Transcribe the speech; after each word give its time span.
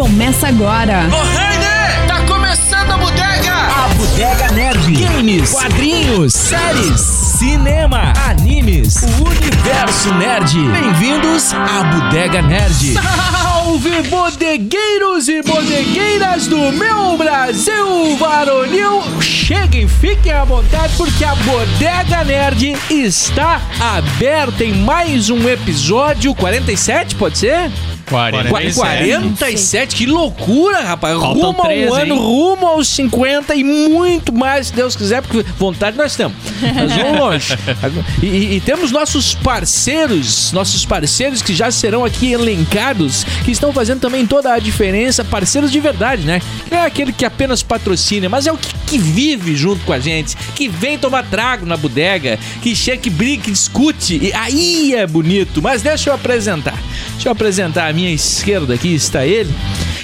começa 0.00 0.48
agora. 0.48 1.10
Tá 2.08 2.22
começando 2.26 2.90
a 2.90 2.96
bodega! 2.96 3.52
A 3.52 3.88
Bodega 3.88 4.50
Nerd. 4.52 4.94
Games, 4.94 5.52
quadrinhos, 5.52 6.32
séries, 6.32 7.00
cinema, 7.02 8.14
animes, 8.26 9.02
o 9.02 9.28
universo 9.28 10.14
nerd. 10.14 10.58
Bem-vindos 10.70 11.52
à 11.52 11.84
Bodega 11.84 12.40
Nerd. 12.40 12.94
Salve 13.60 14.02
bodegueiros 14.08 15.28
e 15.28 15.42
bodegueiras 15.42 16.46
do 16.46 16.72
meu 16.72 17.18
Brasil 17.18 18.16
varonil! 18.16 19.02
Cheguem, 19.20 19.86
fiquem 19.86 20.32
à 20.32 20.44
vontade 20.44 20.94
porque 20.96 21.22
a 21.22 21.34
Bodega 21.34 22.24
Nerd 22.24 22.74
está 22.88 23.60
aberta 23.78 24.64
em 24.64 24.72
mais 24.72 25.28
um 25.28 25.46
episódio 25.46 26.34
47, 26.34 27.16
pode 27.16 27.36
ser? 27.36 27.70
47. 28.10 28.74
47, 28.76 29.96
que 29.96 30.06
loucura, 30.06 30.80
rapaz. 30.82 31.18
Faltam 31.18 31.52
rumo 31.52 31.62
três, 31.62 31.88
ao 31.88 31.94
ano, 31.94 32.14
hein? 32.14 32.20
rumo 32.20 32.66
aos 32.66 32.88
50 32.88 33.54
e 33.54 33.64
muito 33.64 34.32
mais, 34.32 34.66
se 34.68 34.72
Deus 34.74 34.94
quiser, 34.96 35.22
porque 35.22 35.44
vontade 35.58 35.96
nós 35.96 36.14
temos. 36.16 36.36
Nós 36.74 36.92
vamos 36.94 37.18
longe. 37.18 37.56
E, 38.22 38.26
e- 38.26 38.56
e 38.56 38.60
temos 38.60 38.90
nossos 38.90 39.34
parceiros, 39.34 40.52
nossos 40.52 40.84
parceiros 40.84 41.40
que 41.42 41.54
já 41.54 41.70
serão 41.70 42.04
aqui 42.04 42.32
elencados, 42.32 43.24
que 43.44 43.50
estão 43.50 43.72
fazendo 43.72 44.00
também 44.00 44.26
toda 44.26 44.52
a 44.52 44.58
diferença, 44.58 45.24
parceiros 45.24 45.70
de 45.72 45.80
verdade, 45.80 46.22
né? 46.22 46.40
Não 46.70 46.78
é 46.78 46.86
aquele 46.86 47.12
que 47.12 47.24
apenas 47.24 47.62
patrocina, 47.62 48.28
mas 48.28 48.46
é 48.46 48.52
o 48.52 48.58
que, 48.58 48.74
que 48.86 48.98
vive 48.98 49.56
junto 49.56 49.84
com 49.84 49.92
a 49.92 49.98
gente, 50.00 50.36
que 50.54 50.68
vem 50.68 50.98
tomar 50.98 51.24
trago 51.24 51.64
na 51.64 51.76
bodega, 51.76 52.38
que 52.62 52.74
chega, 52.76 52.98
que 52.98 53.10
briga, 53.10 53.44
que 53.44 53.50
discute. 53.52 54.18
E 54.22 54.32
aí 54.34 54.94
é 54.94 55.06
bonito. 55.06 55.62
Mas 55.62 55.80
deixa 55.82 56.10
eu 56.10 56.14
apresentar. 56.14 56.78
Deixa 57.20 57.28
eu 57.28 57.32
apresentar 57.32 57.86
à 57.86 57.92
minha 57.92 58.10
esquerda 58.10 58.72
aqui 58.72 58.94
está 58.94 59.26
ele, 59.26 59.52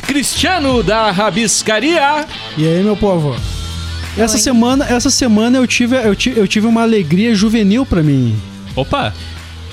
Cristiano 0.06 0.82
da 0.82 1.10
Rabiscaria. 1.10 2.26
E 2.58 2.66
aí, 2.68 2.82
meu 2.82 2.94
povo? 2.94 3.34
Essa 4.18 4.36
semana, 4.36 4.84
essa 4.84 5.08
semana 5.08 5.56
eu 5.56 5.66
tive, 5.66 5.96
eu, 5.96 6.14
ti- 6.14 6.34
eu 6.36 6.46
tive 6.46 6.66
uma 6.66 6.82
alegria 6.82 7.34
juvenil 7.34 7.86
pra 7.86 8.02
mim. 8.02 8.36
Opa! 8.76 9.14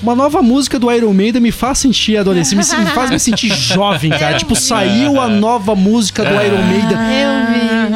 Uma 0.04 0.14
nova 0.14 0.42
música 0.42 0.78
do 0.78 0.92
Iron 0.92 1.14
Maiden 1.14 1.40
me 1.40 1.50
faz 1.50 1.78
sentir 1.78 2.18
adolescente, 2.18 2.56
me, 2.76 2.84
me 2.84 2.90
faz 2.90 3.10
me 3.10 3.18
sentir 3.18 3.48
jovem, 3.56 4.10
cara. 4.10 4.36
Tipo, 4.36 4.54
saiu 4.54 5.18
a 5.18 5.28
nova 5.28 5.74
música 5.74 6.22
do 6.22 6.30
Iron 6.30 6.62
Maiden. 6.62 6.98
Eu 7.00 7.46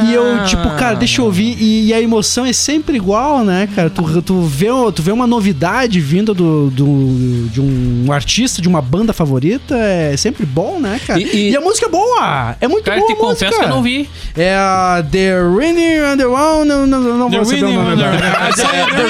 vi. 0.04 0.08
E 0.10 0.14
eu, 0.14 0.44
tipo, 0.44 0.70
cara, 0.76 0.96
deixa 0.96 1.20
eu 1.20 1.26
ouvir. 1.26 1.56
E, 1.60 1.88
e 1.88 1.92
a 1.94 2.00
emoção 2.00 2.46
é 2.46 2.52
sempre 2.54 2.96
igual, 2.96 3.44
né, 3.44 3.68
cara? 3.74 3.90
Tu, 3.90 4.22
tu, 4.22 4.40
vê, 4.42 4.68
tu 4.94 5.02
vê 5.02 5.12
uma 5.12 5.26
novidade 5.26 6.00
vinda 6.00 6.32
do, 6.32 6.70
do- 6.70 7.48
de 7.50 7.60
um 7.60 8.10
artista, 8.10 8.62
de 8.62 8.68
uma 8.68 8.80
banda 8.80 9.12
favorita, 9.12 9.76
é 9.76 10.16
sempre 10.16 10.46
bom, 10.46 10.78
né, 10.80 10.98
cara? 11.06 11.20
E- 11.20 11.24
E, 11.28 11.50
e- 11.50 11.56
a 11.56 11.60
música 11.60 11.86
é 11.86 11.90
boa! 11.90 12.56
É 12.58 12.66
muito 12.68 12.84
Cara, 12.86 13.00
boa. 13.00 13.06
te 13.06 13.12
a 13.12 13.16
música. 13.16 13.28
confesso 13.46 13.58
que 13.58 13.64
eu 13.66 13.68
não 13.68 13.82
vi. 13.82 14.08
É 14.34 14.54
a 14.54 15.04
The 15.10 15.32
Rainy 15.42 16.00
on 16.12 16.16
the 16.16 16.26
Wall. 16.26 16.64
Não, 16.64 16.86
não, 16.86 17.00
não, 17.00 17.18
não 17.18 17.30
The 17.30 17.36
vou 17.36 17.44
saber 17.44 17.64
o 17.64 17.72
nome 17.72 17.96
the 17.98 18.08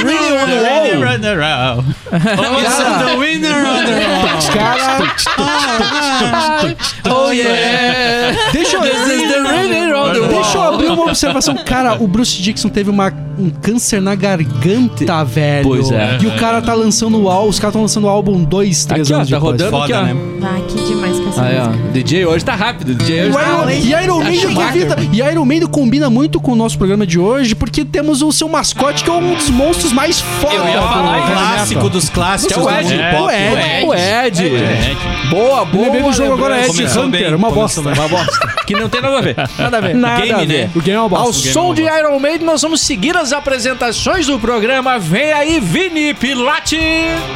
Winning 0.05 1.05
on 1.05 1.21
the 1.21 1.37
Wall. 1.37 1.85
The 2.89 3.19
Winner 3.19 3.61
on 3.67 3.85
the 3.85 3.93
Wall. 3.93 4.41
Cara, 4.53 4.77
ah, 4.81 5.17
ah. 5.39 6.75
Oh 7.11 7.31
yeah! 7.31 8.53
This 8.53 8.73
is 8.73 8.81
the 8.81 9.43
winner 9.45 9.88
deixa 10.13 10.59
eu 10.59 10.63
abrir 10.63 10.87
uma 10.89 11.05
observação. 11.05 11.55
Cara, 11.65 11.95
o 12.03 12.07
Bruce 12.09 12.41
Dixon 12.41 12.69
teve 12.69 12.91
uma, 12.91 13.13
um 13.39 13.51
câncer 13.51 14.01
na 14.01 14.15
garganta, 14.15 15.25
velho. 15.25 15.69
Pois 15.69 15.91
é. 15.91 16.19
E 16.21 16.27
o 16.27 16.37
cara 16.37 16.61
tá 16.63 16.75
lançando 16.75 17.21
o 17.23 17.29
álbum, 17.29 17.49
os 17.49 17.59
caras 17.59 17.73
estão 17.73 17.83
lançando 17.83 18.05
o 18.05 18.09
álbum 18.09 18.43
dois, 18.45 18.85
três 18.85 19.07
Aqui, 19.07 19.13
ó, 19.13 19.17
anos 19.17 19.31
tá 19.31 19.37
depois. 19.37 19.53
rodando 19.63 19.77
aqui, 19.83 19.93
ó. 19.93 19.97
Foda, 19.99 20.15
né? 20.15 20.21
Ah, 20.43 20.61
que 20.69 20.83
demais 20.85 21.19
com 21.19 21.29
essa 21.31 21.43
Aí, 21.43 21.59
ó. 21.61 21.67
música. 21.69 21.89
DJ 21.93 22.27
hoje 22.27 22.45
tá 22.45 22.55
rápido. 22.55 22.95
DJ 22.95 23.21
hoje 23.23 23.31
O 23.31 23.35
tá 23.35 23.43
Iron, 23.49 23.71
e 23.71 24.05
Iron 24.05 24.19
Maiden 24.19 24.41
Schumacher. 24.41 24.87
convida- 24.89 24.97
e 25.13 25.21
Iron 25.33 25.45
Maiden 25.45 25.69
combina 25.69 26.11
muito 26.11 26.41
com 26.41 26.53
o 26.53 26.57
nosso 26.57 26.79
programa 26.79 27.07
de 27.07 27.19
hoje, 27.19 27.55
porque 27.55 27.85
temos 27.85 28.23
o 28.23 28.31
seu 28.33 28.49
mascote, 28.49 29.03
que 29.05 29.11
é 29.11 29.13
um 29.13 29.35
dos 29.35 29.51
monstros 29.51 29.93
mais 29.93 30.21
foda 30.21 30.55
Eu 30.55 30.65
ia 30.69 30.81
falar, 30.83 31.19
do 31.27 31.33
Clássico 31.33 31.89
dos 31.91 32.09
clássicos 32.09 32.55
Que 32.55 32.61
é 32.61 32.63
o 32.63 32.71
Ed. 32.71 32.95
É, 32.95 33.11
pop. 33.13 33.23
O 33.25 33.31
Ed. 33.31 33.87
O 33.87 33.95
Ed. 33.95 34.47
É, 34.57 34.97
Boa, 35.31 35.65
boa. 35.65 35.85
Lembrei 35.85 36.03
do 36.03 36.13
jogo 36.13 36.33
agora, 36.35 36.59
Ed 36.61 36.69
Começou 36.69 37.05
Hunter, 37.05 37.35
uma 37.37 37.51
bosta. 37.51 37.81
Uma 37.81 38.09
bosta. 38.09 38.49
Que 38.67 38.75
não 38.75 38.89
tem 38.89 39.01
nada 39.03 39.19
a 39.19 39.21
ver. 39.21 39.37
Nada 39.59 39.77
a 39.79 39.81
ver. 39.81 39.95
Nada 39.99 40.21
Game, 40.23 40.33
a 40.33 40.45
ver. 40.45 40.65
né? 40.67 40.71
O 40.75 40.81
game 40.81 40.97
é 40.97 41.01
uma 41.01 41.09
bosta. 41.09 41.25
Ao 41.25 41.31
O 41.31 41.33
game 41.33 41.53
som 41.53 41.75
de 41.75 41.83
Iron 41.83 42.19
Maiden, 42.19 42.47
nós 42.47 42.63
vamos 42.63 42.81
seguir 42.81 43.17
as 43.17 43.33
apresentações 43.33 44.27
do 44.27 44.39
programa. 44.39 44.99
Vem 44.99 45.33
aí, 45.33 45.61
Vini 45.61 46.15
Pilate. 46.15 46.79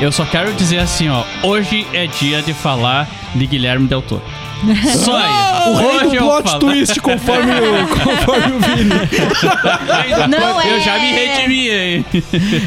Eu 0.01 0.13
só 0.13 0.25
quero 0.25 0.53
dizer 0.55 0.79
assim, 0.79 1.09
ó. 1.09 1.25
Hoje 1.43 1.87
é 1.93 2.07
dia 2.07 2.41
de 2.43 2.55
falar 2.55 3.09
de 3.35 3.47
Guilherme 3.47 3.87
Del 3.87 4.03
Toro. 4.03 4.23
Só 5.05 5.19
isso. 5.19 5.71
O 5.71 5.75
rei 5.77 5.87
Hoje 5.97 6.09
do 6.09 6.15
eu 6.17 6.23
plot 6.27 6.43
falo. 6.51 6.59
twist, 6.61 7.01
conforme 7.01 7.53
o, 7.53 7.89
conforme 7.89 8.53
o 8.57 8.61
Vini. 8.61 8.91
Não 10.29 10.61
Eu 10.63 10.77
é. 10.77 10.81
já 10.81 10.99
me 10.99 11.13
redimi, 11.13 11.69
hein? 11.71 12.07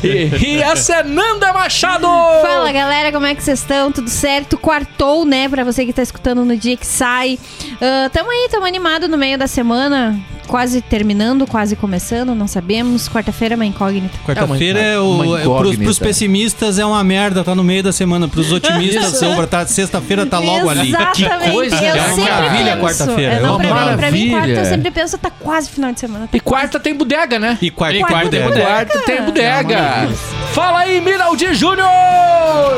E, 0.03 0.45
e 0.45 0.61
essa 0.61 0.95
é 0.95 1.03
Nanda 1.03 1.53
Machado. 1.53 2.07
Fala 2.41 2.71
galera, 2.71 3.11
como 3.11 3.25
é 3.25 3.33
que 3.35 3.43
vocês 3.43 3.59
estão? 3.59 3.91
Tudo 3.91 4.09
certo? 4.09 4.57
Quartou, 4.57 5.25
né? 5.25 5.47
Pra 5.49 5.63
você 5.63 5.85
que 5.85 5.93
tá 5.93 6.01
escutando 6.01 6.43
no 6.45 6.55
dia 6.57 6.75
que 6.77 6.85
sai. 6.87 7.39
Ah, 7.81 8.09
tamo 8.11 8.29
aí, 8.31 8.47
tamo 8.51 8.65
animado 8.65 9.07
no 9.07 9.17
meio 9.17 9.37
da 9.37 9.47
semana. 9.47 10.19
Quase 10.47 10.81
terminando, 10.81 11.45
quase 11.47 11.75
começando, 11.75 12.35
não 12.35 12.47
sabemos. 12.47 13.09
Quarta-feira 13.09 13.55
é 13.55 13.57
uma 13.57 13.65
incógnita. 13.65 14.17
Quarta-feira 14.25 14.79
é, 14.79 14.99
o. 14.99 15.37
É, 15.37 15.43
pros, 15.43 15.75
pros 15.75 15.99
pessimistas 15.99 16.79
é 16.79 16.85
uma 16.85 17.03
merda, 17.03 17.43
tá 17.43 17.55
no 17.55 17.63
meio 17.63 17.83
da 17.83 17.91
semana. 17.91 18.27
Pros 18.27 18.51
otimistas, 18.53 19.17
sobra, 19.17 19.47
tá, 19.47 19.65
sexta-feira 19.65 20.25
tá 20.25 20.39
logo 20.39 20.69
ali. 20.69 20.89
Exatamente. 20.89 21.51
coisa, 21.51 21.75
eu 21.75 21.95
é 21.95 22.03
uma 22.13 22.17
maravilha 22.17 22.77
quarta-feira, 22.77 23.33
É, 23.33 23.37
é 23.37 23.41
uma 23.41 23.57
pra, 23.57 23.67
mim, 23.67 23.97
pra 23.97 24.11
mim, 24.11 24.29
maravilha. 24.29 24.31
quarta 24.31 24.51
eu 24.51 24.65
sempre 24.65 24.91
penso, 24.91 25.17
tá 25.17 25.29
quase 25.29 25.69
final 25.69 25.91
de 25.91 25.99
semana. 25.99 26.27
Tá 26.27 26.37
E 26.37 26.39
quarta 26.39 26.79
tem 26.79 26.95
bodega, 26.95 27.39
né? 27.39 27.57
E 27.61 27.69
quarta, 27.71 27.97
E 27.97 27.99
quarta 28.01 28.15
quarta 28.15 28.35
é 28.35 28.39
é 28.39 28.43
bodega. 28.43 28.65
Quarta 28.65 28.99
tem 28.99 29.21
bodega. 29.23 30.44
Fala 30.55 30.79
aí, 30.79 31.01
Miraldi 31.01 31.53
Júnior. 31.53 31.89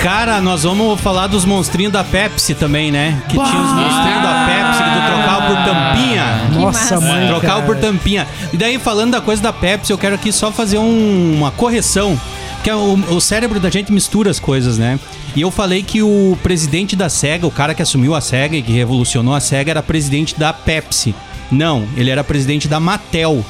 Cara, 0.02 0.42
nós 0.42 0.64
vamos 0.64 1.00
falar 1.00 1.28
dos 1.28 1.46
monstrinhos 1.46 1.94
da 1.94 2.04
Pepsi 2.04 2.56
também, 2.56 2.92
né? 2.92 3.22
Que 3.30 3.36
tinha 3.36 3.44
os 3.62 3.72
monstrinhos 3.72 4.24
da 4.24 4.46
Pepsi 4.48 4.84
que 4.84 4.90
tu 4.90 5.06
trocava 5.06 5.46
por 5.46 5.56
tampinha. 5.64 6.50
Nossa, 6.54 6.96
massa. 6.96 7.00
mãe. 7.02 7.28
Trocava 7.28 7.62
por 7.62 7.78
tampinha. 7.78 8.28
E 8.52 8.58
daí, 8.58 8.80
falando 8.80 9.12
da 9.12 9.22
coisa 9.22 9.44
da 9.44 9.54
Pepsi, 9.54 9.92
eu 9.92 9.98
quero 9.98 10.16
aqui 10.16 10.32
só 10.32 10.52
fazer 10.52 10.80
um- 10.80 11.36
uma 11.38 11.52
correção. 11.52 12.20
Que 12.64 12.72
é 12.72 12.76
o, 12.76 12.96
o 13.12 13.22
cérebro 13.22 13.60
da 13.60 13.70
gente 13.70 13.92
mistura 13.92 14.32
as 14.32 14.40
coisas, 14.40 14.80
né? 14.80 15.00
E 15.36 15.42
eu 15.42 15.52
falei 15.52 15.84
que 15.84 16.02
o 16.02 16.36
presidente 16.42 16.96
da 16.96 17.10
SEGA, 17.10 17.46
o 17.46 17.52
cara 17.52 17.76
que 17.76 17.84
assumiu 17.84 18.16
a 18.16 18.22
SEGA 18.22 18.56
e 18.58 18.64
que 18.64 18.72
revolucionou 18.72 19.36
a 19.36 19.40
SEGA, 19.40 19.70
era 19.70 19.84
presidente 19.84 20.34
da 20.38 20.52
Pepsi. 20.52 21.14
Não, 21.52 21.88
ele 21.96 22.10
era 22.10 22.24
presidente 22.24 22.68
da 22.68 22.80
Mattel. 22.80 23.46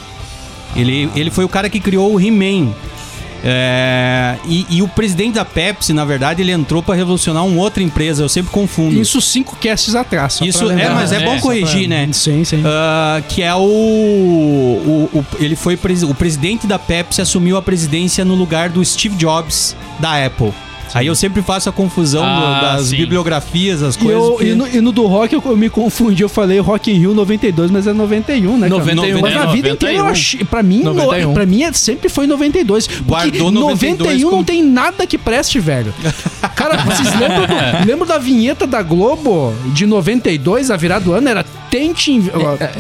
Ele, 0.76 1.10
ele 1.16 1.32
foi 1.32 1.46
o 1.46 1.50
cara 1.50 1.70
que 1.70 1.80
criou 1.80 2.14
o 2.14 2.20
He-Man. 2.20 2.74
É, 3.44 4.36
e, 4.46 4.66
e 4.70 4.82
o 4.82 4.88
presidente 4.88 5.36
da 5.36 5.46
Pepsi, 5.46 5.94
na 5.94 6.04
verdade, 6.06 6.42
ele 6.42 6.52
entrou 6.52 6.82
pra 6.84 6.96
revolucionar 6.96 7.46
uma 7.46 7.62
outra 7.62 7.82
empresa. 7.84 8.24
Eu 8.24 8.30
sempre 8.30 8.52
confundo. 8.52 9.00
Isso 9.00 9.22
cinco 9.22 9.56
casts 9.62 9.96
atrás. 9.96 10.34
só 10.34 10.46
Isso 10.46 10.66
pra 10.66 10.80
é, 10.80 10.90
mas 10.90 11.12
é, 11.12 11.18
É, 11.18 11.26
bom 11.26 11.40
corrigir, 11.40 11.88
né? 11.88 12.08
Sim, 12.12 12.44
sim. 12.44 12.62
Ah, 12.66 13.22
que 13.28 13.42
é 13.42 13.54
o, 13.56 13.60
o, 13.60 15.10
o- 15.20 15.26
ele 15.40 15.56
foi 15.56 15.76
presi- 15.78 16.06
o 16.06 16.14
presidente 16.14 16.66
da 16.68 16.78
Pepsi 16.80 17.22
assumiu 17.22 17.58
a 17.58 17.62
presidência 17.62 18.24
no 18.26 18.36
lugar 18.36 18.70
do 18.70 18.84
Steve 18.84 19.16
Jobs 19.16 19.76
da 20.00 20.26
Apple. 20.26 20.54
Aí 20.94 21.08
eu 21.08 21.16
sempre 21.16 21.42
faço 21.42 21.70
a 21.70 21.72
confusão 21.72 22.22
do- 22.24 22.28
Ah, 22.28 22.60
das 22.78 22.88
sim. 22.88 22.98
bibliografias, 22.98 23.84
as 23.84 23.96
E, 23.96 24.00
coisas. 24.00 24.22
eu- 24.24 24.32
porque- 24.32 24.46
e 24.46 24.56
no, 24.56 24.68
e 24.68 24.82
no 24.82 24.92
do 24.92 25.06
rock 25.06 25.34
eu, 25.36 25.44
eu 25.46 25.58
me 25.58 25.70
confundi, 25.70 26.24
eu 26.24 26.30
falei 26.30 26.60
Rock 26.60 26.92
in 26.92 26.96
Rio 26.96 27.14
92, 27.14 27.70
mas 27.72 27.86
é 27.88 27.94
91, 27.94 28.58
né? 28.58 28.68
cara? 28.70 28.80
91. 28.82 29.22
Mas 29.22 29.34
na 29.36 29.44
É, 29.44 29.48
vida 29.48 29.70
inteira 29.70 29.94
eu 29.96 30.04
91. 30.04 30.12
achei, 30.12 30.44
pra 30.44 30.64
mim, 30.64 30.84
no, 30.84 30.94
91. 30.94 31.34
pra 31.34 31.46
mim 31.46 31.64
é- 31.64 31.74
sempre 31.74 32.10
foi 32.10 32.26
92. 32.28 32.88
Porque 32.88 33.04
Guardou 33.04 33.52
92 33.52 33.98
91 34.00 34.24
como- 34.30 34.38
não 34.38 34.44
tem 34.44 34.64
nada 34.64 35.06
que 35.06 35.18
preste, 35.18 35.60
velho. 35.60 35.94
Cara, 36.56 36.78
vocês 36.78 37.08
lembram, 37.20 37.46
do- 37.46 37.88
lembram 37.88 38.08
da 38.08 38.18
vinheta 38.18 38.66
da 38.66 38.82
Globo 38.82 39.54
de 39.74 39.86
92, 39.86 40.72
a 40.72 40.78
virada 40.78 41.06
do 41.06 41.14
ano? 41.14 41.28
Era 41.30 41.44
tente, 41.70 42.12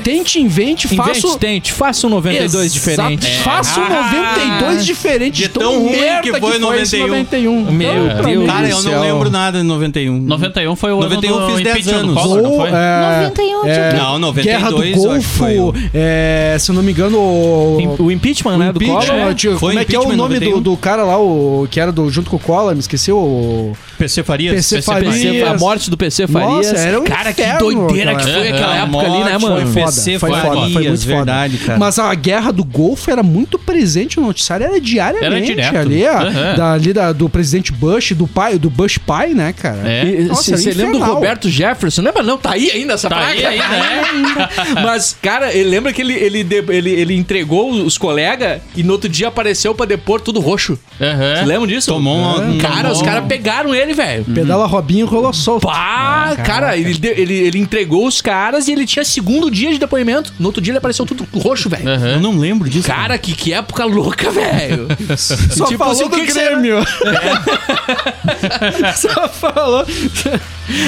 tente 0.04 0.40
invente, 0.40 0.88
faça... 0.88 1.12
Invente, 1.20 1.38
tente, 1.38 1.74
faça 1.74 2.08
um 2.08 2.10
92 2.10 2.54
Exato. 2.56 2.70
diferente. 2.74 3.38
Faça 3.44 3.80
um 3.82 3.90
92 3.90 4.86
diferente. 4.86 5.36
De 5.42 5.50
tão 5.50 5.62
tão 5.62 5.80
ruim 5.84 5.92
que 6.24 6.32
foi 6.40 6.50
esse 6.82 6.98
91. 6.98 7.08
91. 7.08 7.72
Meu 7.72 7.97
Então, 8.06 8.18
pra 8.18 8.30
Deus. 8.30 8.46
Cara, 8.48 8.70
eu 8.70 8.78
do 8.84 8.92
não 8.92 9.02
lembro 9.02 9.30
nada 9.30 9.58
de 9.60 9.64
91. 9.64 10.20
91 10.20 10.76
foi 10.76 10.92
o 10.92 11.00
91 11.02 11.36
ano 11.36 11.48
do 11.48 11.54
fiz 11.56 11.64
10 11.64 11.76
impeachment 11.78 11.94
do 12.04 12.10
anos. 12.12 12.22
Collor, 12.24 12.42
não 12.42 12.56
foi? 12.58 12.70
é, 12.70 13.22
91 13.24 13.62
tinha 13.62 13.74
é, 13.74 13.94
o? 13.94 13.98
Não, 13.98 14.20
92 14.20 14.46
Guerra 14.46 14.70
do 14.70 14.76
eu 14.76 14.82
acho 14.82 14.92
que 14.92 14.98
Golfo, 15.08 15.30
foi 15.30 15.60
o- 15.60 15.74
é, 15.94 16.58
se 16.60 16.70
eu 16.72 16.76
não 16.76 16.84
me 16.84 16.92
engano, 16.92 17.18
o, 17.18 17.96
O 18.00 18.12
impeachment, 18.12 18.58
né, 18.58 18.72
do 18.72 18.84
impeachment, 18.84 19.18
Collor. 19.20 19.34
tio, 19.36 19.58
Foi 19.60 19.70
como 19.74 19.80
é 19.82 19.86
que 19.86 19.96
é 19.96 20.00
o 20.00 20.04
nome 20.16 20.40
do, 20.40 20.46
91? 20.46 20.62
do 20.62 20.78
cara 20.78 21.04
lá, 21.04 21.18
o 21.20 21.68
que 21.70 21.80
era 21.80 21.92
do, 21.92 22.10
junto 22.10 22.30
com 22.30 22.36
o 22.36 22.40
Collor, 22.40 22.74
me 22.74 22.80
esqueci, 22.80 23.12
o 23.12 23.74
PC 23.98 24.24
Farias. 24.24 24.56
PC 24.56 24.76
PC 24.78 24.92
Farias. 24.92 25.16
PC, 25.16 25.44
a 25.44 25.58
morte 25.58 25.90
do 25.90 25.98
PC 25.98 26.28
Farias. 26.28 26.68
Nossa, 26.72 26.78
era 26.78 27.00
um 27.00 27.04
Cara, 27.04 27.34
que 27.34 27.42
inferno, 27.42 27.60
doideira 27.60 28.12
cara. 28.16 28.24
que 28.26 28.32
foi 28.32 28.48
É, 28.48 28.52
aquela 28.52 28.76
época 28.78 29.06
ali, 29.06 29.24
né, 29.24 29.38
mano? 29.38 29.56
foi 29.58 29.66
Foda, 29.82 29.86
PC 29.86 30.20
foi 30.20 30.30
foda, 30.30 30.42
foi 30.42 30.74
Farias, 30.74 31.06
muito 31.06 31.20
foda. 31.20 31.32
cara. 31.66 31.80
Mas 31.80 32.00
a 32.00 32.14
guerra 32.14 32.52
do 32.52 32.64
Golfo 32.64 33.10
era 33.12 33.24
muito 33.24 33.58
presente 33.60 34.20
no 34.20 34.28
noticiário, 34.28 34.66
era 34.66 34.80
diariamente 34.80 35.52
Era 35.60 35.62
direto. 35.62 35.78
ali, 35.78 36.62
ali 36.62 36.94
da- 36.94 37.12
do 37.12 37.30
presidente 37.30 37.72
Bush 37.72 37.87
Bush, 37.88 38.12
do 38.14 38.28
pai, 38.28 38.58
do 38.60 38.70
Bush 38.70 38.98
pai, 38.98 39.34
né, 39.34 39.54
cara? 39.54 39.78
É. 39.88 40.24
Nossa, 40.24 40.44
Você 40.44 40.52
era 40.52 40.62
você 40.62 40.72
lembra 40.74 41.00
do. 41.00 41.06
Roberto 41.14 41.50
Jefferson? 41.50 42.02
Lembra? 42.02 42.22
Não, 42.24 42.38
tá 42.38 42.52
aí 42.52 42.70
ainda 42.72 42.94
essa 42.94 43.10
Tá 43.10 43.18
aí 43.28 43.40
placa? 43.42 43.50
ainda, 43.50 43.76
é? 43.76 44.82
Mas, 44.84 45.16
cara, 45.22 45.54
ele 45.54 45.70
lembra 45.70 45.94
que 45.94 46.02
ele, 46.02 46.14
ele, 46.14 46.46
ele, 46.70 46.90
ele 46.92 47.16
entregou 47.16 47.72
os 47.72 47.98
colegas 47.98 48.62
e 48.76 48.84
no 48.84 48.94
outro 48.94 49.08
dia 49.10 49.28
apareceu 49.30 49.74
pra 49.74 49.86
depor 49.86 50.20
tudo 50.22 50.40
roxo. 50.40 50.78
Você 51.00 51.46
lembra 51.46 51.68
disso? 51.68 51.88
Tomou 51.92 52.18
um- 52.18 52.56
um- 52.56 52.58
Cara, 52.58 52.92
os 52.92 52.98
tomou- 53.00 53.06
caras 53.14 53.28
pegaram 53.28 53.74
ele, 53.74 53.94
velho. 53.94 54.26
Pedala 54.26 54.66
Robinho 54.66 55.06
rolou 55.06 55.32
solto. 55.34 55.68
Pá, 55.68 56.36
cara, 56.46 56.76
ele, 56.78 56.98
ele, 57.04 57.34
ele 57.36 57.60
entregou 57.60 58.06
os 58.08 58.20
caras 58.22 58.68
e 58.68 58.72
ele 58.74 58.86
tinha 58.86 59.06
segundo 59.06 59.50
dia 59.50 59.72
de 59.72 59.78
depoimento. 59.80 60.34
No 60.40 60.48
outro 60.48 60.62
dia 60.62 60.72
ele 60.72 60.78
apareceu 60.80 61.06
tudo 61.06 61.28
roxo, 61.36 61.70
velho. 61.70 61.88
Aham. 61.88 62.08
Eu 62.14 62.20
não 62.20 62.38
lembro 62.38 62.70
disso. 62.70 62.88
Cara, 62.88 63.18
que, 63.18 63.34
que 63.34 63.54
época 63.54 63.86
louca, 63.86 64.30
velho. 64.32 64.88
Só 65.18 65.66
Tipo 65.66 65.78
falou 65.78 65.94
assim, 65.94 66.10
do 66.10 66.16
que 66.16 66.26
que 66.26 66.34
você- 66.34 66.46
Grêmio. 66.48 66.78
Só 68.96 69.28
falou. 69.30 69.86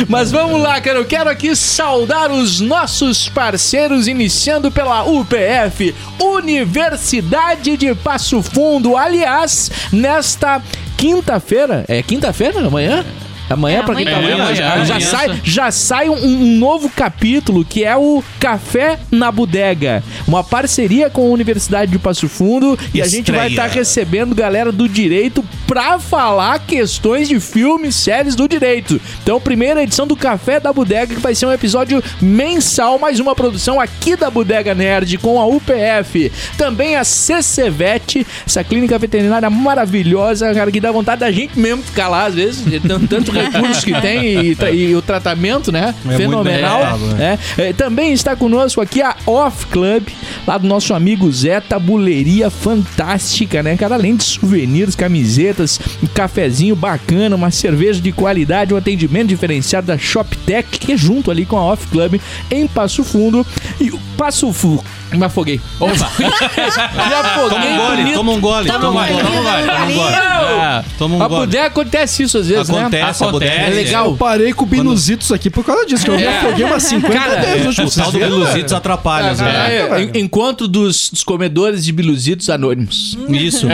Mas 0.08 0.32
vamos 0.32 0.62
lá, 0.62 0.80
cara. 0.82 1.00
Eu 1.00 1.06
quero 1.06 1.30
aqui 1.30 1.56
saudar 1.56 2.32
os 2.32 2.60
nossos 2.60 3.30
parceiros, 3.30 4.08
iniciando 4.08 4.72
pela 4.72 5.04
UPF, 5.04 5.96
Universidade 6.20 7.78
de 7.78 7.94
Passo 7.96 8.42
Fundo. 8.42 8.98
Aliás, 8.98 9.72
nesta 9.92 10.62
quinta-feira, 10.98 11.86
é 11.88 12.04
quinta-feira? 12.04 12.68
Amanhã? 12.68 13.06
Amanhã, 13.50 13.80
É, 13.80 13.84
pra 13.84 13.96
quem 13.96 14.06
tá 14.06 14.12
amanhã. 14.18 14.36
ouvindo, 14.36 14.52
É, 14.52 14.56
já, 14.56 14.68
amanhã. 14.74 14.86
já 14.86 15.00
sai, 15.00 15.42
já 15.44 15.72
sai 15.72 16.10
um, 16.10 16.14
um 16.26 16.58
novo 16.58 16.90
capítulo 16.90 17.66
que 17.66 17.84
é 17.84 17.96
o 17.96 18.24
Café 18.40 19.00
na 19.12 19.32
Bodega. 19.32 20.04
Uma 20.28 20.44
parceria 20.44 21.10
com 21.10 21.22
a 21.22 21.30
Universidade 21.34 21.92
de 21.92 22.00
Passo 22.00 22.28
Fundo 22.30 22.78
e 22.94 23.02
a 23.02 23.08
gente 23.08 23.32
vai 23.32 23.50
estar 23.50 23.68
recebendo 23.68 24.36
galera 24.36 24.72
do 24.72 24.88
direito 24.88 25.44
pra 25.68 26.00
falar 26.00 26.60
questões 26.60 27.28
de 27.28 27.40
filmes, 27.40 27.96
séries 27.96 28.36
do 28.36 28.48
direito. 28.48 29.00
Então, 29.24 29.40
primeira 29.40 29.82
edição 29.84 30.06
do 30.08 30.16
Café 30.16 30.60
da 30.60 30.72
Bodega, 30.74 31.14
que 31.16 31.22
vai 31.22 31.34
ser 31.36 31.46
um 31.46 31.52
episódio 31.54 32.04
mensal, 32.22 32.98
mais 33.00 33.20
uma 33.20 33.36
produção 33.36 33.80
aqui 33.80 34.16
da 34.16 34.30
Bodega 34.30 34.74
Nerd 34.76 35.18
com 35.18 35.40
a 35.40 35.46
UPF. 35.46 36.32
Também 36.58 36.96
a 36.96 37.04
CCVET, 37.04 38.26
essa 38.46 38.64
clínica 38.64 38.98
veterinária 38.98 39.50
maravilhosa, 39.50 40.54
cara, 40.54 40.72
que 40.72 40.80
dá 40.80 40.92
vontade 40.92 41.22
da 41.22 41.32
gente 41.32 41.58
mesmo 41.60 41.84
ficar 41.84 42.08
lá, 42.08 42.26
às 42.26 42.36
vezes, 42.36 42.64
de 42.66 42.80
tanto, 42.80 43.08
tanto 43.44 43.58
recurso 43.58 43.86
que 43.86 44.02
tem 44.02 44.24
e, 44.52 44.58
e 44.74 44.96
o 44.96 45.02
tratamento, 45.02 45.72
né? 45.72 45.94
muito 46.04 46.18
Fenomenal. 46.18 46.98
né? 46.98 47.38
É, 47.58 47.74
também 47.74 48.14
está 48.14 48.36
conosco 48.36 48.82
aqui 48.82 49.02
a 49.02 49.16
Off 49.26 49.66
Club, 49.68 50.08
lá 50.48 50.58
do 50.58 50.68
nosso 50.68 50.94
amigo 50.94 51.32
Zé, 51.32 51.60
tabuleiria 51.60 52.50
fantástica, 52.50 53.62
né, 53.64 53.76
cara? 53.78 53.96
Além 53.96 54.16
de 54.16 54.24
souvenirs, 54.24 54.96
camisetas, 54.96 55.80
um 56.04 56.08
cafezinho 56.08 56.76
bacana, 56.76 57.36
uma 57.36 57.52
cerveja 57.52 58.02
de 58.02 58.12
qualidade, 58.12 58.74
um 58.74 58.78
atendimento 58.78 59.28
diferenciado 59.28 59.88
da 59.88 59.98
ShopTech, 59.98 60.80
que 60.80 60.94
é 60.94 60.98
junto 60.98 61.32
ali 61.32 61.46
com 61.46 61.58
a 61.58 61.64
Off 61.64 61.88
Club 61.88 62.20
em 62.50 62.68
Passo 62.68 63.04
Fundo. 63.04 63.46
E 63.80 63.90
o 63.90 64.00
Passo 64.18 64.52
Fundo. 64.52 64.84
Me 65.12 65.26
afoguei. 65.26 65.60
Opa! 65.80 65.94
Me 66.20 67.14
afoguei. 67.16 67.50
Toma 67.50 67.66
um 67.66 67.78
gole, 67.78 67.98
bonito. 67.98 68.16
toma 68.16 68.32
um 68.32 68.40
gole. 68.40 68.68
Toma 68.68 68.80
Toma 68.80 69.00
um 69.00 69.04
um 69.04 69.10
gole, 69.10 69.24
toma 69.24 69.40
um 69.40 69.44
gole, 69.44 69.66
toma 69.68 69.86
um 69.86 69.94
gole. 69.94 70.16
Ah, 70.16 70.84
Toma 70.98 71.16
um 71.16 71.28
gole. 71.30 71.58
acontece 71.58 72.24
isso 72.24 72.38
às 72.38 72.48
vezes, 72.48 72.70
Acontece, 72.70 73.24
né? 73.24 73.28
a 73.28 73.29
Acontece. 73.30 73.58
É 73.58 73.70
legal. 73.70 74.06
Eu 74.12 74.18
parei 74.18 74.54
com 74.54 74.64
o 74.64 74.68
Binuzitos 74.68 75.32
aqui 75.32 75.50
por 75.50 75.64
causa 75.66 75.86
disso, 75.86 76.04
que 76.06 76.12
eu 76.12 76.18
me 76.18 76.26
afoguei 76.26 76.66
umas 76.66 76.84
50 76.84 77.14
Cara, 77.14 77.42
vezes 77.42 77.80
É, 77.80 77.84
o 77.84 77.90
tal 77.92 78.12
do 78.12 78.20
Beluzitos 78.20 78.74
atrapalha, 78.74 79.32
às 79.32 79.40
Ah, 79.42 79.46
vezes. 79.46 80.14
é, 80.14 80.20
en- 80.20 80.24
Encontro 80.26 80.68
dos, 80.68 81.10
dos 81.10 81.24
comedores 81.24 81.84
de 81.86 81.92
biluzitos 81.92 82.50
anônimos. 82.50 83.18
Isso. 83.30 83.68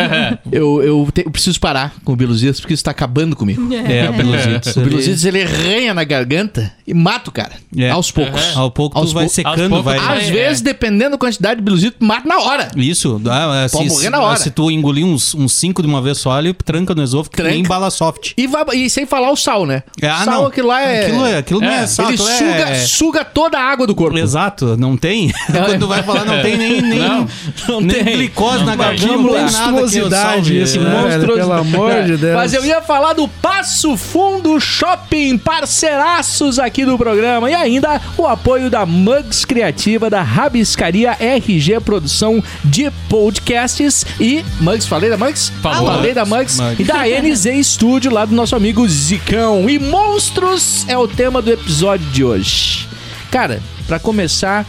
Eu, 0.51 0.81
eu, 0.83 1.07
te- 1.13 1.23
eu 1.25 1.31
preciso 1.31 1.59
parar 1.59 1.93
com 2.03 2.13
o 2.13 2.15
biluzitos 2.15 2.59
porque 2.59 2.73
isso 2.73 2.83
tá 2.83 2.91
acabando 2.91 3.35
comigo. 3.35 3.61
É, 3.73 4.09
o 4.09 4.13
Beluzitos. 4.13 4.75
O 4.75 4.81
biluzitos 4.81 5.25
ele 5.25 5.41
arranha 5.43 5.93
na 5.93 6.03
garganta 6.03 6.71
e 6.87 6.93
mata 6.93 7.29
o 7.29 7.33
cara. 7.33 7.53
É. 7.77 7.89
Aos 7.89 8.11
poucos. 8.11 8.55
Ao 8.55 8.69
pouco 8.71 8.97
Aos 8.97 9.11
vai 9.11 9.27
secando, 9.27 9.81
vai... 9.83 9.97
Às 9.97 10.29
É. 10.29 10.31
vezes, 10.31 10.61
dependendo 10.61 11.11
da 11.11 11.17
quantidade 11.17 11.57
de 11.57 11.61
bilusito, 11.63 11.97
mata 12.03 12.27
na 12.27 12.39
hora. 12.39 12.69
Isso, 12.75 13.21
ah, 13.29 13.67
Pode 13.71 13.89
morrer 13.89 14.09
na 14.09 14.19
hora. 14.21 14.37
se 14.37 14.49
tu 14.51 14.69
engolir 14.71 15.05
uns, 15.05 15.33
uns 15.35 15.53
cinco 15.53 15.81
de 15.81 15.87
uma 15.87 16.01
vez 16.01 16.17
só, 16.17 16.37
ele 16.39 16.53
tranca 16.53 16.93
no 16.95 17.03
esôfago 17.03 17.31
que 17.31 17.37
Tranca. 17.37 17.53
nem 17.53 17.63
bala 17.63 17.89
soft. 17.89 18.33
E, 18.37 18.47
vai, 18.47 18.63
e 18.75 18.89
sem 18.89 19.05
falar 19.05 19.31
o 19.31 19.35
sal, 19.45 19.65
né? 19.65 19.83
Ah, 20.01 20.23
sal, 20.25 20.41
não. 20.41 20.47
aquilo 20.47 20.67
lá 20.67 20.81
é. 20.81 21.05
Aquilo, 21.05 21.25
é, 21.25 21.37
aquilo 21.37 21.61
não 21.61 21.69
é, 21.69 21.83
É, 21.83 21.87
sal, 21.87 22.07
ele 22.07 22.15
aquilo 22.15 22.29
suga, 22.29 22.69
é... 22.69 22.75
suga 22.85 23.25
toda 23.25 23.59
a 23.59 23.61
água 23.63 23.85
do 23.85 23.93
corpo. 23.93 24.17
Exato, 24.17 24.75
não 24.77 24.97
tem. 24.97 25.31
Quando 25.65 25.87
vai 25.87 26.01
falar, 26.01 26.25
não 26.25 26.41
tem 26.41 26.57
nem, 26.57 26.81
nem, 26.81 26.99
Não, 26.99 27.27
não 27.67 27.81
nem 27.81 28.03
tem. 28.03 28.17
glicose 28.17 28.59
Não 28.59 28.65
na 28.65 28.75
garganta, 28.75 29.17
monstruosidade 29.17 30.61
isso, 30.61 30.79
É. 30.79 30.81
né? 30.81 31.01
Monstruoso. 31.01 31.39
Pelo 31.39 31.53
amor 31.53 32.03
de 32.03 32.17
Deus. 32.17 32.35
Mas 32.35 32.53
eu 32.53 32.65
ia 32.65 32.81
falar 32.81 33.13
do 33.13 33.27
Passo 33.27 33.95
Fundo 33.95 34.59
Shopping, 34.59 35.37
parceiraços 35.37 36.57
aqui 36.57 36.83
do 36.85 36.97
programa. 36.97 37.49
E 37.49 37.53
ainda 37.53 38.01
o 38.17 38.25
apoio 38.25 38.69
da 38.69 38.85
Mugs 38.85 39.45
Criativa, 39.45 40.09
da 40.09 40.23
Rabiscaria 40.23 41.15
RG 41.19 41.79
Produção 41.81 42.43
de 42.63 42.89
Podcasts 43.09 44.05
e 44.19 44.43
Mugs, 44.59 44.87
falei 44.87 45.09
da 45.09 45.17
Mugs? 45.17 45.51
Falou. 45.61 45.87
Falei 45.87 46.13
da 46.13 46.25
Mugs. 46.25 46.59
Mugs. 46.59 46.79
E 46.79 46.83
da 46.83 47.03
NZ 47.05 47.67
Studio, 47.67 48.11
lá 48.11 48.25
do 48.25 48.33
nosso 48.33 48.55
amigo 48.55 48.87
Zicão. 48.87 49.34
E 49.69 49.77
monstros 49.77 50.87
é 50.87 50.97
o 50.97 51.09
tema 51.09 51.41
do 51.41 51.51
episódio 51.51 52.09
de 52.09 52.23
hoje. 52.23 52.87
Cara, 53.29 53.61
pra 53.85 53.99
começar, 53.99 54.65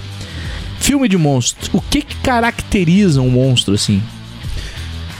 filme 0.80 1.08
de 1.08 1.16
monstro. 1.16 1.70
O 1.72 1.80
que 1.80 2.02
que 2.02 2.16
caracteriza 2.16 3.20
um 3.20 3.30
monstro, 3.30 3.74
assim? 3.74 4.02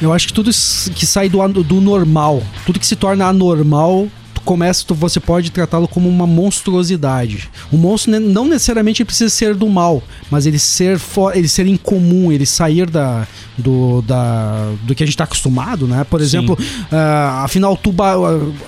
Eu 0.03 0.13
acho 0.13 0.27
que 0.27 0.33
tudo 0.33 0.51
que 0.51 1.07
sai 1.07 1.29
do, 1.29 1.63
do 1.63 1.81
normal, 1.81 2.43
tudo 2.67 2.81
que 2.81 2.87
se 2.87 2.97
torna 2.97 3.27
anormal, 3.27 4.09
começa, 4.47 4.83
tu- 4.87 4.95
você 4.95 5.21
pode 5.21 5.51
tratá-lo 5.51 5.87
como 5.87 6.09
uma 6.09 6.27
monstruosidade. 6.27 7.51
O 7.71 7.77
monstro 7.77 8.19
não 8.19 8.47
necessariamente 8.47 9.05
precisa 9.05 9.29
ser 9.29 9.55
do 9.55 9.69
mal, 9.69 10.03
mas 10.31 10.47
ele 10.47 10.59
ser, 10.59 10.99
fo- 10.99 11.31
ele 11.33 11.49
ser 11.49 11.67
incomum, 11.67 12.33
ele 12.33 12.47
sair 12.47 12.89
da, 12.89 13.27
do, 13.59 14.01
da, 14.03 14.73
do 14.85 14.95
que 14.95 15.03
a 15.03 15.07
gente 15.07 15.15
está 15.15 15.25
acostumado, 15.25 15.87
né? 15.87 16.05
Por 16.09 16.21
exemplo, 16.21 16.57
ah, 16.91 17.43
afinal, 17.45 17.77
tuba, 17.77 18.15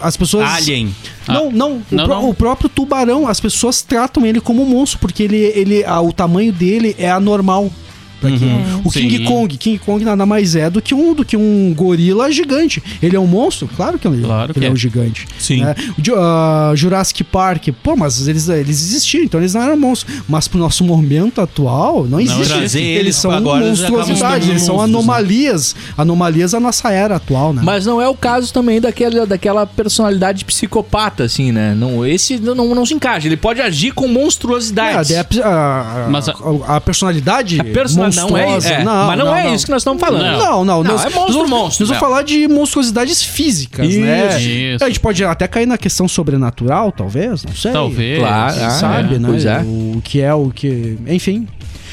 as 0.03 0.17
pessoas. 0.17 0.47
Alien. 0.49 0.95
Não, 1.27 1.51
não, 1.51 1.73
o, 1.77 1.83
Não, 1.91 2.05
pró- 2.07 2.21
não. 2.23 2.31
o 2.31 2.35
próprio 2.35 2.69
tubarão, 2.69 3.29
as 3.29 3.39
pessoas 3.41 3.83
tratam 3.83 4.25
ele 4.27 4.41
como 4.41 4.63
um 4.63 4.67
monstro, 4.67 4.99
porque 4.99 5.23
ele, 5.23 5.37
ele, 5.37 5.85
ah, 5.85 6.01
o 6.01 6.13
tamanho 6.13 6.53
dele 6.53 6.97
é 6.99 7.11
anormal. 7.11 7.71
Pra 8.21 8.31
quem- 8.31 8.39
Uhum. 8.49 8.83
O 8.85 8.91
King 8.91 9.17
Sim. 9.19 9.25
Kong, 9.25 9.57
King 9.57 9.79
Kong 9.79 10.05
nada 10.05 10.25
mais 10.27 10.55
é 10.57 10.69
do 10.71 10.81
que 10.83 10.95
um, 10.95 11.15
do 11.15 11.25
que 11.25 11.37
um 11.37 11.73
gorila 11.75 12.31
gigante. 12.31 12.83
Ele 13.03 13.17
é 13.17 13.21
um 13.21 13.27
monstro? 13.27 13.69
Claro 13.77 13.99
que 13.99 14.07
ele, 14.09 14.23
Claro 14.23 14.53
que 14.53 14.59
ele 14.59 14.67
é 14.67 14.69
é. 14.69 14.73
um 14.73 14.77
gigante. 14.77 15.27
Sim. 15.39 15.63
né? 15.65 15.75
Ah, 16.17 16.73
Jurassic 16.75 17.23
Park, 17.25 17.69
pô, 17.83 17.97
mas 17.97 18.27
eles, 18.29 18.49
eles 18.49 18.81
existiam, 18.83 19.23
então 19.23 19.41
eles 19.41 19.55
não 19.55 19.63
eram 19.63 19.77
monstros. 19.77 20.23
Mas 20.29 20.49
pro 20.49 20.59
nosso 20.59 20.85
momento 20.85 21.41
atual, 21.41 22.05
não 22.07 22.21
existe. 22.21 22.53
eles, 22.55 22.75
eles 22.75 23.17
são 23.17 23.31
monstruosidades, 23.41 24.49
eles 24.49 24.63
são 24.63 24.77
monstros, 24.77 24.93
né? 24.93 24.99
anomalias. 24.99 25.77
Anomalias 25.97 26.53
da 26.53 26.61
nossa 26.61 26.91
era 26.91 27.17
atual, 27.17 27.53
né? 27.53 27.63
Mas 27.65 27.87
não 27.87 28.01
é 28.01 28.09
o 28.09 28.15
caso 28.15 28.53
também 28.53 28.81
daquela, 28.81 29.27
daquela 29.27 29.67
personalidade 29.67 30.45
psicopata, 30.45 31.25
assim, 31.25 31.53
né? 31.53 31.75
Não, 31.75 32.05
esse 32.07 32.39
não, 32.39 32.55
não, 32.55 32.87
se 32.87 32.95
encaixa. 32.95 33.27
Ele 33.29 33.37
pode 33.37 33.61
agir 33.61 33.93
com 33.93 34.07
É, 34.07 34.09
monstruosidade. 34.09 35.15
daí 35.15 35.41
a, 35.43 35.47
a- 35.49 36.07
a- 36.07 36.09
Mas 36.09 36.29
a- 36.29 36.33
a- 36.69 36.77
a 36.77 36.81
personalidade 36.81 37.61
A 37.61 37.65
personalidade 37.65 38.08
não 38.17 38.37
é, 38.37 38.43
é, 38.43 38.85
mas 38.85 39.19
não, 39.19 39.35
é 39.35 39.55
isso 39.55 39.65
que 39.65 39.71
nós 39.71 39.83
estamos 39.83 40.01
falando. 40.01 40.23
Não, 40.39 40.65
não. 40.65 40.83
Não, 40.83 40.85
nós, 40.85 41.05
é 41.05 41.11
monstro, 41.11 41.21
nós 41.21 41.35
vamos, 41.35 41.51
monstro, 41.51 41.87
Nós 41.87 41.89
vamos 41.89 42.01
falar 42.01 42.23
de 42.23 42.47
monstruosidades 42.49 43.23
físicas, 43.23 43.89
Isso, 43.89 44.01
né? 44.01 44.41
isso. 44.41 44.85
A 44.85 44.89
gente 44.89 45.01
pode 45.01 45.25
até 45.25 45.47
cair 45.49 45.67
na 45.67 45.79
questão 45.79 46.07
sobrenatural, 46.07 46.93
talvez, 46.93 47.45
não 47.45 47.55
sei. 47.55 47.73
Talvez. 47.73 48.19
Claro, 48.19 48.57
ah, 48.61 48.71
sabe, 48.71 49.15
é, 49.15 49.19
né? 49.19 49.29
pois 49.29 49.45
é. 49.45 49.61
O 49.61 50.01
que 50.03 50.21
é 50.21 50.33
o 50.35 50.51
que. 50.51 50.99
Enfim. 51.07 51.47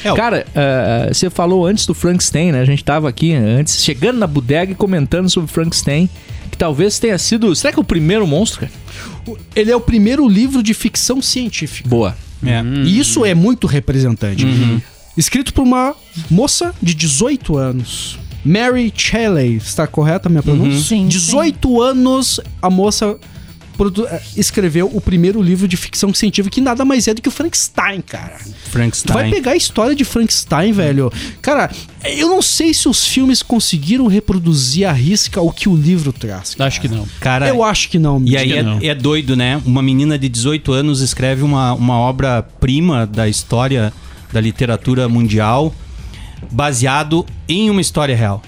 É, 0.04 0.12
Cara, 0.14 0.46
ah, 0.54 1.08
você 1.12 1.30
falou 1.30 1.66
antes 1.66 1.86
do 1.86 1.94
Frankenstein, 1.94 2.52
né? 2.52 2.60
A 2.60 2.64
gente 2.64 2.84
tava 2.84 3.08
aqui 3.08 3.32
antes, 3.32 3.82
chegando 3.82 4.18
na 4.18 4.26
bodega 4.26 4.72
e 4.72 4.74
comentando 4.74 5.28
sobre 5.30 5.50
Frankenstein, 5.50 6.08
que 6.50 6.56
talvez 6.56 6.98
tenha 6.98 7.18
sido. 7.18 7.54
Será 7.54 7.72
que 7.72 7.78
é 7.78 7.82
o 7.82 7.84
primeiro 7.84 8.26
monstro, 8.26 8.60
cara? 8.60 8.72
Ele 9.54 9.70
é 9.70 9.76
o 9.76 9.80
primeiro 9.80 10.28
livro 10.28 10.62
de 10.62 10.74
ficção 10.74 11.20
científica. 11.20 11.88
Boa. 11.88 12.16
é. 12.44 12.62
E 12.84 12.98
isso 12.98 13.24
é 13.24 13.34
muito 13.34 13.66
representante. 13.66 14.44
Uhum. 14.44 14.80
Escrito 15.16 15.52
por 15.54 15.62
uma 15.62 15.94
moça 16.30 16.74
de 16.82 16.94
18 16.94 17.56
anos. 17.56 18.18
Mary 18.44 18.92
Shelley, 18.94 19.56
está 19.56 19.86
correta 19.86 20.28
a 20.28 20.30
minha 20.30 20.42
pronúncia? 20.42 20.78
Sim, 20.80 21.02
sim. 21.02 21.08
18 21.08 21.82
anos 21.82 22.40
a 22.62 22.70
moça 22.70 23.18
eh, 24.08 24.22
escreveu 24.36 24.88
o 24.94 25.00
primeiro 25.00 25.42
livro 25.42 25.66
de 25.66 25.76
ficção 25.76 26.14
científica 26.14 26.54
que 26.54 26.60
nada 26.60 26.84
mais 26.84 27.08
é 27.08 27.12
do 27.14 27.20
que 27.20 27.28
o 27.28 27.32
Frankenstein, 27.32 28.00
cara. 28.00 28.38
Tu 28.38 28.44
vai 28.44 28.70
Frankenstein. 28.70 29.30
pegar 29.30 29.50
a 29.50 29.56
história 29.56 29.94
de 29.96 30.04
Frankenstein, 30.04 30.72
velho. 30.72 31.12
Cara, 31.42 31.70
eu 32.04 32.28
não 32.28 32.40
sei 32.40 32.72
se 32.72 32.88
os 32.88 33.04
filmes 33.06 33.42
conseguiram 33.42 34.06
reproduzir 34.06 34.88
a 34.88 34.92
risca 34.92 35.40
o 35.40 35.50
que 35.52 35.68
o 35.68 35.74
livro 35.76 36.12
traz. 36.12 36.54
cara. 36.54 36.68
Acho 36.68 36.80
que 36.80 36.88
não. 36.88 37.06
Cara, 37.20 37.48
Eu 37.48 37.64
acho 37.64 37.88
que 37.88 37.98
não. 37.98 38.22
E 38.24 38.36
aí 38.36 38.52
que 38.52 38.62
não. 38.62 38.78
é, 38.80 38.86
é 38.86 38.94
doido, 38.94 39.36
né? 39.36 39.60
Uma 39.66 39.82
menina 39.82 40.16
de 40.18 40.28
18 40.28 40.72
anos 40.72 41.00
escreve 41.00 41.42
uma, 41.42 41.74
uma 41.74 41.98
obra-prima 41.98 43.04
da 43.06 43.28
história 43.28 43.92
da 44.32 44.40
literatura 44.40 45.08
mundial 45.08 45.72
baseado 46.50 47.24
em 47.48 47.70
uma 47.70 47.80
história 47.80 48.16
real. 48.16 48.42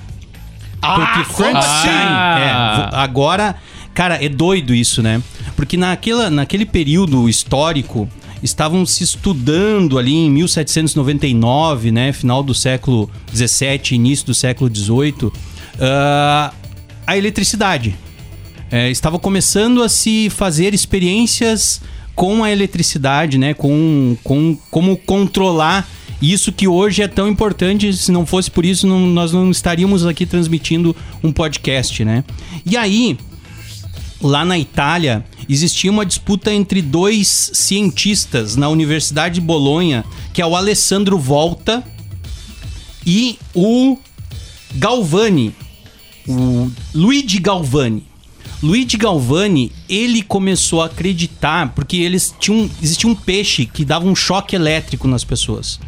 Porque 0.80 1.24
Frankenstein. 1.32 1.90
Ah! 1.90 2.90
é, 2.92 2.96
agora. 2.96 3.56
cara, 3.94 4.22
é 4.24 4.28
doido 4.28 4.74
isso, 4.74 5.02
né? 5.02 5.22
Porque 5.56 5.76
naquela, 5.76 6.30
naquele 6.30 6.64
período 6.64 7.28
histórico 7.28 8.08
estavam 8.42 8.86
se 8.86 9.02
estudando 9.02 9.98
ali 9.98 10.14
em 10.14 10.30
1799, 10.30 11.90
né? 11.90 12.12
Final 12.12 12.42
do 12.42 12.54
século 12.54 13.10
17, 13.32 13.94
início 13.94 14.26
do 14.26 14.34
século 14.34 14.70
18, 14.70 15.32
ah, 15.80 16.52
a 17.06 17.16
eletricidade. 17.16 17.96
É, 18.70 18.90
estava 18.90 19.18
começando 19.18 19.82
a 19.82 19.88
se 19.88 20.28
fazer 20.28 20.74
experiências 20.74 21.80
com 22.18 22.42
a 22.42 22.50
eletricidade, 22.50 23.38
né? 23.38 23.54
Com, 23.54 24.16
com 24.24 24.58
como 24.72 24.96
controlar 24.96 25.88
isso 26.20 26.50
que 26.50 26.66
hoje 26.66 27.00
é 27.00 27.06
tão 27.06 27.28
importante. 27.28 27.92
Se 27.96 28.10
não 28.10 28.26
fosse 28.26 28.50
por 28.50 28.64
isso, 28.64 28.88
não- 28.88 29.06
nós 29.06 29.32
não 29.32 29.52
estaríamos 29.52 30.04
aqui 30.04 30.26
transmitindo 30.26 30.96
um 31.22 31.30
podcast, 31.30 32.04
né? 32.04 32.24
E 32.66 32.76
aí, 32.76 33.16
lá 34.20 34.44
na 34.44 34.58
Itália, 34.58 35.24
existia 35.48 35.92
uma 35.92 36.04
disputa 36.04 36.52
entre 36.52 36.82
dois 36.82 37.52
cientistas 37.54 38.56
na 38.56 38.68
Universidade 38.68 39.36
de 39.36 39.40
Bolonha, 39.40 40.04
que 40.32 40.42
é 40.42 40.46
o 40.46 40.56
Alessandro 40.56 41.16
Volta 41.20 41.84
e 43.06 43.38
o 43.54 43.96
Galvani, 44.74 45.54
o 46.26 46.68
Luigi 46.92 47.38
Galvani. 47.38 48.02
Luigi 48.62 48.96
Galvani, 48.96 49.70
ele 49.88 50.22
começou 50.22 50.82
a 50.82 50.86
acreditar, 50.86 51.72
porque 51.74 51.96
eles 51.98 52.34
tinham, 52.40 52.68
existia 52.82 53.08
um 53.08 53.14
peixe 53.14 53.64
que 53.64 53.84
dava 53.84 54.06
um 54.06 54.14
choque 54.16 54.56
elétrico 54.56 55.06
nas 55.06 55.22
pessoas. 55.24 55.78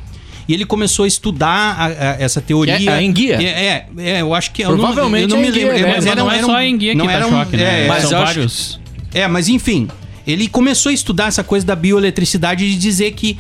E 0.48 0.54
ele 0.54 0.64
começou 0.64 1.04
a 1.04 1.08
estudar 1.08 1.48
a- 1.78 1.86
a- 1.86 2.16
essa 2.20 2.40
teoria. 2.40 2.76
Que 2.76 2.88
é 2.88 2.92
a 2.92 3.02
enguia? 3.02 3.36
É, 3.40 3.44
é, 3.44 3.86
é, 3.98 4.20
eu 4.20 4.34
acho 4.34 4.50
que... 4.52 4.62
eu 4.62 4.70
não- 4.70 4.78
Provavelmente 4.78 5.22
eu 5.24 5.28
não, 5.30 5.36
é 5.36 5.40
me 5.42 5.48
enguia, 5.48 5.62
lembro. 5.66 5.78
né? 5.80 5.86
mas 5.86 5.96
Mas 5.96 6.06
era- 6.06 6.20
não 6.22 6.30
é 6.30 6.40
só 6.40 6.52
um- 6.52 6.54
a 6.56 6.66
enguia 6.66 6.92
que 6.92 6.98
não 6.98 7.06
dá 7.06 7.26
um- 7.26 7.30
choque, 7.30 7.56
né? 7.56 7.84
é, 7.84 7.88
mas 7.88 8.02
São 8.04 8.10
vários. 8.22 8.80
é, 9.14 9.28
mas 9.28 9.48
enfim, 9.48 9.88
ele 10.26 10.48
começou 10.48 10.90
a 10.90 10.92
estudar 10.92 11.26
essa 11.26 11.42
coisa 11.44 11.64
da 11.66 11.76
bioeletricidade 11.76 12.64
e 12.64 12.74
dizer 12.76 13.12
que, 13.12 13.36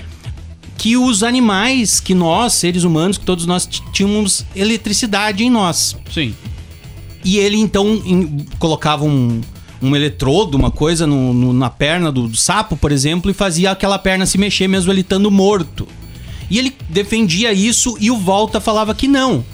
que 0.78 0.96
os 0.96 1.22
animais, 1.22 1.98
que 2.00 2.14
nós, 2.14 2.52
seres 2.54 2.84
humanos, 2.84 3.18
que 3.18 3.24
todos 3.24 3.44
nós 3.46 3.68
tínhamos 3.92 4.44
eletricidade 4.54 5.42
em 5.44 5.50
nós. 5.50 5.96
Sim. 6.12 6.34
E 7.24 7.38
ele 7.38 7.58
então 7.58 8.00
em- 8.04 8.44
colocava 8.58 9.04
um, 9.04 9.40
um 9.82 9.94
eletrodo, 9.94 10.56
uma 10.56 10.70
coisa 10.70 11.06
no- 11.06 11.32
no- 11.34 11.52
na 11.52 11.68
perna 11.70 12.10
do, 12.10 12.28
do 12.28 12.36
sapo, 12.36 12.76
por 12.76 12.92
exemplo, 12.92 13.30
e 13.30 13.34
fazia 13.34 13.70
aquela 13.70 13.98
perna 13.98 14.26
se 14.26 14.38
mexer 14.38 14.68
mesmo 14.68 14.90
ele 14.92 15.02
estando 15.02 15.30
morto. 15.30 15.86
E 16.50 16.58
ele 16.58 16.74
defendia 16.88 17.52
isso 17.52 17.96
e 18.00 18.10
o 18.10 18.16
Volta 18.16 18.60
falava 18.60 18.94
que 18.94 19.06
não. 19.06 19.44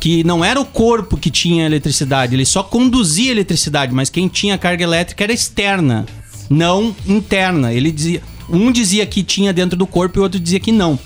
Que 0.00 0.24
não 0.24 0.44
era 0.44 0.60
o 0.60 0.64
corpo 0.64 1.16
que 1.16 1.30
tinha 1.30 1.64
eletricidade, 1.64 2.34
ele 2.34 2.44
só 2.44 2.62
conduzia 2.62 3.30
eletricidade, 3.30 3.94
mas 3.94 4.10
quem 4.10 4.28
tinha 4.28 4.58
carga 4.58 4.82
elétrica 4.82 5.24
era 5.24 5.32
externa, 5.32 6.04
não 6.50 6.94
interna. 7.06 7.72
Ele 7.72 7.90
dizia, 7.92 8.22
um 8.50 8.70
dizia 8.72 9.06
que 9.06 9.22
tinha 9.22 9.52
dentro 9.52 9.78
do 9.78 9.86
corpo 9.86 10.18
e 10.18 10.20
o 10.20 10.22
outro 10.22 10.40
dizia 10.40 10.60
que 10.60 10.72
não. 10.72 10.98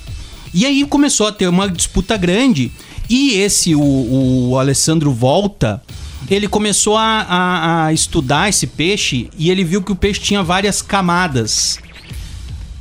E 0.53 0.65
aí 0.65 0.83
começou 0.85 1.27
a 1.27 1.31
ter 1.31 1.47
uma 1.47 1.69
disputa 1.69 2.17
grande. 2.17 2.71
E 3.09 3.31
esse, 3.39 3.73
o, 3.75 4.49
o 4.51 4.57
Alessandro 4.59 5.11
Volta, 5.11 5.81
ele 6.29 6.47
começou 6.47 6.95
a, 6.95 7.21
a- 7.27 7.85
a 7.85 7.93
estudar 7.93 8.49
esse 8.49 8.67
peixe 8.67 9.29
e 9.37 9.49
ele 9.49 9.63
viu 9.63 9.81
que 9.81 9.91
o 9.91 9.95
peixe 9.95 10.19
tinha 10.21 10.43
várias 10.43 10.81
camadas 10.81 11.79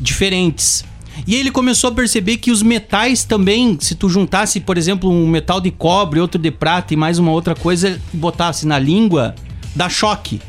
diferentes. 0.00 0.84
E 1.26 1.34
ele 1.34 1.50
começou 1.50 1.90
a 1.90 1.92
perceber 1.94 2.36
que 2.36 2.50
os 2.50 2.62
metais 2.62 3.24
também, 3.24 3.76
se 3.80 3.94
tu 3.94 4.08
juntasse, 4.08 4.60
por 4.60 4.78
exemplo, 4.78 5.10
um 5.10 5.26
metal 5.26 5.60
de 5.60 5.70
cobre, 5.70 6.20
outro 6.20 6.40
de 6.40 6.50
prata 6.50 6.94
e 6.94 6.96
mais 6.96 7.18
uma 7.18 7.32
outra 7.32 7.54
coisa 7.56 8.00
e 8.12 8.16
botasse 8.16 8.66
na 8.66 8.78
língua, 8.78 9.34
dá 9.74 9.88
choque. 9.88 10.40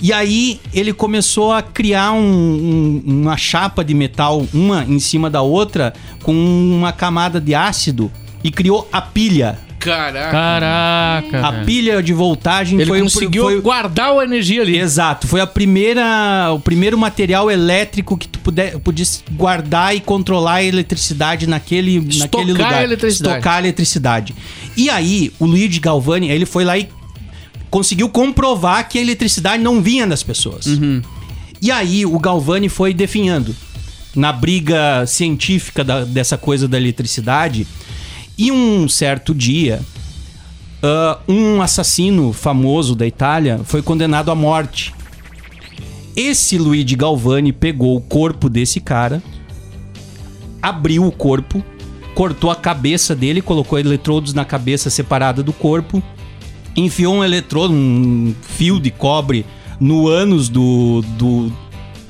E 0.00 0.12
aí 0.12 0.60
ele 0.72 0.92
começou 0.92 1.52
a 1.52 1.62
criar 1.62 2.12
um- 2.12 2.20
um- 2.20 3.02
uma 3.22 3.36
chapa 3.36 3.82
de 3.84 3.94
metal, 3.94 4.46
uma 4.52 4.84
em 4.84 5.00
cima 5.00 5.28
da 5.30 5.40
outra, 5.42 5.92
com 6.22 6.32
uma 6.32 6.92
camada 6.92 7.40
de 7.40 7.54
ácido 7.54 8.12
e 8.44 8.50
criou 8.52 8.86
a 8.92 9.00
pilha. 9.02 9.58
Caraca. 9.80 10.30
Caraca. 10.30 11.46
A 11.46 11.50
velho. 11.50 11.66
pilha 11.66 12.02
de 12.02 12.12
voltagem 12.14 12.78
Ele 12.80 12.88
foi 12.88 13.00
o- 13.00 13.04
conseguiu 13.04 13.42
foi, 13.42 13.60
guardar 13.60 14.18
a 14.18 14.24
energia 14.24 14.62
ali. 14.62 14.78
Exato, 14.78 15.26
foi 15.28 15.42
a 15.42 15.46
primeira, 15.46 16.50
o 16.54 16.58
primeiro 16.60 16.96
material 16.96 17.50
elétrico 17.50 18.16
que 18.16 18.26
tu 18.26 18.38
puder, 18.38 18.78
pudesse 18.78 19.22
guardar 19.32 19.94
e 19.94 20.00
controlar 20.00 20.54
a 20.54 20.62
eletricidade 20.64 21.46
naquele, 21.46 21.98
Estocar 21.98 22.40
naquele 22.40 22.52
lugar. 22.52 22.74
a 22.74 22.82
eletricidade. 22.84 23.36
Estocar 23.36 23.56
a 23.56 23.58
eletricidade. 23.58 24.34
E 24.76 24.88
aí, 24.88 25.30
o 25.38 25.44
Luigi 25.44 25.80
Galvani, 25.80 26.30
ele 26.30 26.46
foi 26.46 26.64
lá 26.64 26.78
e 26.78 26.88
conseguiu 27.70 28.08
comprovar 28.08 28.88
que 28.88 28.98
a 28.98 29.02
eletricidade 29.02 29.62
não 29.62 29.82
vinha 29.82 30.06
das 30.06 30.22
pessoas. 30.22 30.66
E 31.60 31.70
aí, 31.70 32.06
o 32.06 32.18
Galvani 32.18 32.68
foi 32.70 32.94
definhando 32.94 33.54
na 34.16 34.32
briga 34.32 35.04
científica 35.06 35.82
da- 35.84 36.04
dessa 36.04 36.38
coisa 36.38 36.66
da 36.68 36.78
eletricidade. 36.78 37.66
E 38.36 38.50
um 38.50 38.88
certo 38.88 39.34
dia, 39.34 39.80
ah, 40.82 41.18
um 41.28 41.62
assassino 41.62 42.32
famoso 42.32 42.94
da 42.94 43.06
Itália 43.06 43.60
foi 43.64 43.80
condenado 43.80 44.30
à 44.30 44.34
morte. 44.34 44.94
Esse 46.16 46.58
Luigi 46.58 46.94
Galvani 46.94 47.52
pegou 47.52 47.96
o 47.96 48.00
corpo 48.00 48.48
desse 48.48 48.80
cara, 48.80 49.22
abriu 50.60 51.06
o 51.06 51.12
corpo, 51.12 51.64
cortou 52.14 52.50
a 52.50 52.56
cabeça 52.56 53.14
dele, 53.14 53.40
colocou 53.40 53.78
eletrodos 53.78 54.34
na 54.34 54.44
cabeça 54.44 54.90
separada 54.90 55.42
do 55.42 55.52
corpo, 55.52 56.02
enfiou 56.76 57.14
um 57.14 57.24
eletrodo, 57.24 57.72
um 57.72 58.34
fio 58.42 58.78
de 58.78 58.90
cobre 58.90 59.44
no 59.80 60.08
ânus 60.08 60.48
do, 60.48 61.02
do, 61.18 61.52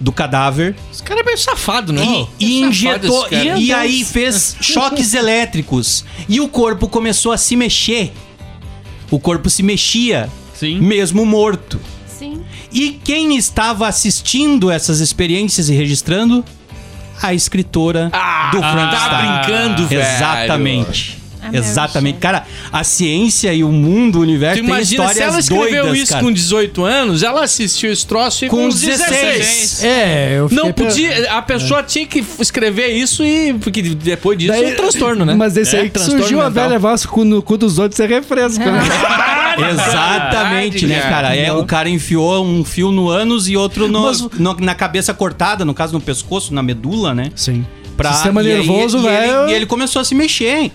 do 0.04 0.12
cadáver 0.12 0.76
Esse 0.92 1.02
cara 1.02 1.20
é 1.20 1.22
meio 1.24 1.38
safado, 1.38 1.92
né? 1.92 2.02
e, 2.04 2.06
e 2.06 2.18
É 2.18 2.26
safado 2.26 2.68
injetou. 2.68 3.20
esse 3.22 3.30
cara. 3.30 3.58
E, 3.58 3.64
e 3.64 3.72
aí 3.72 4.04
fez 4.04 4.56
choques 4.60 5.14
elétricos. 5.14 6.04
E 6.28 6.40
o 6.40 6.46
corpo 6.48 6.86
começou 6.88 7.32
a 7.32 7.38
se 7.38 7.56
mexer. 7.56 8.12
O 9.10 9.18
corpo 9.18 9.48
se 9.48 9.62
mexia, 9.62 10.28
Sim. 10.54 10.78
mesmo 10.80 11.24
morto. 11.24 11.80
Sim. 12.06 12.42
E 12.72 12.90
quem 13.02 13.36
estava 13.36 13.88
assistindo 13.88 14.70
essas 14.70 15.00
experiências 15.00 15.68
e 15.68 15.74
registrando? 15.74 16.44
A 17.22 17.32
escritora 17.32 18.10
do 18.52 18.58
Frankenstein. 18.58 18.98
Tá 18.98 19.42
brincando, 19.46 19.86
velho. 19.86 20.02
Exatamente. 20.02 21.18
A 21.44 21.52
Mary 21.52 21.58
Exatamente. 21.58 22.18
Cara, 22.18 22.44
a 22.72 22.82
ciência 22.84 23.52
e 23.52 23.62
o 23.62 23.70
mundo, 23.70 24.18
o 24.18 24.22
universo 24.22 24.56
Tu 24.62 24.64
tem 24.64 24.68
imagina, 24.74 25.04
histórias 25.04 25.16
se 25.16 25.22
ela 25.22 25.40
escreveu 25.40 25.82
doidas, 25.84 25.98
isso 26.02 26.12
cara. 26.12 26.24
com 26.24 26.32
18 26.32 26.84
anos, 26.84 27.22
ela 27.22 27.44
assistiu 27.44 27.92
esse 27.92 28.06
troço 28.06 28.44
e 28.44 28.48
com, 28.48 28.56
Com 28.56 28.66
uns 28.68 28.80
16. 28.80 29.10
16. 29.38 29.84
É, 29.84 30.38
eu 30.38 30.48
fiquei 30.48 30.64
Não 30.64 30.72
podia, 30.72 31.32
a 31.32 31.42
pessoa 31.42 31.82
tinha 31.82 32.06
que 32.06 32.24
escrever 32.40 32.88
isso 32.88 33.22
e. 33.24 33.52
Porque 33.54 33.82
depois 33.82 34.38
disso 34.38 34.52
Daí- 34.52 34.64
é 34.64 34.68
um 34.68 34.76
transtorno, 34.76 35.24
né? 35.24 35.34
Mas 35.34 35.52
desse 35.54 35.76
É, 35.76 35.80
aí 35.80 35.86
que 35.86 35.92
transtorno 35.94 36.20
surgiu 36.22 36.40
a 36.40 36.48
mental. 36.48 36.64
velha 36.68 36.78
Vasco 36.78 37.24
no 37.24 37.42
cu 37.42 37.56
dos 37.58 37.78
outros 37.78 38.00
é 38.00 38.06
refresco, 38.06 38.58
né? 38.64 38.80
Exatamente, 39.70 40.86
né, 40.86 41.00
cara? 41.00 41.34
É, 41.36 41.52
o 41.52 41.64
cara 41.64 41.88
enfiou 41.88 42.44
um 42.44 42.64
fio 42.64 42.90
no 42.90 43.08
ânus 43.08 43.48
e 43.48 43.56
outro 43.56 43.88
no- 43.88 44.02
Mas- 44.02 44.20
no- 44.38 44.56
na 44.60 44.74
cabeça 44.74 45.12
cortada, 45.14 45.64
no 45.64 45.74
caso 45.74 45.92
no 45.92 46.00
pescoço, 46.00 46.52
na 46.52 46.62
medula, 46.62 47.14
né? 47.14 47.30
Sim. 47.34 47.64
Pra- 47.96 48.12
Sistema 48.12 48.42
e 48.42 48.46
aí- 48.50 48.54
nervoso, 48.58 48.96
e 48.98 49.00
ele- 49.00 49.08
velho. 49.08 49.48
E 49.48 49.52
ele 49.52 49.66
começou 49.66 50.00
a 50.00 50.04
se 50.04 50.14
mexer. 50.14 50.72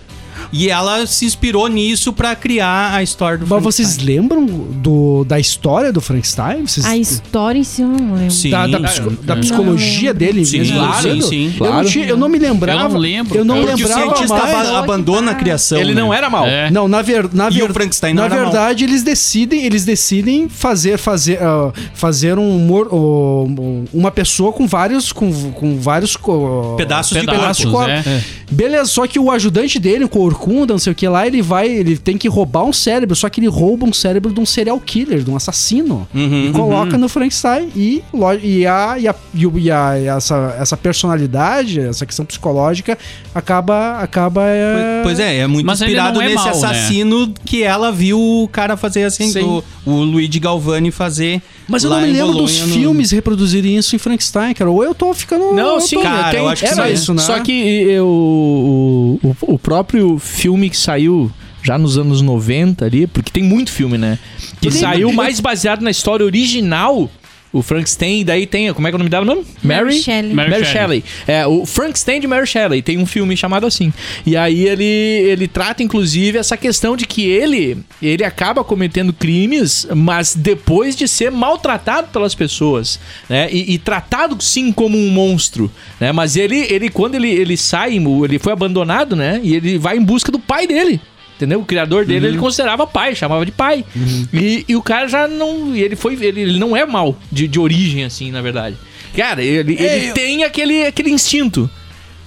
E 0.52 0.70
ela 0.70 1.06
se 1.06 1.26
inspirou 1.26 1.68
nisso 1.68 2.12
pra 2.12 2.36
criar 2.36 2.94
a 2.96 3.04
história 3.04 3.38
do 3.38 3.46
Mas 3.46 3.64
vocês 3.64 3.98
lembram 3.98 4.46
do, 4.46 5.24
da 5.24 5.40
história 5.40 5.94
do 5.94 6.02
Frankenstein? 6.02 6.66
Vocês, 6.66 6.86
A 6.86 6.98
história 6.98 7.60
em 7.60 7.64
si 7.64 7.82
eu 7.84 7.88
não 7.88 8.16
lembro. 8.16 8.32
Sim. 8.32 8.50
da, 8.50 8.66
da, 8.68 8.80
da 9.24 9.36
psicologia 9.36 10.14
dele 10.14 10.44
Sim, 10.46 10.60
mesmo? 10.60 10.78
claro, 10.80 11.22
sim, 11.22 11.46
Eu, 11.46 11.52
não 11.52 11.58
claro. 11.72 11.90
tinha- 11.90 12.06
eu 12.08 12.18
não 12.18 12.28
me 12.30 12.40
lembrava. 12.40 12.84
Eu 12.84 12.90
não 12.90 12.98
lembro, 12.98 13.38
Eu 13.38 13.46
não 13.46 13.56
cara. 13.56 13.68
Porque 13.68 13.84
o 13.84 13.88
lembrava 13.88 14.16
cientista 14.16 14.36
mais. 14.54 14.68
aba- 14.70 14.80
abandona 14.80 15.32
a 15.32 15.36
criação. 15.36 15.78
Ele 15.80 15.94
né? 15.94 16.02
não 16.02 16.14
era 16.14 16.30
mal. 16.30 16.48
É. 16.48 16.72
Não, 16.72 16.88
na, 16.88 17.02
ver, 17.02 17.30
na, 17.34 17.50
E 17.50 17.62
o 17.62 17.68
ver- 17.68 17.74
Frankenstein 17.74 18.14
não 18.14 18.24
na 18.28 18.36
era 18.36 18.44
mal. 18.44 18.52
verdade 18.52 18.84
eles 18.84 19.04
decidem, 19.04 19.64
eles 19.66 19.86
decidem 19.86 20.50
fazer 20.50 20.98
fazer 20.98 21.38
ah, 21.42 21.72
fazer 21.94 22.40
um 22.40 22.58
mor- 22.60 22.88
oh, 22.92 23.48
uma 23.94 24.10
pessoa 24.12 24.52
com 24.52 24.66
vários 24.68 25.12
com, 25.12 25.52
com 25.52 25.78
vários 25.80 26.16
co- 26.16 26.74
Pedaços 26.78 27.18
de 27.20 27.26
Pedaços, 27.26 27.66
corpo. 27.66 27.78
corpo. 27.78 28.10
é. 28.10 28.24
Beleza, 28.52 28.86
só 28.86 29.06
que 29.06 29.20
o 29.20 29.30
ajudante 29.30 29.78
dele, 29.78 30.06
o 30.06 30.10
Corcunda, 30.40 30.74
não 30.74 30.80
sei 30.80 30.94
o 30.94 30.96
que 30.96 31.08
lá, 31.08 31.28
ele 31.28 31.42
vai, 31.42 31.68
ele 31.68 31.98
tem 31.98 32.18
que 32.18 32.28
roubar 32.30 32.64
um 32.64 32.72
cérebro, 32.72 33.14
só 33.16 33.28
que 33.30 33.42
ele 33.42 33.48
rouba 33.48 33.86
um 33.86 33.92
cérebro 33.94 34.32
de 34.34 34.40
um 34.40 34.46
serial 34.46 34.80
killer, 34.80 35.22
de 35.22 35.30
um 35.30 35.36
assassino. 35.36 36.08
Uhum, 36.16 36.46
e 36.48 36.52
coloca 36.54 36.98
no 36.98 37.10
Frankenstein 37.10 37.70
e, 37.76 38.02
e, 38.42 38.66
a, 38.66 38.98
e, 38.98 39.08
a, 39.08 39.16
e, 39.34 39.60
e 39.60 39.72
a- 39.72 40.00
e 40.00 40.06
essa, 40.08 40.56
essa 40.60 40.78
personalidade, 40.78 41.80
essa 41.82 42.06
questão 42.06 42.26
psicológica, 42.26 42.98
acaba. 43.36 44.00
acaba 44.00 44.44
é... 44.46 45.02
Pois 45.04 45.20
é, 45.20 45.40
é 45.40 45.48
muito 45.48 45.66
Mas 45.66 45.82
inspirado 45.82 46.22
é 46.22 46.26
nesse 46.26 46.36
mal, 46.36 46.46
né? 46.46 46.52
assassino 46.52 47.34
que 47.46 47.62
ela 47.64 47.92
viu 47.92 48.20
o 48.20 48.48
cara 48.48 48.78
fazer 48.78 49.04
assim, 49.04 49.30
Sim. 49.32 49.42
o, 49.44 49.64
o 49.86 49.92
Luigi 50.04 50.40
Galvani 50.40 50.90
fazer. 50.92 51.42
Mas 51.68 51.84
eu 51.84 51.90
não 51.92 52.02
me 52.02 52.08
em 52.08 52.14
lembro 52.14 52.34
dos 52.34 52.52
Bolonha, 52.54 52.66
no- 52.68 52.74
filmes 52.74 53.12
reproduzirem 53.12 53.78
isso 53.78 53.96
em 53.96 54.00
Frankenstein, 54.00 54.54
cara. 54.56 54.72
Ou 54.72 54.84
eu 54.84 54.96
tô 54.96 55.14
ficando. 55.14 55.54
Não, 55.54 55.76
eu 55.76 55.82
sim, 55.82 55.98
tô- 55.98 56.02
cara, 56.02 56.32
tem- 56.32 56.40
eu 56.40 56.48
acho 56.48 56.64
que 56.64 56.68
era 56.70 56.88
sim. 56.88 56.94
isso, 56.94 57.14
né? 57.14 57.22
Só 57.22 57.40
que 57.42 57.52
eu, 57.52 58.08
o, 58.08 59.20
o 59.42 59.60
próprio 59.60 60.18
filme 60.30 60.70
que 60.70 60.78
saiu 60.78 61.32
já 61.62 61.78
nos 61.78 61.98
anos 61.98 62.22
90 62.22 62.86
ali, 62.86 63.08
porque 63.08 63.32
tem 63.32 63.44
muito 63.44 63.72
filme, 63.72 63.98
né? 63.98 64.18
Que 64.62 64.72
saiu 64.72 65.12
mais 65.12 65.40
baseado 65.40 65.82
na 65.82 65.92
história 65.92 66.26
original. 66.26 67.10
O 67.52 67.64
Frankenstein, 67.64 68.24
daí 68.24 68.46
tem. 68.46 68.72
Como 68.74 68.88
é 68.88 68.92
que 68.92 68.96
é 68.96 68.98
o 68.98 69.00
nome 69.00 69.10
dela 69.10 69.26
mesmo? 69.26 69.44
Mary 69.64 70.00
Shelley. 70.00 70.34
Mary 70.34 70.52
Mary, 70.52 70.66
Shelley. 70.66 71.02
Shelley. 71.02 71.04
É, 71.28 71.48
o 71.48 71.66
Frankenstein 71.66 72.22
de 72.22 72.28
Mary 72.28 72.46
Shelley. 72.46 72.82
Tem 72.82 72.98
um 73.00 73.06
filme 73.06 73.36
chamado 73.36 73.66
assim. 73.66 73.92
E 74.26 74.38
aí 74.38 74.68
ele, 74.68 74.84
ele 74.86 75.48
trata, 75.48 75.82
inclusive, 75.82 76.38
essa 76.38 76.56
questão 76.56 76.96
de 76.96 77.08
que 77.08 77.28
ele, 77.28 77.80
ele 78.02 78.24
acaba 78.24 78.64
cometendo 78.64 79.12
crimes, 79.12 79.88
mas 79.96 80.36
depois 80.36 80.96
de 80.96 81.08
ser 81.08 81.32
maltratado 81.32 82.10
pelas 82.10 82.36
pessoas, 82.36 83.00
né? 83.28 83.50
E, 83.52 83.74
e 83.74 83.78
tratado, 83.80 84.40
sim, 84.44 84.72
como 84.72 84.96
um 84.98 85.10
monstro, 85.10 85.72
né? 86.00 86.12
Mas 86.12 86.36
ele, 86.36 86.68
ele 86.70 86.90
quando 86.90 87.16
ele, 87.16 87.30
ele 87.30 87.58
sai, 87.58 87.98
ele 87.98 88.38
foi 88.40 88.54
abandonado, 88.54 89.16
né? 89.16 89.40
E 89.44 89.56
ele 89.56 89.78
vai 89.78 89.98
em 89.98 90.04
busca 90.04 90.32
do 90.32 90.40
pai 90.40 90.68
dele. 90.68 91.02
Entendeu? 91.40 91.62
O 91.62 91.66
criador 91.66 92.06
dele 92.06 92.28
ele 92.28 92.38
considerava 92.38 92.86
pai, 92.86 93.16
chamava 93.16 93.46
de 93.46 93.52
pai. 93.54 93.86
E, 94.34 94.66
e 94.68 94.76
o 94.76 94.82
cara 94.82 95.08
já 95.08 95.26
não. 95.26 95.74
e 95.74 95.82
Ele 95.82 95.96
foi. 95.96 96.14
Ele, 96.22 96.42
ele 96.42 96.60
não 96.60 96.76
é 96.76 96.86
mal 96.86 97.18
de, 97.32 97.48
de 97.48 97.58
origem, 97.58 98.04
assim, 98.04 98.30
na 98.30 98.42
verdade. 98.42 98.76
Cara, 99.16 99.42
ele, 99.42 99.74
ele 99.82 100.12
tem 100.12 100.44
aquele, 100.44 100.86
aquele 100.86 101.10
instinto. 101.10 101.70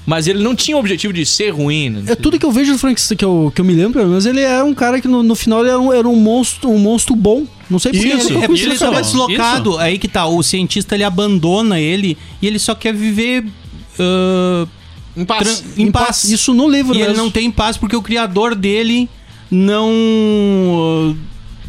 Mas 0.07 0.27
ele 0.27 0.43
não 0.43 0.55
tinha 0.57 0.79
o 0.79 0.81
objetivo 0.81 1.13
de 1.13 1.27
ser 1.27 1.51
ruim. 1.51 1.91
né? 1.91 2.05
É 2.09 2.15
tudo 2.15 2.39
que 2.39 2.47
eu 2.47 2.51
vejo 2.51 2.73
do 2.73 2.79
Frankenstein, 2.79 3.19
que 3.19 3.25
eu, 3.25 3.53
que 3.55 3.61
eu 3.61 3.65
me 3.67 3.75
lembro, 3.75 3.93
pelo 4.01 4.09
menos, 4.09 4.25
ele 4.25 4.41
é 4.41 4.63
um 4.65 4.75
cara 4.75 4.99
que 4.99 5.07
no, 5.07 5.23
no 5.23 5.35
final 5.35 5.61
ele 5.61 5.69
era 5.69 5.79
um, 5.79 5.93
era 5.93 6.09
um 6.09 6.17
monstro, 6.17 6.71
um 6.71 6.79
monstro 6.79 7.15
bom. 7.15 7.47
Não 7.69 7.79
sei 7.79 7.93
porquê. 7.93 8.09
Isso, 8.09 8.29
eu 8.31 8.35
nunca 8.35 8.45
É 8.47 8.49
porque 8.49 8.63
conheci 8.65 8.67
ele 8.71 8.79
tava 8.79 9.01
Isso. 9.03 9.11
deslocado. 9.11 9.79
Aí 9.79 9.99
que 9.99 10.09
tá, 10.09 10.27
o 10.27 10.43
cientista 10.43 10.95
ele 10.95 11.05
abandona 11.05 11.79
ele 11.79 12.17
e 12.41 12.47
ele 12.47 12.59
só 12.59 12.75
quer 12.75 12.95
viver 12.95 13.45
ah, 13.99 14.67
Em 15.17 15.25
paz. 15.25 15.61
tran- 15.61 15.71
em 15.77 15.91
paz. 15.93 16.25
Isso 16.25 16.55
no 16.55 16.69
livro 16.69 16.95
E 16.95 16.99
ele 17.01 17.09
mesmo. 17.09 17.23
não 17.25 17.31
tem 17.31 17.51
paz 17.51 17.77
porque 17.77 17.95
o 17.97 18.03
criador 18.03 18.55
dele 18.55 19.09
não 19.51 21.15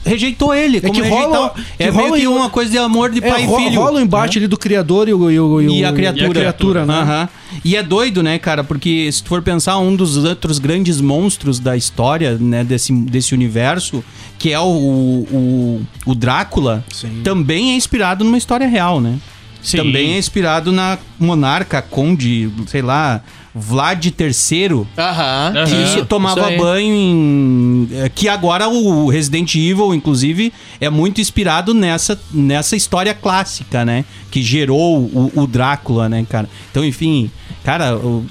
ah, 0.05 0.09
rejeitou 0.09 0.53
ele. 0.53 0.81
Como 0.81 0.93
que 0.93 1.01
rola- 1.07 1.49
que 1.77 1.83
é 1.83 1.91
meio 1.91 2.03
rola 2.05 2.17
que 2.17 2.23
em- 2.23 2.27
uma 2.27 2.49
coisa 2.49 2.71
de 2.71 2.77
amor 2.77 3.09
de 3.11 3.19
É, 3.23 3.29
pai 3.29 3.43
e 3.45 3.47
filho. 3.47 3.81
rola 3.81 3.99
o 3.99 4.01
embate 4.01 4.37
né? 4.37 4.43
ali 4.43 4.47
do 4.47 4.57
criador 4.57 5.07
e, 5.07 5.13
o, 5.13 5.29
e, 5.31 5.39
o, 5.39 5.61
E 5.61 5.83
a 5.85 5.91
o- 5.91 5.93
criatura. 5.93 6.29
criatura, 6.29 6.85
né? 6.85 6.93
Aham. 6.93 7.29
E 7.63 7.75
é 7.75 7.83
doido, 7.83 8.21
né, 8.23 8.37
cara? 8.39 8.63
Porque 8.63 9.09
se 9.11 9.21
tu 9.23 9.29
for 9.29 9.41
pensar, 9.41 9.77
um 9.77 9.95
dos 9.95 10.17
outros 10.17 10.59
grandes 10.59 10.99
monstros 10.99 11.59
da 11.59 11.77
história, 11.77 12.37
né, 12.39 12.63
desse, 12.63 12.91
desse 12.93 13.33
universo, 13.33 14.03
que 14.39 14.51
é 14.51 14.59
o, 14.59 14.63
o, 14.65 15.81
o 16.05 16.15
Drácula, 16.15 16.83
também 17.23 17.71
é 17.71 17.75
inspirado 17.75 18.23
numa 18.25 18.37
história 18.37 18.67
real, 18.67 18.99
né? 18.99 19.17
Sim. 19.63 19.77
Também 19.77 20.13
é 20.15 20.17
inspirado 20.17 20.71
na 20.73 20.97
monarca, 21.17 21.81
conde, 21.81 22.49
sei 22.67 22.81
lá, 22.81 23.21
Vlad 23.55 24.03
III, 24.05 24.67
Aham. 24.69 24.83
Aham. 24.97 25.65
que 25.65 25.75
Isso, 25.83 26.05
tomava 26.05 26.41
isso 26.41 26.49
aí. 26.49 26.57
banho 26.57 26.93
em. 26.93 27.87
é, 27.93 28.09
Que 28.09 28.27
agora 28.27 28.67
o 28.67 29.07
Resident 29.09 29.55
Evil, 29.55 29.93
inclusive, 29.93 30.51
é 30.81 30.89
muito 30.89 31.21
inspirado 31.21 31.73
nessa, 31.73 32.19
nessa 32.33 32.75
história 32.75 33.13
clássica, 33.13 33.85
né? 33.85 34.03
Que 34.29 34.41
gerou 34.41 34.99
o, 34.99 35.31
o 35.35 35.47
Drácula, 35.47 36.09
né, 36.09 36.25
cara? 36.29 36.49
Então, 36.71 36.83
enfim, 36.83 37.29
cara, 37.63 37.95
o 37.95 38.25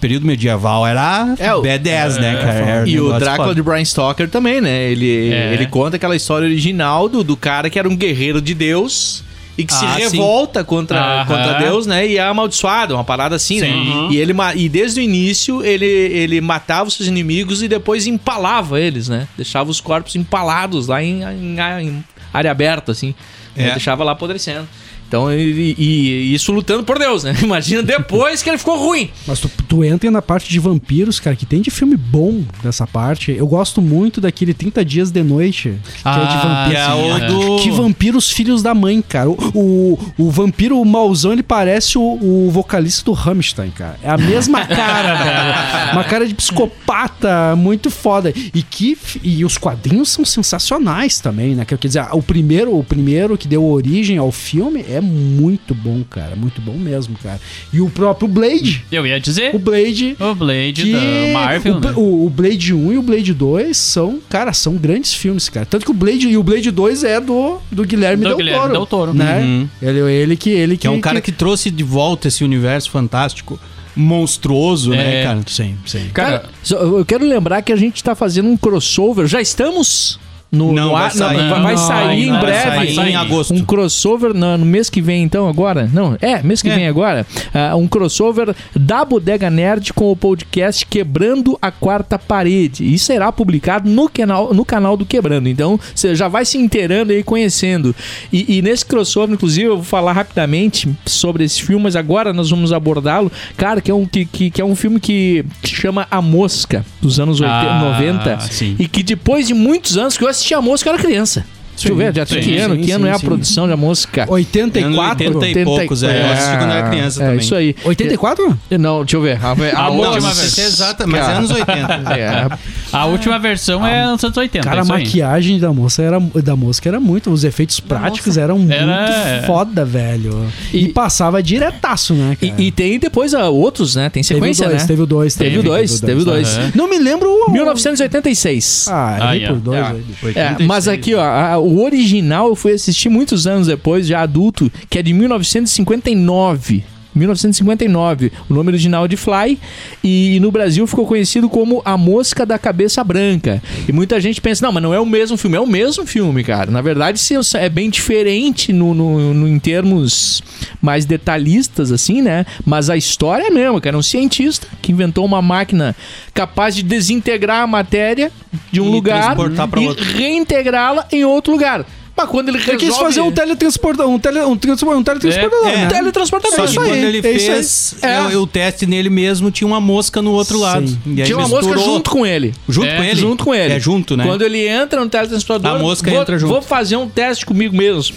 período 0.00 0.24
medieval 0.24 0.86
era 0.86 1.34
É, 1.40 1.52
o- 1.54 1.60
B10, 1.60 2.18
né, 2.20 2.36
cara? 2.36 2.52
Era 2.52 2.84
um 2.84 2.86
E 2.86 2.98
o 3.00 3.02
negócio 3.04 3.20
Drácula 3.20 3.48
foda. 3.48 3.54
de 3.56 3.62
Brian 3.62 3.84
Stoker 3.84 4.30
também, 4.30 4.60
né? 4.60 4.90
Ele, 4.90 5.32
É. 5.34 5.52
ele 5.52 5.66
conta 5.66 5.96
aquela 5.96 6.14
história 6.16 6.46
original 6.46 7.08
do, 7.08 7.24
do 7.24 7.36
cara 7.36 7.68
que 7.68 7.78
era 7.78 7.88
um 7.88 7.96
guerreiro 7.96 8.40
de 8.40 8.54
Deus 8.54 9.24
e 9.58 9.64
que 9.64 9.74
se 9.74 9.84
Ah, 9.84 9.94
sim. 9.94 10.00
revolta 10.16 10.62
contra, 10.62 10.98
Aham. 11.00 11.26
contra 11.26 11.54
Deus, 11.58 11.84
né? 11.84 12.06
E 12.06 12.16
é 12.16 12.22
amaldiçoado, 12.22 12.94
uma 12.94 13.02
parada 13.02 13.34
assim, 13.34 13.60
né? 13.60 13.66
Sim. 13.66 14.08
E, 14.12 14.16
ele, 14.16 14.32
e 14.54 14.68
desde 14.68 15.00
o 15.00 15.02
início 15.02 15.64
ele, 15.64 15.84
ele 15.84 16.40
matava 16.40 16.86
os 16.88 16.94
seus 16.94 17.08
inimigos 17.08 17.60
e 17.62 17.66
depois 17.66 18.06
empalava 18.06 18.80
eles, 18.80 19.08
né? 19.08 19.26
Deixava 19.36 19.68
os 19.68 19.80
corpos 19.80 20.14
empalados 20.14 20.86
lá 20.86 21.02
em, 21.02 21.22
em- 21.24 21.58
em 21.88 22.04
área 22.32 22.50
aberta, 22.52 22.92
assim. 22.92 23.14
É. 23.56 23.64
Né? 23.64 23.70
Deixava 23.72 24.04
lá 24.04 24.12
apodrecendo. 24.12 24.68
Então, 25.08 25.32
ele, 25.32 25.74
e, 25.78 25.84
e 26.30 26.34
isso 26.34 26.52
lutando 26.52 26.84
por 26.84 26.98
Deus, 26.98 27.24
né? 27.24 27.34
Imagina 27.42 27.82
depois 27.82 28.42
que 28.42 28.50
ele 28.50 28.58
ficou 28.58 28.76
ruim. 28.78 29.10
Mas 29.26 29.40
tu, 29.40 29.50
tu 29.66 29.82
entra 29.82 30.10
na 30.10 30.20
parte 30.20 30.50
de 30.50 30.58
vampiros, 30.58 31.18
cara, 31.18 31.34
que 31.34 31.46
tem 31.46 31.62
de 31.62 31.70
filme 31.70 31.96
bom 31.96 32.42
dessa 32.62 32.86
parte. 32.86 33.32
Eu 33.32 33.46
gosto 33.46 33.80
muito 33.80 34.20
daquele 34.20 34.52
30 34.52 34.84
Dias 34.84 35.10
de 35.10 35.22
Noite, 35.22 35.78
que 35.82 36.08
é 36.08 36.12
de 36.12 36.36
Ah, 36.36 36.42
vampiros. 36.44 36.68
Que 36.68 36.76
é 36.76 37.26
o 37.26 37.56
do. 37.56 37.62
Que 37.62 37.70
vampiros 37.70 38.30
filhos 38.30 38.62
da 38.62 38.74
mãe, 38.74 39.00
cara. 39.00 39.30
O, 39.30 39.36
o, 39.54 39.98
o 40.18 40.30
vampiro 40.30 40.82
mauzão, 40.84 41.32
ele 41.32 41.42
parece 41.42 41.96
o, 41.96 42.02
o 42.02 42.50
vocalista 42.50 43.04
do 43.04 43.12
Rammstein, 43.12 43.70
cara. 43.70 43.98
É 44.02 44.10
a 44.10 44.18
mesma 44.18 44.64
cara, 44.68 45.14
velho. 45.14 45.92
Uma 45.92 46.04
cara 46.04 46.26
de 46.28 46.34
psicopata, 46.34 47.56
muito 47.56 47.90
foda. 47.90 48.32
E 48.54 48.62
que 48.62 48.96
e 49.22 49.44
os 49.44 49.56
quadrinhos 49.56 50.10
são 50.10 50.24
sensacionais 50.24 51.18
também, 51.20 51.54
né? 51.54 51.64
Quer 51.64 51.78
dizer, 51.78 52.06
o 52.12 52.22
primeiro, 52.22 52.76
o 52.76 52.84
primeiro 52.84 53.38
que 53.38 53.48
deu 53.48 53.64
origem 53.64 54.18
ao 54.18 54.30
filme 54.30 54.84
é 54.88 54.97
muito 55.00 55.74
bom, 55.74 56.02
cara. 56.08 56.34
Muito 56.36 56.60
bom 56.60 56.74
mesmo, 56.74 57.16
cara. 57.22 57.40
E 57.72 57.80
o 57.80 57.88
próprio 57.90 58.28
Blade. 58.28 58.84
Eu 58.90 59.06
ia 59.06 59.18
dizer. 59.20 59.54
O 59.54 59.58
Blade 59.58 60.16
O 60.18 60.34
Blade 60.34 60.82
que 60.84 60.92
da 60.92 61.32
Marvel, 61.32 61.76
o, 61.76 61.80
né? 61.80 61.92
o- 61.96 62.26
o 62.26 62.30
Blade 62.30 62.72
1 62.74 62.92
e 62.92 62.98
o 62.98 63.02
Blade 63.02 63.32
2 63.34 63.76
são, 63.76 64.18
cara, 64.28 64.52
são 64.52 64.74
grandes 64.76 65.14
filmes, 65.14 65.48
cara. 65.48 65.66
Tanto 65.66 65.84
que 65.84 65.90
o 65.90 65.94
Blade 65.94 66.28
e 66.28 66.36
o 66.36 66.42
Blade 66.42 66.70
2 66.70 67.04
é 67.04 67.20
do, 67.20 67.58
do 67.70 67.84
Guilherme 67.84 68.22
Do 68.24 68.28
Del 68.30 68.36
Guilherme 68.38 68.60
Toro. 68.60 68.72
Del 68.72 68.86
Toro. 68.86 69.14
Né? 69.14 69.40
Uhum. 69.42 69.68
Ele, 69.82 70.00
ele 70.12 70.36
que 70.36 70.50
ele 70.50 70.76
Que 70.76 70.86
é 70.86 70.90
um 70.90 71.00
cara 71.00 71.20
que 71.20 71.32
trouxe 71.32 71.70
de 71.70 71.82
volta 71.84 72.28
esse 72.28 72.44
universo 72.44 72.90
fantástico, 72.90 73.58
monstruoso, 73.96 74.90
né, 74.90 75.20
É. 75.20 75.24
cara? 75.24 75.40
Sim, 75.46 75.76
sim. 75.84 76.08
Cara, 76.12 76.44
Cara, 76.68 76.82
eu 76.84 77.04
quero 77.04 77.24
lembrar 77.26 77.62
que 77.62 77.72
a 77.72 77.76
gente 77.76 78.02
tá 78.02 78.14
fazendo 78.14 78.48
um 78.48 78.56
crossover. 78.56 79.26
Já 79.26 79.40
estamos 79.40 80.18
no, 80.50 80.72
Não, 80.72 80.86
no 80.86 80.92
vai 80.92 81.04
ar. 81.04 81.10
sair. 81.12 81.36
vai, 81.50 81.62
vai 81.62 81.74
Não, 81.74 81.86
sair 81.86 82.06
não, 82.06 82.12
em 82.14 82.30
vai 82.32 82.40
breve. 82.40 82.62
sair 82.86 82.94
Vai 82.94 83.10
em 83.10 83.16
agosto. 83.16 83.54
Um 83.54 83.64
crossover 83.64 84.32
no, 84.32 84.56
no 84.58 84.64
mês 84.64 84.88
que 84.88 85.00
vem, 85.02 85.22
então, 85.22 85.46
agora? 85.48 85.88
Não, 85.92 86.16
é, 86.22 86.42
mês 86.42 86.62
que 86.62 86.70
É. 86.70 86.74
vem 86.74 86.88
agora. 86.88 87.26
Ah, 87.52 87.76
um 87.76 87.86
crossover 87.86 88.54
da 88.74 89.04
Bodega 89.04 89.50
Nerd 89.50 89.92
com 89.92 90.10
o 90.10 90.16
podcast 90.16 90.86
Quebrando 90.86 91.58
a 91.60 91.70
Quarta 91.70 92.18
Parede. 92.18 92.84
E 92.92 92.98
será 92.98 93.30
publicado 93.30 93.88
no 93.90 94.08
canal, 94.08 94.54
no 94.54 94.64
canal 94.64 94.96
do 94.96 95.04
Quebrando. 95.04 95.48
Então, 95.48 95.78
você 95.94 96.14
já 96.14 96.28
vai 96.28 96.44
se 96.44 96.56
inteirando 96.58 97.12
aí, 97.12 97.22
conhecendo. 97.22 97.94
E, 98.32 98.56
e 98.58 98.62
nesse 98.62 98.86
crossover, 98.86 99.34
inclusive, 99.34 99.66
eu 99.68 99.76
vou 99.76 99.84
falar 99.84 100.12
rapidamente 100.12 100.88
sobre 101.04 101.44
esse 101.44 101.62
filme, 101.62 101.84
mas 101.84 101.94
agora 101.96 102.32
nós 102.32 102.48
vamos 102.50 102.72
abordá-lo. 102.72 103.30
Cara, 103.56 103.80
que 103.80 103.90
é 103.90 103.94
um, 103.94 104.06
que, 104.06 104.24
que, 104.24 104.50
que 104.50 104.60
é 104.60 104.64
um 104.64 104.74
filme 104.74 104.98
que, 104.98 105.44
que 105.62 105.68
chama 105.74 106.06
A 106.10 106.22
Mosca, 106.22 106.84
dos 107.02 107.20
anos 107.20 107.40
80, 107.40 107.54
Ah, 107.58 107.80
90. 107.98 108.40
sim. 108.40 108.76
E 108.78 108.88
que 108.88 109.02
depois 109.02 109.46
de 109.46 109.54
muitos 109.54 109.96
anos 109.98 110.16
que 110.16 110.24
eu 110.24 110.28
assisti 110.38 110.54
A 110.54 110.62
Mosca, 110.62 110.88
eu 110.88 110.94
era 110.94 111.02
criança. 111.02 111.44
Deixa 111.78 111.88
eu 111.90 111.96
ver, 111.96 112.14
já 112.14 112.26
sim, 112.26 112.40
que 112.40 112.56
ano, 112.58 112.74
sim, 112.74 112.80
que 112.82 112.90
ano 112.90 113.04
sim, 113.04 113.10
é 113.10 113.14
a 113.14 113.18
sim. 113.18 113.26
produção 113.26 113.66
de 113.66 113.72
A 113.72 113.76
Mosca? 113.76 114.26
84? 114.28 115.26
Anos 115.28 115.42
80 115.42 115.60
e 115.60 115.64
poucos, 115.64 116.02
é. 116.02 116.22
Eu 116.22 116.32
assisti 116.32 116.56
quando 116.58 116.70
era 116.72 116.88
criança 116.88 117.22
é, 117.22 117.26
também. 117.26 117.40
isso 117.40 117.54
aí. 117.54 117.76
84? 117.84 118.58
Não, 118.78 118.98
deixa 119.04 119.16
eu 119.16 119.22
ver. 119.22 119.38
A, 119.42 119.48
a, 119.78 119.82
A 119.84 119.88
última 119.90 120.34
se 120.34 120.60
é 120.60 120.64
exata, 120.64 121.06
mas 121.06 121.20
é 121.20 121.24
Cara. 121.24 121.38
anos 121.38 121.50
80. 121.50 121.68
É, 122.18 122.48
A 122.92 123.04
última 123.06 123.38
versão 123.38 123.86
é 123.86 124.00
anos 124.02 124.22
80. 124.24 124.60
Cara, 124.64 124.78
é 124.78 124.82
a 124.82 124.84
maquiagem 124.84 125.58
da 125.60 125.72
moça 125.72 126.02
era 126.02 126.18
da 126.42 126.56
mosca 126.56 126.88
era 126.88 126.98
muito, 126.98 127.30
os 127.30 127.44
efeitos 127.44 127.78
práticos 127.80 128.36
eram 128.36 128.58
Era- 128.70 128.86
muito 128.86 129.46
foda, 129.46 129.84
velho. 129.84 130.46
E, 130.72 130.84
E- 130.86 130.88
passava 130.92 131.42
diretaço, 131.42 132.14
né, 132.14 132.36
cara? 132.40 132.54
e, 132.58 132.66
e 132.66 132.70
tem 132.72 132.98
depois 132.98 133.34
ah, 133.34 133.48
outros, 133.48 133.94
né? 133.94 134.08
Tem 134.08 134.22
teve 134.22 134.34
sequência, 134.40 134.66
dois, 134.68 134.82
né? 134.82 134.86
teve 134.88 135.02
o 135.02 135.06
dois, 135.06 135.34
Teve 135.34 135.58
o 135.58 135.62
dois, 135.62 136.00
teve 136.00 136.20
o 136.22 136.24
dois. 136.24 136.48
Aham. 136.56 136.72
Não 136.74 136.88
me 136.88 136.98
lembro 136.98 137.28
o 137.30 137.50
1986. 137.52 138.86
Ah, 138.88 139.28
Aí, 139.30 139.42
errei 139.44 139.48
por 139.48 139.56
ó. 139.56 139.60
dois. 139.60 139.78
É. 139.78 140.48
aí. 140.48 140.56
É, 140.60 140.64
mas 140.66 140.88
aqui, 140.88 141.14
ó, 141.14 141.20
a- 141.20 141.58
o 141.68 141.84
original 141.84 142.48
eu 142.48 142.56
fui 142.56 142.72
assistir 142.72 143.08
muitos 143.08 143.46
anos 143.46 143.66
depois, 143.66 144.06
já 144.06 144.22
adulto, 144.22 144.72
que 144.88 144.98
é 144.98 145.02
de 145.02 145.12
1959. 145.12 146.84
1959, 147.18 148.32
o 148.48 148.54
nome 148.54 148.70
original 148.70 149.06
de 149.08 149.16
Fly, 149.16 149.58
e 150.02 150.38
no 150.40 150.50
Brasil 150.50 150.86
ficou 150.86 151.06
conhecido 151.06 151.48
como 151.48 151.82
A 151.84 151.96
Mosca 151.96 152.46
da 152.46 152.58
Cabeça 152.58 153.02
Branca. 153.04 153.62
E 153.88 153.92
muita 153.92 154.20
gente 154.20 154.40
pensa, 154.40 154.64
não, 154.64 154.72
mas 154.72 154.82
não 154.82 154.94
é 154.94 155.00
o 155.00 155.06
mesmo 155.06 155.36
filme, 155.36 155.56
é 155.56 155.60
o 155.60 155.66
mesmo 155.66 156.06
filme, 156.06 156.42
cara. 156.44 156.70
Na 156.70 156.80
verdade, 156.80 157.18
sim, 157.18 157.34
é 157.54 157.68
bem 157.68 157.90
diferente 157.90 158.72
no, 158.72 158.94
no- 158.94 159.34
no- 159.34 159.48
em 159.48 159.58
termos 159.58 160.42
mais 160.80 161.04
detalhistas, 161.04 161.90
assim, 161.92 162.22
né? 162.22 162.46
Mas 162.64 162.88
a 162.90 162.96
história 162.96 163.44
é 163.44 163.48
a 163.48 163.50
mesma, 163.50 163.80
cara. 163.80 163.96
É 163.96 163.98
um 163.98 164.02
cientista 164.02 164.66
que 164.80 164.92
inventou 164.92 165.24
uma 165.24 165.42
máquina 165.42 165.94
capaz 166.34 166.74
de 166.74 166.82
desintegrar 166.82 167.62
a 167.62 167.66
matéria 167.66 168.30
de 168.72 168.80
um 168.80 168.86
E 168.86 168.90
lugar 168.90 169.36
e 169.82 170.12
reintegrá-la 170.16 171.06
em 171.12 171.24
outro 171.24 171.52
lugar. 171.52 171.84
Mas 172.18 172.28
quando 172.28 172.48
ele 172.48 172.58
Ele 172.58 172.64
resolve... 172.64 172.86
quis 172.86 172.96
fazer 172.98 173.20
um 173.20 173.30
teletransportador, 173.30 174.12
um, 174.12 174.18
tele, 174.18 174.40
um, 174.40 174.50
um 174.50 174.56
teletransportador, 174.56 175.68
É, 175.68 175.84
é. 175.84 175.86
teletransportador. 175.86 176.56
Só 176.56 176.64
que 176.64 176.70
isso 176.70 176.80
quando 176.80 176.92
aí, 176.92 177.04
ele 177.04 177.18
é 177.18 177.22
fez. 177.22 177.94
É. 178.02 178.36
o, 178.36 178.42
o 178.42 178.46
teste 178.46 178.86
nele 178.86 179.08
mesmo, 179.08 179.52
tinha 179.52 179.68
uma 179.68 179.80
mosca 179.80 180.20
no 180.20 180.32
outro 180.32 180.56
Sim. 180.56 180.62
lado. 180.62 180.98
E 181.06 181.20
aí 181.22 181.26
Tinha 181.26 181.38
uma 181.38 181.46
mosca 181.46 181.66
misturou- 181.66 181.94
junto 181.94 182.10
com 182.10 182.26
ele. 182.26 182.52
Junto 182.68 182.86
É, 182.88 182.96
com 182.96 183.04
ele? 183.04 183.20
Junto 183.20 183.44
com 183.44 183.54
ele. 183.54 183.74
É 183.74 183.78
junto, 183.80 184.16
né? 184.16 184.24
Quando 184.26 184.42
ele 184.42 184.66
entra 184.66 185.00
no 185.00 185.08
teletransportador... 185.08 185.78
A 185.78 185.82
mosca 185.82 186.10
vou, 186.10 186.20
entra 186.20 186.36
junto. 186.38 186.52
Vou 186.52 186.60
fazer 186.60 186.96
um 186.96 187.08
teste 187.08 187.46
comigo 187.46 187.76
mesmo. 187.76 188.16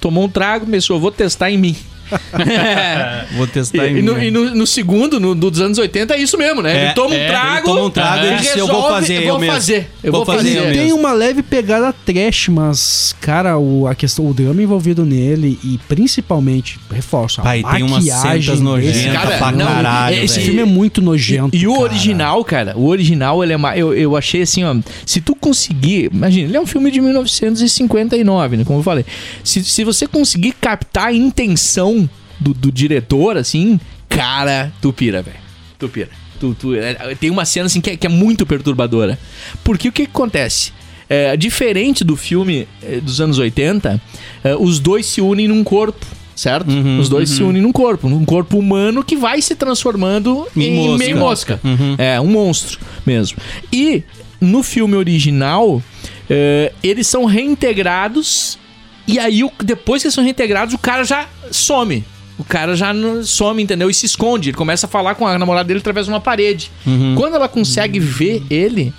Tomou 0.00 0.24
um 0.24 0.28
trago, 0.28 0.64
começou, 0.64 0.98
vou 0.98 1.10
testar 1.10 1.50
em 1.50 1.58
mim. 1.58 1.76
Vou 3.36 3.46
testar 3.46 3.86
E, 3.86 3.92
em 3.94 3.96
e 3.98 4.02
no, 4.02 4.14
mim. 4.14 4.26
e 4.26 4.30
no- 4.30 4.54
no 4.54 4.66
segundo, 4.66 5.18
no, 5.20 5.34
do 5.34 5.50
dos 5.50 5.60
anos 5.60 5.78
80, 5.78 6.14
é 6.14 6.20
isso 6.20 6.36
mesmo, 6.36 6.62
né? 6.62 6.76
É, 6.76 6.84
ele 6.86 6.94
toma 6.94 7.10
um 7.14 7.18
é, 7.18 7.26
trago. 7.28 7.54
ele 7.56 7.62
toma 7.62 7.82
um 7.84 7.90
trago 7.90 8.24
e 8.24 8.26
ele 8.28 8.36
diz, 8.36 8.56
"Eu 8.56 8.66
vou 8.66 8.76
resolve, 8.76 8.94
fazer 9.00 9.14
eu 9.16 9.22
eu 9.22 9.28
vou 9.30 9.38
mesmo. 9.38 9.54
fazer. 9.54 9.90
Eu 10.02 10.12
Vou 10.12 10.24
fazer 10.26 10.48
Ele 10.50 10.60
mesmo. 10.60 10.72
tem 10.74 10.92
uma 10.92 11.12
leve 11.12 11.42
pegada 11.42 11.92
trash, 12.04 12.48
mas, 12.48 13.14
cara, 13.20 13.56
o, 13.58 13.86
a 13.86 13.94
questão, 13.94 14.26
o 14.28 14.34
drama 14.34 14.62
envolvido 14.62 15.04
nele 15.04 15.58
e 15.64 15.78
principalmente, 15.88 16.78
reforço, 16.92 17.40
a 17.40 17.44
Pai, 17.44 17.62
tem 17.72 17.82
umas 17.82 18.04
maquiagem 18.04 18.56
desse 18.80 19.08
Cara, 19.08 19.38
pra 19.38 19.52
não, 19.52 19.66
caralho, 19.66 20.16
esse 20.24 20.34
velho. 20.34 20.46
filme 20.46 20.60
é 20.62 20.64
muito 20.64 21.00
nojento. 21.00 21.56
E, 21.56 21.60
e 21.62 21.66
o 21.66 21.72
cara. 21.72 21.82
original, 21.84 22.44
cara, 22.44 22.76
o 22.76 22.86
original, 22.86 23.42
ele 23.42 23.52
é 23.54 23.56
eu, 23.76 23.94
eu 23.94 24.16
achei 24.16 24.42
assim, 24.42 24.62
ó. 24.64 24.74
Se 25.06 25.20
tu 25.20 25.34
conseguir. 25.34 26.10
Imagina, 26.12 26.48
ele 26.48 26.56
é 26.56 26.60
um 26.60 26.66
filme 26.66 26.90
de 26.90 27.00
1959, 27.00 28.56
né? 28.58 28.64
Como 28.64 28.78
eu 28.78 28.82
falei. 28.82 29.04
Se, 29.42 29.64
se 29.64 29.84
você 29.84 30.06
conseguir 30.06 30.52
captar 30.60 31.06
a 31.08 31.12
intenção 31.12 32.03
do, 32.40 32.52
do 32.54 32.70
diretor, 32.72 33.36
assim, 33.36 33.78
cara, 34.08 34.72
tu 34.80 34.92
pira, 34.92 35.22
velho. 35.22 35.36
Tu 35.78 35.88
pira. 35.88 36.08
Tu, 36.40 36.54
tu- 36.54 36.74
é, 36.74 37.14
tem 37.14 37.30
uma 37.30 37.44
cena 37.44 37.66
assim 37.66 37.80
que 37.80 37.90
é, 37.90 37.96
que 37.96 38.06
é 38.06 38.10
muito 38.10 38.44
perturbadora. 38.44 39.18
Porque 39.62 39.88
o 39.88 39.92
que, 39.92 40.04
que 40.06 40.10
acontece? 40.10 40.72
É, 41.08 41.36
diferente 41.36 42.02
do 42.02 42.16
filme 42.16 42.66
é, 42.82 42.98
dos 43.00 43.20
anos 43.20 43.38
80, 43.38 44.00
é, 44.42 44.54
os 44.56 44.78
dois 44.80 45.06
se 45.06 45.20
unem 45.20 45.48
num 45.48 45.62
corpo. 45.64 46.04
Certo? 46.36 46.68
Uhum, 46.68 46.98
os 46.98 47.08
dois 47.08 47.30
se 47.30 47.44
unem 47.44 47.62
num 47.62 47.70
corpo, 47.70 48.08
num 48.08 48.24
corpo 48.24 48.58
humano 48.58 49.04
que 49.04 49.14
vai 49.14 49.40
se 49.40 49.54
transformando 49.54 50.48
Em 50.56 50.62
em, 50.64 50.74
mosca. 50.88 50.98
meio 50.98 51.16
mosca. 51.16 51.60
Uhum. 51.62 51.94
É, 51.96 52.20
um 52.20 52.26
monstro 52.26 52.80
mesmo. 53.06 53.38
E 53.72 54.02
no 54.40 54.60
filme 54.64 54.96
original, 54.96 55.80
é, 56.28 56.72
eles 56.82 57.06
são 57.06 57.24
reintegrados. 57.24 58.58
E 59.06 59.18
aí, 59.18 59.42
depois 59.62 60.02
que 60.02 60.06
eles 60.08 60.14
são 60.14 60.24
reintegrados, 60.24 60.74
o 60.74 60.78
cara 60.78 61.04
já 61.04 61.28
some. 61.52 62.02
O 62.38 62.42
cara 62.44 62.74
já 62.74 62.92
não- 62.92 63.22
some, 63.22 63.62
entendeu? 63.62 63.88
E 63.88 63.94
se 63.94 64.06
esconde. 64.06 64.50
Ele 64.50 64.56
começa 64.56 64.86
a 64.86 64.88
falar 64.88 65.14
com 65.14 65.26
a 65.26 65.38
namorada 65.38 65.68
dele 65.68 65.78
através 65.80 66.06
de 66.06 66.12
uma 66.12 66.20
parede. 66.20 66.70
Uhum. 66.86 67.14
Quando 67.16 67.36
ela 67.36 67.48
consegue 67.48 68.00
ver 68.00 68.42
ele, 68.50 68.92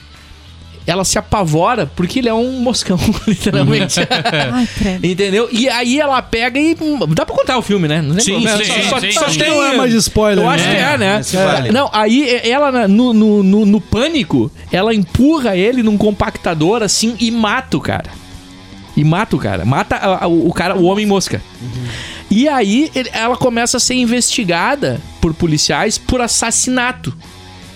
ela 0.87 1.03
se 1.03 1.17
apavora 1.17 1.91
porque 1.97 2.19
ele 2.19 2.29
é 2.29 2.33
um 2.33 2.59
moscão, 2.61 2.97
literalmente. 3.27 3.99
Ai, 4.53 4.67
credo. 4.77 5.05
entendeu? 5.05 5.49
E 5.51 5.67
aí 5.67 5.99
ela 5.99 6.21
pega 6.21 6.57
e. 6.57 6.77
Dá 7.09 7.25
pra 7.25 7.35
contar 7.35 7.57
o 7.57 7.61
filme, 7.61 7.87
né? 7.89 8.01
Não 8.01 8.15
tem 8.15 8.23
Sim, 8.23 8.31
problema. 8.33 8.63
sim, 8.63 8.71
só, 8.71 8.89
só- 8.89 8.99
sim, 9.01 9.11
só 9.11 9.27
sim. 9.29 9.39
tem- 9.39 9.49
Não 9.49 9.63
é 9.63 9.75
mais 9.75 9.93
spoiler, 9.95 10.43
Eu 10.45 10.49
acho 10.49 10.63
né? 10.63 10.75
que 10.75 10.81
é, 10.81 10.97
né? 10.97 11.21
vale. 11.45 11.71
Não, 11.71 11.89
aí 11.91 12.39
ela, 12.43 12.71
na- 12.71 12.87
no, 12.87 13.13
no, 13.13 13.43
no, 13.43 13.65
no 13.65 13.81
pânico, 13.81 14.49
ela 14.71 14.93
empurra 14.93 15.57
ele 15.57 15.83
num 15.83 15.97
compactador 15.97 16.81
assim 16.83 17.15
e 17.19 17.29
mata 17.31 17.75
o 17.75 17.81
cara. 17.81 18.09
E 18.95 19.03
mata 19.03 19.35
o 19.35 19.39
cara. 19.39 19.65
Mata 19.65 19.97
a- 19.97 20.23
a- 20.23 20.27
o 20.27 20.53
cara, 20.53 20.77
o 20.77 20.85
homem 20.85 21.05
mosca. 21.05 21.41
E 22.35 22.49
aí 22.49 22.91
ela 23.13 23.37
começa 23.37 23.77
a 23.77 23.79
ser 23.79 23.93
investigada 23.95 24.99
por 25.21 25.33
policiais 25.33 25.97
por 25.97 26.19
assassinato. 26.19 27.15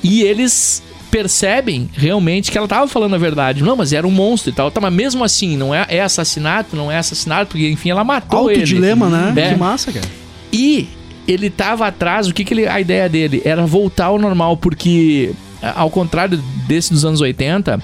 E 0.03 0.21
eles 0.21 0.83
percebem 1.09 1.89
realmente 1.93 2.51
que 2.51 2.57
ela 2.57 2.67
tava 2.67 2.85
falando 2.87 3.15
a 3.15 3.17
verdade. 3.17 3.63
Não, 3.63 3.75
mas 3.77 3.93
era 3.93 4.05
um 4.05 4.11
monstro 4.11 4.49
e 4.51 4.53
tal. 4.53 4.69
Tá, 4.69 4.81
mas 4.81 4.91
mesmo 4.93 5.23
assim, 5.23 5.55
não 5.55 5.73
é, 5.73 5.85
é 5.87 6.01
assassinato, 6.01 6.75
não 6.75 6.91
é 6.91 6.97
assassinato, 6.97 7.51
porque 7.51 7.69
enfim, 7.69 7.89
ela 7.89 8.03
matou 8.03 8.39
Alto 8.39 8.51
ele. 8.51 8.63
dilema, 8.63 9.07
né? 9.09 9.33
É. 9.41 9.53
Que 9.53 9.55
massa, 9.59 9.93
cara. 9.93 10.05
E 10.51 10.89
ele 11.25 11.49
tava 11.49 11.87
atrás, 11.87 12.27
o 12.27 12.33
que, 12.33 12.43
que 12.43 12.53
ele, 12.53 12.67
a 12.67 12.81
ideia 12.81 13.07
dele? 13.07 13.41
Era 13.45 13.65
voltar 13.65 14.07
ao 14.07 14.19
normal, 14.19 14.57
porque, 14.57 15.31
ao 15.75 15.89
contrário 15.89 16.37
desse 16.67 16.91
dos 16.91 17.05
anos 17.05 17.21
80, 17.21 17.81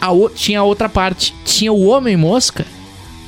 a 0.00 0.12
o- 0.12 0.30
tinha 0.30 0.60
a 0.60 0.62
outra 0.64 0.88
parte. 0.88 1.34
Tinha 1.44 1.72
o 1.72 1.86
Homem-Mosca 1.86 2.64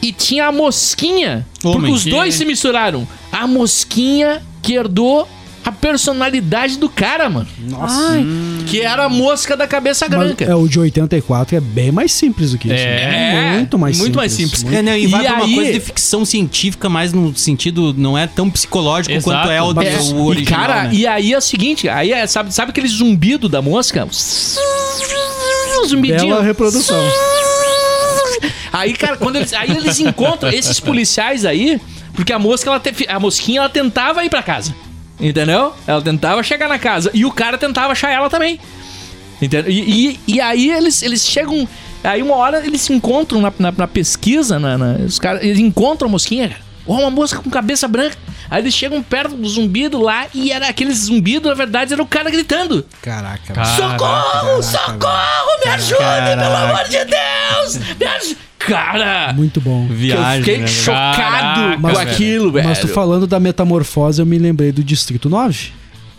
e 0.03 0.13
tinha 0.13 0.47
a 0.49 0.53
Mosquinha. 0.53 1.47
porque 1.63 1.79
Homem. 1.79 1.93
os 1.95 2.05
dois 2.05 2.35
se 2.35 2.45
misturaram. 2.45 3.07
A 3.31 3.47
Mosquinha 3.47 4.43
que 4.61 4.75
herdou 4.75 5.27
a 5.65 5.71
personalidade 5.71 6.77
do 6.77 6.89
cara, 6.89 7.31
mano. 7.31 7.47
Ai, 7.79 8.27
Que 8.67 8.81
era 8.81 9.05
a 9.05 9.09
mosca 9.09 9.57
da 9.57 9.65
cabeça 9.65 10.09
branca. 10.09 10.45
é, 10.45 10.53
o 10.53 10.67
de 10.67 10.81
84 10.81 11.57
é 11.57 11.61
bem 11.61 11.93
mais 11.93 12.11
simples 12.11 12.51
do 12.51 12.59
que 12.59 12.67
isso. 12.67 12.77
É, 12.77 13.53
muito 13.59 13.79
mais 13.79 13.97
muito 13.99 14.07
simples. 14.09 14.17
mais 14.17 14.33
simples. 14.33 14.63
Muito- 14.65 14.77
É, 14.77 14.83
né, 14.83 14.99
e, 14.99 15.05
E 15.05 15.07
vai 15.07 15.23
pra 15.25 15.35
uma 15.37 15.45
aí- 15.45 15.55
coisa 15.55 15.73
de 15.73 15.79
ficção 15.81 16.25
científica, 16.25 16.89
mas 16.89 17.13
no 17.13 17.33
sentido 17.37 17.95
não 17.97 18.19
é 18.19 18.27
tão 18.27 18.51
psicológico 18.51 19.15
Exato. 19.15 19.25
quanto 19.25 19.51
é 19.53 19.63
o, 19.63 19.67
É, 19.83 20.01
o 20.15 20.25
original. 20.25 20.37
e 20.37 20.45
cara, 20.67 20.83
né? 20.85 20.91
e 20.95 21.07
aí 21.07 21.33
é 21.33 21.39
o 21.39 21.41
seguinte, 21.41 21.89
aí 21.89 22.11
é, 22.13 22.27
sabe, 22.27 22.53
sabe 22.53 22.71
aquele 22.73 22.89
zumbido 22.89 23.49
da 23.49 23.63
mosca? 23.63 24.05
Um 24.05 25.87
zumbidinho. 25.87 26.31
Bela 26.31 26.43
reprodução. 26.43 26.99
Aí, 28.73 28.95
cara, 28.95 29.17
quando 29.17 29.37
eles, 29.37 29.53
aí 29.53 29.71
eles 29.71 30.01
encontram 30.01 30.51
esses 30.51 30.81
policiais 30.81 31.45
aí, 31.45 31.81
porque 32.15 32.33
a 32.33 32.39
mosca, 32.39 32.71
ela 32.71 32.81
te- 32.81 33.07
a 33.09 33.21
mosquinha, 33.21 33.61
ela 33.61 33.69
tentava 33.69 34.25
ir 34.25 34.31
pra 34.31 34.43
casa. 34.43 34.75
Entendeu? 35.21 35.73
Ela 35.87 36.01
tentava 36.03 36.43
chegar 36.43 36.69
na 36.69 36.79
casa 36.79 37.11
e 37.15 37.25
o 37.25 37.31
cara 37.31 37.57
tentava 37.59 37.93
achar 37.93 38.11
ela 38.11 38.29
também. 38.31 38.59
Entendeu? 39.41 39.71
E, 39.71 40.11
e, 40.27 40.35
e 40.35 40.41
aí 40.41 40.71
eles, 40.71 41.03
eles 41.03 41.25
chegam. 41.27 41.69
Aí 42.03 42.23
uma 42.23 42.35
hora 42.35 42.65
eles 42.67 42.81
se 42.81 42.93
encontram 42.93 43.41
na, 43.41 43.53
na, 43.59 43.71
na 43.73 43.87
pesquisa, 43.87 44.59
na, 44.59 44.77
na- 44.79 44.97
os 45.05 45.19
caras, 45.19 45.43
eles 45.43 45.59
encontram 45.59 46.09
a 46.09 46.11
mosquinha, 46.11 46.49
cara. 46.49 46.61
Ó, 46.87 46.95
uma 46.99 47.11
mosca 47.11 47.41
com 47.41 47.49
cabeça 47.51 47.87
branca. 47.87 48.17
Aí 48.51 48.61
eles 48.63 48.75
chegam 48.75 49.01
perto 49.03 49.37
do 49.37 49.49
zumbido 49.49 50.01
lá 50.03 50.27
e 50.35 50.51
era 50.51 50.67
aquele 50.69 50.93
zumbido, 50.93 51.49
na 51.49 51.55
verdade, 51.55 51.93
era 51.93 52.03
o 52.03 52.07
cara 52.07 52.29
gritando. 52.29 52.85
Caraca. 53.01 53.55
Caraca, 53.55 53.77
Socorro! 53.77 54.63
socorro! 54.63 55.61
Me 55.65 55.71
ajude, 55.71 56.01
pelo 56.01 56.57
amor 56.57 56.85
de 56.89 57.05
Deus! 57.05 57.77
Me 57.99 58.07
ajude! 58.07 58.37
Cara! 58.67 59.33
Muito 59.33 59.61
bom. 59.61 59.87
Viagem, 59.89 60.39
eu 60.39 60.45
fiquei 60.45 60.59
né, 60.59 60.67
chocado 60.67 61.17
Caraca, 61.17 61.81
com 61.81 61.99
aquilo, 61.99 62.53
velho. 62.53 62.69
Mas 62.69 62.79
tu 62.79 62.89
falando 62.89 63.27
da 63.27 63.41
metamorfose, 63.41 64.21
eu 64.21 64.27
me 64.27 64.39
lembrei 64.39 64.73
do 64.73 64.83
Distrito 64.83 65.29
9. 65.29 65.73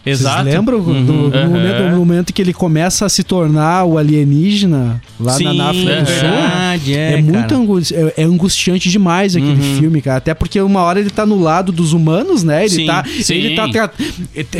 Exato. 0.06 0.44
Vocês 0.44 0.56
lembram 0.56 0.80
do, 0.82 0.94
do 1.04 1.14
Uhum. 1.14 1.48
momento, 1.50 1.90
do 1.92 1.96
momento 1.96 2.34
que 2.34 2.42
ele 2.42 2.54
começa 2.54 3.06
a 3.06 3.10
se 3.10 3.24
tornar 3.24 3.86
o 3.86 3.98
alienígena 3.98 5.02
lá 5.20 5.40
na, 5.40 5.54
na 5.54 5.70
África 5.70 5.86
do 5.96 6.02
é 6.02 6.06
Sul? 6.06 6.14
verdade, 6.30 6.94
é, 6.94 7.14
É, 7.14 7.22
muito 7.22 7.56
angusti 7.56 7.96
é, 7.96 8.14
é 8.18 8.24
angustiante 8.24 8.90
demais 8.90 9.36
aquele 9.36 9.52
Uhum. 9.54 9.80
filme, 9.80 10.02
cara. 10.02 10.18
Até 10.18 10.34
porque 10.34 10.60
uma 10.60 10.82
hora 10.82 11.00
ele 11.00 11.10
tá 11.10 11.26
no 11.26 11.40
lado 11.42 11.72
dos 11.72 11.94
humanos, 11.94 12.44
né? 12.44 12.62
Ele 12.66 12.70
Sim, 12.70 12.86
tá. 12.86 13.04
sim. 13.22 13.34
Ele 13.36 13.56
tá. 13.56 13.68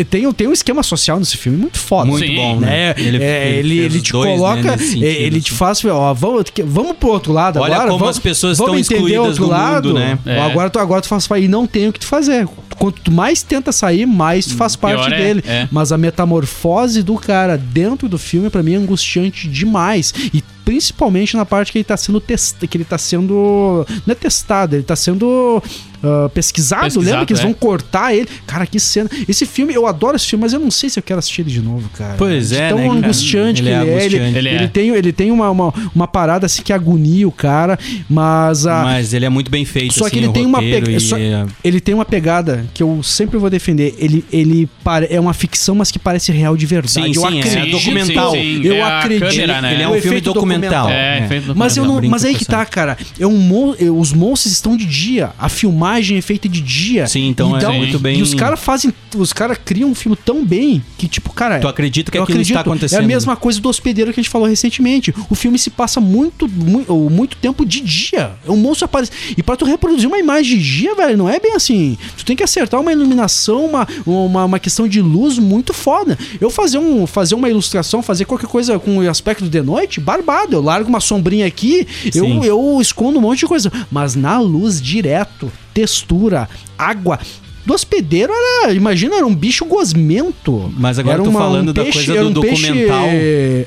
Tem, 0.10 0.32
tem 0.34 0.48
um 0.48 0.54
esquema 0.54 0.82
social 0.84 1.20
nesse 1.20 1.36
filme 1.38 1.58
muito 1.58 1.78
foda. 1.78 2.06
Muito 2.10 2.26
Sim. 2.26 2.36
bom, 2.36 2.60
né? 2.60 2.68
né? 2.68 2.96
Ele, 2.98 3.08
ele, 3.10 3.20
fez 3.20 3.66
ele 3.66 3.98
os 3.98 4.02
te 4.04 4.12
dois, 4.12 4.30
né, 4.30 4.36
coloca, 4.38 4.72
nesse 4.72 4.86
sentido, 4.88 5.04
ele 5.06 5.42
te 5.42 5.50
assim. 5.50 5.58
faz, 5.58 5.86
ó, 5.86 6.14
vamos, 6.14 6.44
vamos 6.66 6.96
pro 6.98 7.10
outro 7.10 7.34
lado 7.34 7.60
Olha 7.60 7.74
agora. 7.76 7.88
como 7.90 8.00
vamos, 8.00 8.18
as 8.18 8.24
pessoas 8.24 8.58
estão 8.60 8.78
excluídas 8.78 9.20
outro 9.28 9.44
do 9.46 9.50
lado. 9.50 9.88
mundo, 9.90 10.00
né? 10.00 10.18
É. 10.26 10.40
Agora, 10.40 10.70
tu, 10.70 10.80
agora 10.80 11.02
tu 11.02 11.08
faz 11.08 11.28
e 11.38 11.48
não 11.48 11.66
tem 11.68 11.88
o 11.88 11.94
que 11.94 12.00
tu 12.00 12.06
fazer. 12.08 12.48
Quanto 12.78 13.12
mais 13.12 13.44
tenta 13.44 13.72
sair, 13.72 14.06
mais 14.06 14.46
tu 14.48 14.56
faz 14.56 14.76
parte 14.76 15.14
é, 15.14 15.18
dele. 15.42 15.44
é. 15.48 15.68
Mas 15.72 15.92
a 15.92 15.98
metamorfose 15.98 17.04
do 17.04 17.16
cara 17.16 17.58
dentro 17.58 18.08
do 18.08 18.18
filme, 18.18 18.50
pra 18.50 18.64
mim, 18.64 18.74
é 18.74 18.78
angustiante 18.78 19.48
demais. 19.48 20.14
E 20.34 20.44
principalmente 20.64 21.36
na 21.36 21.46
parte 21.46 21.72
que 21.72 21.78
ele 21.78 21.84
tá 21.86 21.98
sendo 21.98 22.20
testado, 22.20 22.68
que 22.68 22.78
ele 22.78 22.86
tá 22.86 22.98
sendo. 22.98 23.86
Não 24.06 24.12
é 24.12 24.16
testado, 24.16 24.76
ele 24.76 24.84
tá 24.84 24.96
sendo 24.96 25.62
ah, 26.04 26.30
pesquisado, 26.34 26.84
Pesquisado, 26.84 27.06
Lembra 27.12 27.26
que 27.26 27.34
eles 27.34 27.42
é. 27.42 27.46
vão 27.46 27.54
cortar 27.54 28.14
ele? 28.14 28.28
Cara, 28.46 28.66
que 28.68 28.80
cena. 28.80 29.10
Esse 29.28 29.46
filme, 29.46 29.74
eu 29.74 29.88
adoro 29.88 30.16
esse 30.16 30.28
filme, 30.28 30.44
mas 30.44 30.54
eu 30.54 30.60
não 30.60 30.70
sei 30.72 30.90
se 30.90 31.00
eu 31.00 31.04
quero 31.04 31.20
assistir 31.20 31.42
ele 31.42 31.52
de 31.52 31.62
novo, 31.62 31.90
cara. 31.98 32.16
Pois 32.18 32.52
é, 32.52 32.70
tão 32.70 32.78
né, 32.78 32.88
angustiante 32.90 33.62
Ele 33.62 33.70
que 33.70 33.76
é 33.76 33.82
ele 33.82 33.90
é. 33.90 33.94
Ele, 33.94 33.96
angustiante. 34.04 34.38
Ele 34.38 34.50
ele 34.50 34.64
é. 34.64 34.68
tem, 34.68 34.90
ele 34.90 35.12
tem 35.14 35.32
uma, 35.32 35.50
uma, 35.50 35.74
uma 35.96 36.08
parada 36.08 36.46
assim 36.46 36.62
que 36.62 36.74
agonia 36.74 37.28
o 37.28 37.32
cara, 37.32 37.78
mas 38.10 38.66
a. 38.68 38.84
Mas 38.84 39.14
ele 39.14 39.26
é 39.26 39.30
muito 39.30 39.50
bem 39.50 39.66
feito, 39.66 39.94
Só 39.94 40.06
que 40.10 40.16
assim, 40.16 40.18
ele 40.20 40.28
o 40.28 40.34
tem 40.34 40.46
uma 40.46 40.60
roteiro 40.60 40.86
pega- 40.86 40.98
e, 40.98 41.02
só- 41.02 41.18
é, 41.18 41.46
Ele 41.64 41.80
tem 41.80 41.96
uma 41.96 42.06
pegada 42.06 42.66
que 42.74 42.84
eu 42.84 43.02
sempre 43.04 43.38
vou 43.38 43.50
defender. 43.50 43.96
Ele, 43.98 44.24
ele 44.32 44.70
pare- 44.84 45.08
é 45.10 45.20
uma 45.20 45.34
ficção, 45.34 45.76
mas 45.76 45.92
que 45.92 46.00
parece 46.00 46.32
real 46.32 46.56
de 46.58 46.66
verdade. 46.66 46.92
Sim, 46.92 47.08
eu 47.08 47.14
sim, 47.28 47.38
é 47.38 47.42
acredito. 47.42 47.72
documental. 47.72 48.32
Sim, 48.32 48.62
sim, 48.62 48.68
Eu 48.68 48.76
é 48.76 48.82
acredito. 48.84 49.30
câmera, 49.30 49.62
né? 49.62 49.74
Ele 49.74 49.84
é 49.84 49.88
um 49.88 49.92
filme 49.94 50.08
efeito 50.08 50.34
documental. 50.34 50.90
É, 50.90 51.28
Mas, 51.56 51.78
eu 51.78 51.86
Não, 51.86 52.02
mas 52.02 52.26
aí 52.26 52.36
que 52.36 52.46
tá, 52.46 52.66
cara. 52.66 52.98
É 53.20 53.26
um 53.28 53.38
mon- 53.38 53.76
os 54.00 54.12
monstros 54.14 54.54
estão 54.54 54.76
de 54.76 54.86
dia. 54.86 55.32
A 55.40 55.50
filmagem 55.94 56.18
é 56.18 56.22
feita 56.22 56.50
de 56.50 56.62
dia. 56.62 57.08
Sim, 57.08 57.28
então 57.30 57.58
é 57.58 57.78
muito 57.78 58.00
bem- 58.00 58.20
E 58.20 58.22
os 58.22 58.34
caras 58.34 58.60
fazem. 58.60 58.94
Os 59.16 59.32
caras 59.32 59.58
criam 59.64 59.90
um 59.90 59.96
filme 59.96 60.18
tão 60.18 60.44
bem 60.44 60.84
que, 60.98 61.08
tipo, 61.08 61.32
cara. 61.34 61.60
Tu 61.60 61.68
acredita 61.68 62.12
que 62.12 62.18
aquilo 62.18 62.42
está 62.42 62.60
acredito. 62.60 62.72
acontecendo. 62.72 63.02
É 63.02 63.04
a 63.04 63.08
mesma 63.08 63.36
coisa 63.36 63.60
do 63.62 63.70
hospedeiro 63.70 64.12
que 64.14 64.20
a 64.20 64.24
gente 64.24 64.30
falou 64.32 64.48
recentemente. 64.48 65.14
O 65.30 65.36
filme 65.36 65.58
se 65.60 65.70
passa 65.70 66.00
muito, 66.02 66.48
muito, 66.48 66.94
muito 67.10 67.38
tempo 67.38 67.66
de 67.66 67.80
dia. 67.82 68.32
Um 68.48 68.56
monstro 68.58 68.86
aparece. 68.86 69.12
E 69.38 69.44
pra 69.44 69.56
tu 69.56 69.66
reproduzir 69.66 70.08
uma 70.08 70.18
imagem 70.18 70.58
de 70.58 70.64
dia, 70.64 70.96
velho, 70.96 71.18
não 71.18 71.30
é 71.30 71.40
bem 71.40 71.54
assim. 71.56 71.98
Tu 72.18 72.26
tem 72.26 72.36
que 72.36 72.44
acertar 72.44 72.80
uma 72.82 72.92
iluminação, 72.92 73.66
uma, 73.66 73.88
uma, 74.06 74.46
uma 74.46 74.60
questão 74.60 74.88
de 74.88 75.02
luz 75.02 75.38
muito 75.38 75.74
foda. 75.74 76.18
Eu 76.42 76.50
fazer, 76.50 76.78
um, 76.80 77.06
fazer 77.06 77.36
uma 77.36 77.50
ilustração, 77.50 78.02
fazer 78.02 78.26
qualquer 78.26 78.48
coisa 78.48 78.80
com 78.80 78.98
o 78.98 79.10
aspecto 79.10 79.48
de 79.48 79.62
noite, 79.62 80.00
barbado. 80.00 80.56
Eu 80.56 80.62
largo 80.62 80.90
uma 80.90 81.00
sombrinha 81.00 81.46
aqui, 81.46 81.88
eu, 82.16 82.44
eu 82.44 82.80
escondo 82.82 83.20
um 83.20 83.22
monte 83.22 83.40
de 83.40 83.46
coisa. 83.48 83.72
Mas 83.92 84.16
na 84.16 84.40
luz 84.40 84.82
direto, 84.82 85.52
textura, 85.74 86.48
água. 86.78 87.20
Do 87.66 87.74
hospedeiro 87.74 88.34
era, 88.34 88.74
imagina, 88.74 89.16
era 89.16 89.26
um 89.26 89.34
bicho 89.34 89.64
gosmento. 89.64 90.70
Mas 90.78 91.00
agora 91.00 91.16
era 91.16 91.22
eu 91.22 91.32
tô 91.32 91.32
falando 91.32 91.72
da 91.74 91.84
coisa 91.86 92.30
do 92.30 92.42
peixe- 92.42 92.68
documental. 92.68 93.06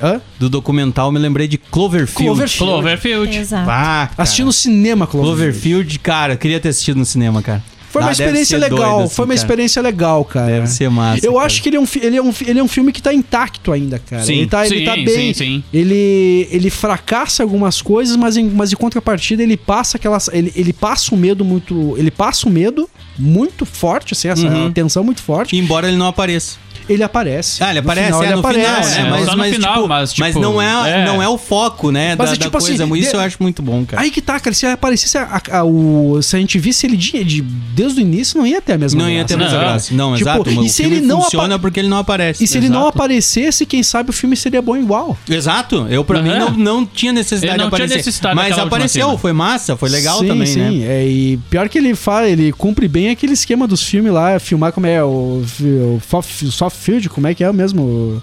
Hã? 0.03 0.21
Do 0.38 0.51
documental, 0.51 1.11
me 1.11 1.19
lembrei 1.19 1.49
de 1.49 1.57
Cloverfield. 1.57 2.27
Cloverfield. 2.35 2.73
Cloverfield. 2.73 3.38
exato. 3.38 3.71
Ah. 3.71 4.11
Assisti 4.19 4.45
no 4.45 4.53
cinema, 4.53 5.07
Cloverfield. 5.07 5.38
Cloverfield, 5.53 5.99
cara, 6.01 6.35
eu 6.35 6.38
queria 6.38 6.61
ter 6.61 6.69
assistido 6.69 6.99
no 6.99 7.07
cinema, 7.07 7.40
cara. 7.40 7.64
Foi 7.97 8.03
uma 8.03 8.11
Ah, 8.11 8.15
deve 8.15 8.23
experiência 8.25 8.59
legal, 8.59 9.01
assim, 9.05 9.15
foi 9.15 9.25
uma 9.25 9.35
cara. 9.35 9.41
experiência 9.45 9.83
legal, 9.83 10.25
cara. 10.25 10.47
Deve 10.47 10.67
ser 10.67 10.91
massa. 10.91 11.27
Eu 11.27 11.35
cara. 11.35 11.47
acho 11.47 11.63
que 11.63 11.69
ele 11.69 11.77
é, 11.77 11.81
um, 11.81 11.87
ele, 12.03 12.17
é 12.17 12.23
um, 12.23 12.35
ele 12.47 12.59
é 12.59 12.63
um 12.63 12.69
filme 12.69 12.93
que 12.93 13.01
tá 13.03 13.13
intacto 13.13 13.73
ainda, 13.73 13.99
cara. 13.99 14.23
Sim. 14.25 14.35
Ele 14.39 14.47
tá, 14.47 14.67
ele 14.67 14.79
Sim, 14.81 14.85
tá 14.85 14.95
bem. 14.97 15.09
sim, 15.09 15.35
sim. 15.35 15.65
Ele, 15.73 16.49
ele 16.51 16.71
fracassa 16.71 17.43
algumas 17.43 17.81
coisas, 17.83 18.17
mas 18.17 18.37
em, 18.37 18.49
mas 18.51 18.73
em 18.73 18.77
contrapartida 18.77 19.43
ele 19.43 19.57
passa 19.57 19.97
aquelas. 19.97 20.29
Ele, 20.33 20.53
ele 20.55 20.73
passa 20.73 21.15
um 21.15 21.19
medo 21.19 21.45
muito. 21.45 21.95
Ele 21.97 22.11
passa 22.11 22.49
um 22.49 22.53
medo 22.53 22.89
muito 23.19 23.65
forte, 23.65 24.13
assim, 24.13 24.29
essa 24.29 24.47
Uhum. 24.47 24.71
tensão 24.73 25.03
muito 25.03 25.23
forte. 25.23 25.57
Embora 25.57 25.89
ele 25.89 25.97
não 25.97 26.07
apareça. 26.07 26.59
Ele 26.88 27.03
aparece. 27.03 27.62
Ah, 27.62 27.70
ele 27.70 27.81
aparece, 27.81 28.07
final, 28.07 28.22
é, 28.22 28.27
ele 28.27 28.35
no 28.35 28.40
aparece. 28.40 28.64
final, 28.66 28.77
é, 28.77 29.03
né? 29.03 29.11
Mas, 29.11 29.25
só 29.25 29.33
no 29.33 29.38
mas, 29.38 29.55
final, 29.55 29.75
tipo, 29.75 29.88
mas, 29.88 30.12
tipo, 30.12 30.20
mas 30.27 30.37
não, 30.37 30.62
é, 30.62 31.03
é. 31.03 31.05
não 31.05 31.22
é 31.22 31.29
o 31.29 31.37
foco, 31.37 31.90
né? 31.90 32.14
Mas 32.16 32.31
da, 32.31 32.35
é 32.35 32.38
da 32.38 32.44
tipo 32.44 32.59
coisa. 32.59 32.85
assim, 32.85 32.94
Isso 32.99 33.11
de- 33.11 33.16
eu 33.16 33.20
acho 33.20 33.37
muito 33.40 33.62
bom, 33.62 33.85
cara. 33.85 34.03
Aí 34.03 34.11
que 34.11 34.20
tá, 34.22 34.38
cara. 34.38 34.55
Se 34.55 34.66
aparecesse 34.66 35.18
a, 35.18 35.40
a- 35.51 35.64
o. 35.64 36.20
Se 36.22 36.37
a 36.37 36.38
gente 36.38 36.59
visse 36.59 36.87
ele 36.87 36.96
de, 36.96 37.25
de- 37.25 37.42
desde 37.42 38.01
o 38.01 38.03
início, 38.03 38.38
não 38.38 38.46
ia 38.46 38.61
ter 38.62 38.75
a 38.75 38.79
mesma 38.79 39.03
não 39.03 39.11
ia 39.11 39.25
ter 39.25 39.37
graça. 39.37 39.42
mais 39.44 39.53
Não. 39.53 39.61
graça. 39.61 39.94
Não, 39.94 40.16
Tipo, 40.16 40.31
exato. 40.51 40.64
e 40.64 40.68
se 40.70 40.83
ele 40.85 41.01
não 41.01 41.22
funciona 41.22 41.55
apa- 41.57 41.62
porque 41.62 41.81
ele 41.81 41.88
não 41.88 41.99
aparece. 41.99 42.42
E 42.44 42.46
se 42.46 42.57
ele 42.59 42.68
não 42.68 42.83
Exato. 42.83 42.99
aparecesse, 42.99 43.66
quem 43.66 43.83
sabe 43.83 44.11
o 44.11 44.12
filme 44.12 44.37
seria 44.37 44.62
bom 44.62 44.77
igual. 44.77 45.16
Exato. 45.29 45.87
Eu, 45.90 46.05
pra 46.05 46.18
Aham. 46.20 46.29
mim, 46.29 46.38
não, 46.38 46.51
não 46.79 46.87
tinha 46.87 47.12
necessidade 47.12 47.53
Ele 47.55 47.62
não 47.62 47.64
de 47.70 47.75
aparecer. 47.75 47.88
tinha 47.88 47.96
necessidade 47.99 48.35
mas 48.37 48.59
apareceu, 48.59 49.18
foi 49.18 49.33
massa, 49.33 49.77
foi 49.77 49.88
legal 49.88 50.18
sim, 50.20 50.29
também, 50.29 50.46
sim. 50.46 50.61
né? 50.81 50.87
É, 50.87 51.07
e 51.07 51.37
pior 51.51 51.68
que 51.68 51.79
ele 51.79 51.94
faz, 51.94 52.31
ele 52.31 52.53
cumpre 52.53 52.87
bem 52.88 53.09
aquele 53.11 53.33
esquema 53.33 53.66
dos 53.66 53.83
filmes 53.83 54.12
lá, 54.12 54.38
filmar 54.38 54.72
como 54.72 54.87
é 54.87 55.03
o, 55.03 55.42
o 55.61 56.01
soft, 56.07 56.44
soft 56.77 56.85
field, 56.85 57.09
como 57.09 57.27
é 57.27 57.35
que 57.35 57.43
é 57.45 57.51
o 57.51 57.55
mesmo. 57.55 58.23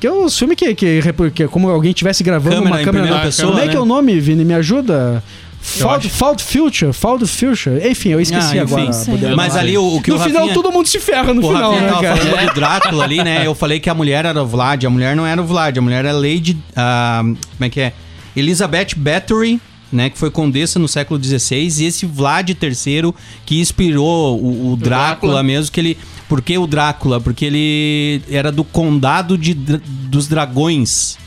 Que 0.00 0.06
é 0.06 0.12
os 0.12 0.38
filmes 0.38 0.56
que, 0.56 0.74
que, 0.74 1.00
que 1.34 1.42
é 1.42 1.48
como 1.48 1.68
alguém 1.68 1.90
estivesse 1.90 2.22
gravando 2.24 2.56
Câmera 2.56 2.76
uma 2.76 2.84
câmera. 2.84 3.04
primeira 3.04 3.24
pessoa, 3.26 3.48
como 3.50 3.62
é 3.62 3.66
né? 3.66 3.70
que 3.70 3.76
é 3.76 3.80
o 3.80 3.84
nome, 3.84 4.18
Vini? 4.18 4.44
Me 4.44 4.54
ajuda? 4.54 5.22
Acho. 5.62 6.08
Found 6.08 6.42
Future, 6.42 6.90
Found 6.94 7.26
Future. 7.26 7.86
Enfim, 7.86 8.08
eu 8.08 8.20
esqueci 8.20 8.58
Ah, 8.58 8.62
agora. 8.62 8.82
enfim. 8.86 9.10
Poder- 9.10 9.36
Mas 9.36 9.54
ali 9.56 9.76
o, 9.76 9.96
o 9.96 10.00
que 10.00 10.08
no 10.10 10.16
o 10.16 10.20
final 10.20 10.46
Rafinha... 10.46 10.54
todo 10.54 10.72
mundo 10.72 10.86
se 10.86 10.98
ferra 10.98 11.34
no 11.34 11.40
O 11.44 11.52
final, 11.52 11.72
Rafinha 11.72 11.80
né, 11.82 11.88
tava 11.92 12.02
cara? 12.02 12.16
falando 12.16 12.48
do 12.48 12.54
Drácula 12.54 13.04
ali, 13.04 13.22
né? 13.22 13.46
Eu 13.46 13.54
falei 13.54 13.78
que 13.78 13.90
a 13.90 13.94
mulher 13.94 14.24
era 14.24 14.42
o 14.42 14.46
Vlad, 14.46 14.82
a 14.86 14.88
mulher 14.90 15.14
não 15.14 15.26
era 15.26 15.40
o 15.42 15.44
Vlad, 15.44 15.76
a 15.76 15.80
mulher 15.82 16.06
era 16.06 16.12
Lady. 16.16 16.56
ah, 16.74 17.20
como 17.22 17.36
é 17.60 17.68
que 17.68 17.78
é? 17.80 17.92
Elizabeth 18.34 18.94
Bathory, 18.96 19.60
né? 19.92 20.08
Que 20.08 20.16
foi 20.16 20.30
condessa 20.30 20.78
no 20.78 20.88
século 20.88 21.22
XVI, 21.22 21.68
e 21.82 21.84
esse 21.84 22.06
Vlad 22.06 22.48
III 22.48 23.12
que 23.44 23.60
inspirou 23.60 24.40
o, 24.40 24.72
o 24.72 24.76
Drácula, 24.76 25.08
Drácula. 25.08 25.42
mesmo, 25.42 25.70
que 25.70 25.78
ele. 25.80 25.98
Por 26.30 26.40
que 26.40 26.56
o 26.56 26.66
Drácula? 26.66 27.20
Porque 27.20 27.44
ele 27.44 28.22
era 28.30 28.50
do 28.50 28.64
condado 28.64 29.36
de, 29.36 29.52
dos 29.52 30.26
dragões. 30.28 31.18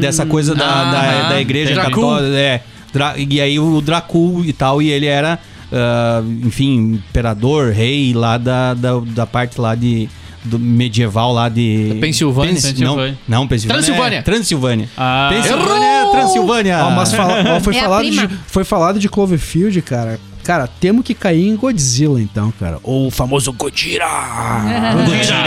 dessa 0.00 0.24
coisa 0.24 0.54
da, 0.54 0.64
ah, 0.64 0.92
da, 0.92 1.28
da 1.30 1.40
igreja 1.40 1.74
católica. 1.74 2.34
É, 2.36 2.60
Dra- 2.92 3.14
e 3.18 3.40
aí 3.40 3.58
o 3.58 3.80
Dracul 3.80 4.44
e 4.44 4.52
tal, 4.52 4.80
e 4.80 4.88
ele 4.88 5.06
era, 5.06 5.38
ah, 5.72 6.22
enfim, 6.44 7.00
imperador, 7.08 7.72
rei 7.72 8.12
lá 8.14 8.38
da, 8.38 8.72
da, 8.74 9.00
da 9.00 9.26
parte 9.26 9.60
lá 9.60 9.74
de. 9.74 10.08
Do 10.44 10.58
medieval 10.58 11.32
lá 11.32 11.48
de. 11.48 11.88
Da 11.94 12.00
Pensilvânia? 12.00 12.52
Pens- 12.52 12.64
Pensilvânia. 12.66 13.18
Não, 13.26 13.40
não, 13.40 13.48
Pensilvânia. 13.48 13.82
Transilvânia. 13.82 14.18
É, 14.18 14.22
Transilvânia. 14.22 14.88
Ah, 14.96 15.30
Pensilvânia 15.32 15.86
é 15.86 16.10
Transilvânia. 16.12 16.78
Ó, 16.84 16.90
mas 16.90 17.12
fala- 17.14 17.60
foi, 17.60 17.74
É 17.76 17.80
falado 17.80 18.10
de, 18.10 18.28
foi 18.46 18.62
falado 18.64 18.98
de 19.00 19.08
Cloverfield, 19.08 19.80
cara. 19.82 20.20
Cara, 20.44 20.66
temos 20.68 21.04
que 21.04 21.14
cair 21.14 21.48
em 21.48 21.56
Godzilla, 21.56 22.20
então, 22.20 22.52
cara. 22.60 22.78
Ou 22.82 23.06
o 23.06 23.10
famoso 23.10 23.50
Godira! 23.52 24.06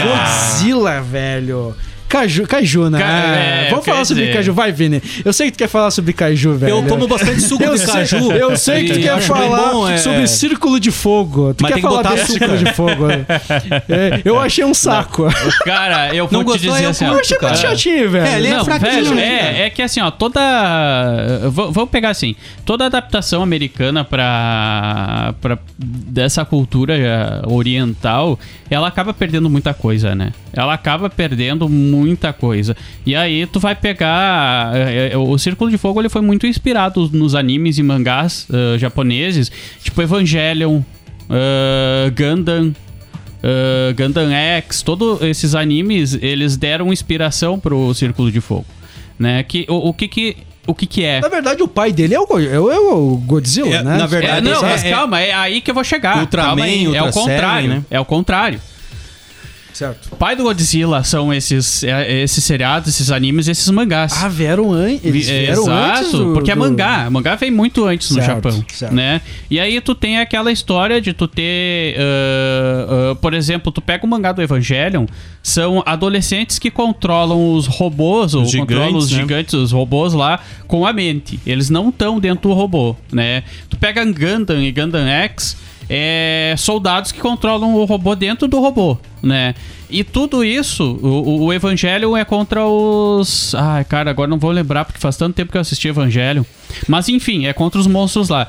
Godzilla, 0.04 1.00
velho. 1.00 1.74
Caju, 2.08 2.46
Caju, 2.46 2.90
né? 2.90 2.98
Ca- 2.98 3.06
é, 3.06 3.68
Vamos 3.70 3.84
quer 3.84 3.90
falar 3.92 4.04
sobre 4.04 4.22
dizer- 4.24 4.36
Caju. 4.36 4.52
Vai, 4.54 4.72
Vini. 4.72 5.02
Eu 5.24 5.32
sei 5.32 5.46
que 5.46 5.52
tu 5.56 5.58
quer 5.58 5.68
falar 5.68 5.90
sobre 5.90 6.12
Caju, 6.12 6.54
velho. 6.54 6.70
Eu 6.70 6.86
tomo 6.86 7.06
bastante 7.06 7.40
suco 7.42 7.62
Eu 7.62 7.74
de 7.74 7.80
sei, 7.80 7.92
caju. 7.92 8.32
eu 8.32 8.56
sei 8.56 8.84
que 8.84 8.94
tu 8.94 9.00
quer 9.00 9.20
falar 9.20 9.72
bom, 9.72 9.88
é. 9.88 9.98
sobre 9.98 10.26
Círculo 10.26 10.80
de 10.80 10.90
Fogo. 10.90 11.52
Tu 11.54 11.62
Mas 11.62 11.74
quer 11.74 11.80
falar 11.80 12.00
açúcar. 12.06 12.26
Círculo 12.26 12.58
de 12.58 12.72
Fogo. 12.72 12.88
É, 13.88 14.20
eu 14.24 14.38
achei 14.38 14.64
um 14.64 14.74
saco. 14.74 15.26
Cara, 15.64 16.14
eu 16.14 16.28
Não 16.30 16.42
vou 16.44 16.56
te 16.56 16.66
gostou, 16.66 16.72
dizer 16.72 16.84
eu 16.84 16.90
assim. 16.90 17.04
Eu 17.04 17.18
achei 17.18 17.36
cara. 17.36 17.52
muito 17.52 17.62
chatinho, 17.66 18.10
velho. 18.10 18.26
É, 18.26 18.38
ele 18.38 18.48
é 18.48 18.54
não, 18.56 18.64
fraquinho, 18.64 19.04
velho, 19.14 19.20
é, 19.20 19.62
é 19.62 19.70
que 19.70 19.82
assim, 19.82 20.00
ó, 20.00 20.10
toda. 20.10 20.40
Vamos 21.50 21.90
pegar 21.90 22.10
assim, 22.10 22.34
toda 22.64 22.86
adaptação 22.86 23.42
americana 23.42 24.04
pra, 24.04 25.34
pra 25.40 25.58
dessa 25.78 26.44
cultura 26.44 26.96
eh, 26.96 27.42
oriental, 27.46 28.38
ela 28.70 28.88
acaba 28.88 29.12
perdendo 29.14 29.48
muita 29.48 29.72
coisa, 29.74 30.14
né? 30.14 30.32
Ela 30.52 30.74
acaba 30.74 31.08
perdendo 31.08 31.68
muita 31.98 32.32
coisa. 32.32 32.76
E 33.04 33.14
aí 33.16 33.46
tu 33.46 33.58
vai 33.60 33.74
pegar. 33.74 34.70
eh, 34.74 35.10
eh, 35.12 35.16
o 35.16 35.36
Círculo 35.38 35.70
de 35.70 35.78
Fogo 35.78 36.00
ele 36.00 36.08
foi 36.08 36.20
muito 36.22 36.46
inspirado 36.46 37.08
nos 37.12 37.34
animes 37.34 37.78
e 37.78 37.82
mangás 37.82 38.46
eh, 38.52 38.78
japoneses, 38.78 39.50
tipo 39.82 40.00
Evangelion, 40.02 40.80
eh, 41.30 42.10
Gundam. 42.16 42.72
Uh, 43.40 43.94
Gundam 43.96 44.32
X, 44.32 44.82
todos 44.82 45.22
esses 45.22 45.54
animes, 45.54 46.18
eles 46.20 46.56
deram 46.56 46.92
inspiração 46.92 47.56
pro 47.56 47.94
Círculo 47.94 48.32
de 48.32 48.40
Fogo, 48.40 48.66
né? 49.16 49.44
Que 49.44 49.64
o, 49.68 49.90
o 49.90 49.94
que 49.94 50.08
que 50.08 50.36
o 50.66 50.74
que 50.74 50.86
que 50.86 51.04
é? 51.04 51.20
Na 51.20 51.28
verdade, 51.28 51.62
o 51.62 51.68
pai 51.68 51.92
dele 51.92 52.14
é 52.16 52.20
o, 52.20 52.24
é 52.36 52.58
o, 52.58 52.68
é 52.72 52.78
o 52.80 53.16
Godzilla, 53.16 53.68
É, 53.76 53.82
né? 53.84 53.96
na 53.96 54.04
É, 54.04 54.06
verdade, 54.08 54.40
não, 54.44 54.58
é- 54.58 54.62
mas 54.70 54.84
é- 54.84 54.90
calma, 54.90 55.20
é 55.20 55.32
aí 55.32 55.60
que 55.60 55.70
eu 55.70 55.74
vou 55.74 55.84
chegar. 55.84 56.18
Ultraman, 56.18 56.48
Calma 56.48 56.64
aí, 56.64 56.84
é 56.84 56.88
o 57.00 57.04
Ultra 57.06 57.12
contrário, 57.12 57.62
Seven, 57.68 57.68
né? 57.78 57.84
é 57.92 58.00
o 58.00 58.04
contrário. 58.04 58.60
Certo. 59.78 60.08
O 60.10 60.16
pai 60.16 60.34
do 60.34 60.42
Godzilla 60.42 61.04
são 61.04 61.32
esses 61.32 61.84
é, 61.84 62.22
esses 62.22 62.42
seriados, 62.42 62.88
esses 62.88 63.12
animes, 63.12 63.46
esses 63.46 63.68
mangás. 63.70 64.12
Ah, 64.24 64.28
vieram 64.28 64.72
antes. 64.72 65.04
Eles 65.04 65.26
Vi- 65.28 65.32
vieram 65.32 65.62
Exato, 65.62 65.98
antes 66.00 66.12
do- 66.12 66.32
porque 66.32 66.50
é 66.50 66.54
do- 66.54 66.60
mangá. 66.60 67.08
Mangá 67.08 67.36
vem 67.36 67.50
muito 67.52 67.84
antes 67.84 68.10
no 68.10 68.16
Certo, 68.16 68.26
Japão, 68.50 68.64
certo. 68.72 68.92
né? 68.92 69.20
E 69.48 69.60
aí 69.60 69.80
tu 69.80 69.94
tem 69.94 70.18
aquela 70.18 70.50
história 70.50 71.00
de 71.00 71.12
tu 71.12 71.28
ter, 71.28 71.94
ah, 71.96 73.12
ah, 73.12 73.14
por 73.16 73.34
exemplo, 73.34 73.70
tu 73.70 73.80
pega 73.80 74.04
o 74.04 74.08
mangá 74.08 74.32
do 74.32 74.42
Evangelion, 74.42 75.06
são 75.42 75.80
adolescentes 75.86 76.58
que 76.58 76.70
controlam 76.72 77.54
os 77.54 77.66
robôs 77.68 78.34
ou 78.34 78.42
Os 78.42 78.52
controlam 78.54 78.86
gigantes, 78.88 79.04
os 79.04 79.12
né? 79.12 79.20
gigantes, 79.20 79.54
os 79.54 79.70
robôs 79.70 80.12
lá 80.12 80.40
com 80.66 80.84
a 80.84 80.92
mente. 80.92 81.38
Eles 81.46 81.70
não 81.70 81.90
estão 81.90 82.18
dentro 82.18 82.48
do 82.48 82.54
robô, 82.54 82.96
né? 83.12 83.44
Tu 83.70 83.76
pega 83.76 84.04
Gundam 84.04 84.60
e 84.60 84.72
Gundam 84.72 85.06
X, 85.06 85.56
é 85.90 86.54
soldados 86.58 87.12
que 87.12 87.20
controlam 87.20 87.74
o 87.74 87.84
robô 87.84 88.14
dentro 88.14 88.46
do 88.46 88.60
robô, 88.60 88.98
né? 89.22 89.54
E 89.90 90.04
tudo 90.04 90.44
isso, 90.44 90.84
o, 91.02 91.44
o- 91.46 91.52
Evangelho 91.52 92.14
é 92.16 92.24
contra 92.24 92.66
os. 92.66 93.54
Ai, 93.54 93.84
cara, 93.84 94.10
agora 94.10 94.28
não 94.28 94.38
vou 94.38 94.50
lembrar 94.50 94.84
porque 94.84 95.00
faz 95.00 95.16
tanto 95.16 95.34
tempo 95.34 95.50
que 95.50 95.56
eu 95.56 95.62
assisti 95.62 95.88
Evangelho. 95.88 96.44
Mas 96.86 97.08
enfim, 97.08 97.46
é 97.46 97.52
contra 97.54 97.80
os 97.80 97.86
monstros 97.86 98.28
lá. 98.28 98.48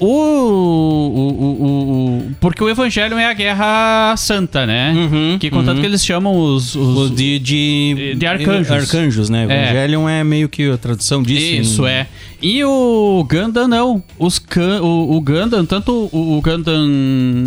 O, 0.00 0.06
o, 0.06 1.28
o- 1.28 2.18
o- 2.20 2.30
porque 2.40 2.62
o 2.62 2.68
Evangelho 2.70 3.18
é 3.18 3.26
a 3.26 3.32
guerra 3.32 4.14
santa, 4.16 4.64
né? 4.64 4.92
Uhum, 4.96 5.38
que 5.38 5.50
contanto 5.50 5.76
uhum. 5.76 5.80
que 5.80 5.86
eles 5.86 6.04
chamam 6.04 6.34
os. 6.36 6.74
os 6.74 7.14
de, 7.14 7.38
de, 7.38 8.14
De 8.16 8.24
arcanjos. 8.26 8.70
Arcanjos, 8.70 9.28
né? 9.28 9.46
É. 9.48 9.64
Evangelion 9.64 10.08
é. 10.08 10.22
meio 10.24 10.48
que 10.48 10.70
a 10.70 10.78
tradução 10.78 11.22
disso. 11.22 11.44
Isso, 11.60 11.82
né? 11.82 11.92
é. 11.92 12.06
E 12.40 12.62
o 12.64 13.26
Gundam 13.28 13.66
não. 13.66 14.02
Os 14.18 14.38
can, 14.38 14.80
o, 14.80 15.16
o 15.16 15.20
Gundam, 15.20 15.66
tanto 15.66 16.08
o, 16.12 16.38
o 16.38 16.40
Gundam. 16.40 16.86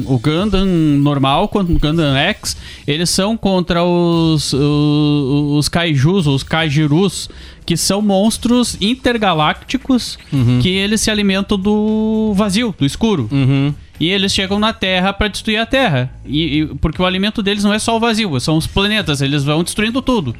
O 0.06 0.20
Gundam 0.20 0.66
normal 0.66 1.48
quanto 1.48 1.72
o 1.72 1.80
Gundam 1.80 2.14
X, 2.16 2.58
eles 2.86 3.10
são 3.10 3.38
contra 3.38 3.84
os, 3.84 4.52
os, 4.52 5.58
os 5.60 5.70
kaijus, 5.70 6.28
os 6.28 6.44
kaijirus, 6.44 7.30
que 7.66 7.78
são 7.78 8.02
monstros 8.02 8.78
intergalácticos 8.82 10.18
que 10.62 10.70
eles 10.70 11.00
se 11.02 11.10
alimentam 11.10 11.58
do 11.58 12.34
vazio, 12.36 12.76
do 12.78 12.86
escuro. 12.86 13.30
Uhum. 13.32 13.74
E 14.00 14.10
eles 14.10 14.34
chegam 14.34 14.60
na 14.60 14.74
Terra 14.74 15.14
pra 15.14 15.28
destruir 15.28 15.58
a 15.58 15.66
Terra. 15.66 16.12
E, 16.26 16.62
e- 16.62 16.66
porque 16.82 17.02
o 17.02 17.06
alimento 17.06 17.42
deles 17.44 17.64
não 17.64 17.72
é 17.74 17.80
só 17.80 17.96
o 17.96 18.00
vazio, 18.00 18.38
são 18.40 18.58
os 18.58 18.68
planetas, 18.68 19.22
eles 19.22 19.44
vão 19.44 19.64
destruindo 19.64 20.02
tudo. 20.02 20.36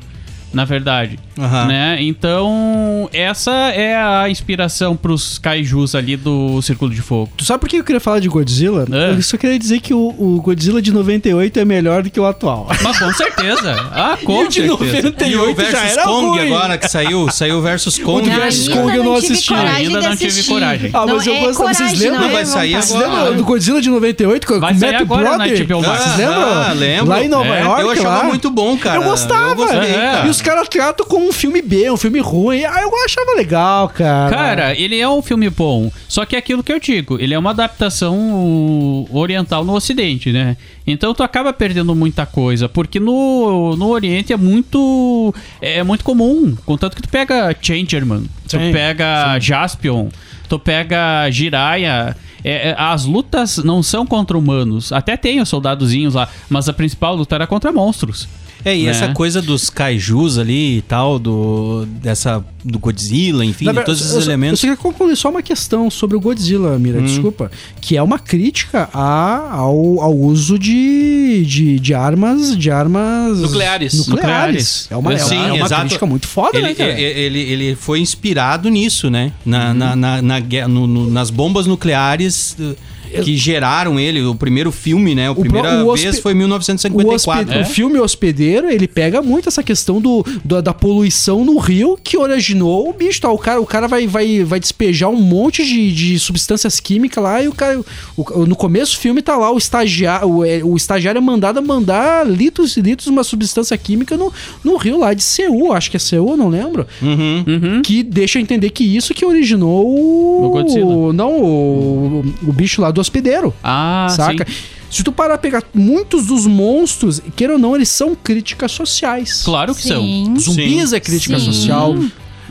Na 0.54 0.66
verdade. 0.66 1.18
Aham. 1.40 1.66
Né? 1.68 1.98
Então, 2.02 3.10
essa 3.14 3.52
é 3.52 3.96
a 3.96 4.30
inspiração 4.30 4.96
pros 4.96 5.38
kaijus 5.40 5.96
ali 5.96 6.16
do 6.18 6.62
Círculo 6.62 6.92
de 6.94 7.02
Fogo. 7.02 7.32
Tu 7.38 7.46
sabe 7.46 7.60
por 7.62 7.70
que 7.70 7.78
eu 7.78 7.84
queria 7.84 8.02
falar 8.02 8.20
de 8.20 8.28
Godzilla? 8.28 8.86
É. 8.92 9.12
Eu 9.12 9.22
só 9.22 9.38
queria 9.38 9.58
dizer 9.58 9.80
que 9.80 9.94
o, 9.94 10.14
o 10.20 10.42
Godzilla 10.42 10.82
de 10.82 10.92
98 10.92 11.58
é 11.60 11.66
melhor 11.66 12.04
do 12.04 12.10
que 12.10 12.20
o 12.20 12.26
atual. 12.26 12.68
Mas 12.84 13.00
com 13.00 13.12
certeza. 13.14 13.74
Ah, 13.94 14.18
com 14.24 14.44
E 14.44 14.46
o 14.46 14.48
de 14.50 14.54
certeza. 14.56 15.10
98 15.10 15.32
E 15.32 15.36
o 15.36 15.48
já 15.48 15.54
Versus 15.80 15.92
era 15.98 16.04
Kong 16.04 16.28
ruim. 16.40 16.54
agora 16.54 16.78
que 16.78 16.88
saiu, 16.90 17.30
saiu 17.32 17.58
o 17.58 17.62
Versus 17.62 17.98
Kong. 17.98 18.30
do 18.30 18.36
Versus 18.36 18.68
Kong 18.68 18.96
eu 18.96 19.04
não 19.04 19.16
assisti. 19.16 19.54
Ainda 19.54 20.02
não 20.02 20.16
tive 20.16 20.44
coragem. 20.44 20.90
Ah, 20.94 21.06
mas 21.08 21.26
Não, 21.26 21.34
eu 21.34 21.38
é. 21.40 21.42
Vocês 21.54 21.58
coragem, 21.58 22.00
lembram? 22.00 22.20
não 22.22 22.28
é 22.30 22.32
Vai 22.32 22.46
sair. 22.46 22.76
Vocês 22.76 23.02
agora. 23.02 23.20
lembram 23.24 23.38
do 23.38 23.44
Godzilla 23.46 23.82
de 23.82 23.90
98 23.90 24.48
com 24.48 24.60
sair 24.60 24.74
Matt 24.80 24.82
Max. 25.08 25.52
Vocês 25.52 26.18
lembram? 26.18 26.42
Ah, 26.44 26.74
lembro. 26.74 27.08
Lá 27.08 27.24
em 27.24 27.28
Nova 27.30 27.48
É, 27.56 27.64
York, 27.64 27.82
Eu 27.82 27.90
achava 27.92 28.18
lá. 28.18 28.24
muito 28.26 28.50
bom, 28.50 28.78
cara. 28.78 28.98
Eu 28.98 29.04
gostava. 29.04 29.50
Eu 29.52 29.56
gostei, 29.56 29.80
É. 29.80 29.94
cara. 29.94 30.28
E 30.28 30.30
os 30.30 30.41
os 30.42 30.44
caras 30.44 30.68
tratam 30.68 31.06
como 31.06 31.30
um 31.30 31.32
filme 31.32 31.62
B, 31.62 31.92
um 31.92 31.98
filme 31.98 32.20
ruim. 32.20 32.64
Ah, 32.66 32.82
eu 32.82 32.92
achava 33.06 33.36
legal, 33.38 33.88
cara. 33.90 34.36
Cara, 34.36 34.76
ele 34.76 35.00
é 35.00 35.08
um 35.08 35.22
filme 35.22 35.50
bom, 35.52 35.92
só 36.08 36.26
que 36.26 36.36
é 36.36 36.40
aquilo 36.40 36.64
que 36.64 36.74
eu 36.74 36.80
digo, 36.80 37.20
ele 37.20 37.34
é 37.34 37.40
uma 37.40 37.52
adaptação 37.52 39.06
oriental 39.12 39.64
no 39.64 39.74
ocidente, 39.76 40.32
né? 40.32 40.58
Então 40.86 41.14
tu 41.14 41.22
acaba 41.22 41.54
perdendo 41.54 41.94
muita 41.94 42.26
coisa, 42.26 42.68
porque 42.68 43.00
no, 43.00 43.76
no 43.76 43.90
oriente 43.90 44.34
é 44.34 44.38
muito 44.38 45.34
é 45.62 45.84
muito 45.84 46.04
comum, 46.04 46.56
contanto 46.66 46.96
que 46.96 47.04
tu 47.04 47.10
pega 47.10 47.56
Changerman, 47.62 48.24
tu 48.48 48.58
Sim, 48.58 48.72
pega 48.72 49.38
Jaspion, 49.40 50.10
tu 50.50 50.58
pega 50.58 51.30
Jiraiya, 51.30 52.18
é, 52.44 52.70
é, 52.70 52.76
as 52.78 53.06
lutas 53.06 53.58
não 53.58 53.84
são 53.84 54.08
contra 54.08 54.36
humanos, 54.36 54.92
até 54.92 55.16
tem 55.16 55.40
os 55.40 55.50
soldadozinhos 55.50 56.16
lá, 56.16 56.28
mas 56.50 56.68
a 56.68 56.74
principal 56.74 57.16
luta 57.16 57.36
era 57.36 57.46
contra 57.46 57.72
monstros. 57.72 58.28
É, 58.64 58.78
e 58.78 58.84
né? 58.84 58.92
essa 58.92 59.10
coisa 59.14 59.42
dos 59.42 59.70
kaijus 59.70 60.38
ali 60.38 60.78
e 60.78 60.82
tal, 60.82 61.18
do, 61.20 61.86
dessa, 62.02 62.44
do 62.64 62.78
Godzilla, 62.80 63.44
enfim, 63.44 63.66
Na 63.66 63.72
de 63.72 63.76
verdade, 63.78 63.86
todos 63.86 64.02
esses 64.02 64.16
eu, 64.16 64.22
elementos. 64.32 64.64
Eu 64.64 64.70
só 64.70 64.76
queria 64.76 64.78
concluir 64.92 65.16
só 65.16 65.30
uma 65.30 65.42
questão 65.42 65.90
sobre 65.90 66.16
o 66.16 66.20
Godzilla, 66.20 66.78
Mira, 66.80 67.00
Hum. 67.00 67.06
desculpa. 67.06 67.52
Que 67.80 67.98
é 67.98 68.04
uma 68.04 68.20
crítica 68.20 68.90
a- 68.94 69.50
ao, 69.54 70.02
ao 70.02 70.16
uso 70.18 70.58
de, 70.60 71.44
de, 71.46 71.80
de 71.80 71.94
armas. 71.94 72.58
De 72.58 72.70
armas. 72.72 73.40
Nucleares. 73.40 74.08
Nucleares. 74.08 74.88
É 74.90 74.96
uma, 74.96 75.14
é 75.14 75.18
Sim, 75.18 75.36
uma, 75.38 75.48
é 75.48 75.52
uma 75.54 75.66
exato. 75.66 75.82
crítica 75.82 76.06
muito 76.06 76.28
foda, 76.28 76.58
ele, 76.58 76.68
né, 76.68 76.74
cara? 76.76 76.92
ele, 77.00 77.20
ele, 77.20 77.40
ele 77.40 77.76
foi 77.76 78.00
inspirado 78.00 78.70
nisso, 78.70 79.10
né? 79.10 79.32
Na, 79.46 79.74
na, 79.74 79.96
na, 79.96 80.22
na 80.22 80.40
guerra- 80.40 80.68
no- 80.68 80.88
no- 80.88 81.10
nas 81.10 81.30
bombas 81.30 81.66
nucleares 81.66 82.56
eh, 82.60 82.76
que 83.24 83.36
geraram 83.38 84.00
ele. 84.00 84.22
O 84.24 84.36
primeiro 84.36 84.72
filme, 84.72 85.14
né? 85.16 85.30
A 85.30 85.36
primeira 85.36 85.84
o 85.86 85.94
vez 85.96 86.20
foi 86.20 86.32
em 86.34 86.36
O, 86.36 86.38
1954. 86.40 87.50
hospe- 87.58 87.62
o 87.62 87.66
filme 87.74 88.00
Hospedeiro, 88.00 88.70
ele 88.70 88.88
pega 88.88 89.22
muito 89.22 89.48
essa 89.50 89.62
questão 89.64 90.00
do, 90.02 90.26
do- 90.44 90.62
da 90.62 90.74
poluição 90.74 91.44
no 91.44 91.58
rio 91.58 91.98
que 92.04 92.18
originou 92.18 92.90
o 92.90 92.94
bicho. 92.94 93.22
Tá? 93.22 93.32
O 93.32 93.38
cara, 93.38 93.60
o 93.62 93.66
cara 93.66 93.88
vai, 93.88 94.08
vai, 94.08 94.44
vai 94.44 94.60
despejar 94.60 95.10
um 95.10 95.16
monte 95.20 95.64
de, 95.66 95.92
de 95.94 96.20
substâncias 96.20 96.80
químicas 96.80 97.24
lá 97.24 97.42
e 97.42 97.48
o 97.48 97.54
cara. 97.54 97.80
o- 98.18 98.46
no 98.46 98.56
começo 98.56 98.96
do 98.96 99.00
filme 99.00 99.22
tá 99.22 99.36
lá 99.38 99.52
o 99.52 99.58
estagiário. 99.58 100.28
O, 100.30 100.46
é, 100.46 100.62
o 100.64 100.76
estagiário 100.78 101.18
é 101.20 101.22
mandado 101.22 101.60
a 101.60 101.62
mandar 101.62 102.26
litros 102.28 102.78
e 102.78 102.82
litros 102.82 103.06
de 103.06 103.12
uma 103.12 103.24
substância 103.24 103.78
química 103.78 104.16
no, 104.16 104.32
no 104.64 104.78
rio 104.78 104.98
lá 104.98 105.14
de 105.14 105.24
Seul. 105.24 105.74
Acho 105.74 105.90
que 105.92 105.98
é 105.98 106.00
Seul, 106.00 106.38
não 106.38 106.50
lembro. 106.50 106.86
Uhum. 107.02 107.44
Uhum. 107.48 107.82
Que 107.82 108.04
deixa 108.04 108.40
entender 108.40 108.70
que 108.70 108.84
isso 108.84 109.14
que 109.14 109.26
originou 109.26 109.86
o. 109.88 110.42
O. 110.82 111.14
Não, 111.14 111.42
o, 111.42 112.24
o 112.48 112.54
bicho 112.54 112.82
lá 112.82 112.92
do 112.92 113.01
hospedeiro. 113.02 113.54
Ah, 113.64 114.08
Saca? 114.10 114.46
sim. 114.48 114.56
Se 114.90 115.04
tu 115.04 115.12
parar 115.12 115.38
pra 115.38 115.38
pegar 115.38 115.64
muitos 115.74 116.26
dos 116.26 116.46
monstros, 116.46 117.22
queira 117.36 117.54
ou 117.54 117.60
não, 117.60 117.76
eles 117.76 117.88
são 117.88 118.14
críticas 118.14 118.74
sociais. 118.74 119.42
Claro 119.46 119.74
que 119.74 119.82
são. 119.84 120.02
Sim. 120.02 120.34
Zumbis 120.38 120.90
Sim. 120.90 120.96
é 120.96 121.00
crítica 121.00 121.40
Sim. 121.40 121.46
social. 121.46 121.96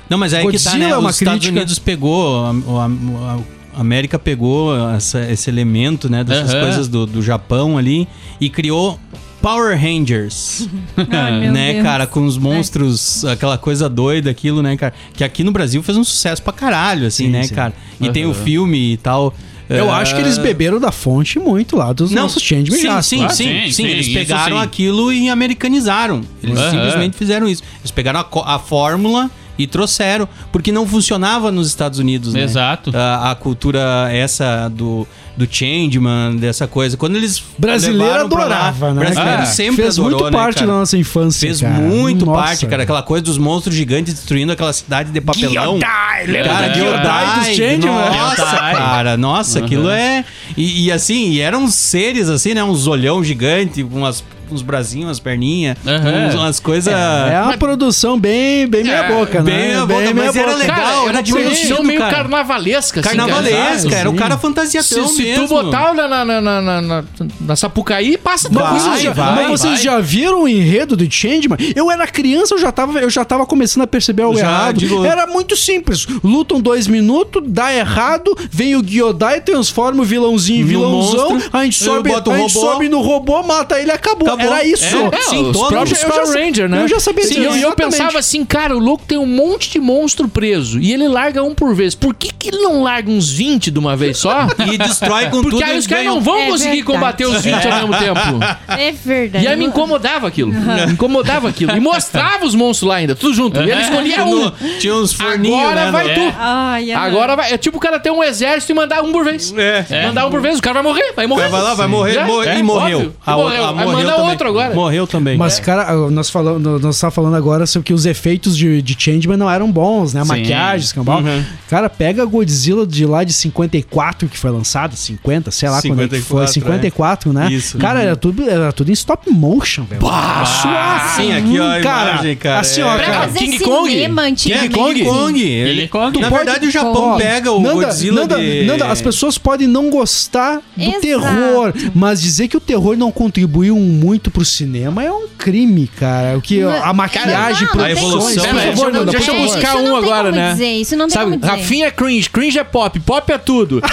Não, 0.08 0.16
mas 0.18 0.32
aí 0.32 0.40
que 0.40 0.58
tá, 0.58 0.70
Godzilla 0.70 0.78
né? 0.86 0.90
é 0.90 0.96
uma 0.96 1.10
Os 1.10 1.16
Estados 1.20 1.38
crítica. 1.40 1.58
Unidos 1.60 1.78
pegou, 1.78 2.44
a, 2.46 2.50
a- 2.50 3.38
a 3.76 3.80
América 3.80 4.18
pegou 4.18 4.74
essa- 4.94 5.30
esse 5.30 5.48
elemento, 5.50 6.08
né? 6.10 6.24
Dessas 6.24 6.52
Aham. 6.54 6.60
coisas 6.64 6.88
do, 6.88 7.04
do 7.06 7.22
Japão 7.22 7.76
ali 7.78 8.08
e 8.40 8.48
criou 8.48 8.98
Power 9.42 9.78
Rangers, 9.78 10.66
Ai, 10.96 11.48
né, 11.50 11.72
Deus. 11.74 11.84
cara? 11.84 12.06
Com 12.06 12.24
os 12.26 12.36
monstros, 12.36 13.24
aquela 13.24 13.56
coisa 13.58 13.88
doida, 13.88 14.30
aquilo, 14.30 14.62
né, 14.62 14.76
cara? 14.76 14.92
Que 15.14 15.22
aqui 15.24 15.44
no 15.44 15.52
Brasil 15.52 15.82
fez 15.82 15.96
um 15.96 16.04
sucesso 16.04 16.42
pra 16.42 16.52
caralho, 16.52 17.06
assim, 17.06 17.26
Sim, 17.26 17.30
né, 17.30 17.42
sim. 17.44 17.54
cara? 17.54 17.72
E 18.00 18.08
tem 18.10 18.26
o 18.26 18.34
filme 18.34 18.92
e 18.92 18.96
tal. 18.96 19.32
Eu 19.70 19.90
Ah, 19.90 19.98
acho 19.98 20.14
que 20.14 20.20
eles 20.20 20.37
beberam 20.37 20.80
da 20.80 20.90
fonte 20.90 21.38
muito 21.38 21.76
lá 21.76 21.92
dos 21.92 22.11
nossos 22.11 22.42
change 22.42 22.70
sim, 22.72 22.83
já, 22.83 23.00
sim, 23.02 23.18
claro. 23.18 23.33
sim, 23.35 23.44
Sim, 23.44 23.61
sim, 23.66 23.72
sim, 23.72 23.87
Eles 23.87 24.09
pegaram 24.09 24.56
sim. 24.56 24.62
aquilo 24.62 25.12
e 25.12 25.28
americanizaram. 25.28 26.22
Eles 26.42 26.59
simplesmente 26.59 27.16
fizeram 27.16 27.48
isso. 27.48 27.62
Eles 27.80 27.90
pegaram 27.90 28.20
a, 28.20 28.54
a 28.54 28.59
fórmula 28.59 29.30
e 29.62 29.66
trouxeram, 29.66 30.29
porque 30.51 30.73
não 30.73 30.87
funcionava 30.87 31.51
nos 31.53 31.68
Estados 31.68 31.99
Unidos, 31.99 32.35
né? 32.35 32.42
Exato. 32.42 32.90
A, 32.94 33.31
a 33.31 33.35
cultura 33.35 34.09
essa 34.11 34.68
do, 34.68 35.07
do 35.37 35.46
changeman, 35.51 36.37
dessa 36.37 36.66
coisa. 36.66 36.96
Quando 36.96 37.16
eles 37.16 37.42
Brasileiro 37.59 38.29
pra 38.29 38.38
lá- 38.38 38.44
adorava, 38.44 38.92
né? 38.94 39.01
Brasileiro 39.01 39.31
cara? 39.37 39.46
sempre 39.46 39.83
Fez 39.83 39.99
adorou, 39.99 40.18
muito 40.20 40.33
né, 40.33 40.38
parte 40.38 40.55
cara? 40.57 40.66
da 40.66 40.73
nossa 40.79 40.96
infância. 40.96 41.40
Fez 41.49 41.61
cara. 41.61 41.75
muito 41.75 42.27
Nossa. 42.27 42.42
parte, 42.42 42.66
cara. 42.66 42.83
Aquela 42.83 43.03
coisa 43.03 43.25
dos 43.25 43.38
monstros 43.38 43.75
gigantes 43.75 44.14
destruindo 44.14 44.53
aquela 44.53 44.73
cidade 44.73 45.11
de 45.11 45.20
papelão. 45.20 45.79
Cara, 45.79 46.23
É. 46.31 46.75
Gyodai 46.75 47.38
dos 47.38 47.46
Changeman. 47.57 48.11
Nossa, 48.11 48.44
cara. 48.46 49.16
Nossa, 49.16 49.59
aquilo 49.59 49.88
é... 49.90 50.25
E, 50.57 50.85
e 50.87 50.92
assim, 50.92 51.31
e 51.31 51.40
eram 51.40 51.68
seres 51.68 52.29
assim, 52.29 52.55
né? 52.55 52.62
Uns 52.64 52.87
olhão 52.87 53.23
gigante, 53.23 53.83
umas, 53.83 54.25
uns 54.54 54.62
bracinhos, 54.62 55.06
umas 55.08 55.20
perninhas, 55.20 55.76
Aham. 55.86 56.28
uns- 56.28 56.34
umas 56.34 56.60
coisas... 56.60 56.92
É 56.92 57.40
uma 57.42 57.56
produção 57.58 58.18
bem, 58.18 58.66
bem 58.66 58.84
meia 58.84 59.04
boca, 59.04 59.42
né? 59.42 59.50
bem 59.50 59.58
meia 59.68 59.80
boca, 59.86 60.00
meia 60.00 60.14
mas 60.14 60.36
era 60.36 60.46
boca. 60.52 60.58
legal. 60.58 60.76
Cara, 60.76 61.00
era 61.00 61.08
era 61.10 61.22
divertido, 61.22 61.56
produção 61.56 61.84
meio 61.84 61.98
cara. 62.00 62.14
carnavalesca, 62.16 63.00
assim, 63.00 63.08
Carnavalesca, 63.08 63.88
cara. 63.90 64.00
era 64.00 64.10
o 64.10 64.14
cara 64.14 64.34
Se, 64.36 64.40
fantasiatão 64.40 65.08
se 65.08 65.22
mesmo. 65.22 65.46
tu 65.48 65.54
botar 65.62 65.94
na, 65.94 66.08
na, 66.08 66.24
na, 66.24 66.40
na, 66.40 66.60
na, 66.82 67.04
na, 67.40 67.56
Sapucaí, 67.56 68.16
passa 68.16 68.48
Mas 68.50 68.62
Vai, 68.62 68.80
vocês, 68.80 69.02
já, 69.02 69.12
vai, 69.12 69.34
mas 69.34 69.60
vocês 69.60 69.74
vai. 69.74 69.82
já 69.82 69.98
viram 70.00 70.42
o 70.42 70.48
enredo 70.48 70.96
do 70.96 71.10
Changeman? 71.10 71.58
Eu 71.74 71.90
era 71.90 72.06
criança, 72.06 72.54
eu 72.54 72.58
já 72.58 72.72
tava, 72.72 72.98
eu 73.00 73.10
já 73.10 73.24
tava 73.24 73.44
começando 73.46 73.82
a 73.82 73.86
perceber 73.86 74.22
algo 74.22 74.38
Já, 74.38 74.44
errado. 74.46 74.78
digo- 74.78 75.04
Era 75.04 75.26
muito 75.26 75.56
simples. 75.56 76.06
Lutam 76.22 76.60
dois 76.60 76.86
minutos, 76.86 77.42
dá 77.46 77.72
errado, 77.74 78.36
vem 78.50 78.76
o 78.76 78.82
Gyodai, 78.82 79.40
transforma 79.40 80.02
o 80.02 80.04
vilãozinho 80.04 80.62
em 80.62 80.64
vilãozão, 80.64 81.38
a 81.52 81.64
gente 81.64 81.82
sobe, 81.82 82.10
o 82.10 82.30
a 82.32 82.38
gente 82.38 82.52
sobe 82.52 82.88
no 82.88 83.00
robô, 83.00 83.42
mata 83.42 83.80
ele, 83.80 83.90
acabou. 83.90 84.28
Acabou. 84.28 84.39
Era 84.46 84.64
isso. 84.64 84.85
É, 84.85 85.20
Sim, 85.22 85.46
os 85.48 85.53
todos- 85.57 85.68
próprios 85.68 86.05
Power 86.05 86.26
Ranger, 86.33 86.68
né? 86.68 86.83
eu 86.83 86.88
já 86.88 87.00
sabia 87.00 87.24
Sim, 87.24 87.35
disso, 87.40 87.57
eu, 87.57 87.70
eu 87.70 87.72
pensava 87.74 88.18
assim, 88.18 88.44
cara, 88.44 88.76
o 88.76 88.79
louco 88.79 89.05
tem 89.07 89.18
um 89.18 89.26
monte 89.26 89.70
de 89.70 89.79
monstro 89.79 90.29
preso 90.29 90.79
e 90.81 90.92
ele 90.92 91.09
larga 91.09 91.42
um 91.42 91.55
por 91.55 91.74
vez. 91.74 91.94
Por 91.94 92.14
que, 92.14 92.33
que 92.33 92.48
ele 92.48 92.59
não 92.59 92.83
larga 92.83 93.11
uns 93.11 93.31
20 93.31 93.70
de 93.70 93.79
uma 93.79 93.96
vez 93.96 94.18
só? 94.18 94.46
E 94.70 94.79
destrói 94.79 95.24
com 95.31 95.42
Porque 95.42 95.50
tudo. 95.59 95.64
aí 95.64 95.76
e 95.76 95.79
os 95.79 95.87
caras 95.87 96.05
não 96.05 96.20
vão 96.20 96.38
É 96.38 96.46
conseguir 96.46 96.68
verdade. 96.76 96.85
combater 96.92 97.26
os 97.26 97.42
20 97.42 97.66
ao 97.66 97.74
mesmo 97.88 97.98
tempo. 97.98 98.20
É 98.68 98.92
verdade. 98.92 99.44
E 99.44 99.48
aí 99.48 99.57
me 99.57 99.64
incomodava 99.66 100.26
aquilo. 100.29 100.53
Me 100.53 100.92
incomodava 100.92 101.48
aquilo. 101.48 101.76
E 101.76 101.81
mostrava 101.81 102.44
os 102.46 102.55
monstros 102.55 102.88
lá 102.88 102.96
ainda, 102.96 103.14
tudo 103.14 103.35
junto. 103.35 103.61
E 103.61 103.70
ele 103.70 103.81
escolhia 103.83 104.24
um. 104.24 104.50
Tinha 104.79 104.94
uns 104.94 105.12
forninhos, 105.12 105.59
Agora 105.61 105.85
né? 105.87 105.90
vai 105.90 106.09
no- 106.09 106.14
tu. 106.14 106.35
Ai, 106.38 106.92
ai. 106.92 107.09
Agora 107.09 107.37
vai. 107.37 107.53
É 107.53 107.59
tipo 107.59 107.79
o 107.79 107.81
cara 107.81 107.98
ter 107.98 108.11
um 108.11 108.22
exército 108.22 108.72
e 108.72 108.74
mandar 108.74 109.03
um 109.03 109.12
por 109.12 109.24
vez. 109.24 109.53
É. 109.57 110.07
Mandar 110.07 110.26
um 110.26 110.31
por 110.31 110.40
vez, 110.40 110.59
o 110.59 110.62
cara 110.62 110.74
vai 110.74 110.83
morrer, 110.83 111.12
vai 111.14 111.26
morrer. 111.26 111.48
vai 111.48 111.62
lá, 111.62 111.74
vai 111.74 111.87
morrer, 111.88 112.12
Já, 112.14 112.24
morre- 112.26 112.48
é, 112.48 112.59
e 112.59 112.62
morreu. 112.62 112.98
óbvio. 112.98 113.16
A 113.26 113.37
morreu. 113.37 113.64
a 113.64 113.68
Aí 113.70 113.74
manda 113.87 114.12
também. 114.12 114.29
Outro 114.30 114.48
agora. 114.48 114.74
Morreu 114.74 115.06
também. 115.06 115.36
Mas, 115.36 115.60
cara, 115.60 115.92
nós 116.10 116.30
falamos, 116.30 116.80
nós 116.82 116.98
tá 116.98 117.10
falando 117.10 117.34
agora 117.36 117.66
sobre 117.66 117.86
que 117.86 117.92
os 117.92 118.06
efeitos 118.06 118.56
de, 118.56 118.80
de 118.82 118.96
Changeman 118.98 119.36
não 119.36 119.50
eram 119.50 119.70
bons, 119.70 120.14
né? 120.14 120.20
A 120.20 120.24
Sim. 120.24 120.28
maquiagem, 120.28 120.84
escambau. 120.86 121.20
Uhum. 121.20 121.44
Cara, 121.68 121.88
pega 121.88 122.24
Godzilla 122.24 122.86
de 122.86 123.06
lá 123.06 123.24
de 123.24 123.32
54 123.32 124.28
que 124.28 124.36
foi 124.38 124.50
lançado, 124.50 124.96
50, 124.96 125.50
sei 125.50 125.68
lá 125.68 125.80
quando 125.80 126.02
é 126.02 126.08
que 126.08 126.20
foi, 126.20 126.46
54, 126.46 127.30
54, 127.30 127.32
né? 127.32 127.52
Isso. 127.52 127.78
Cara, 127.78 128.02
era 128.02 128.16
tudo, 128.16 128.48
era 128.48 128.72
tudo 128.72 128.90
em 128.90 128.92
stop 128.92 129.30
motion, 129.30 129.84
velho. 129.84 130.00
Ah, 130.06 131.14
sim, 131.16 131.32
aqui 131.32 131.58
ó, 131.58 131.76
a 131.78 131.80
Cara, 131.80 132.10
imagem, 132.12 132.36
cara. 132.36 132.60
assim, 132.60 132.82
ó, 132.82 132.94
é. 132.94 132.96
Pra 132.96 133.06
cara, 133.06 133.20
fazer 133.28 133.38
King 133.38 133.58
Kong? 133.60 133.90
cinema 133.90 134.28
É. 134.28 134.32
King 134.32 134.68
Kong. 134.68 134.94
King 134.94 135.88
Kong. 135.88 136.20
Na 136.20 136.28
pode- 136.28 136.44
verdade, 136.44 136.66
o 136.66 136.70
Japão 136.70 137.16
pega 137.16 137.52
o 137.52 137.60
Nanda, 137.60 137.86
Godzilla 137.86 138.20
Nanda, 138.22 138.36
de... 138.38 138.64
Nanda, 138.64 138.86
as 138.86 139.00
pessoas 139.00 139.38
podem 139.38 139.66
não 139.66 139.90
gostar 139.90 140.60
do 140.76 140.82
Exato. 140.82 141.00
terror, 141.00 141.72
mas 141.94 142.20
dizer 142.20 142.48
que 142.48 142.56
o 142.56 142.60
terror 142.60 142.96
não 142.96 143.10
contribuiu 143.12 143.76
muito 143.76 144.19
pro 144.28 144.44
cinema 144.44 145.04
é 145.04 145.12
um 145.12 145.28
crime, 145.38 145.87
cara. 145.96 146.37
O 146.37 146.40
que 146.42 146.61
a 146.62 146.92
maquiagem, 146.92 147.68
não, 147.68 147.76
não 147.76 147.85
tem 147.85 147.94
produções, 147.94 148.37
como. 148.37 148.48
por 148.48 148.61
favor, 148.61 148.64
deixa 148.74 148.83
eu- 148.83 148.92
Nanda, 148.92 149.12
deixa 149.12 149.30
eu 149.30 149.40
buscar 149.40 149.68
isso 149.68 149.78
um 149.78 149.83
não 149.85 150.00
tem 150.00 150.04
agora, 150.12 150.30
como 150.30 150.37
né? 150.42 150.52
Dizer, 150.52 150.72
isso 150.72 150.96
não 150.96 151.06
tem 151.06 151.14
Sabe, 151.14 151.24
como 151.30 151.37
dizer. 151.40 151.50
Rafinha 151.52 151.87
é 151.87 151.90
cringe, 151.92 152.28
cringe 152.28 152.59
é 152.59 152.64
pop, 152.64 152.98
pop 153.00 153.33
é 153.33 153.38
tudo. 153.38 153.80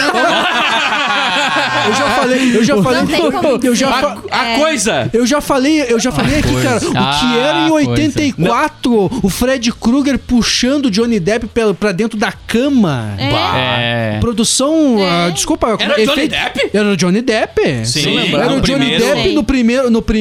Eu 1.87 1.93
já 1.93 2.09
falei, 2.11 2.57
eu 2.57 2.63
já 2.63 2.81
falei, 2.83 2.99
Não 3.01 3.07
tem 3.07 3.31
como 3.31 3.59
eu 3.63 3.75
já 3.75 3.89
a, 3.89 3.93
fa- 4.01 4.17
a 4.31 4.45
É. 4.49 4.57
coisa. 4.59 5.09
Eu 5.13 5.25
já 5.25 5.39
falei, 5.39 5.85
eu 5.87 5.99
já 5.99 6.11
falei 6.11 6.39
aqui, 6.39 6.53
cara, 6.61 6.77
o 6.77 6.91
que 6.91 6.97
Ah, 6.97 7.35
era 7.37 7.59
em 7.65 7.69
coisa. 7.69 7.89
84, 7.91 9.19
o 9.23 9.29
Fred 9.29 9.71
Krueger 9.71 10.17
puxando 10.19 10.87
o 10.87 10.91
Johnny 10.91 11.19
Depp 11.19 11.47
pra 11.79 11.91
dentro 11.93 12.17
da 12.19 12.31
cama. 12.31 13.13
É. 13.17 14.15
É. 14.15 14.19
Produção, 14.19 14.97
É. 14.99 15.27
ah, 15.27 15.29
desculpa, 15.29 15.77
Era 15.79 15.93
efeito- 15.93 16.11
Johnny 16.13 16.27
Depp? 16.27 16.69
Era 16.73 16.89
o 16.89 16.97
Johnny 16.97 17.21
Depp. 17.21 17.85
Sim, 17.85 18.17
Era 18.33 18.45
no 18.49 18.57
o 18.57 18.61
Johnny 18.61 18.61
primeiro. 18.61 19.05
Depp 19.05 19.23
Sim. 19.29 19.35
no 19.35 19.43
primeiro, 19.43 19.89
no 19.89 20.01
primeiro 20.01 20.16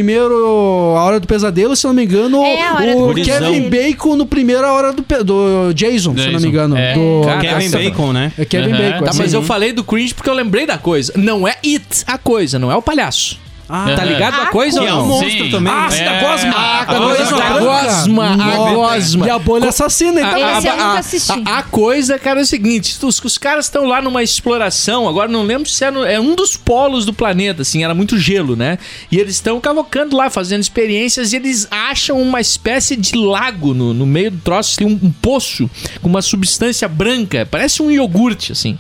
A 0.97 1.05
Hora 1.05 1.21
do 1.21 1.27
Pesadelo, 1.27 1.75
se 1.77 1.87
não 1.87 1.95
me 1.95 2.05
engano, 2.05 2.43
É, 2.45 2.95
o. 2.95 3.15
Kevin 3.15 3.69
Bacon 3.71 4.17
no 4.17 4.27
primeiro 4.27 4.65
A 4.67 4.73
Hora 4.73 4.93
do, 4.93 5.03
Pe- 5.03 5.23
do 5.23 5.73
Jason, 5.75 6.11
se 6.13 6.17
não 6.19 6.27
me 6.27 6.33
Jason. 6.33 6.47
engano. 6.49 6.77
É. 6.77 6.95
Do, 6.95 7.23
Cara, 7.25 7.41
Kevin 7.41 7.65
essa- 7.67 7.79
Bacon, 7.79 8.13
né? 8.13 8.33
É 8.39 8.45
Kevin 8.45 8.73
Aham. 8.73 8.91
Bacon. 8.91 9.05
Tá, 9.05 9.13
mas 9.15 9.33
aí. 9.33 9.39
eu 9.41 9.43
falei 9.43 9.73
do 9.73 9.85
cringe 9.85 10.15
porque 10.15 10.29
eu 10.31 10.35
lembrei 10.35 10.67
da 10.67 10.79
coisa. 10.79 11.13
Não 11.17 11.47
é 11.47 11.53
it 11.65 12.05
a 12.07 12.19
coisa, 12.19 12.59
não 12.59 12.71
é 12.71 12.77
o 12.77 12.83
palhaço. 12.83 13.39
Tá 13.69 14.05
ligado 14.05 14.41
a 14.41 14.47
coisa 14.47 14.81
ou 14.81 14.87
é 14.87 14.93
um 14.93 14.97
não? 14.99 15.07
monstro 15.07 15.31
Sim. 15.45 15.51
também. 15.51 15.73
Ah, 15.73 15.89
né? 15.91 16.05
da 16.05 16.21
Gosma. 16.29 16.53
A 16.57 16.81
A 16.83 16.87
coisa 16.87 17.19
Gosma 17.25 17.39
da 17.39 17.45
branca. 17.51 17.65
gosma, 17.65 18.27
a 18.33 18.37
Nossa. 18.37 18.75
gosma. 18.75 19.27
E 19.27 19.31
a 19.31 19.39
bolha 19.39 19.69
assassina, 19.69 20.21
então. 20.21 20.37
Esse 20.57 20.67
eu 20.67 20.73
a, 20.73 20.77
nunca 20.77 20.85
a- 20.87 20.99
assisti. 20.99 21.43
a- 21.45 21.59
a 21.59 21.63
coisa, 21.63 22.19
cara, 22.19 22.41
é 22.41 22.43
o 22.43 22.47
seguinte: 22.47 22.97
os, 23.05 23.21
os 23.25 23.39
caras 23.39 23.65
estão 23.67 23.85
lá 23.85 24.01
numa 24.01 24.23
exploração, 24.23 25.09
agora 25.09 25.29
não 25.31 25.43
lembro 25.43 25.69
se 25.69 25.83
era 25.83 25.93
no- 25.93 26.05
é 26.05 26.21
um 26.21 26.35
dos 26.35 26.57
polos 26.57 27.05
do 27.05 27.13
planeta, 27.13 27.63
assim, 27.63 27.83
era 27.83 27.95
muito 27.95 28.19
gelo, 28.19 28.55
né? 28.55 28.79
E 29.11 29.19
eles 29.19 29.35
estão 29.35 29.61
cavocando 29.61 30.17
lá, 30.17 30.31
fazendo 30.31 30.61
experiências, 30.61 31.33
e 31.33 31.37
eles 31.37 31.67
acham 31.71 32.21
uma 32.21 32.41
espécie 32.41 32.95
de 32.97 33.17
lago 33.17 33.75
no, 33.75 33.93
no 33.93 34.07
meio 34.07 34.31
do 34.31 34.39
troço, 34.39 34.77
tem 34.77 34.87
um, 34.87 34.99
um 35.03 35.11
poço 35.11 35.69
com 36.01 36.09
uma 36.09 36.23
substância 36.23 36.87
branca, 36.89 37.47
parece 37.51 37.83
um 37.83 37.91
iogurte, 37.91 38.53
assim. 38.53 38.79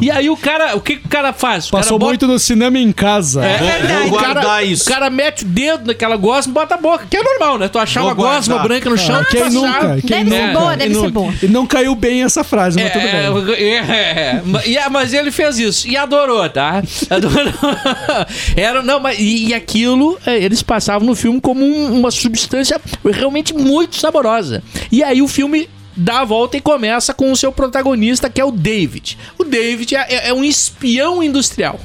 E 0.00 0.10
aí 0.10 0.30
o 0.30 0.36
cara, 0.36 0.76
o 0.76 0.80
que, 0.80 0.96
que 0.96 1.06
o 1.06 1.08
cara 1.10 1.32
faz? 1.32 1.66
O 1.68 1.70
Passou 1.72 1.98
cara 1.98 1.98
bota- 1.98 2.08
muito 2.10 2.26
no 2.26 2.38
cinema 2.38 2.78
em 2.78 2.92
casa. 2.92 3.44
É, 3.44 4.02
é, 4.04 4.06
vou 4.08 4.18
o 4.20 4.24
cara- 4.26 4.40
guardar 4.40 4.66
isso. 4.66 4.82
O 4.84 4.92
cara 4.92 5.10
mete 5.10 5.42
o 5.42 5.46
dedo 5.48 5.86
naquela 5.86 6.16
gosma 6.16 6.50
e 6.50 6.54
bota 6.54 6.74
a 6.74 6.78
boca, 6.78 7.06
que 7.08 7.16
é 7.16 7.22
normal, 7.22 7.58
né? 7.58 7.68
Tu 7.68 7.78
achar 7.78 8.00
Vou 8.00 8.08
uma 8.10 8.14
gosma 8.14 8.54
guardar. 8.54 8.68
branca 8.68 8.90
no 8.90 8.98
chão, 8.98 9.16
Ah, 9.20 9.24
quem 9.24 9.40
passar- 9.40 9.52
nunca? 9.52 10.02
Quem 10.06 10.24
Deve 10.24 10.30
ser 10.30 10.46
nunca? 10.46 10.58
boa, 10.60 10.76
deve 10.76 10.90
E 10.90 10.94
não- 10.94 11.00
ser 11.02 11.10
boa. 11.10 11.34
E 11.42 11.46
não 11.48 11.66
caiu 11.66 11.94
bem 11.94 12.22
essa 12.22 12.44
frase, 12.44 12.78
mas 12.82 12.92
tudo 12.92 13.02
bem. 13.02 13.54
É, 13.54 13.76
é, 13.76 14.42
ma- 14.44 14.64
e- 14.64 14.78
mas 14.90 15.12
ele 15.12 15.30
fez 15.30 15.58
isso 15.58 15.88
e 15.88 15.96
adorou, 15.96 16.48
tá? 16.48 16.82
Adorou. 17.10 17.52
Era, 18.56 18.82
não, 18.82 19.00
mas, 19.00 19.18
e, 19.18 19.48
e 19.48 19.54
aquilo 19.54 20.18
é, 20.26 20.36
eles 20.38 20.62
passavam 20.62 21.06
no 21.06 21.14
filme 21.14 21.40
como 21.40 21.64
um- 21.64 21.98
uma 21.98 22.10
substância 22.10 22.80
realmente 23.04 23.52
muito 23.54 23.96
saborosa. 23.96 24.62
E 24.90 25.02
aí 25.02 25.22
o 25.22 25.28
filme 25.28 25.68
dá 25.96 26.20
a 26.20 26.24
volta 26.24 26.56
e 26.56 26.60
começa 26.60 27.12
com 27.12 27.30
o 27.32 27.36
seu 27.36 27.52
protagonista, 27.52 28.30
que 28.30 28.40
é 28.40 28.44
o 28.44 28.50
David. 28.50 29.18
O 29.38 29.44
David 29.44 29.94
é- 29.96 30.06
é- 30.08 30.28
é 30.28 30.34
um 30.34 30.44
espião 30.44 31.22
industrial. 31.22 31.78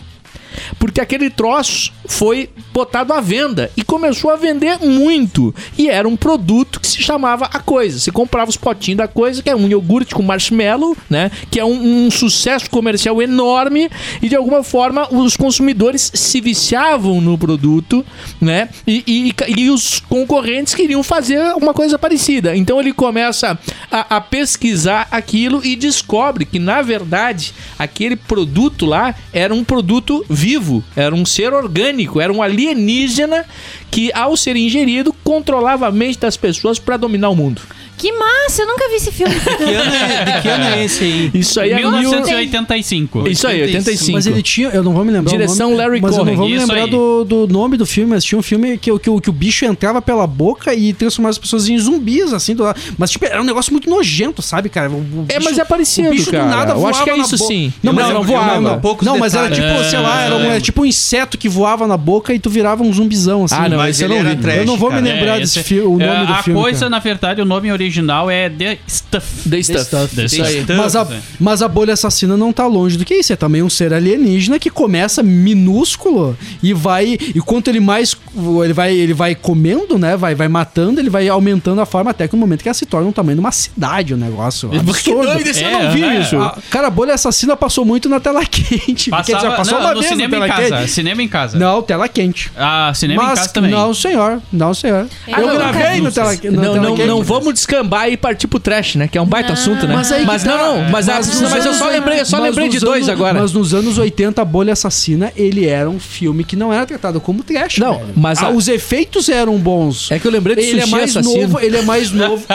Porque 0.80 1.02
aquele 1.02 1.30
troço 1.30 1.92
foi 2.08 2.50
botado 2.74 3.14
à 3.14 3.22
venda 3.22 3.72
e 3.76 3.84
começou 3.84 4.32
a 4.32 4.36
vender 4.36 4.80
muito. 4.80 5.54
E 5.78 5.90
era 5.90 6.08
um 6.08 6.16
produto 6.16 6.80
que 6.80 6.88
se 6.88 7.02
chamava 7.02 7.46
a 7.46 7.60
coisa. 7.60 8.00
Você 8.00 8.12
comprava 8.12 8.50
os 8.50 8.58
potinhos 8.58 8.98
da 8.98 9.08
coisa, 9.08 9.42
que 9.42 9.50
é 9.50 9.56
um 9.56 9.68
iogurte 9.68 10.14
com 10.14 10.22
marshmallow, 10.24 10.96
né? 11.10 11.32
Que 11.50 11.60
é 11.60 11.66
um, 11.66 12.06
um 12.06 12.12
sucesso 12.12 12.70
comercial 12.70 13.22
enorme. 13.22 13.90
E 14.22 14.30
de 14.30 14.36
alguma 14.36 14.64
forma 14.64 15.08
os 15.14 15.36
consumidores 15.38 16.12
se 16.14 16.42
viciavam 16.42 17.20
no 17.22 17.38
produto, 17.38 18.06
né? 18.40 18.70
E, 18.86 19.04
e- 19.08 19.62
e 19.62 19.70
os 19.70 20.00
concorrentes 20.00 20.74
queriam 20.76 21.04
fazer 21.04 21.40
uma 21.56 21.74
coisa 21.74 21.98
parecida. 21.98 22.56
Então 22.56 22.80
ele 22.80 22.94
começa 22.94 23.58
a, 23.92 24.18
a 24.18 24.22
pesquisar 24.22 25.08
aquilo 25.12 25.66
e 25.66 25.76
descobre 25.76 26.46
que, 26.46 26.60
na 26.60 26.82
verdade, 26.82 27.54
aquele 27.80 28.16
produto 28.16 28.86
lá 28.86 29.16
era 29.34 29.54
um 29.54 29.64
produto 29.64 30.26
vivo, 30.30 30.84
era 30.96 31.14
um 31.16 31.26
ser 31.26 31.54
orgânico, 31.54 31.95
era 32.22 32.34
um 32.34 32.42
alienígena 32.42 33.46
que, 33.90 34.12
ao 34.14 34.36
ser 34.36 34.56
ingerido, 34.56 35.14
controlava 35.24 35.88
a 35.88 35.92
mente 35.92 36.20
das 36.20 36.38
pessoas 36.38 36.80
para 36.80 36.98
dominar 36.98 37.30
o 37.30 37.36
mundo. 37.36 37.62
Que 37.98 38.12
massa, 38.12 38.62
eu 38.64 38.68
nunca 38.68 38.90
vi 38.90 38.96
esse 38.96 39.12
filme. 39.12 39.34
Que 39.36 39.64
ano 39.74 39.96
é, 39.96 40.26
de 40.36 40.42
que 40.42 40.48
ano 40.50 40.64
é 40.66 40.84
esse 40.86 41.04
aí? 41.04 41.32
Isso 41.34 41.60
aí 41.60 41.72
é 41.72 41.76
mil- 41.78 41.92
1985. 41.92 43.28
Isso 43.30 43.48
aí, 43.48 43.62
85. 43.64 44.12
Mas 44.12 44.28
ele 44.28 44.42
tinha, 44.44 44.70
eu 44.70 44.84
não 44.84 44.94
vou 44.94 45.06
me 45.06 45.12
lembrar. 45.12 45.32
Direção 45.32 45.68
o 45.68 45.72
nome, 45.72 45.82
Larry 45.84 46.02
Mas 46.02 46.12
eu 46.18 46.18
não 46.20 46.26
Cohen. 46.26 46.38
vou 46.38 46.50
me 46.50 46.58
lembrar 46.58 46.88
do, 46.88 47.24
do 47.24 47.48
nome 47.48 47.78
do 47.78 47.86
filme, 47.86 48.10
mas 48.12 48.24
tinha 48.24 48.38
um 48.38 48.42
filme 48.42 48.78
que, 48.78 48.92
o- 48.92 49.00
que, 49.00 49.10
que 49.22 49.30
o 49.30 49.34
bicho 49.34 49.66
entrava 49.66 50.02
pela 50.02 50.28
boca 50.28 50.74
e 50.74 50.94
transformava 50.94 51.32
as 51.32 51.38
pessoas 51.38 51.68
em 51.70 51.78
zumbis, 51.78 52.34
assim. 52.34 52.54
Do 52.56 52.64
lado. 52.64 52.80
Mas, 52.98 53.12
tipo, 53.12 53.26
era 53.26 53.42
um 53.42 53.46
negócio 53.46 53.72
muito 53.72 53.90
nojento, 53.90 54.42
sabe, 54.42 54.68
cara? 54.70 54.90
O, 54.90 54.96
o 54.96 55.26
É, 55.30 55.38
bicho- 55.38 55.50
mas 55.50 55.58
é 55.60 55.64
parecido, 55.66 56.10
o 56.10 56.12
bicho 56.12 56.32
cara. 56.32 56.44
do 56.44 56.50
nada 56.50 56.74
Eu 56.74 56.88
acho 56.88 57.04
que 57.04 57.10
é 57.10 57.18
isso 57.18 57.38
sim. 57.38 57.72
Não, 57.82 57.94
mas 57.94 58.10
não- 58.10 58.24
voava. 58.24 58.78
poucos 58.78 59.06
Não, 59.06 59.18
mas 59.18 59.34
era 59.34 59.50
tipo, 59.50 59.68
sei 59.90 60.00
lá, 60.00 60.22
era, 60.24 60.36
um, 60.36 60.42
É. 60.42 60.48
era 60.48 60.62
tipo 60.62 60.82
um 60.82 60.86
inseto 60.86 61.38
que 61.38 61.48
voava 61.48 61.88
na 61.88 61.98
boca 61.98 62.34
e 62.34 62.40
tu 62.40 62.50
virava 62.50 62.84
um 62.84 62.92
zumbizão, 62.92 63.46
assim. 63.46 63.56
Ah, 63.58 63.70
não, 63.70 63.78
mas 63.78 64.02
eu 64.02 64.12
ele 64.12 64.22
não 64.22 64.36
trash, 64.36 64.58
Eu 64.58 64.66
não 64.66 64.78
vou 64.78 64.92
me 64.92 65.00
lembrar 65.02 65.38
É, 65.38 65.40
desse 65.40 65.60
esse- 65.60 65.68
filme, 65.70 66.04
o 66.04 66.06
é, 66.06 66.14
nome 66.14 66.28
do 66.28 66.34
a 66.34 66.44
filme. 66.44 66.60
coisa, 66.62 66.80
cara. 66.80 66.90
na 66.90 67.00
verdade, 67.00 67.42
o 67.42 67.46
nome 67.46 67.72
original 67.72 67.85
é 68.32 68.50
The 68.50 68.78
Stuff. 68.88 69.50
The 69.50 69.64
Stuff. 69.64 69.86
Stuff. 69.86 70.16
The 70.16 70.26
Isso 70.26 70.44
aí. 70.44 70.62
Stuff. 70.64 70.74
Mas 70.78 70.96
a, 70.96 71.08
mas 71.40 71.62
a 71.62 71.68
bolha 71.68 71.94
assassina 71.94 72.36
não 72.38 72.52
tá 72.54 72.66
longe 72.68 72.98
do 72.98 73.06
que 73.06 73.14
isso. 73.16 73.34
É 73.34 73.36
também 73.36 73.62
um 73.64 73.70
ser 73.70 73.94
alienígena 73.94 74.60
que 74.60 74.70
começa 74.70 75.22
minúsculo 75.24 76.38
e 76.62 76.74
vai. 76.74 77.18
E 77.20 77.40
quanto 77.42 77.70
ele 77.70 77.80
mais. 77.80 78.16
Ele 78.64 78.74
vai, 78.74 78.94
ele 78.96 79.14
vai 79.14 79.36
comendo, 79.36 79.98
né? 79.98 80.16
Vai, 80.18 80.36
vai 80.36 80.48
matando, 80.48 81.00
ele 81.00 81.10
vai 81.10 81.28
aumentando 81.28 81.82
a 81.82 81.86
forma 81.86 82.12
até 82.12 82.28
que 82.28 82.36
no 82.36 82.40
momento 82.40 82.62
que 82.62 82.68
ela 82.70 82.74
se 82.74 82.86
torna 82.86 83.08
um 83.08 83.12
tamanho 83.12 83.36
de 83.36 83.40
uma 83.40 83.52
cidade, 83.52 84.14
o 84.14 84.18
negócio. 84.18 84.70
Que 84.70 84.78
Absurdo. 84.78 85.28
doido, 85.34 85.48
esse 85.48 85.64
eu 85.64 85.70
É, 85.70 85.84
não 85.84 85.92
vi 85.92 86.04
é. 86.04 86.20
isso. 86.22 86.38
A- 86.38 86.58
cara, 86.70 86.88
a 86.88 86.90
bolha 86.92 87.14
assassina 87.14 87.56
passou 87.56 87.84
muito 87.86 88.08
na 88.10 88.20
tela 88.20 88.44
quente. 88.46 89.10
porque 89.10 89.32
Passava, 89.32 89.42
já 89.52 89.56
passou 89.56 89.74
não, 89.80 89.86
uma 89.86 89.94
no 89.94 90.00
vez 90.00 90.12
na 90.12 90.16
cinema 90.18 90.36
em 90.36 90.40
tela 90.40 90.48
casa. 90.62 90.78
quente. 90.78 90.92
Cinema 90.92 91.24
em 91.24 91.28
casa. 91.28 91.58
Não, 91.58 91.82
tela 91.82 92.08
quente. 92.08 92.52
Ah, 92.56 92.92
cinema 92.96 93.24
em 93.24 93.26
Mas 93.28 93.40
casa 93.40 93.54
também. 93.54 93.72
não, 93.72 93.94
senhor. 93.94 94.42
Não, 94.52 94.74
senhor. 94.74 95.08
Eu 95.28 95.38
Eu 95.38 95.48
nunca 95.48 95.72
gravei 95.72 96.02
no 96.02 96.12
tela, 96.12 96.32
na 96.34 96.52
Não, 96.52 96.62
tela 96.74 96.78
não, 96.78 96.96
quente. 96.96 97.08
não 97.08 97.24
vamos 97.24 97.54
descambar 97.76 98.10
e 98.10 98.18
partir 98.18 98.48
pro 98.48 98.60
trash, 98.60 98.96
né? 98.96 99.08
Que 99.08 99.18
é 99.18 99.22
um 99.22 99.26
baita 99.26 99.50
Não. 99.50 99.54
assunto, 99.54 99.88
né? 99.88 99.94
Mas 99.96 100.12
aí 100.12 100.22
que 100.22 100.26
mas 100.26 100.44
tá. 100.44 100.50
não, 100.58 100.82
não. 100.84 100.90
Mas, 100.90 101.08
Mas 101.08 101.28
nos 101.42 101.52
mas 101.52 101.66
eu 101.66 101.74
só 101.74 101.90
lembrei, 101.90 102.20
eu 102.22 102.26
só 102.26 102.40
lembrei 102.40 102.70
de 102.70 102.80
dois 102.80 103.08
anos- 103.08 103.10
agora. 103.10 103.40
Mas 103.42 103.54
nos 103.54 103.74
anos 103.74 103.98
80, 103.98 104.42
a 104.42 104.46
Bolha 104.46 104.74
Assassina, 104.74 105.32
ele 105.36 105.66
era 105.68 105.90
um 105.90 106.00
filme 106.00 106.44
que 106.44 106.56
não 106.56 106.72
era 106.74 106.86
tratado 106.86 107.20
como 107.20 107.44
trash. 107.44 107.78
Não, 107.78 108.00
velho. 108.00 108.14
mas 108.16 108.42
Ah, 108.42 108.48
a- 108.48 108.50
os 108.52 108.68
efeitos 108.68 109.30
eram 109.30 109.58
bons. 109.58 110.10
É 110.12 110.20
que 110.20 110.28
eu 110.28 110.32
lembrei 110.32 110.56
de 110.56 110.62
ele 110.62 110.80
é 110.80 110.82
Sushi 110.82 110.92
mais 110.92 111.16
Assassino. 111.18 111.42
novo, 111.42 111.60
ele 111.60 111.78
é 111.78 111.82
mais 111.82 112.12
novo. 112.14 112.46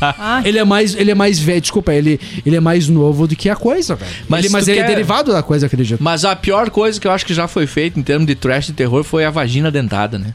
Ah, 0.00 0.42
ele 0.44 0.58
é 0.58 0.64
mais, 0.64 0.94
ele 0.94 1.10
é 1.10 1.14
mais 1.14 1.38
velho, 1.38 1.60
desculpa, 1.60 1.92
ele, 1.92 2.20
ele 2.44 2.56
é 2.56 2.60
mais 2.60 2.88
novo 2.88 3.26
do 3.26 3.36
que 3.36 3.48
a 3.48 3.56
coisa, 3.56 3.94
velho. 3.94 4.10
Mas 4.28 4.44
ele, 4.44 4.52
mas 4.52 4.68
ele 4.68 4.78
é 4.78 4.82
quer- 4.82 4.88
derivado 4.88 5.32
da 5.32 5.42
coisa, 5.42 5.66
acredito. 5.66 6.00
Mas 6.02 6.24
a 6.24 6.34
pior 6.36 6.70
coisa 6.70 7.00
que 7.00 7.06
eu 7.06 7.10
acho 7.12 7.26
que 7.26 7.34
já 7.34 7.46
foi 7.48 7.66
feita 7.66 7.98
em 7.98 8.02
termos 8.02 8.26
de 8.26 8.34
trash 8.34 8.68
e 8.68 8.72
terror 8.72 9.02
foi 9.04 9.24
a 9.24 9.30
vagina 9.30 9.70
dentada, 9.70 10.18
né? 10.18 10.34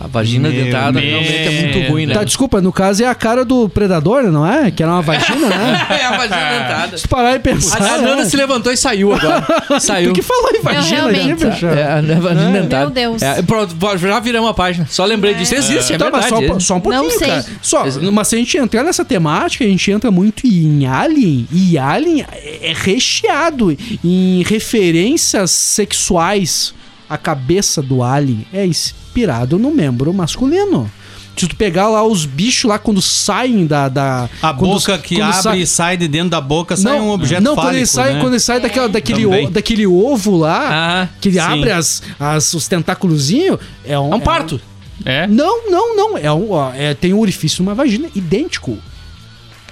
A 0.00 0.06
vagina 0.06 0.48
Meu 0.48 0.64
dentada 0.64 1.00
Deus. 1.00 1.10
realmente 1.26 1.34
é 1.48 1.62
muito 1.62 1.90
ruim, 1.90 2.06
né? 2.06 2.14
Tá, 2.14 2.22
desculpa, 2.22 2.60
no 2.60 2.72
caso 2.72 3.02
é 3.02 3.06
a 3.06 3.14
cara 3.16 3.44
do 3.44 3.68
predador, 3.68 4.30
não 4.30 4.46
é? 4.46 4.70
Que 4.70 4.82
era 4.82 4.92
uma 4.92 5.02
vagina, 5.02 5.48
né? 5.48 5.86
É 5.90 6.04
a 6.04 6.16
vagina 6.16 6.50
dentada. 6.50 6.98
Se 6.98 7.08
parar 7.08 7.34
e 7.34 7.38
pensar. 7.40 7.78
A 7.78 7.98
Nana 7.98 8.16
né? 8.16 8.24
se 8.24 8.36
levantou 8.36 8.72
e 8.72 8.76
saiu 8.76 9.12
agora. 9.12 9.44
Saiu. 9.80 10.12
Tu 10.12 10.14
que 10.14 10.22
falou 10.22 10.50
em 10.54 10.60
vagina 10.62 11.10
aqui, 11.10 11.34
bicho? 11.34 11.66
É, 11.66 11.82
a 11.98 12.20
vagina 12.20 12.52
dentada. 12.52 12.84
Meu 12.84 12.90
Deus. 12.90 13.22
É, 13.22 13.42
pronto, 13.42 13.74
já 13.98 14.20
viramos 14.20 14.48
a 14.48 14.54
página. 14.54 14.86
Só 14.88 15.04
lembrei 15.04 15.34
disso. 15.34 15.54
Existe, 15.54 15.92
é 15.94 15.98
Tá, 15.98 16.10
verdade. 16.10 16.28
só, 16.28 16.60
só 16.60 16.76
um 16.76 16.80
pouquinho, 16.80 17.02
Não 17.04 17.10
sei. 17.10 17.28
cara. 17.28 17.44
Só, 17.60 17.84
mas 18.12 18.28
se 18.28 18.36
a 18.36 18.38
gente 18.38 18.56
entrar 18.56 18.84
nessa 18.84 19.04
temática, 19.04 19.64
a 19.64 19.68
gente 19.68 19.90
entra 19.90 20.10
muito 20.10 20.46
em 20.46 20.86
Alien, 20.86 21.48
e 21.52 21.76
Alien 21.76 22.24
é 22.62 22.72
recheado 22.74 23.76
em 24.04 24.42
referências 24.44 25.50
sexuais. 25.50 26.72
A 27.08 27.16
cabeça 27.16 27.80
do 27.82 28.02
Alien 28.02 28.46
é 28.52 28.66
inspirado 28.66 29.58
no 29.58 29.70
membro 29.70 30.12
masculino. 30.12 30.90
Se 31.36 31.46
tu 31.46 31.54
pegar 31.54 31.88
lá 31.88 32.02
os 32.04 32.26
bichos 32.26 32.64
lá 32.68 32.78
quando 32.80 33.00
saem 33.00 33.64
da. 33.64 33.88
da 33.88 34.28
A 34.42 34.52
quando- 34.52 34.72
boca 34.72 34.98
que 34.98 35.14
quando 35.14 35.28
abre 35.30 35.42
sai- 35.42 35.58
e 35.60 35.66
sai 35.66 35.96
de 35.96 36.08
dentro 36.08 36.30
da 36.30 36.40
boca, 36.40 36.76
sai 36.76 36.98
um 37.00 37.10
objeto 37.10 37.40
não, 37.42 37.54
quando 37.54 37.66
fálico, 37.66 37.78
ele 37.78 37.86
sai, 37.86 38.14
né? 38.14 38.20
quando 38.20 38.32
ele 38.32 38.40
sai 38.40 38.60
daquela, 38.60 38.88
daquele, 38.88 39.24
o- 39.24 39.48
daquele 39.50 39.86
ovo 39.86 40.36
lá, 40.36 40.68
Ah, 41.04 41.08
que 41.20 41.28
ele 41.28 41.36
sim. 41.40 41.46
abre 41.46 41.70
as, 41.70 42.02
as, 42.18 42.52
os 42.54 42.66
tentáculozinhos, 42.66 43.60
é 43.84 43.96
um, 43.98 44.12
É 44.12 44.16
um 44.16 44.20
parto. 44.20 44.60
É? 45.04 45.28
não, 45.28 45.70
não, 45.70 45.96
não. 45.96 46.18
É 46.18 46.32
um, 46.32 46.48
é, 46.74 46.92
tem 46.94 47.12
um 47.14 47.20
orifício 47.20 47.62
numa 47.64 47.72
vagina 47.74 48.08
idêntico. 48.16 48.76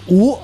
O 0.07 0.39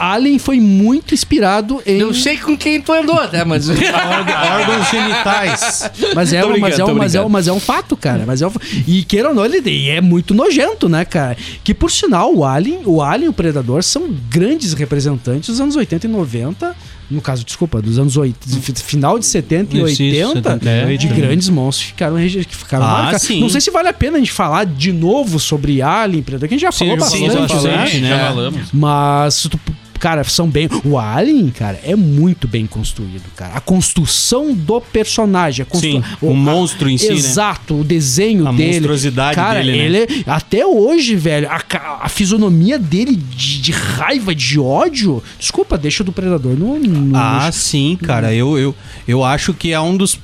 Alien 0.00 0.38
foi 0.38 0.58
muito 0.58 1.12
inspirado 1.14 1.82
em. 1.86 1.98
Eu 1.98 2.12
sei 2.14 2.36
com 2.38 2.56
quem 2.56 2.80
tu 2.80 2.92
andou, 2.92 3.20
né? 3.30 3.44
Mas. 3.44 3.68
Órgãos 3.70 4.90
genitais. 4.90 5.90
Mas 6.14 6.32
é, 6.32 6.44
um- 6.44 6.58
mas, 6.58 6.78
é 6.78 6.84
um, 6.84 6.94
mas, 6.94 7.14
é 7.14 7.22
um, 7.22 7.28
mas 7.28 7.48
é 7.48 7.52
um 7.52 7.60
fato, 7.60 7.96
cara. 7.96 8.24
Mas 8.26 8.42
é 8.42 8.46
um, 8.46 8.52
e 8.86 9.02
queira 9.04 9.28
ou 9.28 9.34
não, 9.34 9.44
ele 9.44 9.58
ele 9.58 9.88
é 9.90 10.00
muito 10.00 10.32
nojento, 10.34 10.88
né, 10.88 11.04
cara? 11.04 11.36
Que 11.62 11.74
por 11.74 11.90
sinal, 11.90 12.34
o 12.34 12.44
Alien, 12.44 12.80
o 12.86 13.02
Alien 13.02 13.26
e 13.26 13.28
o 13.28 13.32
Predador 13.32 13.82
são 13.82 14.08
grandes 14.30 14.72
representantes 14.72 15.50
dos 15.50 15.60
anos 15.60 15.76
80 15.76 16.06
e 16.06 16.10
90. 16.10 16.74
No 17.10 17.20
caso, 17.20 17.44
desculpa, 17.44 17.82
dos 17.82 17.98
anos 17.98 18.16
80, 18.16 18.60
fi- 18.62 18.72
final 18.84 19.18
de 19.18 19.26
70 19.26 19.76
e 19.76 19.80
Isso, 19.82 20.00
isso, 20.00 20.28
80, 20.28 20.50
70, 20.60 20.96
de 20.98 21.08
é. 21.08 21.10
grandes 21.10 21.48
monstros 21.48 21.86
que 21.86 21.92
ficaram, 21.92 22.16
que 22.16 22.56
ficaram 22.56 22.84
Ah, 22.86 22.88
marcados. 23.02 23.22
sim. 23.26 23.40
Não 23.40 23.48
sei 23.48 23.60
se 23.60 23.68
vale 23.68 23.88
a 23.88 23.92
pena 23.92 24.16
a 24.16 24.20
gente 24.20 24.30
falar 24.30 24.64
de 24.64 24.92
novo 24.92 25.40
sobre 25.40 25.82
Alien, 25.82 26.22
Predador, 26.22 26.48
que 26.48 26.54
a 26.54 26.56
gente 26.56 26.62
já 26.66 26.70
falou 26.70 26.94
sim, 27.00 27.26
bastante, 27.26 27.90
sim, 27.90 28.00
né? 28.00 28.08
Já 28.10 28.16
né? 28.16 28.28
falamos. 28.28 28.60
Mas, 28.72 29.34
se 29.34 29.48
tu- 29.48 29.58
cara, 30.00 30.24
são 30.24 30.48
bem. 30.48 30.68
O 30.84 30.98
Alien, 30.98 31.50
cara, 31.50 31.78
é 31.84 31.94
muito 31.94 32.48
bem 32.48 32.66
construído, 32.66 33.22
cara. 33.36 33.54
A 33.54 33.60
construção 33.60 34.52
do 34.52 34.80
personagem. 34.80 35.62
A 35.62 35.66
constru... 35.66 35.90
Sim, 35.92 36.02
o 36.20 36.34
monstro 36.34 36.88
em 36.90 36.98
si, 36.98 37.08
né? 37.08 37.14
Exato, 37.14 37.74
o 37.80 37.84
desenho 37.84 38.48
A 38.48 38.52
dele. 38.52 38.72
monstruosidade 38.72 39.34
cara, 39.36 39.60
dele, 39.62 39.76
né? 39.78 39.84
ele 39.84 39.96
é- 39.98 40.08
Até 40.26 40.66
hoje, 40.66 41.14
velho, 41.14 41.48
a, 41.48 41.60
a 42.02 42.08
fisionomia 42.08 42.78
dele 42.78 43.14
de, 43.14 43.60
de 43.60 43.72
raiva, 43.72 44.34
de 44.34 44.58
ódio. 44.58 45.22
Desculpa, 45.38 45.76
deixa 45.78 46.02
do 46.02 46.10
predador 46.12 46.56
no. 46.58 46.78
no- 46.78 47.16
Ah, 47.16 47.44
no- 47.46 47.52
sim, 47.52 47.96
cara. 48.02 48.34
Eu, 48.34 48.58
eu, 48.58 48.74
eu 49.06 49.22
acho 49.24 49.52
que 49.54 49.72
é 49.72 49.80
um 49.80 49.96
dos 49.96 50.18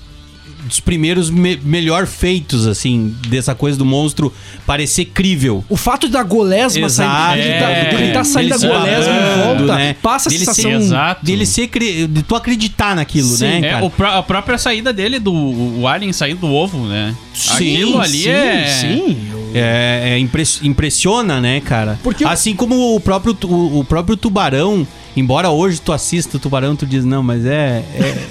dos 0.66 0.80
primeiros 0.80 1.30
me- 1.30 1.58
melhor 1.64 2.06
feitos, 2.06 2.66
assim, 2.66 3.14
dessa 3.28 3.54
coisa 3.54 3.78
do 3.78 3.84
monstro 3.84 4.32
parecer 4.66 5.06
crível. 5.06 5.64
O 5.68 5.76
fato 5.76 6.08
da 6.08 6.22
golesma 6.22 6.86
Exato. 6.86 7.10
sair, 7.10 7.42
dele 7.42 7.52
É. 7.54 7.90
dele 7.96 8.12
tá 8.12 8.24
saindo 8.24 8.58
da 8.58 8.68
golesma 8.68 9.12
em 9.14 9.42
volta, 9.44 9.76
né? 9.76 9.96
passa 10.02 10.28
a 10.28 10.30
Dele 10.30 10.44
se- 10.44 10.54
sensação... 10.54 10.72
Exato. 10.72 11.24
Dele 11.24 11.46
ser 11.46 11.68
de 12.08 12.22
tu 12.22 12.34
acreditar 12.34 12.94
naquilo, 12.96 13.28
Sim. 13.28 13.44
né, 13.44 13.58
É, 13.58 13.70
cara? 13.70 13.84
o 13.84 13.90
pró- 13.90 14.10
a 14.18 14.22
própria 14.22 14.58
saída 14.58 14.92
dele, 14.92 15.18
do 15.18 15.32
o 15.32 15.86
alien 15.88 16.12
saindo 16.12 16.40
do 16.40 16.52
ovo, 16.52 16.86
né? 16.86 17.14
Sim, 17.34 17.54
Aquilo 17.54 18.00
ali 18.00 18.22
sim, 18.22 18.28
é... 18.28 18.66
Sim, 18.80 19.16
É, 19.54 20.10
é 20.14 20.18
impress- 20.18 20.60
impressiona, 20.62 21.40
né, 21.40 21.60
cara? 21.60 21.98
Porque 22.02 22.24
assim 22.24 22.54
como 22.54 22.94
o 22.94 23.00
próprio, 23.00 23.36
o, 23.44 23.78
o 23.80 23.84
próprio 23.84 24.16
tubarão, 24.16 24.86
embora 25.16 25.50
hoje 25.50 25.80
tu 25.80 25.92
assista 25.92 26.36
o 26.36 26.40
tubarão, 26.40 26.76
tu 26.76 26.86
diz, 26.86 27.04
não, 27.04 27.22
mas 27.22 27.44
é. 27.46 27.82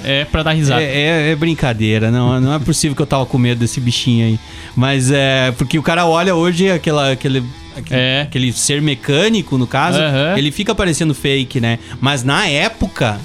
É, 0.04 0.20
É 0.20 0.24
pra 0.24 0.42
dar 0.42 0.52
risada. 0.52 0.82
é, 0.82 1.28
é- 1.28 1.30
é 1.32 1.36
brincadeira, 1.36 2.10
não, 2.10 2.40
não 2.40 2.54
é 2.54 2.58
possível 2.58 2.94
que 2.96 3.02
eu 3.02 3.06
tava 3.06 3.26
com 3.26 3.36
medo 3.38 3.58
desse 3.58 3.80
bichinho 3.80 4.26
aí. 4.26 4.38
Mas 4.74 5.10
é. 5.10 5.52
Porque 5.58 5.78
o 5.78 5.82
cara 5.82 6.06
olha 6.06 6.34
hoje 6.34 6.70
aquela, 6.70 7.10
aquele. 7.12 7.42
Aquele, 7.76 8.00
É. 8.00 8.20
aquele 8.22 8.52
ser 8.54 8.80
mecânico, 8.80 9.58
no 9.58 9.66
caso, 9.66 9.98
Aham. 10.00 10.38
ele 10.38 10.50
fica 10.50 10.74
parecendo 10.74 11.14
fake, 11.14 11.60
né? 11.60 11.78
Mas 12.00 12.24
na 12.24 12.46
época, 12.48 13.20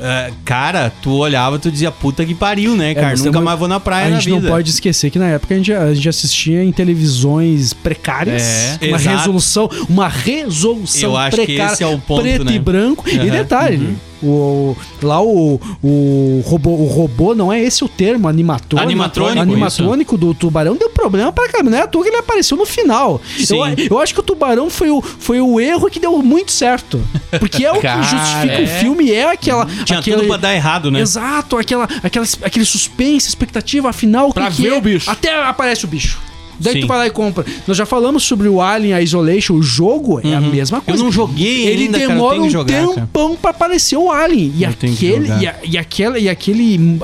é, 0.00 0.30
cara, 0.44 0.92
tu 1.02 1.12
olhava 1.12 1.58
tu 1.58 1.70
dizia, 1.70 1.90
puta 1.90 2.24
que 2.24 2.34
pariu, 2.34 2.74
né, 2.76 2.94
cara? 2.94 3.08
mas 3.08 3.22
Nunca 3.24 3.40
mais 3.40 3.58
vou 3.58 3.68
na 3.68 3.78
praia 3.80 4.06
a 4.06 4.10
na 4.10 4.16
gente 4.16 4.30
não 4.30 4.38
vida. 4.40 4.50
pode 4.52 4.70
esquecer 4.70 5.10
que 5.10 5.18
na 5.18 5.26
época 5.28 5.54
a 5.54 5.56
gente, 5.56 5.72
a 5.72 5.92
gente 5.94 6.08
assistia 6.08 6.62
em 6.64 6.72
televisões 6.72 7.72
precárias, 7.72 8.42
É, 8.42 8.78
uma 8.88 8.96
exato. 8.96 9.16
resolução, 9.18 9.70
uma 9.88 10.08
resolução 10.08 11.10
Eu 11.10 11.16
acho 11.16 11.36
que 11.36 11.44
precária, 11.46 11.72
esse 11.72 11.82
é 11.82 11.86
o 11.86 11.98
ponto, 11.98 12.22
preto 12.22 12.44
né? 12.44 12.52
e 12.54 12.58
branco. 12.58 13.04
E 13.08 13.18
Aham. 13.18 13.30
detalhe, 13.30 13.96
o, 14.22 14.76
lá 15.02 15.22
o, 15.22 15.60
o, 15.82 16.42
robô, 16.46 16.70
o 16.70 16.86
robô, 16.86 17.34
não 17.34 17.52
é 17.52 17.62
esse 17.62 17.84
o 17.84 17.88
termo, 17.88 18.28
animatrônico. 18.28 18.86
Animatrônico, 18.86 19.40
animatrônico 19.40 20.16
do 20.16 20.34
tubarão 20.34 20.76
deu 20.76 20.90
problema 20.90 21.32
pra 21.32 21.48
caramba. 21.48 21.70
Não 21.70 21.78
é 21.78 21.82
à 21.82 21.86
toa 21.86 22.02
que 22.02 22.08
ele 22.08 22.16
apareceu 22.16 22.56
no 22.56 22.66
final. 22.66 23.20
Sim. 23.38 23.56
Eu, 23.56 23.86
eu 23.90 23.98
acho 23.98 24.14
que 24.14 24.20
o 24.20 24.22
tubarão 24.22 24.70
foi 24.70 24.90
o, 24.90 25.00
foi 25.00 25.40
o 25.40 25.60
erro 25.60 25.90
que 25.90 25.98
deu 25.98 26.22
muito 26.22 26.52
certo. 26.52 27.00
Porque 27.38 27.64
é 27.64 27.72
o 27.72 27.80
Cara, 27.82 28.00
que 28.00 28.08
justifica 28.08 28.54
é. 28.54 28.64
o 28.64 28.66
filme, 28.80 29.12
é 29.12 29.30
aquela. 29.30 29.66
Tinha 29.84 29.98
aquele, 29.98 30.16
tudo 30.16 30.28
pra 30.28 30.36
dar 30.36 30.54
errado, 30.54 30.90
né? 30.90 31.00
Exato, 31.00 31.56
aquela, 31.56 31.88
aquela, 32.02 32.26
aquele 32.42 32.64
suspense, 32.64 33.28
expectativa, 33.28 33.90
afinal, 33.90 34.28
que 34.28 34.34
Pra 34.34 34.50
que 34.50 34.62
ver 34.62 34.72
é? 34.72 34.78
o 34.78 34.80
bicho. 34.80 35.10
Até 35.10 35.42
aparece 35.42 35.84
o 35.84 35.88
bicho. 35.88 36.18
Daí 36.60 36.74
Sim. 36.74 36.80
tu 36.80 36.86
vai 36.86 36.98
lá 36.98 37.06
e 37.06 37.10
compra. 37.10 37.44
Nós 37.66 37.76
já 37.76 37.84
falamos 37.86 38.22
sobre 38.22 38.48
o 38.48 38.60
Alien 38.60 38.98
Isolation, 39.02 39.54
o 39.54 39.62
jogo 39.62 40.20
é 40.22 40.34
a 40.34 40.40
mesma 40.40 40.80
coisa. 40.80 41.00
Uhum. 41.00 41.06
não 41.06 41.12
joguei 41.12 41.66
Ele 41.66 41.84
ainda, 41.84 41.98
cara, 41.98 42.04
eu 42.04 42.08
demora 42.16 42.34
que 42.36 42.40
um 42.42 42.50
jogar, 42.50 42.74
cara. 42.86 42.94
tempão 42.94 43.36
pra 43.36 43.50
aparecer 43.50 43.96
o 43.96 44.10
Alien. 44.10 44.52
E 44.56 44.62
Eu 44.64 44.70
aquele, 44.70 45.28
e, 45.40 45.46
a- 45.46 45.56
e 45.64 45.78
aquela, 45.78 46.18
e 46.18 46.28
aquele, 46.28 46.98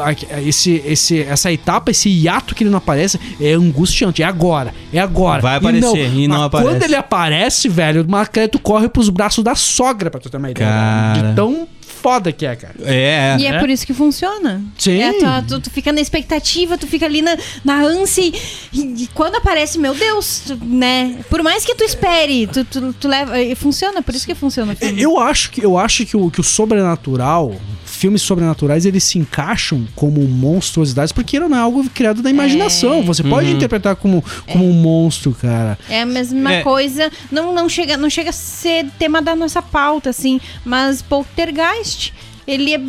esse, 0.46 0.82
esse, 0.86 1.20
essa 1.22 1.53
etapa, 1.53 1.90
esse 1.90 2.09
hiato 2.09 2.55
que 2.55 2.62
ele 2.64 2.70
não 2.70 2.78
aparece, 2.78 3.18
é 3.40 3.53
angustiante. 3.53 4.22
É 4.22 4.26
agora, 4.26 4.74
é 4.92 4.98
agora. 4.98 5.40
Vai 5.42 5.57
aparecer, 5.57 6.12
e 6.14 6.26
não 6.28 6.36
mas 6.36 6.46
aparece. 6.46 6.70
Quando 6.70 6.82
ele 6.82 6.94
aparece, 6.96 7.68
velho, 7.68 8.03
o 8.03 8.11
Macreto 8.11 8.59
corre 8.59 8.88
pros 8.88 9.09
braços 9.09 9.42
da 9.44 9.55
sogra, 9.55 10.11
pra 10.11 10.20
tu 10.20 10.30
ter 10.30 10.36
uma 10.36 10.51
ideia. 10.51 10.68
Cara. 10.68 11.22
De 11.30 11.34
tão 11.34 11.66
foda 12.01 12.32
que 12.32 12.46
é, 12.46 12.57
cara. 12.57 12.74
É, 12.84 13.36
E 13.38 13.46
é, 13.46 13.51
É? 13.51 13.59
por 13.59 13.68
isso 13.68 13.86
que 13.86 13.92
funciona. 13.94 14.62
Sim. 14.78 15.01
É, 15.01 15.12
tu, 15.12 15.46
tu- 15.48 15.61
tu 15.61 15.70
fica 15.70 15.92
na 15.92 16.01
expectativa, 16.01 16.78
tu 16.78 16.86
fica 16.86 17.07
ali 17.07 17.22
na, 17.22 17.36
na 17.64 17.80
ânsia 17.82 18.32
e, 18.72 18.78
e 19.03 19.07
quando 19.14 19.36
aparece, 19.36 19.78
meu 19.78 19.94
Deus, 19.94 20.42
tu- 20.46 20.59
né? 20.64 21.16
Por 21.28 21.42
mais 21.42 21.64
que 21.64 21.74
tu 21.74 21.84
espere, 21.84 22.46
tu, 22.46 22.64
tu, 22.64 22.92
tu 22.94 23.09
leva. 23.09 23.40
e 23.40 23.55
Funciona, 23.55 24.01
por 24.03 24.14
isso 24.14 24.26
que 24.26 24.34
funciona 24.34 24.74
filme. 24.74 25.01
Eu 25.03 25.18
acho 25.18 25.51
que, 25.51 25.64
eu 25.64 25.76
acho 25.78 26.05
que, 26.07 26.16
o, 26.16 26.30
que 26.30 26.40
o 26.40 26.44
sobrenatural, 26.44 27.55
filmes 28.01 28.22
sobrenaturais, 28.22 28.86
eles 28.86 29.05
se 29.05 29.18
encaixam 29.18 29.86
como 29.94 30.20
monstruosidades, 30.26 31.12
porque 31.12 31.38
não 31.38 31.55
é 31.55 31.59
algo 31.59 31.88
criado 31.90 32.22
da 32.22 32.30
imaginação. 32.30 33.03
Você 33.05 33.22
pode 33.22 33.51
interpretar 33.51 33.94
como, 33.94 34.24
como 34.51 34.66
um 34.68 34.72
monstro, 34.72 35.36
cara. 35.38 35.78
É 35.88 36.01
a 36.01 36.07
mesma 36.07 36.55
É. 36.55 36.62
coisa. 36.62 37.11
Não, 37.30 37.53
não, 37.55 37.68
chega, 37.68 37.96
não 37.98 38.09
chega 38.09 38.30
a 38.30 38.32
ser 38.32 38.86
tema 38.98 39.20
da 39.20 39.36
nossa 39.36 39.61
pauta, 39.61 40.09
assim. 40.09 40.40
Mas 40.64 41.03
Poltergeist, 41.03 42.12
ele 42.46 42.74
é. 42.74 42.80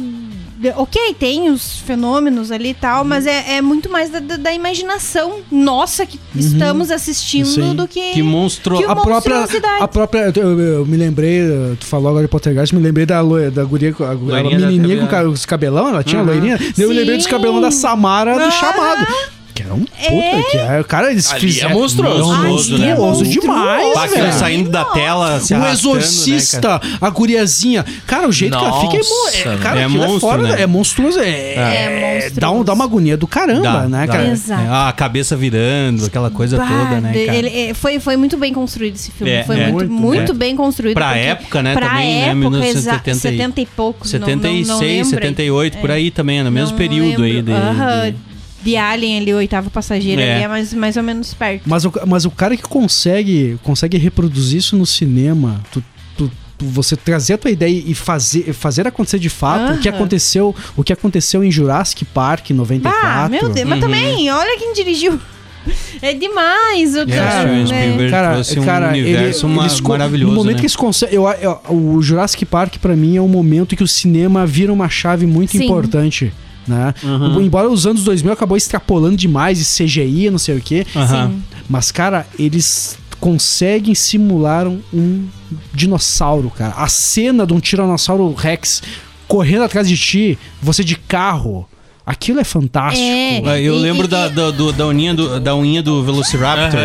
Ok, 0.75 1.15
tem 1.19 1.49
os 1.49 1.77
fenômenos 1.79 2.51
ali 2.51 2.69
e 2.69 2.73
tal, 2.73 3.03
mas 3.03 3.25
é, 3.25 3.55
é 3.57 3.61
muito 3.61 3.89
mais 3.89 4.09
da, 4.09 4.19
da- 4.19 4.37
da 4.37 4.53
imaginação 4.53 5.39
nossa 5.51 6.05
que 6.05 6.19
estamos 6.35 6.91
assistindo 6.91 7.45
Sim. 7.47 7.75
do 7.75 7.87
que. 7.87 8.11
que 8.13 8.21
monstro. 8.23 8.77
Que 8.77 8.83
A 8.85 8.95
própria, 8.95 9.35
monstruosidade. 9.37 9.83
a 9.83 9.87
própria 9.87 10.31
eu, 10.35 10.43
eu- 10.51 10.59
eu 10.59 10.85
me 10.85 10.97
lembrei, 10.97 11.39
eh, 11.41 11.75
tu 11.79 11.85
falou 11.85 12.09
agora 12.09 12.25
de 12.25 12.29
Poltergeist, 12.31 12.73
me 12.75 12.81
lembrei 12.81 13.05
da, 13.05 13.21
da 13.51 13.63
guria, 13.63 13.91
com 13.93 14.03
a, 14.03 14.09
a 14.09 14.13
Loirinha 14.13 14.59
da 14.59 14.67
menininha 14.67 15.07
com 15.07 15.29
os 15.29 15.45
cabelão, 15.45 15.89
ela 15.89 16.03
tinha 16.03 16.21
loirinha. 16.21 16.57
Daí 16.57 16.73
eu 16.77 16.89
me 16.89 16.95
lembrei 16.95 17.17
dos 17.17 17.27
cabelão 17.27 17.59
da 17.61 17.71
Samara 17.71 18.33
do 18.37 18.51
chamado. 18.51 19.07
Que 19.53 19.63
era 19.63 19.73
um 19.73 19.79
puta, 19.83 19.97
É. 20.13 20.43
que 20.51 20.57
é, 20.57 20.83
cara, 20.87 21.11
eles 21.11 21.29
Ali 21.31 21.41
fizeram... 21.41 21.71
é 21.71 21.73
monstruoso. 21.73 22.23
Monstruoso, 22.33 22.77
né? 22.77 22.95
monstruoso 22.95 23.41
demais, 23.41 23.93
Tá 23.93 24.03
aquilo 24.05 24.21
velho. 24.21 24.33
saindo 24.33 24.69
da 24.69 24.85
tela, 24.85 25.39
se 25.41 25.53
O 25.53 25.57
né, 25.59 25.71
exorcista, 25.71 26.81
a 27.01 27.09
guriazinha. 27.09 27.85
Cara, 28.07 28.27
o 28.27 28.31
jeito 28.31 28.57
que 28.57 28.63
ela 28.63 28.79
fica 28.81 28.95
é, 28.95 28.99
mo- 28.99 29.09
Nossa, 29.25 29.37
é, 29.49 29.57
cara, 29.57 29.79
é 29.79 29.83
é, 29.83 29.87
monstro, 29.87 30.19
fora, 30.19 30.41
né? 30.43 30.61
é 30.61 30.65
monstruoso. 30.67 31.19
É, 31.19 31.53
É 31.55 32.11
monstruoso. 32.13 32.39
Dá, 32.39 32.51
um, 32.51 32.63
dá 32.63 32.73
uma 32.73 32.83
agonia 32.85 33.17
do 33.17 33.27
caramba, 33.27 33.61
Dá, 33.61 33.87
né, 33.89 34.05
dá. 34.07 34.13
cara? 34.13 34.27
Exato. 34.29 34.61
É, 34.61 34.67
a 34.89 34.93
cabeça 34.95 35.35
virando, 35.35 36.05
aquela 36.05 36.29
coisa 36.31 36.57
Bah, 36.57 36.67
toda, 36.67 37.01
né, 37.01 37.11
cara? 37.25 37.37
ele- 37.37 37.49
é, 37.69 37.73
foi, 37.73 37.99
foi 37.99 38.15
muito 38.17 38.37
bem 38.37 38.53
construído 38.53 38.95
esse 38.95 39.11
filme. 39.11 39.31
É, 39.33 39.43
foi 39.43 39.59
é. 39.59 39.67
muito, 39.71 39.91
Muito, 39.91 40.01
muito 40.01 40.31
é. 40.31 40.35
bem 40.35 40.55
construído. 40.55 40.93
Pra 40.95 41.15
época, 41.17 41.61
né, 41.61 41.73
Pra 41.73 41.89
também, 41.89 42.13
né, 42.15 42.21
época, 42.29 42.35
1970 42.35 43.09
exa- 43.09 43.29
e- 43.29 43.31
70 43.31 43.61
e 43.61 43.65
poucos. 43.65 44.11
não- 44.13 44.19
não- 44.21 44.27
76, 44.27 44.67
não 44.67 44.79
lembro. 44.79 45.09
78, 45.09 45.77
por 45.79 45.91
aí 45.91 46.09
também, 46.11 46.43
no 46.43 46.51
mesmo 46.51 46.71
Não 46.71 46.77
período 46.77 47.23
aí. 47.23 47.43
Aham, 47.51 48.13
de- 48.63 48.77
Alien 48.77 49.19
ali, 49.21 49.33
o 49.33 49.37
oitavo 49.37 49.69
passageiro, 49.69 50.21
É. 50.21 50.33
ali 50.35 50.43
é 50.43 50.47
mais, 50.47 50.73
mais 50.73 50.97
ou 50.97 51.03
menos 51.03 51.33
perto. 51.33 51.63
Mas 51.65 51.85
o, 51.85 51.91
mas 52.07 52.25
o 52.25 52.31
cara 52.31 52.55
que 52.55 52.63
consegue, 52.63 53.57
consegue 53.63 53.97
reproduzir 53.97 54.59
isso 54.59 54.75
no 54.77 54.85
cinema, 54.85 55.61
tu, 55.71 55.83
tu- 56.17 56.31
tu- 56.57 56.65
você 56.65 56.95
trazer 56.95 57.33
a 57.33 57.37
tua 57.37 57.51
ideia 57.51 57.83
e 57.85 57.93
fazer, 57.95 58.53
fazer 58.53 58.87
acontecer 58.87 59.19
de 59.19 59.29
fato 59.29 59.73
o 59.73 59.77
que 59.79 59.89
aconteceu 59.89 60.55
o 60.77 60.83
que 60.83 60.93
aconteceu 60.93 61.43
em 61.43 61.51
Jurassic 61.51 62.05
Park 62.05 62.51
em 62.51 62.53
94. 62.53 62.99
Ah, 63.03 63.27
meu 63.29 63.49
Deus, 63.49 63.67
mas 63.67 63.79
também, 63.79 64.29
olha 64.31 64.57
quem 64.59 64.73
dirigiu. 64.73 65.19
É 66.01 66.11
demais 66.13 66.95
o 66.95 67.01
É, 67.01 67.05
cara, 67.05 67.51
né? 67.51 67.65
Spielberg 67.67 68.09
Cara, 68.09 68.33
trouxe 68.33 68.59
um 68.59 68.65
cara, 68.65 68.87
universo 68.89 69.45
eles 69.45 69.79
maravilhoso, 69.81 70.31
No 70.31 70.35
momento 70.35 70.55
né? 70.55 70.59
que 70.59 70.65
eles 70.65 70.75
conseguem. 70.75 71.15
Eu, 71.15 71.27
eu- 71.29 71.61
o 71.69 72.01
Jurassic 72.01 72.45
Park, 72.45 72.77
pra 72.77 72.95
mim, 72.95 73.15
é 73.15 73.21
um 73.21 73.27
momento 73.27 73.75
que 73.75 73.83
o 73.83 73.87
cinema 73.87 74.43
vira 74.43 74.73
uma 74.73 74.89
chave 74.89 75.27
muito 75.27 75.51
Sim. 75.51 75.65
importante. 75.65 76.33
Né? 76.67 76.93
Uhum. 77.03 77.41
Embora 77.41 77.69
os 77.69 77.87
anos 77.87 78.03
2000 78.03 78.31
acabou 78.31 78.55
extrapolando 78.55 79.17
demais 79.17 79.59
e 79.59 79.83
CGI, 79.83 80.29
não 80.29 80.37
sei 80.37 80.57
o 80.57 80.61
quê. 80.61 80.85
Sim. 80.93 81.41
Mas, 81.69 81.91
cara, 81.91 82.27
eles 82.37 82.97
conseguem 83.19 83.93
simular 83.93 84.67
um, 84.67 84.81
um 84.93 85.27
dinossauro, 85.73 86.49
cara. 86.49 86.73
A 86.75 86.87
cena 86.87 87.45
de 87.45 87.53
um 87.53 87.59
Tiranossauro 87.59 88.33
Rex 88.33 88.81
correndo 89.27 89.63
atrás 89.63 89.87
de 89.87 89.95
ti, 89.95 90.37
você 90.61 90.83
de 90.83 90.95
carro. 90.97 91.67
Aquilo 92.11 92.41
é 92.41 92.43
fantástico. 92.43 93.01
É. 93.07 93.41
Ah, 93.45 93.59
Eu 93.59 93.75
E- 93.75 93.79
lembro 93.79 94.05
e- 94.05 94.09
da, 94.09 94.27
da, 94.27 94.51
do- 94.51 94.73
da, 94.73 94.85
uninha 94.85 95.13
do, 95.13 95.39
da 95.39 95.55
unha 95.55 95.81
do 95.81 96.03
Velociraptor 96.03 96.79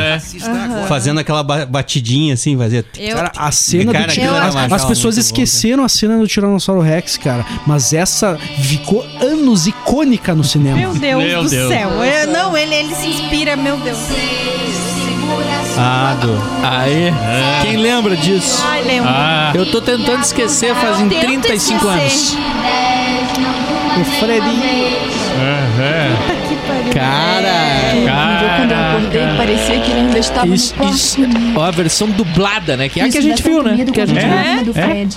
fazendo 0.87 1.19
aquela 1.19 1.43
ba- 1.43 1.67
batidinha 1.67 2.35
assim, 2.35 2.57
fazia. 2.57 2.85
Eu, 2.97 3.17
Cara, 3.17 3.33
a 3.37 3.51
cena 3.51 3.93
Cara, 3.93 4.07
do 4.15 4.37
as, 4.65 4.73
as 4.73 4.85
pessoas 4.85 5.17
esqueceram 5.17 5.85
a 5.85 5.89
cena 5.89 6.17
do 6.17 6.29
Tiranossauro 6.29 6.81
Rex, 6.81 7.17
cara. 7.17 7.45
Mas 7.67 7.93
essa 7.93 8.39
ficou 8.63 9.05
anos 9.21 9.67
icônica 9.67 10.33
no 10.33 10.45
cinema. 10.45 10.77
meu 10.77 10.95
Deus 10.95 11.25
Meu 11.25 11.43
do 11.43 11.51
Deus. 11.51 11.69
céu. 11.73 12.03
É, 12.05 12.27
não, 12.27 12.57
ele, 12.57 12.75
ele 12.75 12.95
se 12.95 13.09
inspira, 13.09 13.57
meu 13.57 13.77
Deus. 13.79 13.99
Ah, 15.79 16.17
do. 16.21 16.33
Aí, 16.65 17.13
quem 17.63 17.77
lembra 17.79 18.17
disso? 18.17 18.63
Ai, 18.65 18.83
lembro. 18.83 19.11
Ah, 19.11 19.51
Eu 19.55 19.67
tô 19.71 19.81
tentando 19.81 20.21
esquecer 20.23 20.73
fazem 20.77 21.09
Tenta 21.09 21.27
35 21.27 21.85
esquecer. 21.91 22.37
anos. 22.37 22.37
O 23.99 24.05
Aham. 25.87 26.49
Que 26.49 26.57
pariu. 26.67 26.93
Cara, 26.93 28.57
Quando 28.57 28.71
eu 28.73 28.79
acordei, 28.79 29.37
parecia 29.37 29.81
que 29.81 29.91
ele 29.91 30.01
ainda 30.01 30.19
estava 30.19 30.47
isso, 30.49 30.73
no 30.75 30.79
quarto. 30.81 30.95
isso, 30.95 31.19
ó, 31.57 31.63
a 31.65 31.71
versão 31.71 32.09
dublada, 32.11 32.77
né? 32.77 32.89
Que 32.89 33.01
é 33.01 33.05
a 33.05 33.09
que 33.09 33.19
a 33.19 33.21
gente 33.21 33.43
viu, 33.43 33.63
né? 33.63 33.85
Que 33.93 34.01
a 34.01 34.07
gente 34.07 34.19
viu. 34.21 34.29
cama 34.29 34.65
do 34.65 34.71
É? 34.79 34.83
Fred. 34.83 35.17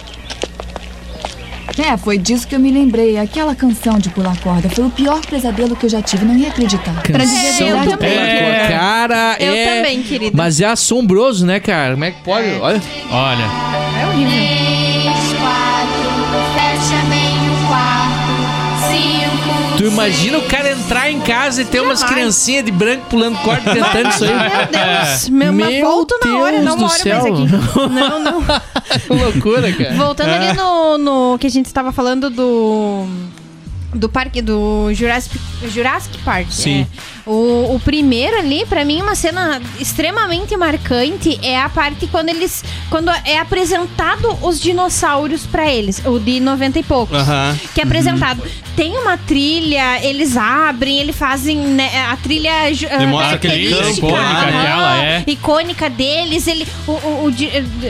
É, 1.78 1.96
foi 1.96 2.18
disso 2.18 2.46
que 2.46 2.54
eu 2.54 2.60
me 2.60 2.72
lembrei. 2.72 3.18
Aquela 3.18 3.56
canção 3.56 3.98
de 4.00 4.10
pular 4.10 4.36
corda 4.42 4.68
foi 4.70 4.84
o 4.86 4.90
pior 4.90 5.22
pesadelo 5.26 5.78
que 5.78 5.86
eu 5.86 5.90
já 5.90 6.02
tive, 6.02 6.26
não 6.26 6.36
ia 6.36 6.50
acreditar. 6.50 6.92
Pra 7.04 7.20
dizer 7.24 7.36
Canção 7.52 7.68
verdade, 7.68 7.86
do 7.92 7.98
corda. 7.98 8.68
Cara, 8.68 9.38
Eu 9.40 9.54
é. 9.54 9.76
também, 9.78 10.04
querida. 10.04 10.32
Mas 10.36 10.60
é 10.60 10.66
assombroso, 10.66 11.46
né, 11.46 11.60
cara? 11.62 11.94
Como 11.94 12.04
é 12.04 12.12
que 12.12 12.22
pode? 12.22 12.48
Olha. 12.60 12.82
Olha. 13.12 13.46
É 14.02 14.08
horrível. 14.08 14.69
Tu 19.80 19.86
imagina 19.86 20.38
o 20.40 20.42
cara 20.42 20.74
entrar 20.74 21.10
em 21.10 21.22
casa 21.22 21.62
e 21.62 21.66
ter 21.66 21.80
umas 21.80 22.04
criancinhas 22.04 22.66
de 22.66 22.72
branco 22.72 23.06
pulando 23.10 23.38
corda 23.40 23.74
tentando 23.74 24.10
isso 24.10 24.26
aí. 24.26 24.32
Meu 24.34 24.68
Deus. 24.68 25.30
Meu, 25.30 25.54
Meu 25.54 25.82
volto 25.82 26.20
na 26.22 26.38
hora, 26.38 26.52
Deus 26.52 26.66
não 26.66 26.76
do 26.76 26.82
moro 26.82 26.90
mais 26.92 27.02
céu. 27.02 27.22
aqui. 27.22 27.48
Não, 27.90 28.20
não. 28.20 28.44
Que 29.08 29.14
loucura, 29.14 29.72
cara. 29.72 29.94
Voltando 29.94 30.32
ali 30.32 30.52
no, 30.52 30.98
no 30.98 31.38
que 31.40 31.48
a 31.48 31.50
gente 31.50 31.68
estava 31.68 31.94
falando 31.94 32.30
do. 32.30 33.06
do 33.94 34.10
parque 34.10 34.42
do 34.42 34.94
Jurassic, 34.94 35.40
Jurassic 35.70 36.18
Park. 36.26 36.48
Sim. 36.52 36.82
é. 36.82 37.19
O, 37.32 37.76
o 37.76 37.80
primeiro 37.80 38.38
ali, 38.40 38.66
pra 38.66 38.84
mim, 38.84 39.02
uma 39.04 39.14
cena 39.14 39.62
extremamente 39.80 40.58
marcante 40.58 41.40
é 41.44 41.62
a 41.62 41.70
parte 41.70 42.08
quando 42.08 42.30
eles. 42.30 42.64
Quando 42.90 43.10
é 43.24 43.38
apresentado 43.38 44.36
os 44.42 44.60
dinossauros 44.60 45.46
pra 45.46 45.72
eles. 45.72 46.02
O 46.06 46.18
de 46.20 46.40
90 46.40 46.80
e 46.80 46.84
poucos. 46.84 47.16
Aham. 47.16 47.56
Que 47.76 47.82
é 47.82 47.84
apresentado. 47.84 48.42
Tem 48.76 48.98
uma 48.98 49.16
trilha, 49.18 50.04
eles 50.04 50.38
abrem, 50.38 51.00
eles 51.00 51.16
fazem 51.16 51.58
né, 51.58 52.06
a 52.10 52.16
trilha 52.18 52.50
mostra 53.10 53.34
ah, 53.34 53.36
aquele 53.36 53.70
característica, 53.70 54.08
campo, 54.08 54.08
icônica 54.08 54.30
aham, 54.40 54.60
aquela, 54.60 55.04
é. 55.04 55.24
icônica 55.28 55.90
deles. 55.90 56.48
Ele, 56.48 56.66
o, 56.88 56.92
o- 56.94 57.26
o 57.26 57.30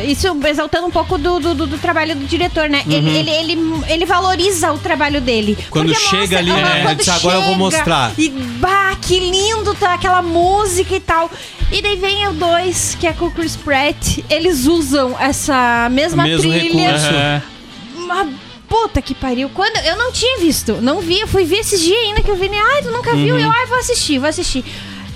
isso 0.10 0.28
exaltando 0.48 0.88
um 0.88 0.92
pouco 0.92 1.18
do, 1.18 1.40
do, 1.40 1.54
do- 1.68 1.78
trabalho 1.78 2.16
do 2.16 2.26
diretor, 2.26 2.68
né? 2.68 2.82
Ele, 2.90 3.10
ele, 3.18 3.30
ele, 3.30 3.58
ele 3.88 4.06
valoriza 4.06 4.74
o 4.74 4.80
trabalho 4.80 5.22
dele. 5.22 5.52
Uhum. 5.60 5.66
Quando 5.70 5.96
chega 5.96 6.40
ali, 6.40 6.52
aham, 6.52 6.62
né? 6.62 6.82
quando 6.84 6.98
Diz, 6.98 7.08
"Agora 7.10 7.36
eu 7.38 7.42
vou 7.42 7.50
chega, 7.52 7.58
mostrar." 7.64 8.12
E 8.18 8.30
bah, 8.30 8.96
que 9.02 9.29
lindo 9.32 9.74
tá 9.76 9.94
aquela 9.94 10.22
música 10.22 10.96
e 10.96 11.00
tal. 11.00 11.30
E 11.72 11.82
daí 11.82 11.96
vem 11.98 12.28
o 12.28 12.34
2, 12.34 12.98
que 13.00 13.08
é 13.08 13.14
com 13.14 13.26
o 13.26 13.32
Chris 13.32 13.56
Pratt. 13.56 14.20
Eles 14.30 14.66
usam 14.66 15.16
essa 15.20 15.88
mesma 15.92 16.24
mesmo 16.24 16.52
trilha. 16.52 16.92
recurso. 16.92 17.48
Uma 17.96 18.28
puta 18.68 19.02
que 19.02 19.16
pariu. 19.16 19.50
Quando 19.50 19.78
eu 19.86 19.98
não 19.98 20.12
tinha 20.12 20.40
visto, 20.40 20.74
não 20.82 21.02
vi, 21.02 21.20
eu 21.20 21.28
fui 21.28 21.44
ver 21.44 21.58
esses 21.58 21.82
dias 21.82 21.98
ainda 22.06 22.22
que 22.22 22.30
eu 22.30 22.36
vi, 22.36 22.50
né? 22.50 22.58
Ai, 22.76 22.84
tu 22.84 22.92
nunca 22.92 23.16
viu? 23.16 23.36
Uhum. 23.36 23.42
Eu, 23.42 23.52
ai, 23.52 23.66
vou 23.66 23.80
assistir, 23.80 24.20
vou 24.20 24.30
assistir. 24.30 24.64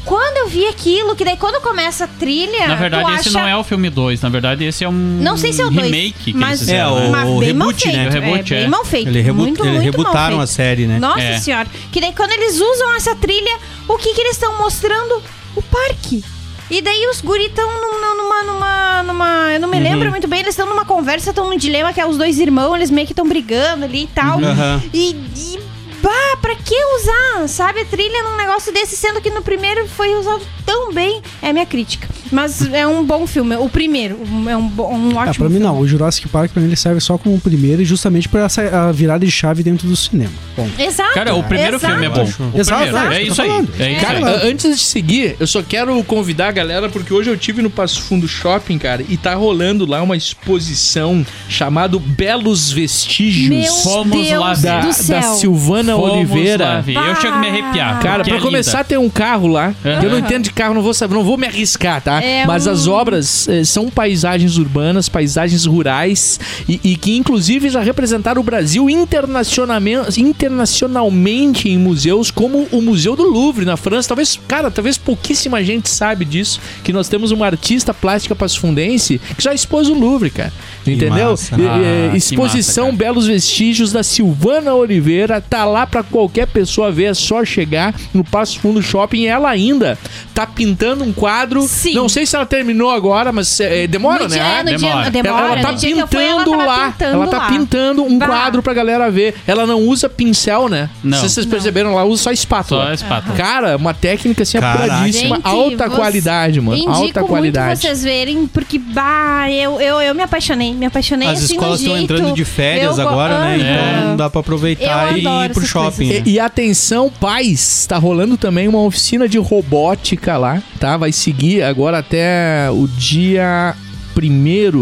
Quando 0.06 0.38
eu 0.38 0.48
vi 0.48 0.68
aquilo, 0.68 1.16
que 1.16 1.24
daí 1.24 1.38
quando 1.38 1.62
começa 1.62 2.04
a 2.04 2.08
trilha. 2.08 2.68
Na 2.68 2.76
verdade, 2.76 3.06
tu 3.06 3.12
esse 3.12 3.30
acha... 3.30 3.40
não 3.40 3.48
é 3.48 3.56
o 3.56 3.64
filme 3.64 3.90
2. 3.90 4.22
Na 4.22 4.30
verdade, 4.30 4.66
esse 4.66 4.84
é 4.84 4.90
um 4.90 4.92
Não 4.92 5.38
sei 5.38 5.54
se 5.54 5.62
é 5.62 5.66
o 5.66 5.70
2. 5.72 5.86
remake 5.86 6.14
que 6.34 6.34
mas, 6.34 6.50
eles 6.50 6.60
fizeram. 6.62 6.90
É, 6.90 6.92
o- 6.92 7.00
né? 7.00 7.10
mas 7.10 7.24
bem 7.24 7.54
mal 7.54 7.68
reboot, 7.70 7.84
feito, 7.84 7.98
né? 7.98 8.08
O 8.08 8.12
reboot, 8.12 8.54
é, 8.54 8.58
bem 8.58 8.66
é. 8.66 8.68
mal 8.68 8.86
feito. 8.86 9.08
Ele 9.08 9.22
rebu- 9.22 9.42
muito, 9.42 9.62
eles 9.64 9.74
muito 9.82 9.98
mal 9.98 10.04
rebutaram 10.06 10.38
feito. 10.38 10.42
a 10.44 10.48
série, 10.48 10.88
né? 10.88 11.00
Nossa 11.00 11.22
É. 11.22 11.40
senhora. 11.40 11.68
Que 11.92 12.02
daí 12.02 12.14
quando 12.14 12.32
eles 12.32 12.60
usam 12.60 12.94
essa 12.96 13.16
trilha, 13.16 13.58
o 13.88 13.98
que 13.98 14.14
que 14.14 14.22
eles 14.22 14.34
estão 14.34 14.58
mostrando? 14.58 15.22
O 15.56 15.62
parque. 15.62 16.24
E 16.72 16.82
daí 16.82 17.08
os 17.08 17.22
guri 17.22 17.46
estão 17.46 17.70
numa, 17.70 18.44
numa, 18.44 19.04
numa... 19.04 19.52
Eu 19.54 19.60
não 19.60 19.70
Uhum. 19.70 19.76
me 19.76 19.80
lembro 19.80 20.10
muito 20.10 20.28
bem, 20.28 20.40
eles 20.40 20.52
estão 20.54 20.66
numa 20.68 20.86
conversa, 20.86 21.30
estão 21.30 21.48
num 21.50 21.58
dilema 21.58 21.94
que 21.94 22.02
é 22.02 22.06
os 22.06 22.18
dois 22.18 22.40
irmãos, 22.40 22.76
eles 22.76 22.90
meio 22.90 23.06
que 23.06 23.14
estão 23.14 23.28
brigando 23.28 23.86
ali 23.86 24.04
e 24.04 24.08
tal. 24.08 24.38
Uhum. 24.40 24.48
Aham. 24.50 24.82
E, 24.94 25.12
e 25.36 25.60
bah, 26.04 26.38
pra 26.42 26.56
que 26.56 26.76
usar, 26.98 27.48
sabe, 27.48 27.80
a 27.82 27.86
trilha 27.86 28.22
num 28.24 28.36
negócio 28.38 28.72
desse, 28.74 28.96
sendo 28.96 29.22
que 29.22 29.30
no 29.30 29.42
primeiro 29.42 29.88
foi 29.88 30.14
usado 30.16 30.42
tão 30.66 30.92
bem? 30.94 31.22
É 31.42 31.50
a 31.50 31.54
minha 31.54 31.66
crítica. 31.66 32.08
Mas 32.32 32.62
é 32.74 32.86
um 32.88 33.04
bom 33.04 33.26
filme, 33.28 33.56
o 33.58 33.70
primeiro. 33.70 34.18
um- 34.28 34.50
É 34.50 34.58
um, 34.58 34.68
bo- 34.68 34.88
um 34.90 35.10
ótimo 35.16 35.20
Ah, 35.20 35.26
pra 35.34 35.44
mim 35.46 35.56
filme. 35.56 35.60
não. 35.60 35.80
O 35.80 35.88
Jurassic 35.88 36.28
Park 36.30 36.52
pra 36.52 36.62
mim 36.62 36.68
ele 36.68 36.76
serve 36.76 37.00
só 37.00 37.18
como 37.18 37.36
o 37.36 37.40
primeiro 37.40 37.82
e 37.82 37.86
justamente 37.86 38.28
pra 38.28 38.46
essa 38.46 38.62
a 38.88 38.92
virada 38.92 39.24
de 39.26 39.32
chave 39.32 39.62
dentro 39.64 39.88
do 39.88 39.96
cinema. 39.96 40.32
Bom. 40.58 40.68
Exato. 40.80 41.14
Cara, 41.14 41.36
o 41.36 41.44
primeiro 41.44 41.78
exato. 41.78 41.94
filme 41.94 42.06
é 42.08 42.10
bom. 42.10 42.22
O 42.54 42.60
Exato, 42.60 42.82
primeiro. 42.84 43.14
é, 43.14 43.18
É 43.18 43.24
isso 43.24 43.42
aí. 43.42 43.50
É 43.80 43.92
isso 43.92 44.02
Cara, 44.06 44.18
aí. 44.42 44.52
antes 44.52 44.78
de 44.80 44.84
seguir, 44.84 45.36
eu 45.40 45.46
só 45.48 45.62
quero 45.62 46.04
convidar 46.06 46.48
a 46.48 46.52
galera, 46.52 46.90
porque 46.90 47.14
hoje 47.14 47.30
eu 47.30 47.38
tive 47.38 47.62
no 47.62 47.70
Passo 47.70 48.02
Fundo 48.02 48.28
Shopping, 48.28 48.78
cara, 48.80 49.04
e 49.08 49.16
tá 49.16 49.36
rolando 49.36 49.86
lá 49.86 50.02
uma 50.02 50.18
exposição 50.18 51.26
chamada 51.48 51.98
Belos 52.00 52.72
Vestígios. 52.72 53.50
Meu 53.50 53.74
Fomos 53.84 54.28
Deus 54.28 54.40
lá 54.42 54.54
da, 54.56 54.80
do 54.82 55.08
da. 55.08 55.22
Silvana 55.36 55.93
Lá 56.02 56.12
Oliveira. 56.14 56.84
Eu 56.88 57.16
chego 57.16 57.36
a 57.36 57.40
me 57.40 57.48
arrepiar. 57.50 58.00
Cara, 58.02 58.18
porque 58.20 58.30
pra 58.32 58.40
é 58.40 58.42
começar, 58.42 58.78
linda. 58.80 58.84
tem 58.86 58.98
um 58.98 59.10
carro 59.10 59.48
lá. 59.48 59.74
Aham. 59.86 60.04
Eu 60.04 60.10
não 60.12 60.20
entendo 60.20 60.44
de 60.44 60.52
carro, 60.52 60.74
não 60.74 60.82
vou 60.82 60.94
saber, 60.94 61.14
não 61.16 61.24
vou 61.24 61.38
me 61.38 61.48
arriscar, 61.48 62.02
tá? 62.02 62.22
É 62.22 62.46
Mas 62.46 62.68
um- 62.68 62.72
as 62.72 62.88
obras 62.88 63.48
eh, 63.48 63.64
são 63.64 63.90
paisagens 63.90 64.58
urbanas, 64.58 65.08
paisagens 65.10 65.66
rurais 65.66 66.40
e, 66.68 66.80
e 66.84 66.96
que 66.96 67.16
inclusive 67.18 67.70
já 67.70 67.82
representaram 67.82 68.42
o 68.42 68.44
Brasil 68.44 68.90
internacionalmente, 68.90 70.22
internacionalmente 70.22 71.70
em 71.70 71.78
museus, 71.78 72.32
como 72.32 72.68
o 72.72 72.82
Museu 72.82 73.16
do 73.16 73.24
Louvre 73.24 73.66
na 73.66 73.78
França. 73.78 74.08
Talvez, 74.10 74.40
cara, 74.48 74.70
talvez 74.72 74.98
pouquíssima 74.98 75.64
gente 75.64 75.90
sabe 75.90 76.26
disso, 76.26 76.60
que 76.84 76.92
nós 76.94 77.08
temos 77.10 77.32
uma 77.32 77.46
artista 77.46 77.94
plástica 77.94 78.36
pasfundense 78.36 79.20
que 79.38 79.44
já 79.44 79.54
expôs 79.54 79.88
o 79.90 79.94
Louvre, 79.94 80.30
cara. 80.30 80.54
Entendeu? 80.86 81.32
massa. 81.32 81.56
E- 81.56 81.62
e- 81.62 81.68
Ah, 81.68 82.10
que 82.12 82.18
exposição 82.18 82.86
massa, 82.88 82.98
cara. 82.98 83.12
Belos 83.14 83.28
Vestígios 83.28 83.92
da 83.92 84.04
Silvana 84.04 84.74
Oliveira. 84.74 85.42
Tá 85.42 85.66
lá 85.66 85.83
pra 85.88 86.04
qualquer 86.04 86.48
pessoa 86.48 86.92
ver. 86.92 87.04
É 87.06 87.14
só 87.14 87.44
chegar 87.44 87.94
no 88.14 88.24
Passo 88.24 88.60
Fundo 88.60 88.82
Shopping. 88.82 89.26
Ela 89.26 89.50
ainda 89.50 89.98
tá 90.34 90.46
pintando 90.48 91.04
um 91.04 91.12
quadro. 91.14 91.62
Sim. 91.64 91.94
Não 91.96 92.08
sei 92.10 92.26
se 92.26 92.36
ela 92.36 92.46
terminou 92.46 92.90
agora, 92.92 93.32
mas 93.32 93.60
é, 93.60 93.86
demora, 93.88 94.24
no 94.24 94.30
né? 94.30 94.36
dia, 94.36 94.44
é, 94.44 94.64
no 94.64 94.78
Demora. 94.80 95.02
dia, 95.04 95.12
demora. 95.12 95.38
ela, 95.46 95.54
ela 95.60 95.62
tá 95.62 95.78
fui, 95.78 95.94
pintando 95.94 96.54
ela 96.54 96.66
lá. 96.66 96.92
pintando 96.92 97.14
ela 97.16 97.28
tá 97.28 97.38
lá. 97.38 97.48
pintando 97.48 98.04
um 98.04 98.18
Bah. 98.18 98.28
quadro 98.28 98.64
pra 98.64 98.74
galera 98.74 99.10
ver. 99.12 99.36
Ela 99.46 99.66
não 99.68 99.80
usa 99.82 100.08
pincel, 100.10 100.70
né? 100.70 100.90
Não. 101.04 101.18
Se 101.18 101.30
vocês 101.30 101.46
perceberam, 101.46 101.92
ela 101.92 102.04
usa 102.06 102.24
só 102.24 102.32
espátula. 102.32 102.86
Só 102.86 102.92
a 102.92 102.94
espátula. 102.94 103.36
Cara, 103.36 103.76
uma 103.78 103.94
técnica 103.94 104.44
assim 104.44 104.60
Caraca. 104.60 104.84
apuradíssima. 104.86 105.36
Gente, 105.36 105.46
alta 105.48 105.90
você- 105.90 105.96
qualidade, 105.96 106.62
mano. 106.62 106.78
Indico 106.78 106.92
alta 106.92 107.20
muito 107.20 107.30
qualidade. 107.30 107.80
vocês 107.82 108.04
verem, 108.04 108.48
porque, 108.48 108.80
bah, 108.80 109.50
eu, 109.52 109.80
eu, 109.82 110.02
eu 110.02 110.16
me 110.16 110.24
apaixonei, 110.24 110.74
me 110.74 110.86
apaixonei 110.86 111.28
As 111.30 111.44
assim 111.44 111.54
escolas 111.56 111.82
estão 111.82 111.98
entrando 111.98 112.34
de 112.34 112.46
férias 112.46 112.98
Eu 112.98 113.04
go- 113.04 113.10
agora, 113.10 113.40
né? 113.40 113.56
Aham. 113.56 114.00
Então 114.04 114.16
dá 114.18 114.30
pra 114.30 114.40
aproveitar 114.42 115.12
Eu 115.12 115.18
e 115.18 115.46
ir 115.46 115.50
pro 115.54 115.66
shopping. 115.74 116.08
né? 116.08 116.24
E, 116.26 116.32
e 116.34 116.40
atenção, 116.40 117.10
pais, 117.10 117.86
tá 117.88 117.98
rolando 117.98 118.38
também 118.38 118.68
uma 118.68 118.82
oficina 118.82 119.28
de 119.28 119.38
robótica 119.38 120.38
lá, 120.38 120.62
tá? 120.80 120.96
Vai 120.98 121.12
seguir 121.12 121.64
agora 121.64 122.00
até 122.00 122.70
o 122.72 122.88
dia 122.88 123.76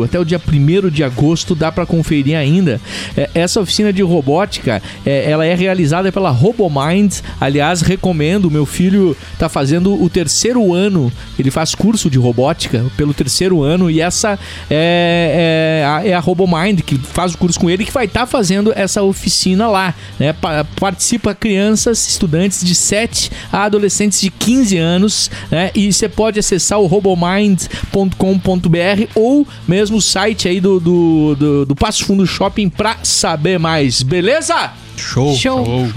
até 0.03 0.19
o 0.19 0.25
dia 0.25 0.39
1 0.39 0.89
de 0.89 1.03
agosto, 1.03 1.55
dá 1.55 1.71
pra 1.71 1.85
conferir 1.85 2.37
ainda. 2.37 2.79
É, 3.15 3.29
essa 3.33 3.61
oficina 3.61 3.93
de 3.93 4.01
robótica, 4.01 4.81
é, 5.05 5.29
ela 5.29 5.45
é 5.45 5.53
realizada 5.55 6.11
pela 6.11 6.29
RoboMind. 6.29 7.13
Aliás, 7.39 7.81
recomendo, 7.81 8.51
meu 8.51 8.65
filho 8.65 9.15
tá 9.37 9.47
fazendo 9.49 10.01
o 10.01 10.09
terceiro 10.09 10.73
ano, 10.73 11.11
ele 11.37 11.51
faz 11.51 11.75
curso 11.75 12.09
de 12.09 12.17
robótica 12.17 12.85
pelo 12.97 13.13
terceiro 13.13 13.61
ano 13.63 13.89
e 13.89 14.01
essa 14.01 14.37
é, 14.69 15.81
é, 15.81 15.85
a, 15.85 16.07
é 16.07 16.13
a 16.13 16.19
RoboMind 16.19 16.81
que 16.81 16.97
faz 16.97 17.33
o 17.33 17.37
curso 17.37 17.59
com 17.59 17.69
ele 17.69 17.85
que 17.85 17.91
vai 17.91 18.05
estar 18.05 18.25
fazendo 18.25 18.73
essa 18.75 19.01
oficina 19.03 19.67
lá, 19.67 19.93
né? 20.19 20.33
Pa- 20.33 20.65
participa 20.79 21.33
crianças, 21.35 22.07
estudantes 22.07 22.63
de 22.63 22.75
7 22.75 23.31
a 23.51 23.63
adolescentes 23.63 24.21
de 24.21 24.29
15 24.29 24.77
anos, 24.77 25.31
né? 25.49 25.71
E 25.75 25.91
você 25.91 26.07
pode 26.09 26.39
acessar 26.39 26.79
o 26.79 26.87
robomind.com.br 26.87 29.07
ou 29.15 29.30
mesmo 29.67 29.97
o 29.97 30.01
site 30.01 30.47
aí 30.47 30.59
do, 30.59 30.79
do, 30.79 31.35
do, 31.37 31.65
do 31.65 31.75
Passo 31.75 32.05
Fundo 32.05 32.25
Shopping 32.25 32.69
pra 32.69 32.97
saber 33.03 33.57
mais, 33.59 34.01
beleza? 34.03 34.71
Show. 34.97 35.35
Show. 35.35 35.87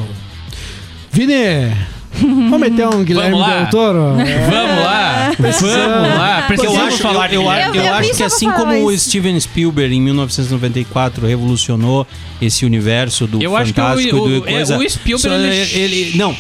Vini, 1.11 1.73
vamos 2.21 2.61
meter 2.61 2.87
um 2.89 3.03
Guilherme 3.05 3.31
Vamos 3.33 3.47
lá. 3.49 3.59
Del 3.61 3.71
Toro? 3.71 3.99
Vamos 4.51 4.85
lá. 4.85 5.33
Vamos 5.39 6.09
lá. 6.19 6.45
Porque 6.47 6.67
eu 6.67 6.81
acho, 6.81 6.99
falar 6.99 7.33
eu, 7.33 7.43
eu, 7.43 7.75
eu 7.75 7.83
Eu- 7.85 7.95
acho 7.95 8.15
que 8.15 8.23
assim 8.23 8.51
como 8.53 8.87
o. 8.87 8.99
Steven 8.99 9.39
Spielberg 9.39 9.95
em 9.95 10.01
1994 10.01 11.27
revolucionou 11.27 12.07
esse 12.41 12.65
universo 12.65 13.27
do 13.27 13.43
Eu 13.43 13.57
acho 13.57 13.73
que 13.73 13.81
o- 13.81 13.85
fantástico 13.85 14.17
o- 14.17 14.29
e 14.31 14.41
do 14.41 14.49
é, 14.49 14.53
coisa, 14.53 14.79
o 14.79 14.89
Spielberg, 14.91 15.29
só 15.29 15.35
ele- 15.35 15.79
ele 15.85 16.17
não 16.17 16.35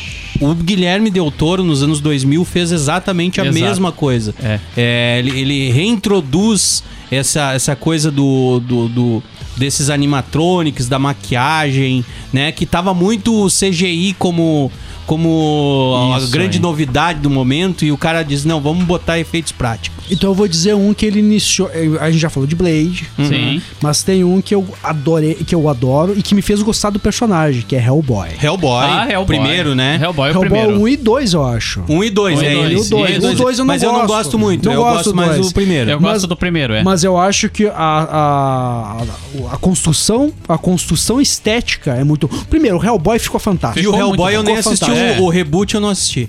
o 0.50 0.54
Guilherme 0.54 1.10
Del 1.10 1.30
Toro 1.30 1.62
nos 1.64 1.82
anos 1.82 2.00
2000 2.00 2.44
fez 2.44 2.72
exatamente 2.72 3.40
a 3.40 3.44
Exato. 3.46 3.64
mesma 3.64 3.92
coisa. 3.92 4.34
É. 4.76 5.18
ele, 5.18 5.38
ele 5.40 5.70
reintroduz 5.72 6.82
essa, 7.10 7.52
essa 7.52 7.74
coisa 7.76 8.10
do, 8.10 8.60
do, 8.60 8.88
do- 8.88 9.22
desses 9.56 9.88
animatronics, 9.90 10.88
da 10.88 10.98
maquiagem, 10.98 12.04
né? 12.32 12.50
Que 12.52 12.66
tava 12.66 12.92
muito 12.92 13.46
CGI 13.48 14.14
como 14.18 14.70
como 15.06 16.14
Isso 16.16 16.26
a 16.26 16.30
grande 16.30 16.56
aí. 16.58 16.62
novidade 16.62 17.20
do 17.20 17.30
momento 17.30 17.84
e 17.84 17.92
o 17.92 17.96
cara 17.98 18.22
diz 18.22 18.44
não, 18.44 18.60
vamos 18.60 18.84
botar 18.84 19.18
efeitos 19.18 19.52
práticos. 19.52 20.04
Então 20.10 20.30
eu 20.30 20.34
vou 20.34 20.46
dizer 20.46 20.74
um 20.74 20.92
que 20.92 21.06
ele 21.06 21.18
iniciou. 21.18 21.70
eh, 21.72 21.88
A 22.00 22.10
gente 22.10 22.20
já 22.20 22.28
falou 22.28 22.46
de 22.46 22.54
Blade. 22.54 23.08
Sim. 23.16 23.62
Mas 23.82 24.02
tem 24.02 24.22
um 24.22 24.40
que 24.42 24.54
eu 24.54 24.66
adorei, 24.82 25.34
que 25.34 25.54
eu 25.54 25.66
adoro 25.68 26.12
e 26.16 26.22
que 26.22 26.34
me 26.34 26.42
fez 26.42 26.60
gostar 26.60 26.90
do 26.90 26.98
personagem, 26.98 27.62
que 27.62 27.74
é 27.74 27.82
Hellboy. 27.82 28.28
Hellboy, 28.42 28.84
Ah, 28.84 29.06
Hellboy. 29.10 29.26
primeiro, 29.38 29.74
né? 29.74 29.98
Hellboy 30.02 30.28
é 30.28 30.32
o 30.32 30.34
Hellboy 30.42 30.48
primeiro. 30.50 30.80
1 30.82 30.88
e 30.88 30.96
2, 30.98 31.32
eu 31.32 31.46
acho. 31.46 31.82
Um 31.88 32.04
e 32.04 32.10
dois, 32.10 32.38
Um 32.38 32.42
e 32.42 32.46
é 32.46 32.52
dois. 32.52 32.64
ele. 32.66 32.74
E 32.74 32.76
o 32.78 32.84
dois. 32.84 33.58
Eu 33.58 33.64
não 33.64 33.72
Mas 33.74 33.82
eu 33.82 33.92
não 33.92 34.00
gosto. 34.00 34.08
gosto 34.14 34.38
muito, 34.38 34.66
Não 34.66 34.72
eu 34.74 34.80
gosto 34.82 34.94
gosto 34.96 35.10
do 35.10 35.16
mais 35.16 35.46
do 35.46 35.52
primeiro. 35.54 35.90
Eu 35.90 36.00
Mas- 36.00 36.12
gosto 36.12 36.26
do 36.26 36.36
primeiro, 36.36 36.74
é. 36.74 36.82
Mas 36.82 37.02
eu 37.02 37.16
acho 37.16 37.48
que 37.48 37.66
a, 37.66 37.72
a, 37.74 39.02
a, 39.50 39.54
a 39.54 39.56
construção, 39.56 40.32
a 40.48 40.58
construção 40.58 41.20
estética 41.20 41.92
é 41.94 42.04
muito. 42.04 42.28
Primeiro, 42.50 42.78
o 42.78 42.84
Hellboy 42.84 43.18
ficou 43.18 43.40
fantástico. 43.40 43.80
E 43.84 43.88
o 43.88 43.96
Hellboy 43.96 44.34
eu 44.34 44.42
nem 44.42 44.56
assisti, 44.56 44.90
o, 44.94 45.24
o 45.24 45.28
reboot 45.28 45.74
eu 45.74 45.80
não 45.80 45.88
assisti. 45.88 46.28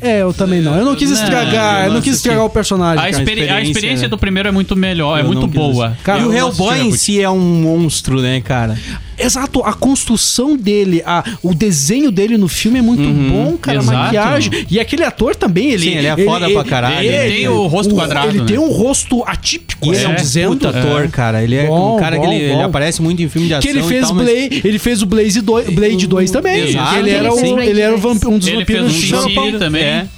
É, 0.00 0.22
eu 0.22 0.32
também 0.32 0.60
não. 0.60 0.76
Eu 0.76 0.84
não 0.84 0.94
quis 0.94 1.10
Não, 1.10 1.16
estragar, 1.20 1.78
eu 1.80 1.82
eu 1.84 1.88
não 1.88 1.94
não 1.96 2.02
quis 2.02 2.16
estragar 2.16 2.44
o 2.44 2.50
personagem. 2.50 2.98
A, 2.98 3.10
cara. 3.10 3.10
experi- 3.10 3.40
a 3.40 3.44
experiência, 3.44 3.70
experiência 3.70 4.02
né? 4.04 4.08
do 4.08 4.18
primeiro 4.18 4.48
é 4.48 4.52
muito 4.52 4.76
melhor, 4.76 5.18
é 5.18 5.22
Eu 5.22 5.26
muito 5.26 5.40
não 5.42 5.48
quis 5.48 5.58
boa. 5.60 5.96
Cara, 6.04 6.20
e 6.20 6.24
o 6.24 6.32
Hellboy 6.32 6.78
em 6.80 6.92
si 6.92 7.20
é 7.20 7.28
um 7.28 7.38
monstro, 7.40 8.20
né, 8.20 8.40
cara? 8.40 8.78
Exato, 9.20 9.64
a 9.64 9.72
construção 9.72 10.56
dele, 10.56 11.02
a, 11.04 11.24
o 11.42 11.52
desenho 11.52 12.12
dele 12.12 12.38
no 12.38 12.46
filme 12.46 12.78
é 12.78 12.82
muito 12.82 13.02
bom, 13.02 13.56
cara. 13.60 13.78
exato. 13.78 13.96
A 13.96 14.02
maquiagem. 14.04 14.66
E 14.70 14.78
aquele 14.78 15.02
ator 15.02 15.34
também, 15.34 15.70
ele. 15.72 15.82
Sim, 15.90 15.96
ele 15.98 16.06
é 16.06 16.16
foda 16.16 16.48
pra 16.48 16.62
caralho. 16.62 17.04
Ele 17.04 17.34
tem 17.34 17.48
o 17.48 17.66
rosto 17.66 17.94
quadrado, 17.96 18.28
Ele 18.28 18.38
né? 18.38 18.44
tem 18.46 18.58
um 18.58 18.70
rosto 18.70 19.24
atípico, 19.26 19.88
ele 19.88 19.96
estão 19.96 20.12
é 20.12 20.14
um 20.14 20.16
dizendo. 20.16 20.50
puta 20.50 20.68
ator, 20.68 21.08
cara. 21.08 21.42
Ele 21.42 21.56
é 21.56 21.66
Bom, 21.66 21.96
um 21.96 21.98
cara 21.98 22.14
bom, 22.16 22.22
que 22.22 22.28
ele, 22.28 22.44
ele 22.44 22.62
aparece 22.62 23.02
muito 23.02 23.20
em 23.20 23.28
filme 23.28 23.48
de 23.48 23.54
ação 23.54 23.62
Que 23.62 23.76
ele 23.76 23.84
e 23.84 23.88
fez 23.88 24.06
tal, 24.06 24.14
mas- 24.14 24.24
Blade, 24.24 24.62
ele 24.64 24.78
fez 24.78 25.02
o 25.02 25.06
Blaze 25.06 25.40
2, 25.40 25.70
Blade 25.70 26.06
2 26.06 26.30
também. 26.30 26.68
Exato, 26.68 26.96
ele 26.98 27.10
era, 27.10 27.28
ele 27.28 27.28
o, 27.52 27.58
ele 27.60 27.80
era 27.80 27.96
o 27.96 28.10
um 28.28 28.38
dos 28.38 28.46
Ele 28.46 28.64
fez 28.64 28.80
vampiros 29.10 29.24
um 29.54 29.58
também. 29.58 29.82
É. 29.88 30.08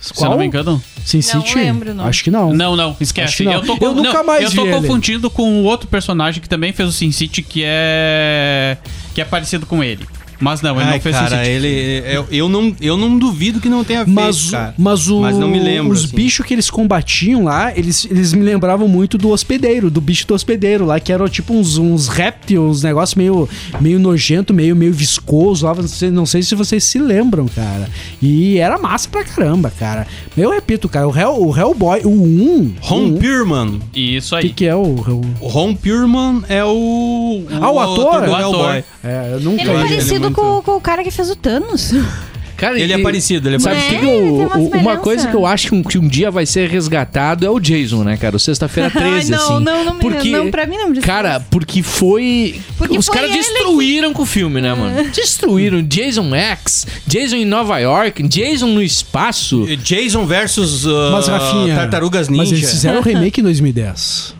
Se 0.00 0.24
eu 0.24 0.30
não 0.30 0.38
me 0.38 0.46
engano. 0.46 0.82
Sin 1.04 1.18
Não 1.18 1.22
City? 1.42 1.54
lembro, 1.54 1.94
não. 1.94 2.06
Acho 2.06 2.24
que 2.24 2.30
não. 2.30 2.52
Não, 2.52 2.74
não, 2.74 2.96
esquece. 3.00 3.36
Que 3.36 3.44
não. 3.44 3.52
Eu, 3.52 3.62
tô, 3.62 3.76
Eu 3.80 3.94
nunca 3.94 4.14
não, 4.14 4.24
mais 4.24 4.44
Eu 4.44 4.50
tô 4.50 4.62
vi 4.62 4.68
ele. 4.68 4.80
confundindo 4.80 5.30
com 5.30 5.62
o 5.62 5.64
outro 5.64 5.86
personagem 5.88 6.40
que 6.40 6.48
também 6.48 6.72
fez 6.72 6.88
o 6.88 6.92
Sin 6.92 7.12
City, 7.12 7.40
que 7.42 7.62
é. 7.64 8.76
que 9.14 9.20
é 9.20 9.24
parecido 9.24 9.64
com 9.64 9.82
ele. 9.82 10.06
Mas 10.42 10.60
não, 10.60 10.74
ele 10.74 10.84
Ai, 10.88 10.94
não 10.94 11.00
fez 11.00 11.14
cara, 11.16 11.38
City. 11.38 11.48
ele. 11.50 12.02
Eu, 12.06 12.26
eu, 12.30 12.48
não, 12.48 12.74
eu 12.80 12.96
não 12.96 13.16
duvido 13.16 13.60
que 13.60 13.68
não 13.68 13.84
tenha 13.84 14.04
feito, 14.04 14.14
Mas, 14.14 14.50
cara. 14.50 14.74
mas, 14.76 15.08
o, 15.08 15.20
Mas 15.20 15.36
não 15.38 15.48
me 15.48 15.60
lembro, 15.60 15.92
os 15.92 16.04
assim. 16.06 16.16
bichos 16.16 16.44
que 16.44 16.52
eles 16.52 16.68
combatiam 16.68 17.44
lá, 17.44 17.72
eles, 17.76 18.04
eles 18.10 18.32
me 18.32 18.42
lembravam 18.42 18.88
muito 18.88 19.16
do 19.16 19.30
hospedeiro, 19.30 19.88
do 19.90 20.00
bicho 20.00 20.26
do 20.26 20.34
hospedeiro 20.34 20.84
lá, 20.84 20.98
que 20.98 21.12
eram 21.12 21.28
tipo 21.28 21.54
uns, 21.54 21.78
uns 21.78 22.08
répteis, 22.08 22.58
uns 22.58 22.82
negócios 22.82 23.14
meio, 23.14 23.48
meio 23.80 23.98
nojento, 24.00 24.52
meio, 24.52 24.74
meio 24.74 24.92
viscoso 24.92 25.64
lá. 25.64 25.74
Não 25.74 25.86
sei, 25.88 26.10
não 26.10 26.26
sei 26.26 26.42
se 26.42 26.54
vocês 26.54 26.82
se 26.82 26.98
lembram, 26.98 27.46
cara. 27.46 27.88
E 28.20 28.58
era 28.58 28.78
massa 28.78 29.08
pra 29.08 29.22
caramba, 29.24 29.70
cara. 29.78 30.06
Eu 30.36 30.50
repito, 30.50 30.88
cara, 30.88 31.06
o, 31.08 31.16
Hell, 31.16 31.36
o 31.48 31.56
Hellboy, 31.56 32.00
o 32.04 32.10
1. 32.10 32.74
Ron 32.80 32.96
o 32.96 33.14
1, 33.14 33.18
Pierman. 33.18 33.80
Isso 33.94 34.34
O 34.34 34.40
que, 34.40 34.46
aí. 34.48 34.52
que 34.52 34.66
é 34.66 34.74
o. 34.74 34.80
o- 34.82 35.22
O 35.40 35.46
Ron 35.48 35.74
Pierman 35.74 36.42
é 36.48 36.64
o. 36.64 37.44
Ah, 37.60 37.70
o 37.70 37.78
ator? 37.78 38.22
O 38.28 38.34
ator. 38.34 38.40
Hellboy. 38.40 38.84
É, 39.04 39.30
eu 39.34 39.40
nunca. 39.40 39.62
Ele 39.62 39.70
é 39.70 39.74
Ele 39.74 39.82
é 39.84 39.88
parecido 39.88 40.30
com, 40.32 40.62
com 40.62 40.76
o 40.76 40.80
cara 40.80 41.02
que 41.04 41.10
fez 41.10 41.30
o 41.30 41.36
Thanos. 41.36 41.92
Cara, 42.54 42.78
Ele 42.78 42.92
é 42.92 42.98
e- 42.98 43.02
parecido, 43.02 43.48
ele 43.48 43.56
é 43.56 43.58
Sabe 43.58 43.74
o 43.74 43.78
parecido. 43.80 44.00
que, 44.00 44.06
que 44.06 44.12
É, 44.12 44.18
eu- 44.20 44.34
uma 44.46 44.56
o- 44.56 44.68
uma 44.68 44.96
coisa 44.98 45.26
que 45.26 45.34
eu 45.34 45.44
acho 45.44 45.68
que 45.70 45.74
um, 45.74 45.82
que 45.82 45.98
um 45.98 46.06
dia 46.06 46.30
vai 46.30 46.46
ser 46.46 46.68
resgatado 46.70 47.44
é 47.44 47.50
o 47.50 47.58
Jason, 47.58 48.04
né, 48.04 48.16
cara? 48.16 48.36
O 48.36 48.38
Sexta-feira 48.38 48.86
13, 48.92 49.34
Ai, 49.34 49.36
não, 49.40 49.56
assim. 49.56 49.64
não, 49.64 49.84
não, 49.84 49.94
me- 49.94 50.00
porque, 50.00 50.30
não, 50.30 50.48
pra 50.48 50.64
mim 50.64 50.76
não 50.76 50.86
precisa. 50.92 51.04
Cara, 51.04 51.40
porque 51.50 51.82
foi. 51.82 52.60
Porque 52.78 52.96
os 52.96 53.08
caras 53.08 53.30
ele 53.30 53.38
destruíram 53.38 54.12
com 54.12 54.22
o 54.22 54.26
filme, 54.26 54.60
né, 54.60 54.72
mano? 54.74 54.94
Destruíram. 55.10 55.82
Jason 55.82 56.32
X, 56.36 56.86
Jason 57.04 57.34
em 57.34 57.44
Nova 57.44 57.80
York, 57.80 58.22
Jason 58.28 58.68
no 58.68 58.80
espaço. 58.82 59.66
Jason 59.82 60.24
versus 60.24 60.86
uh, 60.86 61.10
Mas, 61.10 61.26
Rafinha. 61.26 61.74
Tartarugas 61.74 62.28
Ninja. 62.28 62.42
Mas 62.44 62.52
eles 62.52 62.70
fizeram 62.70 63.00
um 63.00 63.02
remake 63.02 63.40
em 63.40 63.42
2010. 63.44 64.36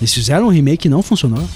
Eles 0.00 0.14
fizeram 0.14 0.46
um 0.46 0.50
remake 0.50 0.86
e 0.88 0.90
não 0.90 1.02
funcionou. 1.02 1.46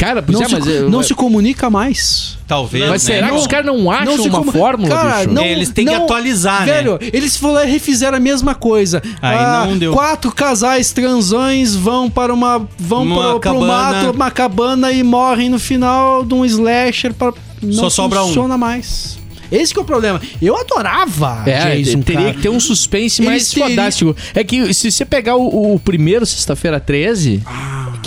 Cara, 0.00 0.24
Não, 0.26 0.42
é, 0.42 0.46
se, 0.46 0.52
mas. 0.54 0.66
eu- 0.66 0.88
não 0.90 1.02
se 1.02 1.14
comunica 1.14 1.68
mais. 1.68 2.38
Talvez. 2.48 2.88
mas 2.88 3.04
né? 3.06 3.14
será 3.14 3.26
que 3.28 3.32
Não- 3.34 3.40
os 3.40 3.46
caras 3.46 3.66
não 3.66 3.90
acham 3.90 4.16
se 4.18 4.28
uma 4.28 4.38
comu- 4.38 4.50
fórmula, 4.52 4.88
Cara, 4.96 5.16
bicho? 5.20 5.30
não, 5.30 5.42
É, 5.42 5.52
eles 5.52 5.68
têm 5.70 5.84
que 5.84 5.92
não- 5.92 6.04
atualizar, 6.04 6.66
né? 6.66 6.72
Velho, 6.74 6.98
eles 7.12 7.36
foram 7.36 7.62
e 7.62 7.70
refizeram 7.70 8.16
a 8.16 8.20
mesma 8.20 8.54
coisa. 8.54 9.00
Ah, 9.22 9.62
Aí 9.62 9.68
não 9.70 9.78
deu. 9.78 9.92
Quatro 9.92 10.32
casais 10.34 10.90
transões 10.92 11.76
vão 11.76 12.08
para 12.10 12.32
uma 12.34 12.66
vão 12.78 13.02
Uma 13.02 13.14
pro, 13.22 13.30
pro 13.32 13.40
cabana. 13.40 13.66
mato, 13.66 14.10
uma 14.16 14.30
cabana 14.30 14.90
e 14.90 15.02
morrem 15.02 15.48
no 15.50 15.58
final 15.60 16.24
de 16.24 16.34
um 16.34 16.44
slasher 16.44 17.12
para 17.14 17.32
não 17.62 17.72
Só 17.74 17.90
sobra 17.90 18.22
um. 18.24 18.28
funciona 18.28 18.56
mais. 18.58 19.18
Esse 19.52 19.72
que 19.74 19.80
é 19.80 19.82
o 19.82 19.84
problema. 19.84 20.20
Eu 20.40 20.56
adorava 20.56 21.42
É, 21.44 21.76
Jason, 21.76 22.02
teria 22.02 22.20
cara. 22.22 22.34
que 22.34 22.40
ter 22.42 22.48
um 22.48 22.60
suspense 22.60 23.20
Eles 23.20 23.28
mais 23.30 23.48
teriam- 23.50 23.68
fodástico. 23.70 24.16
É 24.32 24.44
que 24.44 24.72
se 24.72 24.92
você 24.92 25.04
pegar 25.04 25.34
o, 25.36 25.74
o 25.74 25.78
primeiro, 25.80 26.24
sexta-feira 26.24 26.78
13, 26.78 27.42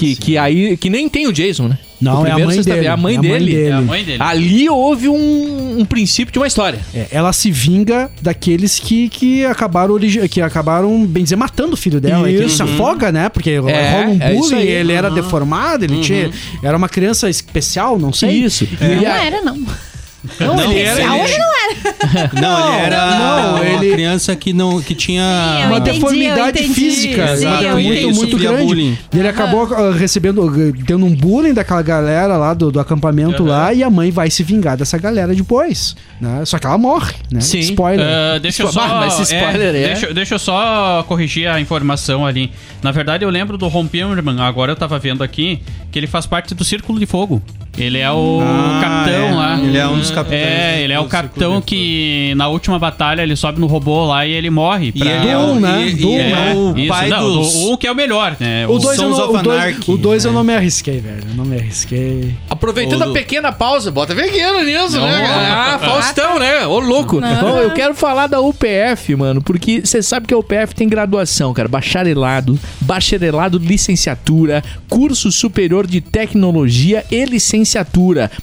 que, 0.04 0.16
que 0.16 0.38
aí. 0.38 0.78
que 0.78 0.90
nem 0.90 1.08
tem 1.08 1.28
o 1.28 1.34
Jason, 1.34 1.68
né? 1.68 1.78
Não, 2.04 2.26
é 2.26 2.32
a. 2.32 2.38
É 2.38 2.44
a 2.44 2.46
mãe 2.46 2.60
É 2.68 2.88
a 2.88 2.98
mãe 2.98 3.20
dele. 3.20 3.64
É 3.64 3.72
a 3.72 3.82
mãe 3.82 4.04
dele. 4.04 4.18
Ali 4.20 4.70
houve 4.70 5.08
um, 5.08 5.80
um 5.80 5.86
princípio 5.86 6.34
de 6.34 6.40
uma 6.40 6.48
história. 6.48 6.80
É, 6.94 7.08
ela 7.12 7.32
se 7.32 7.50
vinga 7.50 8.12
daqueles 8.22 8.78
que, 8.78 9.08
que 9.08 9.46
acabaram 9.46 9.98
que 10.30 10.42
acabaram, 10.42 11.06
bem 11.06 11.24
dizer, 11.24 11.38
matando 11.38 11.74
o 11.74 11.78
filho 11.78 12.02
dela. 12.02 12.30
E 12.30 12.36
que 12.36 12.42
ele 12.42 12.50
se 12.50 12.62
afoga, 12.62 13.12
né? 13.12 13.30
Porque 13.30 13.58
rola 13.58 13.74
um 13.74 14.22
é 14.22 14.34
isso 14.34 14.50
bullying, 14.50 14.62
aí. 14.62 14.68
ele 14.68 14.92
era 14.92 15.10
deformado, 15.10 15.86
ele 15.86 16.02
tinha. 16.02 16.30
Era 16.62 16.76
uma 16.76 16.90
criança 16.90 17.30
especial, 17.30 17.98
não 17.98 18.12
sei. 18.12 18.32
Isso. 18.32 18.66
E 18.66 18.96
Não 18.96 19.16
era, 19.16 19.42
não. 19.42 19.66
Não, 20.40 20.72
ele 20.72 20.80
era. 20.82 21.02
Ele- 21.02 21.24
ele 21.24 21.38
não 21.38 21.54
era. 21.54 22.30
Não, 22.42 22.76
ele 22.76 22.86
era 22.86 23.06
não, 23.20 23.56
uma 23.56 23.66
ele- 23.66 23.94
criança 23.94 24.36
que, 24.36 24.54
não, 24.54 24.82
que 24.82 24.96
tinha... 24.96 25.60
eu 25.64 25.68
uma 25.68 25.78
entendi, 25.80 26.00
deformidade 26.00 26.64
física 26.70 27.36
Sim, 27.38 27.46
muito, 27.48 27.92
entendi. 27.92 28.14
muito 28.14 28.32
Sofria 28.32 28.50
grande. 28.52 28.66
bullying. 28.66 28.98
E 29.14 29.20
ele 29.20 29.28
acabou 29.28 29.68
ah, 29.74 29.92
recebendo, 29.94 30.48
ah, 30.48 30.84
tendo 30.86 31.06
um 31.06 31.14
bullying 31.14 31.54
daquela 31.54 31.82
galera 31.82 32.38
lá 32.38 32.54
do, 32.54 32.72
do 32.72 32.80
acampamento 32.80 33.44
Aham. 33.44 33.52
lá, 33.52 33.74
e 33.74 33.84
a 33.84 33.90
mãe 33.90 34.12
vai 34.12 34.30
se 34.30 34.44
vingar 34.44 34.78
dessa 34.78 34.98
galera 34.98 35.36
depois. 35.36 35.96
Né? 36.22 36.44
Só 36.46 36.58
que 36.58 36.66
ela 36.68 36.78
morre, 36.78 37.14
né? 37.32 37.42
Sim. 37.42 37.60
Spoiler. 37.60 38.06
Ah, 38.06 38.38
deixa 38.40 38.64
eu 38.64 38.72
só. 38.72 38.88
mas 38.88 39.20
esse 39.20 39.36
spoiler 39.36 39.76
é- 39.76 39.88
deixa, 39.88 40.14
deixa 40.14 40.36
eu 40.36 40.40
só 40.40 41.04
corrigir 41.08 41.48
a 41.48 41.60
informação 41.60 42.26
ali. 42.26 42.52
Na 42.82 42.92
verdade, 42.92 43.26
eu 43.26 43.30
lembro 43.30 43.58
do 43.58 43.68
Ron 43.68 43.88
agora 44.40 44.72
eu 44.72 44.76
tava 44.76 44.98
vendo 45.00 45.24
aqui, 45.24 45.60
que 45.92 46.00
ele 46.00 46.08
faz 46.08 46.26
parte 46.26 46.56
do 46.56 46.64
Círculo 46.64 46.98
de 47.00 47.06
Fogo. 47.06 47.42
Ele 47.78 47.98
é 47.98 48.12
o 48.12 48.40
Ah, 48.42 48.80
capitão 48.84 49.30
é. 49.30 49.34
lá. 49.34 49.60
Ele 49.60 49.78
é 49.78 49.88
um 49.88 49.98
dos 49.98 50.12
capitães 50.12 50.42
É, 50.44 50.82
ele 50.84 50.94
é 50.94 50.98
do 50.98 51.04
o 51.04 51.08
capitão 51.08 51.60
que 51.60 52.32
na 52.36 52.48
última 52.48 52.78
batalha 52.78 53.24
ele 53.24 53.36
sobe 53.36 53.60
no 53.60 53.66
robô 53.66 54.06
lá 54.06 54.28
e 54.28 54.32
ele 54.32 54.52
morre. 54.52 54.92
E 54.94 55.00
pra- 55.00 55.10
ele 55.12 55.28
é 55.28 55.38
o, 55.38 55.56
né? 55.56 55.88
e, 55.88 55.94
Doom, 55.96 56.12
e 56.12 56.20
É, 56.20 56.32
é 56.52 56.54
o 56.56 56.78
isso, 56.78 56.88
pai 56.88 57.10
não, 57.10 57.24
dos... 57.34 57.54
do- 57.54 57.72
o 57.72 57.78
que 57.78 57.88
é 57.88 57.92
o 57.92 57.96
melhor, 57.96 58.38
né? 58.40 58.68
O 58.68 58.78
2 58.78 58.84
eu, 59.00 59.04
Sons 59.10 59.18
não- 59.18 59.26
of 59.30 59.38
o 59.40 59.42
dois- 59.42 59.60
Anarchy, 59.60 59.92
o 59.92 59.98
dois 59.98 60.24
eu 60.24 60.32
né? 60.32 60.38
não 60.38 60.44
me 60.44 60.54
arrisquei, 60.54 61.00
velho. 61.00 61.24
Eu 61.30 61.36
não 61.36 61.46
me 61.46 61.58
arrisquei. 61.58 62.36
Aproveitando 62.48 63.06
Lu- 63.06 63.10
a 63.10 63.14
pequena 63.14 63.52
pausa, 63.52 63.90
bota 63.92 64.14
pequeno 64.14 64.62
nisso, 64.64 64.98
Não. 64.98 65.08
né? 65.08 65.26
Ah, 65.26 65.80
Faustão, 65.80 66.38
né? 66.38 66.68
Ô, 66.68 66.80
louco. 66.80 67.20
Bom, 67.20 67.58
eu 67.58 67.72
quero 67.72 67.96
falar 67.96 68.28
da 68.28 68.40
UPF, 68.40 69.16
mano, 69.16 69.42
porque 69.42 69.82
você 69.84 70.02
sabe 70.04 70.28
que 70.28 70.34
a 70.34 70.38
UPF 70.38 70.76
tem 70.76 70.88
graduação, 70.88 71.52
cara. 71.54 71.68
Bacharelado, 71.68 72.60
bacharelado 72.82 73.58
licenciatura, 73.58 74.64
curso 74.88 75.32
superior 75.32 75.88
de 75.88 76.00
tecnologia 76.02 77.04
e 77.10 77.26
licenciatura. 77.26 77.63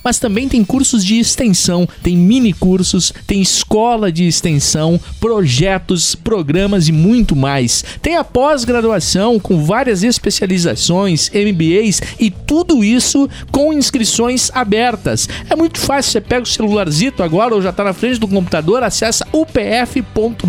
Mas 0.03 0.19
também 0.19 0.49
tem 0.49 0.65
cursos 0.65 1.05
de 1.05 1.19
extensão, 1.19 1.89
tem 2.03 2.17
mini 2.17 2.53
cursos, 2.53 3.13
tem 3.27 3.41
escola 3.41 4.11
de 4.11 4.27
extensão, 4.27 5.01
projetos, 5.21 6.15
programas 6.15 6.89
e 6.89 6.93
muito 6.93 7.35
mais. 7.37 7.85
Tem 8.03 8.17
a 8.17 8.25
pós-graduação 8.25 9.39
com 9.39 9.65
várias 9.65 10.03
especializações, 10.03 11.31
MBAs 11.31 12.01
e 12.19 12.31
tudo 12.31 12.85
isso 12.85 13.29
com 13.51 13.73
inscrições 13.73 14.51
abertas. 14.55 15.29
É 15.49 15.57
muito 15.57 15.79
fácil, 15.79 16.13
você 16.13 16.21
pega 16.21 16.43
o 16.43 16.47
celularzito 16.47 17.23
agora 17.23 17.55
ou 17.55 17.63
já 17.63 17.73
tá 17.73 17.85
na 17.85 17.93
frente 17.93 18.19
do 18.19 18.29
computador, 18.29 18.83
acessa 18.83 19.27
upf.br, 19.33 20.45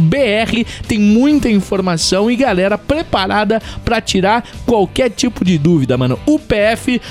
tem 0.88 1.00
muita 1.00 1.50
informação 1.50 2.30
e 2.30 2.36
galera 2.36 2.78
preparada 2.78 3.62
para 3.84 4.02
tirar 4.02 4.44
qualquer 4.66 5.10
tipo 5.10 5.44
de 5.44 5.58
dúvida, 5.58 5.98
mano. 5.98 6.20
upf.br. 6.26 7.02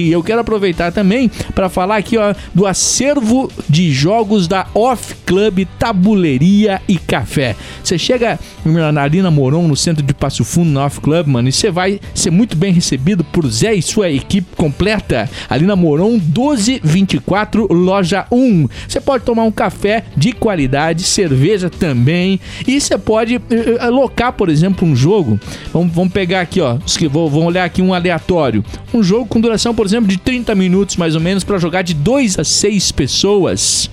Eu 0.00 0.22
quero 0.22 0.40
aproveitar 0.40 0.92
também 0.92 1.30
para 1.54 1.68
falar 1.68 1.96
aqui, 1.96 2.16
ó, 2.18 2.34
do 2.54 2.66
acervo 2.66 3.50
de 3.68 3.92
jogos 3.92 4.46
da 4.46 4.66
Off 4.74 5.14
Club 5.26 5.66
Tabuleiria 5.78 6.80
e 6.88 6.98
Café. 6.98 7.56
Você 7.82 7.98
chega 7.98 8.38
na 8.64 9.00
Arena 9.00 9.30
Moron, 9.30 9.66
no 9.66 9.76
centro 9.76 10.02
de 10.02 10.14
Passo 10.14 10.44
Fundo, 10.44 10.70
na 10.70 10.84
Off 10.84 11.00
Club, 11.00 11.26
mano, 11.26 11.48
e 11.48 11.52
você 11.52 11.70
vai 11.70 12.00
ser 12.14 12.30
muito 12.30 12.56
bem 12.56 12.72
recebido 12.72 13.24
por 13.24 13.46
Zé 13.48 13.74
e 13.74 13.82
sua 13.82 14.10
equipe 14.10 14.56
completa. 14.56 15.28
Ali 15.48 15.64
na 15.64 15.76
Moron 15.76 16.10
1224, 16.12 17.72
loja 17.72 18.26
1. 18.30 18.68
Você 18.88 19.00
pode 19.00 19.24
tomar 19.24 19.44
um 19.44 19.50
café 19.50 20.04
de 20.16 20.32
qualidade, 20.32 21.02
cerveja 21.02 21.70
também, 21.70 22.40
e 22.66 22.80
você 22.80 22.98
pode 22.98 23.36
eh, 23.36 23.76
alocar, 23.80 24.32
por 24.32 24.48
exemplo, 24.48 24.86
um 24.86 24.94
jogo. 24.94 25.38
Vamos, 25.72 25.94
vamos 25.94 26.12
pegar 26.12 26.40
aqui, 26.40 26.60
ó, 26.60 26.78
vamos 27.10 27.34
olhar 27.36 27.64
aqui 27.64 27.80
um 27.82 27.94
aleatório. 27.94 28.64
Um 28.92 29.02
jogo 29.02 29.26
com 29.26 29.40
duração, 29.40 29.74
por 29.74 29.85
exemplo, 29.86 30.08
de 30.08 30.18
30 30.18 30.54
minutos 30.54 30.96
mais 30.96 31.14
ou 31.14 31.20
menos 31.20 31.44
para 31.44 31.58
jogar 31.58 31.82
de 31.82 31.94
2 31.94 32.38
a 32.38 32.44
6 32.44 32.92
pessoas. 32.92 33.90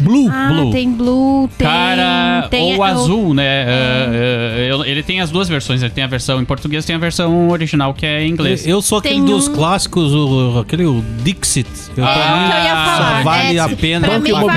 Blue. 0.00 0.28
Ah, 0.32 0.48
Blue. 0.48 0.70
tem 0.72 0.92
Blue, 0.92 1.48
tem... 1.58 1.66
Cara, 1.66 2.48
tem 2.50 2.74
ou 2.76 2.82
a- 2.82 2.88
azul, 2.88 3.34
né? 3.34 3.64
Uh, 3.66 4.78
uh, 4.80 4.84
ele 4.84 5.02
tem 5.02 5.20
as 5.20 5.30
duas 5.30 5.48
versões. 5.48 5.82
Ele 5.82 5.92
tem 5.92 6.04
a 6.04 6.06
versão 6.06 6.40
em 6.40 6.44
português 6.44 6.84
tem 6.84 6.96
a 6.96 6.98
versão 6.98 7.48
original, 7.50 7.92
que 7.94 8.06
é 8.06 8.22
em 8.24 8.30
inglês. 8.30 8.66
Eu 8.66 8.80
sou 8.82 8.98
aquele 8.98 9.14
Tem 9.16 9.24
dos 9.24 9.48
um- 9.48 9.54
clássicos, 9.54 10.12
o, 10.14 10.58
aquele 10.60 10.84
o 10.86 11.04
Dixit. 11.22 11.68
Eu, 11.96 12.04
Ah, 12.04 12.08
mim, 12.10 12.50
que 12.50 12.56
eu 12.56 12.64
ia 12.64 12.74
falar. 12.74 13.16
Só 13.18 13.22
vale 13.24 13.56
É, 13.56 13.60
a 13.60 13.68
pena. 13.68 14.08
Pra 14.08 14.18
mim 14.18 14.30
vale 14.32 14.44
muito 14.44 14.50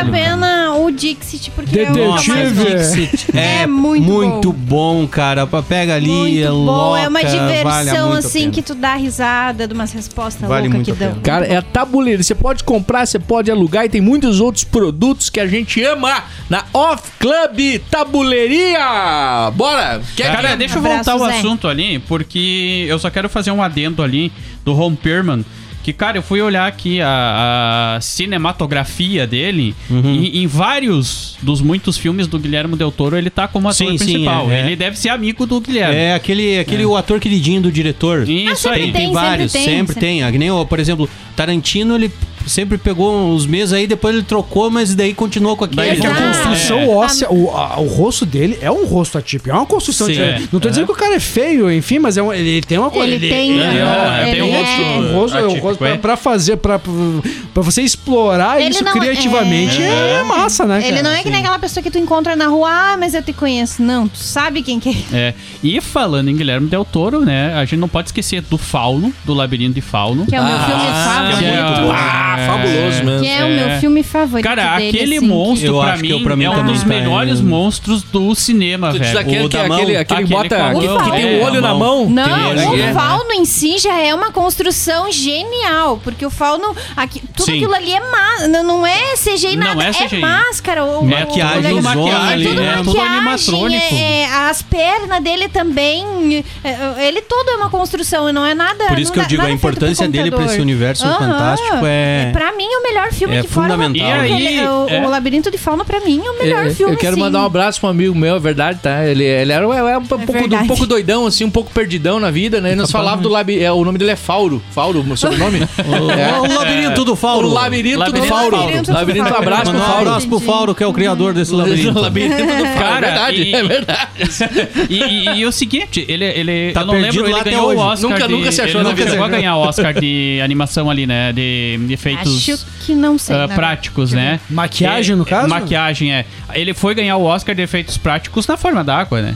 a 0.00 0.04
pena 0.12 0.63
o 0.86 0.90
Dixit, 0.92 1.50
porque 1.52 1.78
é 1.80 1.90
o 1.90 1.94
Detetive. 1.94 2.64
mais... 2.64 2.92
Dixit 2.94 3.36
é, 3.36 3.62
É 3.62 3.66
muito 3.66 4.04
muito, 4.04 4.52
bom. 4.52 5.06
cara. 5.06 5.46
Pra- 5.46 5.62
Pega 5.62 5.94
ali, 5.94 6.06
Muito 6.08 6.38
é 6.38 6.48
bom, 6.48 6.54
louca, 6.64 7.00
é 7.00 7.08
uma 7.08 7.20
vale 7.22 7.38
diversão 7.38 8.12
a 8.12 8.18
assim 8.18 8.50
que 8.50 8.60
tu 8.62 8.74
dá 8.74 8.94
risada 8.94 9.66
de 9.66 9.72
umas 9.74 9.92
respostas 9.92 10.48
Vale 10.48 10.68
loucas 10.68 10.84
que 10.86 10.92
dão. 10.92 11.10
pena. 11.10 11.20
Cara, 11.22 11.46
é 11.46 11.56
a 11.56 11.62
tabuleira. 11.62 12.22
Você 12.22 12.34
pode 12.34 12.62
comprar, 12.64 13.06
você 13.06 13.18
pode 13.18 13.50
alugar 13.50 13.84
e 13.86 13.88
tem 13.88 14.00
muitos 14.00 14.40
outros 14.40 14.62
produtos 14.64 15.30
que 15.30 15.40
a 15.40 15.46
gente 15.46 15.82
ama 15.82 16.22
na 16.50 16.64
Off 16.72 17.02
Club 17.18 17.80
Tabuleiria. 17.90 19.50
Bora! 19.54 20.00
Quer 20.16 20.32
Cara, 20.34 20.50
que- 20.50 20.56
deixa 20.56 20.74
eu 20.74 20.78
Abraço, 20.80 21.04
voltar 21.10 21.16
o 21.16 21.28
Zé. 21.30 21.38
assunto 21.38 21.68
ali, 21.68 21.98
porque 22.00 22.86
eu 22.88 22.98
só 22.98 23.10
quero 23.10 23.28
fazer 23.28 23.50
um 23.50 23.62
adendo 23.62 24.02
ali 24.02 24.32
do 24.64 24.72
Ron 24.72 24.94
Perlman. 24.94 25.44
Que, 25.84 25.92
cara, 25.92 26.16
eu 26.18 26.22
fui 26.22 26.40
olhar 26.40 26.66
aqui 26.66 26.98
a, 27.02 27.94
a 27.96 28.00
cinematografia 28.00 29.26
dele 29.26 29.74
Uhum. 29.90 30.14
e 30.14 30.42
em 30.42 30.46
vários 30.46 31.36
dos 31.42 31.60
muitos 31.60 31.96
filmes 31.98 32.26
do 32.26 32.38
Guilherme 32.38 32.74
Del 32.74 32.90
Toro 32.90 33.16
ele 33.16 33.28
tá 33.30 33.46
como 33.46 33.68
ator 33.68 33.76
Sim, 33.76 33.98
sim, 33.98 34.04
principal. 34.12 34.50
é, 34.50 34.60
é. 34.62 34.66
Ele 34.66 34.76
deve 34.76 34.98
ser 34.98 35.10
amigo 35.10 35.44
do 35.46 35.60
Guilherme. 35.60 35.94
É 35.94 36.14
aquele, 36.14 36.58
aquele 36.58 36.86
o 36.86 36.96
ator 36.96 37.20
queridinho 37.20 37.60
do 37.60 37.70
diretor. 37.70 38.28
Isso 38.28 38.62
sempre 38.62 38.80
aí. 38.82 38.92
Tem, 38.92 39.04
Tem, 39.04 39.12
vários, 39.12 39.52
sempre 39.52 39.70
sempre 39.70 39.94
tem, 39.94 40.02
tem. 40.18 40.22
Ah, 40.24 40.32
que 40.32 40.38
nem, 40.38 40.48
por 40.66 40.80
exemplo, 40.80 41.08
Tarantino, 41.36 41.94
ele 41.96 42.10
sempre 42.46 42.78
pegou 42.78 43.14
uns 43.34 43.46
meses 43.46 43.72
aí, 43.72 43.86
depois 43.86 44.14
ele 44.14 44.24
trocou, 44.24 44.70
mas 44.70 44.94
daí 44.94 45.14
continuou 45.14 45.56
com 45.56 45.64
aquele. 45.64 45.88
É 45.88 45.96
que 45.96 46.06
a 46.06 46.14
construção 46.14 46.78
É. 46.80 46.88
óssea, 46.88 47.28
o, 47.30 47.50
a- 47.50 47.78
o 47.80 47.86
rosto 47.86 48.24
dele 48.26 48.58
é 48.60 48.70
um 48.70 48.84
rosto 48.86 49.18
atípico, 49.18 49.50
é 49.50 49.52
uma 49.52 49.66
construção 49.66 50.06
Sim. 50.06 50.12
diferente. 50.14 50.48
Não 50.52 50.60
tô 50.60 50.68
É. 50.68 50.70
dizendo 50.70 50.86
que 50.86 50.92
o 50.92 50.96
cara 50.96 51.14
é 51.14 51.20
feio, 51.20 51.70
enfim, 51.72 51.98
mas 51.98 52.16
é 52.16 52.22
um- 52.22 52.32
ele 52.32 52.60
tem 52.62 52.78
uma 52.78 52.90
coisa. 52.90 53.12
Ele 53.14 53.28
tem... 53.28 53.50
ele 53.52 53.62
é, 53.62 54.22
ele 54.22 54.30
tem 54.32 54.42
um 54.42 54.54
é- 54.54 54.58
rosto- 54.58 54.82
um 54.82 55.12
rosto, 55.18 55.36
é 55.36 55.40
um 55.42 55.44
atípico, 55.46 55.66
rosto 55.66 55.78
pra, 55.78 55.88
é. 55.88 55.96
pra 55.96 56.16
fazer, 56.16 56.56
pra, 56.56 56.78
pra 56.78 57.62
você 57.62 57.82
explorar 57.82 58.60
Ele 58.60 58.70
isso 58.70 58.84
não- 58.84 58.92
criativamente 58.92 59.80
é, 59.82 60.20
é. 60.20 60.22
massa, 60.24 60.64
né? 60.66 60.78
Ele 60.78 60.90
cara? 60.98 61.02
não 61.02 61.10
é 61.10 61.22
que 61.22 61.30
nem 61.30 61.40
aquela 61.40 61.58
pessoa 61.58 61.82
que 61.82 61.90
tu 61.90 61.98
encontra 61.98 62.34
na 62.36 62.46
rua, 62.48 62.68
ah, 62.70 62.96
mas 62.98 63.14
eu 63.14 63.22
te 63.22 63.32
conheço. 63.32 63.82
Não, 63.82 64.06
tu 64.08 64.18
sabe 64.18 64.62
quem 64.62 64.78
que 64.80 64.90
é. 65.12 65.24
É. 65.24 65.34
E 65.62 65.80
falando 65.80 66.28
em 66.28 66.36
Guilherme 66.36 66.66
Del 66.68 66.84
Toro, 66.84 67.20
né? 67.20 67.54
A 67.54 67.64
gente 67.64 67.78
não 67.78 67.88
pode 67.88 68.08
esquecer 68.08 68.40
do 68.42 68.58
Fauno, 68.58 69.12
do 69.24 69.32
Labirinto 69.34 69.74
de 69.74 69.80
Fauno. 69.80 70.26
Que 70.26 70.34
é 70.36 70.40
o 70.40 70.44
meu 70.44 70.58
filme 70.58 70.80
que 70.80 70.86
favorito. 70.86 71.44
é 71.44 71.62
muito 71.62 71.80
bom. 71.82 71.92
Ah, 72.34 72.46
fabuloso 72.46 73.04
mesmo. 73.04 73.20
Que 73.22 73.28
é, 73.30 73.44
o 73.44 73.46
É. 73.48 73.66
meu 73.68 73.80
filme 73.80 74.02
favorito 74.02 74.44
Cara, 74.46 74.76
dele, 74.76 74.88
aquele 74.88 75.16
assim, 75.18 75.26
monstro 75.26 75.66
Eu 75.68 75.80
pra 75.80 75.92
acho 75.92 76.02
mim, 76.02 76.08
que 76.08 76.14
eu- 76.14 76.20
pra 76.22 76.36
mim 76.36 76.44
é 76.44 76.50
um 76.50 76.64
dos 76.64 76.80
tá 76.82 76.86
melhores 76.88 77.40
monstros 77.40 78.02
do 78.02 78.34
cinema, 78.34 78.90
Tu 78.90 78.98
diz 78.98 79.08
velho. 79.08 79.18
aquele, 79.20 79.44
o 79.44 79.48
que, 79.48 79.56
da 79.56 79.68
mão. 79.68 79.76
aquele, 79.78 79.96
aquele, 79.96 80.24
bota. 80.26 80.56
Que, 80.74 80.80
que 81.04 81.10
tem 81.12 81.36
É, 81.36 81.40
o 81.40 81.44
olho 81.44 81.60
na 81.60 81.74
mão. 81.74 82.08
mão. 82.08 82.10
Não, 82.10 82.72
o 82.72 82.76
é. 82.80 82.92
fauno 82.92 83.32
em 83.32 83.44
si 83.44 83.78
já 83.78 83.98
é 84.00 84.14
uma 84.14 84.30
construção 84.30 85.10
genial, 85.10 86.00
porque 86.02 86.24
o 86.24 86.30
fauno, 86.30 86.74
aqui, 86.96 87.20
tudo 87.34 87.46
Sim. 87.46 87.56
aquilo 87.56 87.74
ali 87.74 87.92
é 87.92 88.00
não, 88.48 88.62
não 88.64 88.86
é 88.86 88.93
CGI 89.34 89.56
Não 89.56 89.74
nada, 89.74 89.84
é 89.84 89.92
CGI. 89.92 90.20
máscara. 90.20 90.84
O, 90.84 91.04
Maquiagem, 91.04 91.72
o, 91.72 91.78
o, 91.78 91.82
zona 91.82 92.32
é 92.32 92.36
tudo 92.36 92.54
né? 92.54 92.76
maquiagem, 92.76 92.84
Tudo 92.84 93.00
animatrônico. 93.00 93.94
é- 93.94 94.22
é, 94.22 94.26
as 94.48 94.62
pernas 94.62 95.22
dele 95.22 95.48
também, 95.48 96.44
é, 96.62 97.06
ele 97.08 97.20
todo 97.22 97.50
é 97.50 97.54
uma 97.56 97.70
construção, 97.70 98.32
não 98.32 98.44
é 98.44 98.54
nada 98.54 98.86
Por 98.86 98.98
isso 98.98 99.10
não 99.10 99.14
que 99.14 99.20
eu 99.20 99.26
digo, 99.26 99.42
a 99.42 99.50
importância 99.50 100.06
dele 100.08 100.30
pra 100.30 100.44
esse 100.44 100.60
universo 100.60 101.04
Aham. 101.06 101.18
fantástico 101.18 101.78
é. 101.84 102.30
Pra 102.32 102.52
mim, 102.52 102.64
é 102.64 102.78
o 102.78 102.82
melhor 102.82 103.12
filme 103.12 103.36
é 103.36 103.42
que 103.42 103.48
fora 103.48 103.72
fundamental. 103.72 104.06
o- 104.20 104.24
E 104.26 104.32
aí, 104.32 104.66
o, 104.68 104.86
é. 104.88 105.06
o 105.06 105.10
Labirinto 105.10 105.50
de 105.50 105.58
Fauna, 105.58 105.84
pra 105.84 106.00
mim, 106.00 106.22
é 106.24 106.30
o 106.30 106.38
melhor 106.38 106.66
Eu- 106.66 106.74
filme. 106.74 106.92
Eu 106.94 106.98
quero 106.98 107.14
sim. 107.14 107.20
mandar 107.20 107.40
um 107.40 107.46
abraço 107.46 107.80
pra 107.80 107.88
um 107.88 107.90
amigo 107.90 108.14
meu, 108.14 108.36
é 108.36 108.40
verdade, 108.40 108.78
tá? 108.82 109.04
Ele, 109.04 109.24
ele 109.24 109.52
era, 109.52 109.64
era 109.64 109.98
um, 109.98 110.04
pouco, 110.06 110.32
verdade. 110.32 110.64
um 110.64 110.66
pouco 110.66 110.86
doidão, 110.86 111.26
assim, 111.26 111.44
um 111.44 111.50
pouco 111.50 111.70
perdidão 111.70 112.18
na 112.20 112.30
vida, 112.30 112.60
né? 112.60 112.72
E 112.72 112.76
nós 112.76 112.90
falávamos 112.90 113.22
do 113.22 113.28
labi... 113.28 113.62
É, 113.62 113.70
o 113.72 113.84
nome 113.84 113.98
dele 113.98 114.12
é 114.12 114.16
Fauro. 114.16 114.62
Fauro, 114.70 115.00
o 115.08 115.16
sobrenome? 115.16 115.60
É 116.14 116.38
o 116.38 116.46
labirinto 116.58 117.04
do 117.04 117.16
Fauro. 117.16 117.48
o 117.48 117.52
labirinto, 117.52 117.98
Labirinto 117.98 118.26
do 118.26 118.28
Fauro. 118.28 118.56
Labirinto 118.56 118.92
do 118.92 118.94
Fauro. 119.30 119.42
abraço 119.42 119.62
pro 119.64 119.72
Mandar 119.72 119.84
um 119.84 119.92
Fauro. 119.92 120.08
abraço 120.08 120.28
pro 120.28 120.40
Fauro, 120.40 120.74
que 120.74 120.82
é 120.82 120.86
o 120.86 120.92
criador 120.92 121.32
desse 121.34 121.52
labirinto. 121.52 121.98
labirinto 122.00 122.36
do 122.36 122.48
Fauro. 122.48 122.74
Cara, 122.78 123.06
é 123.06 123.10
verdade, 123.10 123.42
e- 123.42 123.54
é 123.54 123.62
verdade. 123.62 124.08
E, 124.90 124.98
e- 125.02 125.38
e 125.40 125.46
o 125.46 125.52
seguinte, 125.52 126.04
ele, 126.08 126.24
ele 126.24 126.72
Tá 126.72 126.80
eu 126.82 126.86
não 126.86 126.94
perdido 126.94 127.22
lembro, 127.24 127.36
ele 127.38 127.44
ganhou 127.44 127.66
hoje. 127.68 127.76
o 127.76 127.80
Oscar 127.80 128.10
Nunca- 128.10 128.26
de, 128.28 128.32
nunca 128.34 128.52
se 128.52 128.60
achou 128.60 128.70
ele 128.80 128.82
na 128.82 128.90
nunca 128.90 128.96
vida. 128.96 129.10
chegou 129.10 129.24
a 129.24 129.28
ganhar 129.28 129.56
o 129.56 129.60
Oscar 129.60 129.94
de 129.94 130.40
animação 130.42 130.90
ali, 130.90 131.06
né, 131.06 131.32
de, 131.32 131.78
de 131.86 131.92
efeitos 131.94 132.36
Acho 132.48 132.64
que 132.84 132.94
não 132.94 133.16
sei. 133.18 133.36
na 133.36 133.48
práticos, 133.48 134.12
né? 134.12 134.40
Maquiagem, 134.50 135.12
É, 135.14 135.16
no 135.16 135.24
caso? 135.24 135.48
Maquiagem, 135.48 136.12
é. 136.12 136.24
Ele 136.52 136.74
foi 136.74 136.94
ganhar 136.94 137.16
o 137.16 137.24
Oscar 137.24 137.54
de 137.54 137.62
efeitos 137.62 137.96
práticos 137.96 138.46
na 138.46 138.56
forma 138.56 138.82
d'água, 138.84 139.20
né? 139.22 139.34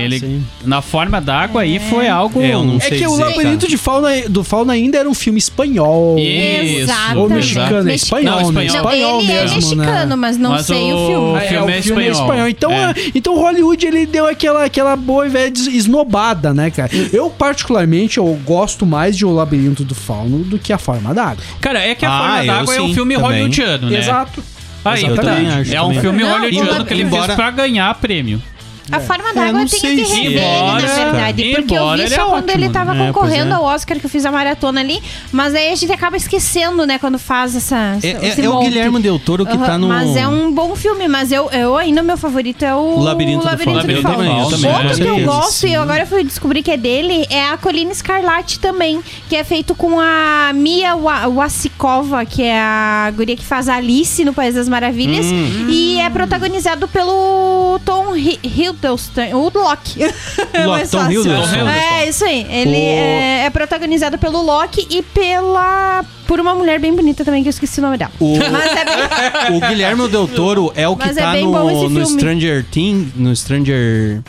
Ele 0.00 0.18
sim. 0.18 0.44
na 0.64 0.80
forma 0.82 1.20
d'água 1.20 1.62
aí 1.62 1.78
foi 1.78 2.08
algo 2.08 2.40
É, 2.40 2.54
eu 2.54 2.64
não 2.64 2.76
É 2.76 2.80
sei 2.80 2.98
que 2.98 3.06
o 3.06 3.10
dizer, 3.10 3.22
Labirinto 3.24 3.58
cara. 3.58 3.68
de 3.68 3.76
Fauna, 3.76 4.08
do 4.28 4.44
Fauna 4.44 4.72
ainda 4.72 4.98
era 4.98 5.08
um 5.08 5.14
filme 5.14 5.38
espanhol. 5.38 6.18
Isso. 6.18 6.80
Exatamente. 6.82 7.16
Ou 7.18 7.28
mexicano, 7.30 7.90
é 7.90 7.94
espanhol, 7.94 8.24
Não, 8.42 8.52
né? 8.52 8.64
espanhol. 8.66 8.82
Não, 8.84 8.92
Espanhol 8.92 9.18
ele 9.20 9.26
mesmo, 9.32 9.50
é 9.50 9.54
mexicano, 9.56 10.06
né? 10.10 10.16
mas 10.16 10.38
não 10.38 10.50
Mas 10.50 10.66
sei 10.66 10.92
o, 10.92 10.96
o- 10.96 11.06
filme. 11.06 11.26
o 11.32 11.36
É, 11.36 11.40
filme 11.48 11.66
o 11.66 11.70
é 11.70 11.82
filme 11.82 12.02
é 12.04 12.08
espanhol. 12.10 12.26
espanhol. 12.28 12.48
Então, 12.48 12.72
É. 12.72 12.84
ah, 12.84 12.94
então 13.14 13.36
Hollywood 13.36 13.86
ele 13.86 14.06
deu 14.06 14.26
aquela, 14.26 14.64
aquela 14.64 14.96
boa 14.96 15.26
e 15.26 15.28
velha 15.30 15.52
esnobada, 15.70 16.52
né, 16.54 16.70
cara? 16.70 16.90
Eu, 17.12 17.28
particularmente, 17.30 18.18
eu 18.18 18.38
gosto 18.44 18.86
mais 18.86 19.16
de 19.16 19.24
O 19.26 19.30
Labirinto 19.30 19.84
do 19.84 19.94
Fauno 19.94 20.38
do 20.44 20.58
que 20.58 20.72
A 20.72 20.78
Forma 20.78 21.14
d'Água. 21.14 21.42
Cara, 21.60 21.80
é 21.80 21.94
que 21.94 22.04
a 22.04 22.10
Ah, 22.10 22.18
forma 22.18 22.44
d'água 22.44 22.74
é 22.74 22.80
um 22.82 22.94
filme 22.94 23.14
também. 23.14 23.28
hollywoodiano, 23.30 23.90
né? 23.90 23.98
Exato. 23.98 24.42
Aí, 24.84 25.04
Eu 25.04 25.14
tá. 25.14 25.22
também 25.22 25.46
acho, 25.48 25.74
é 25.74 25.80
um 25.82 25.94
filme 26.00 26.22
Não, 26.24 26.30
hollywoodiano 26.32 26.82
o- 26.82 26.84
que 26.86 26.92
ele 26.94 27.02
embora- 27.02 27.22
fez 27.26 27.36
pra 27.36 27.50
ganhar 27.52 27.94
prêmio. 27.94 28.42
A 28.90 29.00
forma 29.00 29.28
eu 29.28 29.34
d'água 29.34 29.58
tem 29.60 29.68
sei 29.68 30.00
esse 30.00 30.10
se- 30.14 30.20
dele, 30.22 30.38
Embora- 30.38 30.82
na 30.82 30.94
verdade. 30.94 31.52
Porque 31.54 31.74
eu 31.76 31.92
vi 31.94 32.00
ele 32.00 32.10
só 32.14 32.22
é 32.26 32.30
quando 32.30 32.50
ele 32.50 32.58
ótimo. 32.64 32.72
tava 32.72 32.92
É, 32.94 32.98
pois 32.98 33.12
concorrendo 33.12 33.50
é. 33.52 33.54
ao 33.54 33.64
Oscar, 33.64 33.98
que 33.98 34.06
eu 34.06 34.10
fiz 34.10 34.24
a 34.26 34.32
maratona 34.32 34.80
ali. 34.80 35.00
Mas 35.30 35.54
aí 35.54 35.70
a 35.72 35.74
gente 35.76 35.92
acaba 35.92 36.16
esquecendo, 36.16 36.84
né, 36.86 36.98
quando 36.98 37.18
faz 37.18 37.54
essa. 37.54 37.96
É, 38.02 38.26
esse 38.26 38.40
é- 38.40 38.44
é 38.44 38.48
o. 38.48 38.58
Guilherme 38.60 39.00
Del 39.00 39.18
Toro 39.18 39.46
que 39.46 39.52
Aham, 39.56 39.64
tá 39.66 39.78
no. 39.78 39.88
Mas 39.88 40.16
é 40.16 40.26
um 40.26 40.50
bom 40.52 40.74
filme, 40.74 41.06
mas 41.08 41.30
eu, 41.30 41.48
eu 41.52 41.76
ainda, 41.76 42.02
meu 42.02 42.16
favorito 42.16 42.64
é 42.64 42.74
o 42.74 42.78
O 42.98 43.02
Labirinto 43.02 43.42
do 43.46 43.50
Eu 43.50 43.58
Fauno. 43.58 43.80
também, 43.82 44.40
eu 44.40 44.48
também, 44.50 44.72
Outro 44.72 44.96
que 44.96 45.02
eu 45.02 45.24
gosto, 45.24 45.66
e 45.66 45.74
agora 45.76 46.02
eu 46.02 46.06
fui 46.06 46.24
descobrir 46.24 46.62
que 46.62 46.70
é 46.70 46.76
dele, 46.76 47.26
é 47.30 47.48
a 47.50 47.56
Colina 47.56 47.92
Escarlate 47.92 48.58
também, 48.58 49.00
que 49.28 49.36
é 49.36 49.44
feito 49.44 49.74
com 49.74 49.98
a 50.00 50.50
Mia 50.54 50.96
Wa- 50.96 51.26
Wasikova, 51.28 52.24
que 52.24 52.42
é 52.42 52.58
a 52.60 53.12
guria 53.14 53.36
que 53.36 53.44
faz 53.44 53.68
a 53.68 53.76
Alice 53.76 54.24
no 54.24 54.32
País 54.32 54.54
das 54.54 54.68
Maravilhas, 54.68 55.26
Hum. 55.26 55.66
e 55.68 55.98
é 56.00 56.08
protagonizado 56.10 56.88
pelo 56.88 57.78
Tom 57.84 58.14
Hiddleston, 58.82 59.34
o 59.34 59.50
Loki. 59.54 60.00
É 60.52 60.66
mais 60.66 60.90
Tom 60.90 60.98
fácil. 60.98 61.20
Hiddleston. 61.22 61.68
É, 61.68 62.08
isso 62.08 62.24
aí. 62.24 62.46
Ele 62.50 62.70
O- 62.70 62.74
é, 62.76 63.44
é 63.46 63.50
protagonizado 63.50 64.18
pelo 64.18 64.42
Loki 64.42 64.86
e 64.90 65.02
pela... 65.02 66.04
por 66.26 66.40
uma 66.40 66.54
mulher 66.54 66.78
bem 66.80 66.94
bonita 66.94 67.24
também, 67.24 67.42
que 67.42 67.48
eu 67.48 67.50
esqueci 67.50 67.78
o 67.80 67.82
nome 67.82 67.96
dela. 67.96 68.10
O- 68.20 68.36
Mas 68.50 68.66
é 68.76 68.84
bem... 68.84 69.56
O 69.56 69.60
Guilherme 69.68 70.08
Del 70.08 70.28
Toro 70.28 70.72
é 70.74 70.86
o 70.88 70.96
que 70.96 71.06
Mas 71.06 71.16
é 71.16 71.22
tá 71.22 71.32
bem 71.32 71.44
bom 71.44 71.52
no, 71.64 71.70
esse 71.70 71.82
no 71.94 72.00
filme. 72.06 72.06
Stranger 72.20 72.64
Things, 72.70 73.08
no 73.16 73.34
Stranger 73.36 74.20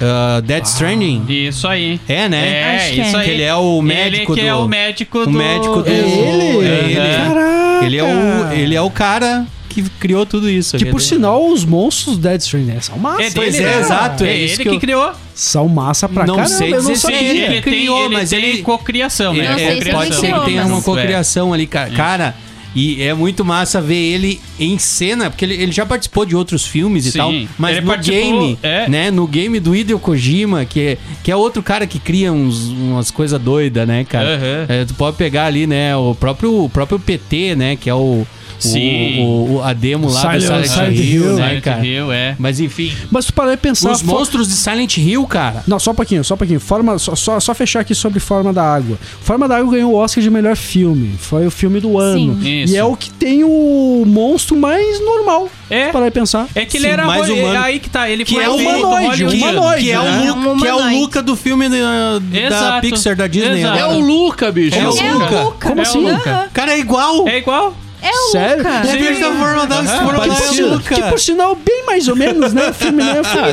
uh, 0.00 0.42
Dead 0.42 0.64
Stranding. 0.64 1.24
Isso 1.28 1.66
aí. 1.68 2.00
É, 2.08 2.28
né? 2.28 2.48
É, 2.48 2.76
Acho 2.76 2.92
que 2.94 3.00
isso 3.00 3.16
é. 3.16 3.20
aí. 3.20 3.24
Que 3.24 3.30
ele 3.32 3.42
é 3.42 3.54
o 3.54 3.82
médico 3.82 4.32
Ele 4.32 4.40
que 4.40 4.46
do... 4.46 4.48
é 4.48 4.54
o 4.54 4.68
médico 4.68 5.18
o 5.18 5.26
do... 5.26 5.32
médico 5.32 5.82
do... 5.82 5.88
Ele? 5.88 6.66
É 6.66 6.84
ele. 6.84 7.16
Caraca! 7.16 7.84
Ele 7.86 7.96
é 7.98 8.04
o, 8.04 8.52
ele 8.52 8.74
é 8.76 8.80
o 8.80 8.90
cara 8.90 9.44
que 9.72 9.82
criou 9.98 10.24
tudo 10.26 10.48
isso. 10.48 10.76
Que 10.76 10.84
Ele- 10.84 10.90
por 10.90 11.00
sinal, 11.00 11.46
os 11.50 11.64
monstros 11.64 12.16
do 12.16 12.22
Dead 12.22 12.40
Stranding 12.40 12.80
são 12.80 12.98
massa. 12.98 13.22
É 13.22 13.30
Pois 13.30 13.52
dele, 13.54 13.64
é, 13.66 13.70
né? 13.76 13.80
exato, 13.80 14.24
é 14.24 14.28
É 14.30 14.36
isso 14.36 14.54
ele 14.54 14.56
que 14.56 14.62
que, 14.70 14.76
eu- 14.76 14.80
criou. 14.80 15.12
São 15.34 15.68
massa 15.68 16.08
pra 16.08 16.26
Não 16.26 16.36
caramba. 16.36 16.54
sei 16.54 16.68
eu 16.68 16.72
não 16.72 16.80
dizer 16.80 16.94
se 16.96 17.00
sabia. 17.02 17.18
ele 17.22 17.38
ele 17.40 17.48
tem, 17.54 17.62
criou, 17.62 18.04
ele 18.04 18.14
mas 18.14 18.30
tem 18.30 18.44
ele- 18.44 18.62
cocriação, 18.62 19.32
né? 19.34 19.54
Sei 19.56 19.66
se 19.66 19.72
ele 19.88 19.92
pode 19.92 20.14
ser 20.14 20.32
que 20.32 20.44
tenha 20.44 20.66
uma 20.66 20.82
cocriação 20.82 21.52
ali, 21.52 21.66
cara. 21.66 21.90
Cara, 21.90 22.34
e 22.74 23.02
é 23.02 23.12
muito 23.12 23.44
massa 23.44 23.80
ver 23.82 23.94
ele 23.96 24.40
em 24.58 24.78
cena, 24.78 25.28
porque 25.30 25.44
ele, 25.44 25.54
ele 25.54 25.72
já 25.72 25.84
participou 25.84 26.24
de 26.24 26.34
outros 26.34 26.66
filmes 26.66 27.04
e 27.06 27.12
Sim, 27.12 27.18
tal, 27.18 27.32
mas 27.58 27.76
ele 27.76 27.86
no 27.86 27.98
game, 27.98 28.58
é. 28.62 28.88
né, 28.88 29.10
no 29.10 29.26
game 29.26 29.60
do 29.60 29.74
Hideo 29.76 29.98
Kojima, 29.98 30.64
que 30.64 30.80
é, 30.80 30.98
que 31.22 31.30
é 31.30 31.36
outro 31.36 31.62
cara 31.62 31.86
que 31.86 31.98
cria 31.98 32.32
uns, 32.32 32.68
umas 32.68 33.10
coisas 33.10 33.38
doidas, 33.40 33.86
né, 33.86 34.04
cara? 34.04 34.36
Aham. 34.36 34.66
É, 34.68 34.84
tu 34.86 34.94
pode 34.94 35.16
pegar 35.18 35.46
ali, 35.46 35.66
né, 35.66 35.94
o 35.96 36.14
próprio, 36.14 36.64
o 36.64 36.68
próprio 36.68 36.98
PT, 36.98 37.54
né, 37.56 37.76
que 37.76 37.90
é 37.90 37.94
o 37.94 38.26
Sim. 38.68 39.20
O, 39.20 39.54
o- 39.56 39.62
a 39.62 39.72
demo 39.72 40.08
lá 40.10 40.20
Silent- 40.20 40.38
do 40.40 40.46
Silent, 40.46 40.66
Silent 40.66 40.98
Hill, 40.98 41.04
Hill, 41.24 41.32
né, 41.36 41.46
Silent 41.48 41.62
cara? 41.64 41.86
Hill, 41.86 42.12
é. 42.12 42.36
Mas 42.38 42.60
enfim. 42.60 42.92
Mas 43.10 43.26
tu 43.26 43.32
parar 43.34 43.52
de 43.52 43.56
pensar... 43.60 43.90
Os 43.92 44.02
monstros 44.02 44.48
de 44.48 44.54
Silent 44.54 44.96
Hill, 44.96 45.26
cara. 45.26 45.62
Não, 45.66 45.78
só 45.78 45.90
um 45.90 45.94
pouquinho, 45.94 46.22
só 46.24 46.34
um 46.34 46.36
pouquinho. 46.38 46.60
Forma, 46.60 46.98
só, 46.98 47.14
só, 47.14 47.38
só 47.40 47.54
fechar 47.54 47.80
aqui 47.80 47.94
sobre 47.94 48.20
Forma 48.20 48.52
da 48.52 48.62
Água. 48.62 48.98
Forma 49.22 49.46
da 49.48 49.56
Água 49.58 49.72
ganhou 49.72 49.92
o 49.92 49.96
Oscar 49.96 50.22
de 50.22 50.30
melhor 50.30 50.56
filme. 50.56 51.14
Foi 51.18 51.46
o 51.46 51.50
filme 51.50 51.80
do 51.80 51.98
ano. 51.98 52.38
Sim. 52.40 52.62
Isso. 52.62 52.74
E 52.74 52.76
é 52.76 52.84
o 52.84 52.96
que 52.96 53.10
tem 53.10 53.44
o 53.44 54.04
monstro 54.06 54.56
mais 54.56 55.00
normal. 55.04 55.48
É. 55.70 55.86
Se 55.86 55.92
parar 55.92 56.06
de 56.06 56.10
pensar. 56.12 56.46
É 56.54 56.64
que 56.66 56.76
ele 56.76 56.84
Sim, 56.86 56.92
era 56.92 57.06
mais 57.06 57.28
ro- 57.28 57.34
humano. 57.34 57.54
é 57.54 57.58
aí 57.58 57.78
que 57.80 57.88
tá, 57.88 58.08
ele 58.10 58.24
Que 58.24 58.34
foi 58.34 58.44
é 58.44 58.48
humanoide, 58.48 59.24
hollywoodiano. 59.24 59.52
humanoide. 59.60 59.82
Que 59.84 59.90
é, 59.92 59.98
o 60.00 60.02
né? 60.04 60.10
Lu- 60.18 60.26
É 60.26 60.32
um 60.52 60.56
que 60.58 60.66
é 60.66 60.74
o. 60.74 61.00
Luca 61.00 61.22
do 61.22 61.34
filme 61.36 61.68
da, 61.68 62.18
da. 62.50 62.80
Pixar, 62.80 63.16
da 63.16 63.26
Disney. 63.26 63.60
Exato. 63.60 63.78
É 63.78 63.86
o 63.86 63.98
Luca, 63.98 64.50
bicho. 64.52 64.76
É 64.76 64.86
o 64.88 64.96
É 64.98 65.12
Luca. 65.12 65.34
o 65.40 65.44
Luca. 65.44 65.68
Como 65.68 65.80
É 65.80 65.84
o 65.84 65.86
assim? 65.88 65.98
Luca. 66.10 66.50
Cara, 66.52 66.72
é 66.74 66.78
igual. 66.78 67.26
É 67.28 67.38
igual. 67.38 67.74
É 68.02 68.10
o 68.10 68.30
Sério? 68.32 68.58
Luca. 68.58 69.32
O 69.32 69.38
forma 69.38 69.66
da 69.66 69.76
Que 69.80 69.86
forma 69.86 70.12
por, 70.20 70.28
da 70.28 70.34
sinal, 70.34 70.70
Luca. 70.74 70.94
que 70.94 71.02
por 71.02 71.20
sinal, 71.20 71.54
bem 71.54 71.84
mais 71.86 72.08
ou 72.08 72.16
menos, 72.16 72.52
né? 72.52 72.68
O 72.70 72.74
filme, 72.74 73.02
né? 73.02 73.20
O 73.20 73.24
filme 73.24 73.44
Ah, 73.44 73.48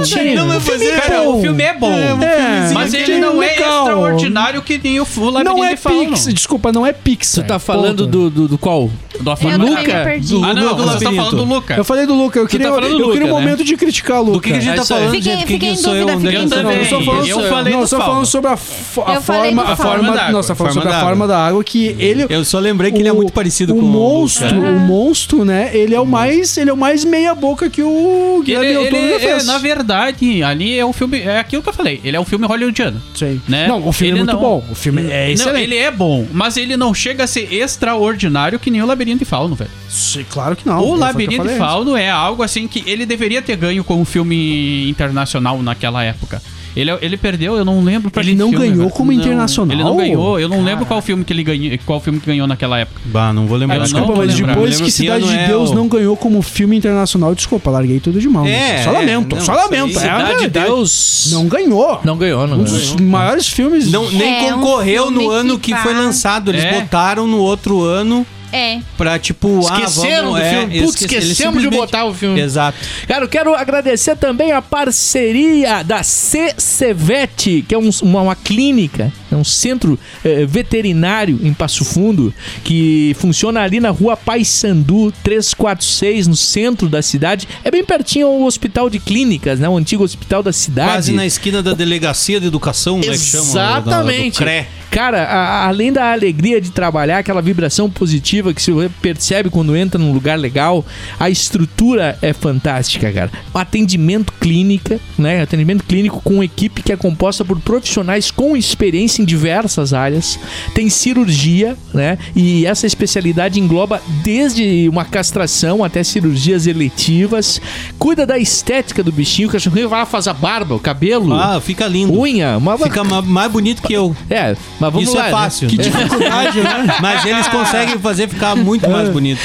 é 0.00 0.04
sim. 0.04 0.34
Não, 0.34 0.46
mas 0.46 0.56
O 0.56 0.60
filme 0.60 0.86
é 0.86 0.96
Cara, 1.00 1.20
bom. 1.22 1.38
o 1.38 1.40
filme 1.40 1.62
é 1.62 1.74
bom. 1.74 1.92
É, 1.92 2.70
Mas 2.74 2.90
tem 2.90 3.00
ele 3.02 3.18
não 3.18 3.42
é 3.42 3.46
legal. 3.48 3.86
extraordinário 3.86 4.62
que 4.62 4.80
nem 4.82 5.00
o 5.00 5.04
Fu- 5.04 5.30
Labirinto 5.30 5.56
Não 5.56 5.64
é. 5.64 5.76
Pixar, 5.76 6.32
desculpa, 6.32 6.72
não 6.72 6.84
é 6.86 6.92
Pixar. 6.92 7.32
Você 7.34 7.42
tá 7.44 7.58
falando 7.58 8.04
Ponto. 8.04 8.06
do, 8.10 8.30
do, 8.30 8.48
do 8.48 8.58
qual? 8.58 8.90
Do 9.20 9.30
Eu 9.30 9.36
também 9.36 9.70
me 9.70 9.84
perdi. 9.84 10.34
Ah, 10.42 10.54
não, 10.54 10.74
do 10.74 10.82
você 10.84 11.04
tá 11.04 11.12
falando 11.12 11.36
do 11.36 11.44
Luca. 11.44 11.74
Eu 11.76 11.84
falei 11.84 12.06
do 12.06 12.14
Luca, 12.14 12.38
eu 12.40 12.46
queria, 12.46 12.68
tá 12.68 12.74
falando 12.74 12.96
do 12.96 13.02
eu 13.04 13.12
queria 13.12 13.26
um 13.26 13.30
Luca, 13.30 13.40
né? 13.40 13.46
momento 13.50 13.64
de 13.64 13.76
criticar 13.76 14.20
o 14.20 14.24
Luca. 14.24 14.32
Do 14.32 14.40
que, 14.40 14.52
a 14.52 14.60
gente 14.60 14.68
É 14.70 14.74
tá 14.74 14.80
aí. 14.82 14.86
falando, 14.88 15.10
Fiquei- 15.12 15.22
gente? 15.36 15.52
Em 15.92 15.98
eu? 15.98 16.06
dúvida, 16.06 16.30
é 16.32 16.36
eu 16.36 16.42
em 16.42 16.48
sou? 16.48 16.58
dúvida. 16.58 16.62
Não, 16.62 16.72
eu 16.72 16.84
falando, 17.04 17.26
Eu 17.28 17.48
falei 17.48 17.72
do 17.72 17.78
eu 17.80 17.86
falando 17.88 18.26
sobre 18.26 18.50
a, 18.50 18.56
fo- 18.56 19.04
a 19.06 19.14
Eu 19.14 19.20
falei 19.22 19.42
forma, 19.54 19.64
do 19.64 19.72
a 19.72 19.76
Fauno. 19.76 19.90
forma, 19.92 20.02
Forma 20.02 20.16
d'água. 20.16 20.32
não, 20.32 20.42
você 20.42 20.48
tá 20.48 20.54
falando 20.54 20.72
Forma 20.74 20.90
sobre 20.90 20.96
a 20.96 21.00
forma 21.06 21.26
da 21.28 21.38
água 21.46 21.62
que 21.64 21.96
ele 21.98 22.26
Eu 22.28 22.44
só 22.44 22.58
lembrei 22.58 22.90
que 22.90 22.98
ele 22.98 23.08
é 23.08 23.12
o- 23.12 23.16
muito 23.16 23.32
parecido 23.32 23.74
o 23.74 23.76
com 23.76 23.82
monstro, 23.92 24.48
o 24.48 24.54
Luca. 24.56 24.68
o 24.70 24.80
monstro, 24.80 25.44
né? 25.44 25.70
Ele 25.74 25.94
é 25.94 26.00
o 26.00 26.06
mais, 26.06 26.56
ele 26.56 26.70
é 26.70 26.72
o 26.72 26.76
mais 26.76 27.04
meia 27.04 27.34
boca 27.34 27.68
que 27.70 27.82
o 27.82 28.42
Que 28.44 28.52
Guilherme 28.54 28.66
ele, 28.66 28.78
Del 28.78 28.90
Toro 28.90 29.02
ele- 29.04 29.12
é, 29.14 29.18
fez. 29.18 29.46
na 29.46 29.58
verdade, 29.58 30.42
ali 30.42 30.78
é 30.78 30.84
um 30.84 30.92
filme. 30.92 31.20
É 31.20 31.38
aquilo 31.38 31.62
que 31.62 31.68
eu 31.68 31.72
falei. 31.72 32.00
Ele 32.04 32.16
é 32.16 32.20
um 32.20 32.24
filme 32.24 32.46
hollywoodiano. 32.46 33.00
Sim. 33.14 33.40
Né? 33.48 33.68
Não, 33.68 33.86
o 33.86 33.92
filme 33.92 34.10
Ele 34.12 34.18
é 34.20 34.22
muito 34.24 34.32
não- 34.34 34.40
bom. 34.40 34.64
O 34.70 34.74
filme 34.74 35.02
é 35.10 35.26
Não, 35.26 35.32
excelente. 35.32 35.62
ele 35.64 35.76
é 35.76 35.90
bom, 35.90 36.26
mas 36.32 36.56
ele 36.56 36.76
não 36.76 36.92
chega 36.94 37.24
a 37.24 37.26
ser 37.26 37.52
extraordinário 37.52 38.58
que 38.58 38.70
nem 38.70 38.82
o 38.82 38.86
Labirinto 38.86 39.18
de 39.20 39.24
Fauno, 39.24 39.54
velho. 39.54 39.70
Sim, 39.88 40.24
claro 40.28 40.56
que 40.56 40.66
não. 40.66 40.80
o 40.80 40.94
Labirinto 40.96 41.46
de. 41.46 41.56
Fauno 41.56 41.96
é 41.96 42.08
algo 42.10 42.42
assim 42.42 42.66
que 42.66 42.82
ele 42.86 43.04
deveria 43.06 43.42
ter 43.42 43.56
ganho 43.56 43.84
como 43.84 44.04
filme 44.04 44.88
internacional 44.88 45.62
naquela 45.62 46.02
época. 46.02 46.42
Ele, 46.74 46.90
ele 47.02 47.16
perdeu, 47.18 47.54
eu 47.56 47.64
não 47.64 47.82
lembro 47.84 48.10
pra 48.10 48.22
Ele 48.22 48.32
que 48.32 48.36
não 48.38 48.48
filme, 48.50 48.68
ganhou 48.70 48.88
como 48.90 49.12
Não, 49.12 49.18
internacional? 49.18 49.74
Ele 49.76 49.84
não 49.84 49.96
ganhou, 49.96 50.40
eu 50.40 50.48
não 50.48 50.62
lembro 50.64 50.86
qual 50.86 51.02
filme 51.02 51.22
que 51.22 51.32
ele 51.32 51.42
ganhou, 51.44 51.78
qual 51.84 52.00
filme 52.00 52.18
que 52.18 52.26
ganhou 52.26 52.46
naquela 52.46 52.78
época. 52.78 53.00
Bah, 53.04 53.32
não 53.32 53.46
vou 53.46 53.58
lembrar. 53.58 53.76
Eu 53.76 53.82
Desculpa, 53.82 54.14
mas 54.16 54.34
lembrar. 54.34 54.54
depois 54.54 54.80
que 54.80 54.90
Cidade 54.90 55.26
de 55.28 55.34
é 55.34 55.46
Deus 55.48 55.70
o- 55.70 55.74
não 55.74 55.86
ganhou 55.86 56.16
como 56.16 56.40
filme 56.40 56.76
internacional, 56.76 57.34
desculpa, 57.34 57.70
larguei 57.70 58.00
tudo 58.00 58.18
de 58.18 58.28
mão. 58.28 58.46
É, 58.46 58.82
só 58.84 58.90
é, 58.90 58.92
lamento, 58.94 59.36
não, 59.36 59.42
só 59.44 59.52
lamento. 59.54 59.98
aí, 59.98 60.06
é 60.06 60.10
Cidade 60.10 60.40
de. 60.40 60.48
Deus. 60.48 61.28
Não 61.30 61.46
ganhou. 61.46 62.00
Não 62.04 62.16
ganhou, 62.16 62.46
não 62.46 62.60
Um 62.60 62.64
ganhou. 62.64 62.78
dos 62.78 62.96
maiores 62.96 63.46
filmes. 63.48 63.90
Não, 63.92 64.10
nem 64.10 64.46
É 64.48 64.54
um 64.54 64.60
concorreu 64.60 65.08
filme 65.08 65.24
no 65.24 65.30
ano 65.30 65.58
que 65.58 65.72
que 65.72 65.78
foi 65.78 65.92
lançado. 65.94 66.50
Eles 66.50 66.64
É. 66.64 66.80
botaram 66.80 67.26
no 67.26 67.38
outro 67.38 67.82
ano 67.82 68.26
É. 68.52 68.80
pra, 68.98 69.18
tipo... 69.18 69.60
Esqueceram 69.60 70.34
ah, 70.34 70.38
vamos, 70.38 70.40
do 70.40 70.44
é, 70.46 70.50
filme. 70.50 70.80
Putz, 70.82 71.00
esquece- 71.00 71.04
esquecemos 71.30 71.54
de 71.54 71.60
simplesmente- 71.64 71.76
botar 71.76 72.04
o 72.04 72.12
filme. 72.14 72.40
Exato. 72.40 72.76
Cara, 73.08 73.24
eu 73.24 73.28
quero 73.28 73.54
agradecer 73.54 74.16
também 74.16 74.52
a 74.52 74.60
parceria 74.60 75.82
da 75.82 76.02
CCVET, 76.02 77.64
que 77.66 77.74
é 77.74 77.78
um- 77.78 77.90
uma, 78.02 78.20
uma 78.22 78.36
clínica, 78.36 79.12
é 79.34 79.36
um 79.38 79.44
centro 79.44 79.98
eh, 80.24 80.44
veterinário 80.46 81.38
em 81.42 81.52
Passo 81.52 81.84
Fundo, 81.84 82.32
que 82.64 83.14
funciona 83.18 83.60
ali 83.60 83.80
na 83.80 83.90
rua 83.90 84.16
Paissandu 84.16 85.12
346, 85.22 86.26
no 86.26 86.36
centro 86.36 86.88
da 86.88 87.02
cidade. 87.02 87.48
É 87.64 87.70
bem 87.70 87.84
pertinho 87.84 88.26
ao 88.26 88.42
Hospital 88.42 88.88
de 88.90 88.98
Clínicas, 88.98 89.58
né? 89.58 89.68
O 89.68 89.76
antigo 89.76 90.02
hospital 90.04 90.42
da 90.42 90.52
cidade. 90.52 90.90
Quase 90.92 91.12
na 91.12 91.26
esquina 91.26 91.62
da 91.62 91.72
Delegacia 91.74 92.40
de 92.40 92.46
Educação, 92.46 93.00
como 93.00 93.12
é 93.12 93.16
que 93.16 93.24
chama? 93.24 93.44
Exatamente. 93.44 94.38
Do 94.38 94.44
CRE. 94.44 94.66
Cara, 94.90 95.22
a- 95.24 95.66
além 95.68 95.90
da 95.90 96.12
alegria 96.12 96.60
de 96.60 96.70
trabalhar, 96.70 97.18
aquela 97.18 97.40
vibração 97.40 97.88
positiva 97.88 98.52
que 98.52 98.60
você 98.60 98.90
percebe 99.00 99.48
quando 99.48 99.74
entra 99.74 99.98
num 99.98 100.12
lugar 100.12 100.38
legal, 100.38 100.84
a 101.18 101.30
estrutura 101.30 102.18
é 102.20 102.34
fantástica, 102.34 103.10
cara. 103.10 103.30
O 103.54 103.58
atendimento 103.58 104.34
clínica, 104.38 105.00
né? 105.16 105.40
Atendimento 105.40 105.84
clínico 105.84 106.20
com 106.22 106.44
equipe 106.44 106.82
que 106.82 106.92
é 106.92 106.96
composta 106.96 107.42
por 107.42 107.58
profissionais 107.60 108.30
com 108.30 108.54
experiência 108.54 109.21
em 109.22 109.24
diversas 109.24 109.92
áreas. 109.94 110.38
Tem 110.74 110.88
cirurgia, 110.90 111.76
né? 111.94 112.18
E 112.36 112.66
essa 112.66 112.86
especialidade 112.86 113.58
engloba 113.60 114.02
desde 114.22 114.88
uma 114.88 115.04
castração 115.04 115.82
até 115.84 116.02
cirurgias 116.04 116.66
eletivas. 116.66 117.60
Cuida 117.98 118.26
da 118.26 118.38
estética 118.38 119.02
do 119.02 119.12
bichinho, 119.12 119.48
o 119.48 119.52
cachorrinho 119.52 119.88
vai 119.88 120.00
lá 120.00 120.06
fazer 120.06 120.30
a 120.30 120.34
barba, 120.34 120.74
o 120.74 120.78
cabelo, 120.80 121.32
Ah, 121.34 121.60
fica 121.60 121.86
lindo. 121.86 122.18
unha, 122.18 122.56
uma 122.58 122.76
Fica 122.78 123.04
ma- 123.04 123.22
mais 123.22 123.50
bonito 123.50 123.80
que 123.82 123.92
eu. 123.92 124.14
é, 124.28 124.56
mas 124.80 124.92
vamos 124.92 125.08
Isso 125.08 125.16
lá. 125.16 125.22
é 125.22 125.26
né? 125.26 125.30
fácil. 125.30 125.68
Que 125.68 125.76
dificuldade, 125.78 126.60
né? 126.60 126.96
Mas 127.00 127.24
eles 127.24 127.46
conseguem 127.48 127.98
fazer 127.98 128.28
ficar 128.28 128.54
muito 128.56 128.88
mais 128.90 129.08
bonito. 129.08 129.40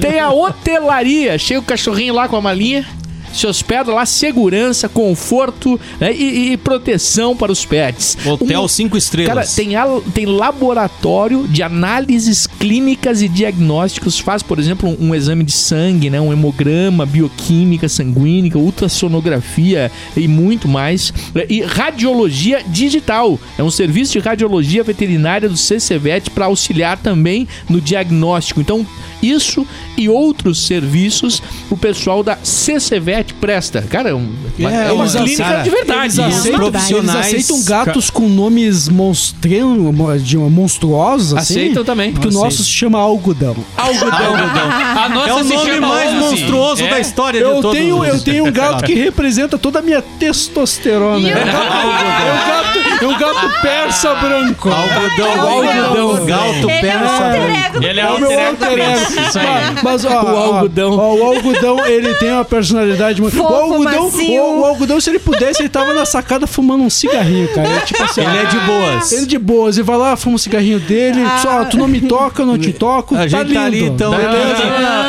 Tem 0.00 0.18
a 0.18 0.30
hotelaria. 0.30 1.38
Chega 1.38 1.60
o 1.60 1.62
cachorrinho 1.62 2.14
lá 2.14 2.28
com 2.28 2.36
a 2.36 2.40
malinha. 2.40 2.84
Se 3.32 3.46
hospeda 3.46 3.92
lá, 3.92 4.04
segurança, 4.06 4.88
conforto 4.88 5.80
né, 6.00 6.12
e, 6.14 6.52
e 6.52 6.56
proteção 6.56 7.36
para 7.36 7.50
os 7.52 7.64
pets. 7.64 8.16
Hotel 8.26 8.62
Um- 8.62 8.68
5 8.68 8.96
estrelas. 8.96 9.34
Cara, 9.34 9.46
tem, 9.46 10.12
tem 10.12 10.26
laboratório 10.26 11.46
de 11.48 11.62
análises 11.62 12.46
clínicas 12.46 13.22
e 13.22 13.28
diagnósticos. 13.28 14.18
Faz, 14.18 14.42
por 14.42 14.58
exemplo, 14.58 14.88
um, 14.88 15.08
um 15.08 15.14
exame 15.14 15.44
de 15.44 15.52
sangue, 15.52 16.10
né? 16.10 16.20
Um 16.20 16.32
hemograma, 16.32 17.04
bioquímica 17.06 17.88
sanguínea, 17.88 18.56
ultrassonografia 18.56 19.90
e 20.16 20.26
muito 20.28 20.68
mais. 20.68 21.12
E 21.48 21.62
radiologia 21.62 22.62
digital. 22.66 23.38
É 23.58 23.62
um 23.62 23.70
serviço 23.70 24.12
de 24.12 24.18
radiologia 24.20 24.82
veterinária 24.82 25.48
do 25.48 25.56
CCVET 25.56 26.30
para 26.30 26.46
auxiliar 26.46 26.96
também 26.98 27.46
no 27.68 27.80
diagnóstico. 27.80 28.60
Então, 28.60 28.86
isso 29.22 29.66
e 29.96 30.08
outros 30.08 30.66
serviços 30.66 31.40
o 31.70 31.76
pessoal 31.76 32.22
da 32.22 32.36
CCVET 32.42 33.34
presta. 33.34 33.80
Cara, 33.82 34.10
é, 34.10 34.14
um- 34.14 34.32
uma, 34.58 34.70
é 34.72 34.92
uma 34.92 35.04
eles 35.04 35.14
clínica 35.14 35.44
cara, 35.44 35.62
de 35.62 35.70
verdade. 35.70 36.20
Eles 36.20 36.36
aceitam, 36.36 36.70
profissionais- 36.70 37.32
eles 37.32 37.44
aceitam 37.50 37.64
gatos 37.64 38.10
com 38.10 38.28
nomes 38.28 38.88
monstren- 38.88 39.92
de 40.22 40.36
monstruosos, 40.36 41.34
assim? 41.34 41.54
Aceitam 41.54 41.84
também. 41.84 42.12
Porque 42.12 42.28
o 42.28 42.32
nosso 42.32 42.64
se 42.64 42.70
chama 42.70 42.98
algodão. 42.98 43.56
Algodão. 43.76 44.34
A 44.34 45.08
nossa 45.08 45.30
É 45.30 45.34
o 45.34 45.44
se 45.44 45.54
nome 45.54 45.70
chama 45.74 45.88
mais 45.88 46.10
Onze. 46.10 46.20
monstruoso 46.20 46.82
É. 46.84 46.90
da 46.90 47.00
história 47.00 47.40
de 47.40 47.46
Eu 47.46 47.60
todos 47.62 47.78
tenho, 47.78 47.98
os- 48.00 48.08
eu 48.08 48.20
tenho 48.20 48.46
um 48.46 48.52
gato 48.52 48.82
que 48.84 48.94
representa 48.94 49.56
toda 49.56 49.78
a 49.78 49.82
minha 49.82 50.02
testosterona. 50.02 51.28
E 51.28 51.32
o- 51.32 51.36
É 51.36 51.42
um 51.42 51.46
gato, 51.46 52.78
é 53.04 53.08
um 53.08 53.18
gato 53.18 53.60
persa 53.62 54.14
branco. 54.14 54.68
Algodão, 54.70 55.40
algodão, 55.40 55.64
Ele 55.64 55.98
é 55.98 56.02
o 56.02 56.80
persa. 56.80 57.24
alter 57.24 57.64
ego 57.66 57.80
do 57.80 57.86
Ele 57.86 58.00
é 58.00 58.02
É 58.02 58.10
o 58.10 58.18
meu 58.20 58.30
alter 58.46 58.78
ego. 58.78 59.82
Mas, 59.82 60.04
ó, 60.04 60.08
O 60.22 60.36
algodão. 60.36 60.98
ó, 60.98 61.14
o 61.14 61.22
algodão, 61.24 61.86
ele 61.86 62.14
tem 62.14 62.30
uma 62.32 62.44
personalidade 62.44 63.20
muito. 63.20 63.36
Fofo, 63.36 63.52
o 63.52 63.56
algodão, 63.56 64.08
o, 64.08 64.60
o 64.60 64.64
algodão, 64.64 65.00
se 65.00 65.10
ele 65.10 65.18
pudesse, 65.18 65.62
ele 65.62 65.68
tava 65.68 65.92
na 65.94 66.04
sacada 66.04 66.46
fumando 66.46 66.82
um 66.84 66.90
cigarrinho, 66.90 67.48
cara. 67.48 67.68
Ele, 67.68 67.80
tipo 67.80 68.02
assim, 68.02 68.20
Ele 68.22 68.38
é 68.38 68.44
de 68.44 68.58
boas. 68.60 69.12
Ele 69.12 69.26
de 69.26 69.38
boas, 69.38 69.76
ele 69.78 69.84
vai 69.86 69.96
lá, 69.96 70.16
fuma 70.16 70.34
um 70.34 70.38
cigarrinho 70.38 70.78
dele, 70.80 71.20
só 71.40 71.64
tu 71.64 71.76
não 71.76 71.88
me 71.88 72.00
toca, 72.00 72.42
eu 72.42 72.46
não 72.46 72.58
te 72.58 72.72
toco. 72.72 73.14
A 73.14 73.18
tá 73.18 73.26
gente 73.28 73.42
lindo. 73.44 73.54
tá 73.54 73.64
ali, 73.66 73.82
então. 73.84 74.10
Beleza? 74.12 74.62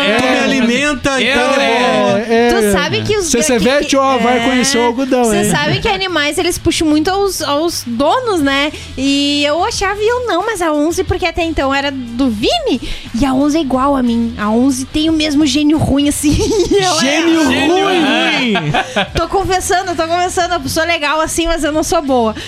É. 0.06 0.18
Tu 0.18 0.24
me 0.26 0.40
alimenta 0.40 1.22
e 1.22 1.28
Eu- 1.28 1.36
tá 1.36 1.48
de 1.48 1.56
boa. 1.56 2.20
É, 2.20 2.26
é. 2.30 2.50
Tu 2.54 2.72
sabe 2.72 3.02
que 3.02 3.18
os 3.18 3.26
CCVET, 3.26 3.88
que- 3.88 3.98
ó, 3.98 4.18
vai 4.18 4.38
é. 4.38 4.46
conhecer 4.46 4.78
o 4.78 4.84
algodão, 4.84 5.24
Você 5.26 5.50
sabe 5.50 5.80
que 5.80 5.88
animais 5.88 6.38
eles 6.38 6.58
puxam 6.58 6.88
muito 6.88 7.10
aos, 7.10 7.42
aos 7.42 7.83
donos, 7.86 8.42
né? 8.42 8.72
E 8.98 9.44
eu 9.46 9.64
achava 9.64 10.00
e 10.02 10.08
eu 10.08 10.26
não, 10.28 10.46
mas 10.46 10.62
a 10.62 10.72
11, 10.72 11.04
porque 11.04 11.26
até 11.26 11.44
então 11.44 11.74
era 11.74 11.92
do 11.92 12.30
Vini, 12.30 12.82
e 13.20 13.26
a 13.26 13.34
11 13.34 13.58
é 13.58 13.62
igual 13.62 13.96
a 13.96 14.04
mim. 14.04 14.34
A 14.38 14.50
11 14.50 14.86
tem 14.86 15.10
o 15.10 15.14
mesmo 15.14 15.46
gênio 15.46 15.78
ruim 15.78 16.10
assim. 16.10 16.38
ela 16.80 16.98
é- 16.98 17.00
Gênio 17.00 17.44
ruim! 17.44 18.54
Tô 19.16 19.28
confessando, 19.28 19.96
tô 19.96 20.08
confessando, 20.08 20.56
eu 20.56 20.70
sou 20.70 20.84
legal 20.84 21.20
assim, 21.22 21.48
mas 21.48 21.64
eu 21.64 21.72
não 21.72 21.84
sou 21.84 22.02
boa. 22.02 22.36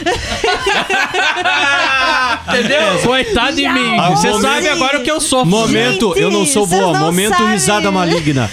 Entendeu? 2.47 2.99
Coitado 3.03 3.55
de 3.55 3.67
mim. 3.69 3.97
Ah, 3.99 4.09
Você 4.11 4.31
sabe 4.41 4.67
agora 4.69 4.99
o 4.99 5.03
que 5.03 5.11
eu 5.11 5.19
sofro. 5.19 5.45
Momento, 5.49 6.09
Gente, 6.09 6.21
eu 6.21 6.31
não 6.31 6.45
sou 6.45 6.65
boa. 6.67 6.93
não 6.93 6.99
Momento 7.07 7.29
sabem. 7.38 7.51
risada 7.53 7.91
maligna. 7.91 8.49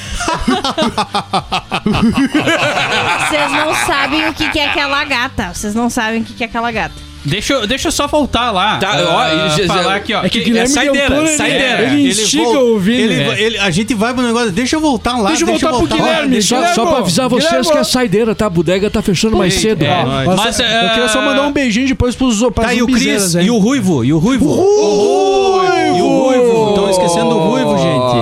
Vocês 3.29 3.53
não 3.53 3.75
sabem 3.87 4.29
o 4.29 4.35
que, 4.35 4.59
é 4.59 4.67
aquela 4.69 5.05
gata. 5.05 5.53
Vocês 5.55 5.75
não 5.75 5.91
sabem 5.91 6.23
o 6.23 6.25
que, 6.25 6.35
que 6.35 6.43
é 6.45 6.47
aquela 6.47 6.71
gata. 6.73 6.95
Deixa, 7.25 7.53
eu- 7.53 7.67
deixa 7.69 7.87
eu 7.87 7.93
só 7.93 8.09
voltar 8.09 8.51
lá. 8.51 8.79
Tá, 8.79 8.95
ah, 8.95 9.53
ó, 9.55 9.67
falar 9.69 9.95
aqui, 9.95 10.13
ó. 10.13 10.25
É 10.25 10.29
que 10.29 10.41
que- 10.41 10.45
Guilherme 10.47 10.69
é 10.69 10.75
saideira, 10.75 11.07
Toro, 11.15 11.21
ele- 11.29 11.37
saideira. 11.37 11.83
ele 11.85 12.09
instiga 12.11 12.43
vol- 12.45 12.75
o 12.75 12.79
Vini. 12.81 12.99
ele- 13.01 13.15
É. 13.23 13.41
ele- 13.41 13.59
a 13.59 13.71
gente 13.71 13.95
vai 13.95 14.13
pro 14.13 14.25
negócio. 14.25 14.51
Deixa 14.51 14.75
eu 14.75 14.81
voltar 14.81 15.17
lá. 15.17 15.29
Deixa 15.29 15.45
eu 15.45 15.47
voltar 15.47 15.69
pro 15.69 15.83
lá. 15.83 15.87
Guilherme, 15.87 16.33
Deixa- 16.33 16.49
Só, 16.49 16.57
Guilherme, 16.57 16.75
só 16.75 16.87
pra 16.87 16.99
avisar 16.99 17.29
vocês 17.29 17.47
Guilherme. 17.49 17.71
que 17.71 17.79
é 17.79 17.85
saideira, 17.85 18.35
tá? 18.35 18.47
A 18.47 18.51
bodega 18.51 18.91
tá 18.91 19.01
fechando 19.01 19.37
mais 19.37 19.55
cedo. 19.55 19.85
É. 19.85 20.05
Mas, 20.05 20.37
Mas, 20.37 20.59
eu 20.59 20.67
é, 20.67 20.89
queria 20.89 21.09
só 21.09 21.23
mandar 21.23 21.43
um 21.43 21.53
beijinho 21.53 21.87
depois 21.87 22.17
pros, 22.17 22.41
pras 22.53 22.67
Tá, 22.67 22.75
e 22.75 22.83
o 22.83 22.89
Cris? 22.89 23.35
E 23.37 23.49
o 23.51 23.59
Ruivo? 23.59 24.05
E 24.05 24.13
o 24.13 24.19
Ruivo? 24.19 24.53
Ruivo! 24.53 25.63
E 25.97 26.03
o 26.03 26.09
Ruivo? 26.25 26.69
Estão 26.71 26.91
esquecendo 26.91 27.31
do 27.31 27.39
Ruivo. 27.39 27.62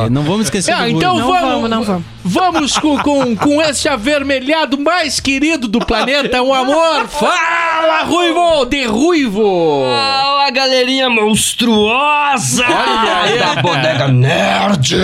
Esquecer. 0.04 0.10
Não 0.10 0.22
vamos 0.22 0.42
esquecer 0.46 0.72
Ah, 0.72 0.82
do 0.82 0.88
então 0.88 1.12
Ruivo. 1.14 1.28
Não 1.28 1.32
vamos, 1.40 1.50
vamos, 1.52 1.70
não 1.70 1.82
vamos. 1.84 2.04
Vamos 2.22 2.78
com, 2.78 2.98
com, 2.98 3.34
com 3.36 3.62
esse 3.62 3.88
avermelhado 3.88 4.78
mais 4.78 5.18
querido 5.20 5.66
do 5.66 5.80
planeta, 5.80 6.42
um 6.42 6.52
amor. 6.52 7.08
Fala, 7.08 8.02
Ruivo! 8.04 8.66
De 8.66 8.84
Ruivo! 8.84 9.84
Fala, 9.90 10.50
galerinha 10.50 11.08
monstruosa 11.08 12.64
da 12.66 13.62
Bodega 13.62 14.08
Nerd! 14.08 14.96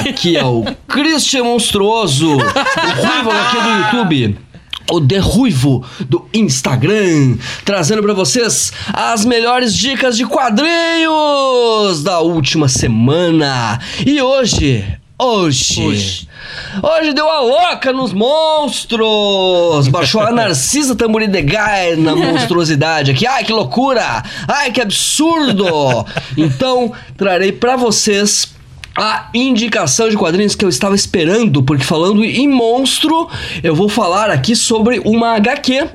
Aqui 0.00 0.36
é 0.36 0.44
o 0.44 0.64
Christian 0.86 1.44
Monstruoso, 1.44 2.36
o 2.36 2.38
Ruivo 2.38 3.30
aqui 3.30 3.60
do 3.60 3.68
YouTube. 3.98 4.38
O 4.90 5.00
The 5.00 5.18
Ruivo 5.18 5.84
do 6.08 6.26
Instagram, 6.32 7.36
trazendo 7.64 8.02
pra 8.02 8.14
vocês 8.14 8.72
as 8.92 9.22
melhores 9.24 9.74
dicas 9.76 10.16
de 10.16 10.24
quadrinhos 10.24 12.02
da 12.02 12.20
última 12.20 12.68
semana. 12.68 13.78
E 14.06 14.22
hoje, 14.22 14.86
hoje, 15.18 16.26
hoje, 16.82 17.12
deu 17.12 17.28
a 17.30 17.40
louca 17.40 17.92
nos 17.92 18.14
monstros! 18.14 19.88
Baixou 19.88 20.22
a 20.22 20.32
Narcisa 20.32 20.96
Tamburidegai 20.96 21.94
na 21.96 22.16
monstruosidade 22.16 23.10
aqui. 23.10 23.26
Ai, 23.26 23.44
que 23.44 23.52
loucura! 23.52 24.22
Ai, 24.48 24.72
que 24.72 24.80
absurdo! 24.80 25.66
Então, 26.36 26.92
trarei 27.16 27.52
pra 27.52 27.76
vocês 27.76 28.48
a 28.98 29.30
indicação 29.32 30.08
de 30.08 30.16
quadrinhos 30.16 30.56
que 30.56 30.64
eu 30.64 30.68
estava 30.68 30.96
esperando, 30.96 31.62
porque 31.62 31.84
falando 31.84 32.24
em 32.24 32.48
monstro, 32.48 33.28
eu 33.62 33.74
vou 33.74 33.88
falar 33.88 34.28
aqui 34.28 34.56
sobre 34.56 35.00
uma 35.04 35.36
HQ 35.36 35.88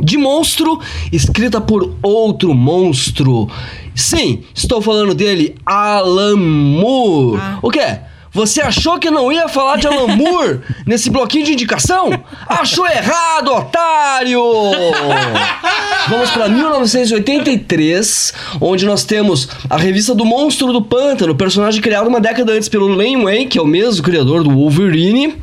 de 0.00 0.18
monstro 0.18 0.78
escrita 1.10 1.60
por 1.60 1.96
outro 2.02 2.52
monstro. 2.52 3.48
Sim, 3.94 4.42
estou 4.54 4.82
falando 4.82 5.14
dele, 5.14 5.56
Alan 5.64 6.36
Moore. 6.36 7.40
O 7.62 7.70
quê? 7.70 7.98
Você 8.34 8.60
achou 8.60 8.98
que 8.98 9.12
não 9.12 9.30
ia 9.30 9.48
falar 9.48 9.76
de 9.76 9.86
Alan 9.86 10.16
Moore 10.16 10.60
nesse 10.84 11.08
bloquinho 11.08 11.44
de 11.44 11.52
indicação? 11.52 12.10
Achou 12.48 12.84
errado, 12.84 13.54
otário! 13.54 14.42
Vamos 16.10 16.30
para 16.32 16.48
1983, 16.48 18.34
onde 18.60 18.84
nós 18.84 19.04
temos 19.04 19.48
a 19.70 19.76
revista 19.76 20.16
do 20.16 20.24
Monstro 20.24 20.72
do 20.72 20.82
Pântano, 20.82 21.34
personagem 21.36 21.80
criado 21.80 22.08
uma 22.08 22.20
década 22.20 22.52
antes 22.52 22.68
pelo 22.68 22.88
Len 22.88 23.22
Wayne, 23.22 23.46
que 23.46 23.56
é 23.56 23.62
o 23.62 23.66
mesmo 23.66 24.02
criador 24.02 24.42
do 24.42 24.50
Wolverine 24.50 25.36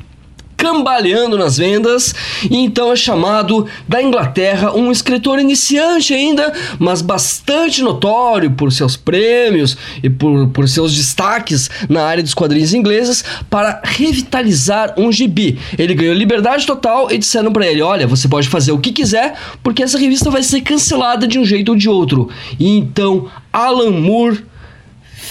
cambaleando 0.61 1.39
nas 1.39 1.57
vendas, 1.57 2.13
e 2.47 2.55
então 2.55 2.91
é 2.91 2.95
chamado 2.95 3.65
da 3.87 3.99
Inglaterra 3.99 4.71
um 4.75 4.91
escritor 4.91 5.39
iniciante 5.39 6.13
ainda, 6.13 6.53
mas 6.77 7.01
bastante 7.01 7.81
notório 7.81 8.51
por 8.51 8.71
seus 8.71 8.95
prêmios 8.95 9.75
e 10.03 10.09
por, 10.09 10.49
por 10.49 10.69
seus 10.69 10.95
destaques 10.95 11.67
na 11.89 12.03
área 12.03 12.21
dos 12.21 12.35
quadrinhos 12.35 12.75
ingleses 12.75 13.25
para 13.49 13.81
revitalizar 13.83 14.93
um 14.99 15.11
gibi. 15.11 15.57
Ele 15.79 15.95
ganhou 15.95 16.13
liberdade 16.13 16.67
total 16.67 17.11
e 17.11 17.17
disseram 17.17 17.51
para 17.51 17.65
ele: 17.65 17.81
"Olha, 17.81 18.05
você 18.05 18.27
pode 18.27 18.47
fazer 18.47 18.71
o 18.71 18.77
que 18.77 18.91
quiser, 18.91 19.33
porque 19.63 19.81
essa 19.81 19.97
revista 19.97 20.29
vai 20.29 20.43
ser 20.43 20.61
cancelada 20.61 21.27
de 21.27 21.39
um 21.39 21.43
jeito 21.43 21.69
ou 21.69 21.75
de 21.75 21.89
outro". 21.89 22.29
E 22.59 22.67
então 22.77 23.31
Alan 23.51 23.89
Moore 23.89 24.50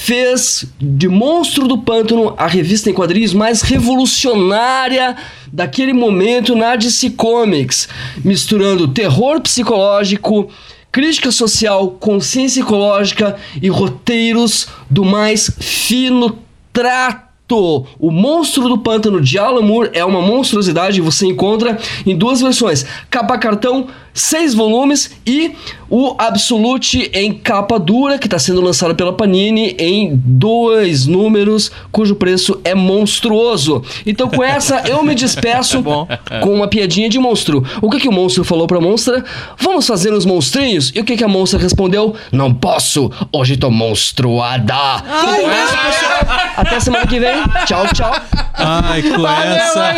fez 0.00 0.64
de 0.80 1.08
Monstro 1.08 1.68
do 1.68 1.76
Pântano 1.76 2.32
a 2.38 2.46
revista 2.46 2.88
em 2.88 2.94
quadrinhos 2.94 3.34
mais 3.34 3.60
revolucionária 3.60 5.14
daquele 5.52 5.92
momento 5.92 6.56
na 6.56 6.74
DC 6.74 7.10
Comics, 7.10 7.86
misturando 8.24 8.88
terror 8.88 9.42
psicológico, 9.42 10.48
crítica 10.90 11.30
social, 11.30 11.90
consciência 12.00 12.62
ecológica 12.62 13.36
e 13.60 13.68
roteiros 13.68 14.68
do 14.88 15.04
mais 15.04 15.50
fino 15.60 16.38
trato. 16.72 17.84
O 17.98 18.10
Monstro 18.10 18.68
do 18.68 18.78
Pântano 18.78 19.20
de 19.20 19.36
Alan 19.36 19.60
Moore 19.60 19.90
é 19.92 20.04
uma 20.04 20.22
monstruosidade, 20.22 21.00
você 21.00 21.26
encontra 21.26 21.78
em 22.06 22.16
duas 22.16 22.40
versões, 22.40 22.86
capa 23.10 23.36
cartão, 23.36 23.88
seis 24.12 24.54
volumes 24.54 25.10
e 25.26 25.52
o 25.88 26.14
Absolute 26.18 27.10
em 27.12 27.32
capa 27.32 27.78
dura, 27.78 28.16
que 28.18 28.26
está 28.26 28.38
sendo 28.38 28.60
lançado 28.60 28.94
pela 28.94 29.12
Panini 29.12 29.74
em 29.78 30.14
dois 30.14 31.06
números, 31.06 31.70
cujo 31.90 32.14
preço 32.14 32.60
é 32.64 32.74
monstruoso. 32.74 33.82
Então 34.06 34.28
com 34.28 34.42
essa 34.42 34.82
eu 34.88 35.02
me 35.02 35.14
despeço 35.14 35.82
com 36.42 36.54
uma 36.54 36.68
piadinha 36.68 37.08
de 37.08 37.18
monstro. 37.18 37.64
O 37.82 37.90
que, 37.90 37.98
que 37.98 38.08
o 38.08 38.12
monstro 38.12 38.44
falou 38.44 38.66
pra 38.66 38.80
monstra? 38.80 39.24
Vamos 39.58 39.86
fazer 39.86 40.12
uns 40.12 40.24
monstrinhos? 40.24 40.92
E 40.94 41.00
o 41.00 41.04
que, 41.04 41.16
que 41.16 41.24
a 41.24 41.28
monstra 41.28 41.58
respondeu? 41.58 42.14
Não 42.30 42.54
posso, 42.54 43.10
hoje 43.32 43.56
tô 43.56 43.70
monstruada. 43.70 44.74
Com 45.02 45.50
essa, 45.50 45.76
pessoal, 45.76 46.38
até 46.56 46.80
semana 46.80 47.06
que 47.06 47.18
vem. 47.18 47.34
Tchau, 47.66 47.84
tchau. 47.92 48.12
Ai, 48.54 49.02
com 49.02 49.26
essa. 49.26 49.94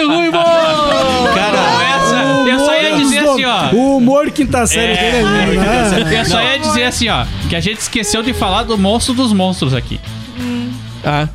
Cara, 1.35 2.49
Eu 2.49 2.59
só 2.59 2.75
ia 2.75 2.97
dizer 2.97 3.19
assim, 3.21 3.45
ó. 3.45 3.69
O 4.03 4.11
humor 4.11 4.31
quinta 4.31 4.67
série 4.67 4.95
dele 4.97 5.17
é 5.17 5.23
lindo, 5.51 5.61
né? 6.05 6.21
Eu 6.21 6.25
só 6.25 6.43
ia 6.43 6.59
dizer 6.59 6.85
assim, 6.85 7.09
ó, 7.09 7.25
que 7.49 7.55
a 7.57 7.61
gente 7.61 7.79
esqueceu 7.79 8.23
de 8.23 8.33
falar 8.35 8.65
do 8.65 8.77
monstro 8.77 9.15
dos 9.15 9.33
monstros 9.33 9.73
aqui. 9.75 10.01
Ah, 11.05 11.29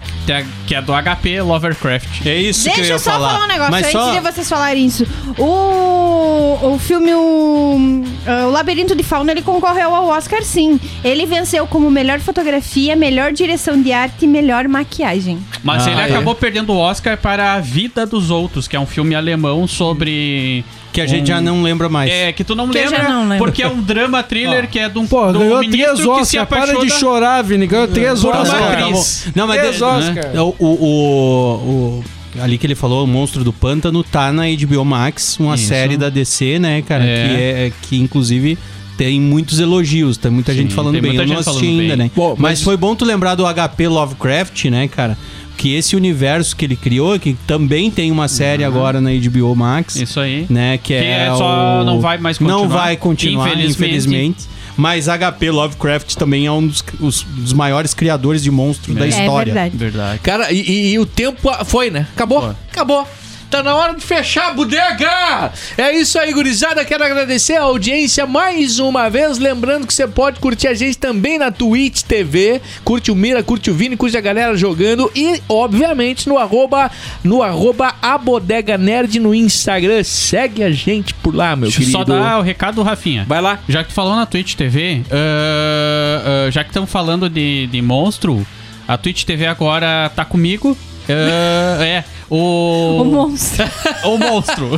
Que 0.66 0.76
é, 0.76 0.78
é 0.78 0.82
do 0.82 0.94
HP 0.94 1.42
Lovercraft. 1.42 2.26
é 2.26 2.36
isso 2.36 2.64
que 2.64 2.70
eu 2.70 2.76
Deixa 2.76 2.90
ia 2.90 2.96
eu 2.96 3.00
só 3.00 3.12
falar. 3.12 3.44
um 3.44 3.48
negócio 3.48 3.72
Mas 3.72 3.86
antes 3.86 3.92
só... 4.00 4.14
de 4.14 4.20
vocês 4.22 4.50
falarem 4.50 4.86
isso. 4.86 5.06
O, 5.38 6.74
o 6.74 6.80
filme 6.80 7.14
o, 7.14 8.04
ah, 8.26 8.48
o 8.48 8.52
Labirinto 8.52 8.96
de 8.96 9.04
Fauna 9.04 9.32
ele 9.32 9.42
concorreu 9.44 9.94
ao 9.94 10.08
Oscar, 10.08 10.42
sim. 10.44 10.80
Ele 11.04 11.26
venceu 11.26 11.68
como 11.68 11.90
melhor 11.92 12.20
fotografia, 12.20 12.96
melhor 12.96 13.32
direção 13.32 13.80
de 13.82 13.92
arte 13.92 14.26
e 14.26 14.28
melhor 14.28 14.68
maquiagem. 14.68 15.38
Mas 15.64 15.86
Ah, 15.86 15.92
ele 15.92 16.02
é. 16.02 16.04
acabou 16.06 16.34
perdendo 16.34 16.74
o 16.74 16.78
Oscar 16.78 17.18
para 17.18 17.54
A 17.54 17.60
Vida 17.60 18.06
dos 18.06 18.32
Outros, 18.32 18.68
que 18.68 18.76
é 18.76 18.80
um 18.80 18.86
filme 18.88 19.14
alemão 19.16 19.68
sobre. 19.68 20.66
Que 20.92 21.02
a 21.02 21.06
gente 21.06 21.28
já 21.28 21.40
não 21.40 21.62
lembra 21.62 21.88
mais. 21.88 22.10
É, 22.12 22.34
que 22.34 22.44
tu 22.44 22.56
não 22.56 22.68
Que 22.70 22.80
lembra, 22.80 22.98
já 22.98 23.04
não 23.10 23.22
lembro. 23.30 23.38
porque 23.38 23.62
é 23.62 23.68
um 23.68 23.80
drama 23.80 24.24
thriller 24.24 24.68
que 24.68 24.80
é 24.80 24.90
de 24.90 24.98
um, 24.98 25.06
Pô, 25.06 25.32
do 25.32 25.38
ganhou 25.40 25.60
ministro 25.60 25.96
três 25.96 26.18
que 26.20 26.26
se 26.26 26.40
Oscar. 26.40 26.48
Para 26.48 26.80
de 26.80 26.90
chorar, 26.90 27.44
Vini. 27.44 27.68
Ganhou 27.68 27.88
três 27.88 28.20
Por 28.22 28.32
uma 28.34 28.42
Oscar. 28.42 28.72
atriz. 28.72 29.28
Não, 29.36 29.46
mas 29.46 29.60
Três 29.60 29.76
de- 29.76 29.84
Oscar. 29.84 30.32
É, 30.34 30.42
O, 30.42 30.56
o, 30.58 30.66
o- 30.66 32.00
o- 32.00 32.04
ali 32.42 32.58
que 32.58 32.66
ele 32.68 32.76
falou, 32.76 33.04
o 33.04 33.08
Monstro 33.08 33.44
do 33.44 33.52
Pântano, 33.54 34.04
tá 34.04 34.32
na 34.32 34.44
HBO 34.44 34.84
Max, 34.86 35.38
uma 35.40 35.56
Isso. 35.56 35.66
série 35.68 35.98
da 35.98 36.10
DC, 36.10 36.60
né, 36.60 36.82
cara? 36.82 37.04
É. 37.06 37.28
Que, 37.28 37.34
é, 37.36 37.72
que 37.84 37.98
inclusive 38.00 38.58
tem 38.98 39.22
muitos 39.22 39.60
elogios, 39.60 40.18
tem 40.18 40.32
muita 40.32 40.52
Sim, 40.54 40.60
gente 40.60 40.74
falando 40.74 41.00
bem. 41.00 41.16
Eu 41.16 41.28
não 41.28 41.38
assisti 41.38 41.66
ainda, 41.68 41.96
bem. 41.96 42.06
né? 42.06 42.12
Bom, 42.16 42.30
mas... 42.32 42.42
mas- 42.60 42.62
foi 42.64 42.76
bom 42.76 42.96
tu 42.96 43.06
lembrar 43.06 43.36
do 43.36 43.44
HP 43.46 43.88
Lovecraft, 43.88 44.66
né, 44.66 44.88
cara? 44.88 45.18
Que 45.56 45.74
esse 45.74 45.96
universo 45.96 46.56
que 46.56 46.66
ele 46.66 46.76
criou, 46.76 47.18
que 47.20 47.36
também 47.48 47.90
tem 47.90 48.12
uma 48.12 48.28
série 48.28 48.64
agora 48.64 49.02
na 49.02 49.10
HBO 49.12 49.56
Max. 49.56 49.96
Isso 49.96 50.20
aí. 50.20 50.46
né? 50.50 50.78
Que, 50.78 50.90
Que 50.90 50.94
é, 50.94 51.28
é 51.28 51.36
só 51.36 51.82
o- 51.82 51.84
não 51.84 52.00
vai 52.00 52.18
mais 52.20 52.40
Não 52.40 52.60
continuar, 52.62 52.78
vai 52.84 52.98
continuar, 52.98 53.48
infelizmente. 53.50 53.74
infelizmente. 53.90 54.38
Mas 54.78 55.08
HP 55.08 55.50
Lovecraft 55.52 56.16
também 56.16 56.46
é 56.46 56.52
um 56.52 56.66
dos, 56.68 56.84
os- 57.00 57.24
dos 57.24 57.52
maiores 57.52 57.94
criadores 57.94 58.44
de 58.44 58.52
monstros 58.52 58.96
da 58.96 59.06
É 59.06 59.10
história. 59.10 59.52
É 59.52 59.54
verdade. 59.54 59.78
Verdade. 59.78 60.20
cara, 60.20 60.52
e, 60.52 60.62
e- 60.62 60.92
e 60.94 61.00
o 61.00 61.06
tempo 61.06 61.50
foi, 61.66 61.90
né? 61.90 62.08
Acabou, 62.14 62.42
Foi. 62.42 62.56
acabou. 62.72 63.08
Tá 63.50 63.64
na 63.64 63.74
hora 63.76 63.94
de 63.94 64.02
fechar 64.02 64.50
a 64.50 64.54
bodega! 64.54 65.54
É 65.78 65.94
isso 65.94 66.20
aí, 66.20 66.34
gurizada. 66.34 66.84
Quero 66.84 67.04
agradecer 67.04 67.56
a 67.56 67.62
audiência 67.62 68.26
mais 68.26 68.78
uma 68.78 69.10
vez. 69.10 69.38
Lembrando 69.38 69.88
que 69.88 69.94
você 69.94 70.06
pode 70.06 70.40
curtir 70.40 70.68
a 70.68 70.74
gente 70.74 70.98
também 70.98 71.40
na 71.40 71.50
Twitch 71.50 72.02
TV. 72.02 72.62
Curte 72.84 73.10
o 73.10 73.16
Mira, 73.16 73.42
curte 73.42 73.72
o 73.72 73.74
Vini, 73.74 73.96
curte 73.96 74.18
a 74.18 74.22
galera 74.22 74.58
jogando. 74.58 75.10
E, 75.16 75.42
obviamente, 75.48 76.28
no 76.28 76.38
arroba, 76.38 76.92
no 77.24 77.42
arroba 77.42 77.96
a 78.02 78.18
Bodega 78.18 78.78
Nerd 78.78 79.18
no 79.18 79.34
Instagram. 79.34 80.04
Segue 80.04 80.62
a 80.62 80.72
gente 80.72 81.14
por 81.14 81.34
lá, 81.34 81.56
meu 81.56 81.70
Deixa 81.70 81.80
querido. 81.80 81.98
só 81.98 82.04
dar 82.04 82.40
o 82.40 82.42
recado, 82.42 82.84
Rafinha. 82.84 83.24
Vai 83.26 83.40
lá. 83.40 83.60
Já 83.70 83.82
que 83.82 83.90
tu 83.90 83.94
falou 83.94 84.14
na 84.14 84.26
Twitch 84.26 84.56
TV, 84.56 85.04
ah, 85.10 86.48
ah, 86.48 86.52
já 86.52 86.66
que 86.66 86.70
estamos 86.70 86.90
falando 86.90 87.30
de, 87.30 87.68
de 87.68 87.82
monstro, 87.82 88.46
a 88.86 88.98
Twitch 88.98 89.24
TV 89.24 89.48
agora 89.48 90.12
tá 90.14 90.26
comigo. 90.26 90.78
Ah, 91.10 91.78
é, 91.84 92.04
o. 92.30 93.02
O 93.02 93.06
monstro. 93.06 93.66
o 94.06 94.18
monstro. 94.18 94.70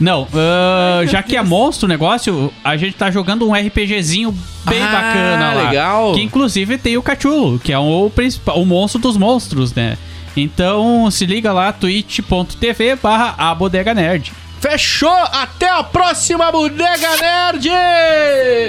Não, 0.00 0.26
ah, 0.34 1.02
já 1.06 1.22
que 1.22 1.36
é 1.36 1.42
monstro 1.42 1.86
o 1.86 1.88
negócio, 1.88 2.52
a 2.64 2.76
gente 2.76 2.94
tá 2.94 3.10
jogando 3.10 3.46
um 3.46 3.52
RPGzinho 3.54 4.32
bem 4.64 4.82
Ah, 4.82 4.86
bacana 4.86 5.54
lá. 5.54 5.68
legal. 5.68 6.12
Que 6.14 6.22
inclusive 6.22 6.78
tem 6.78 6.96
o 6.96 7.02
Cachulo, 7.02 7.58
que 7.58 7.72
é 7.72 7.78
o 7.78 8.10
principal, 8.14 8.60
o 8.60 8.64
monstro 8.64 9.00
dos 9.00 9.16
monstros, 9.16 9.74
né? 9.74 9.98
Então 10.36 11.10
se 11.10 11.26
liga 11.26 11.52
lá, 11.52 11.72
twitch.tv 11.72 12.96
barra 13.02 13.34
a 13.36 13.54
Bodega 13.54 13.92
Nerd. 13.92 14.32
Fechou! 14.60 15.10
Até 15.32 15.70
a 15.70 15.82
próxima 15.82 16.52
Bodega 16.52 17.16
Nerd! 17.18 17.68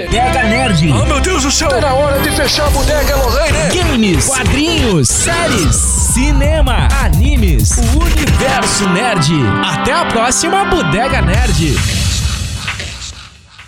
Bodega 0.06 0.42
Nerd. 0.44 0.90
Oh, 0.90 1.04
meu 1.04 1.20
Deus 1.20 1.42
do 1.42 1.50
céu! 1.50 1.68
Tá 1.68 1.82
na 1.82 1.92
hora 1.92 2.18
de 2.20 2.30
fechar 2.30 2.66
a 2.66 2.70
bodega, 2.70 3.14
Lorraine! 3.14 3.76
Games, 3.76 4.26
quadrinhos, 4.26 5.08
séries, 5.08 5.76
cinema, 5.76 6.88
animes, 7.04 7.76
o 7.76 8.02
universo 8.02 8.88
nerd. 8.88 9.32
Até 9.62 9.92
a 9.92 10.06
próxima 10.06 10.64
Bodega 10.64 11.20
Nerd. 11.20 11.76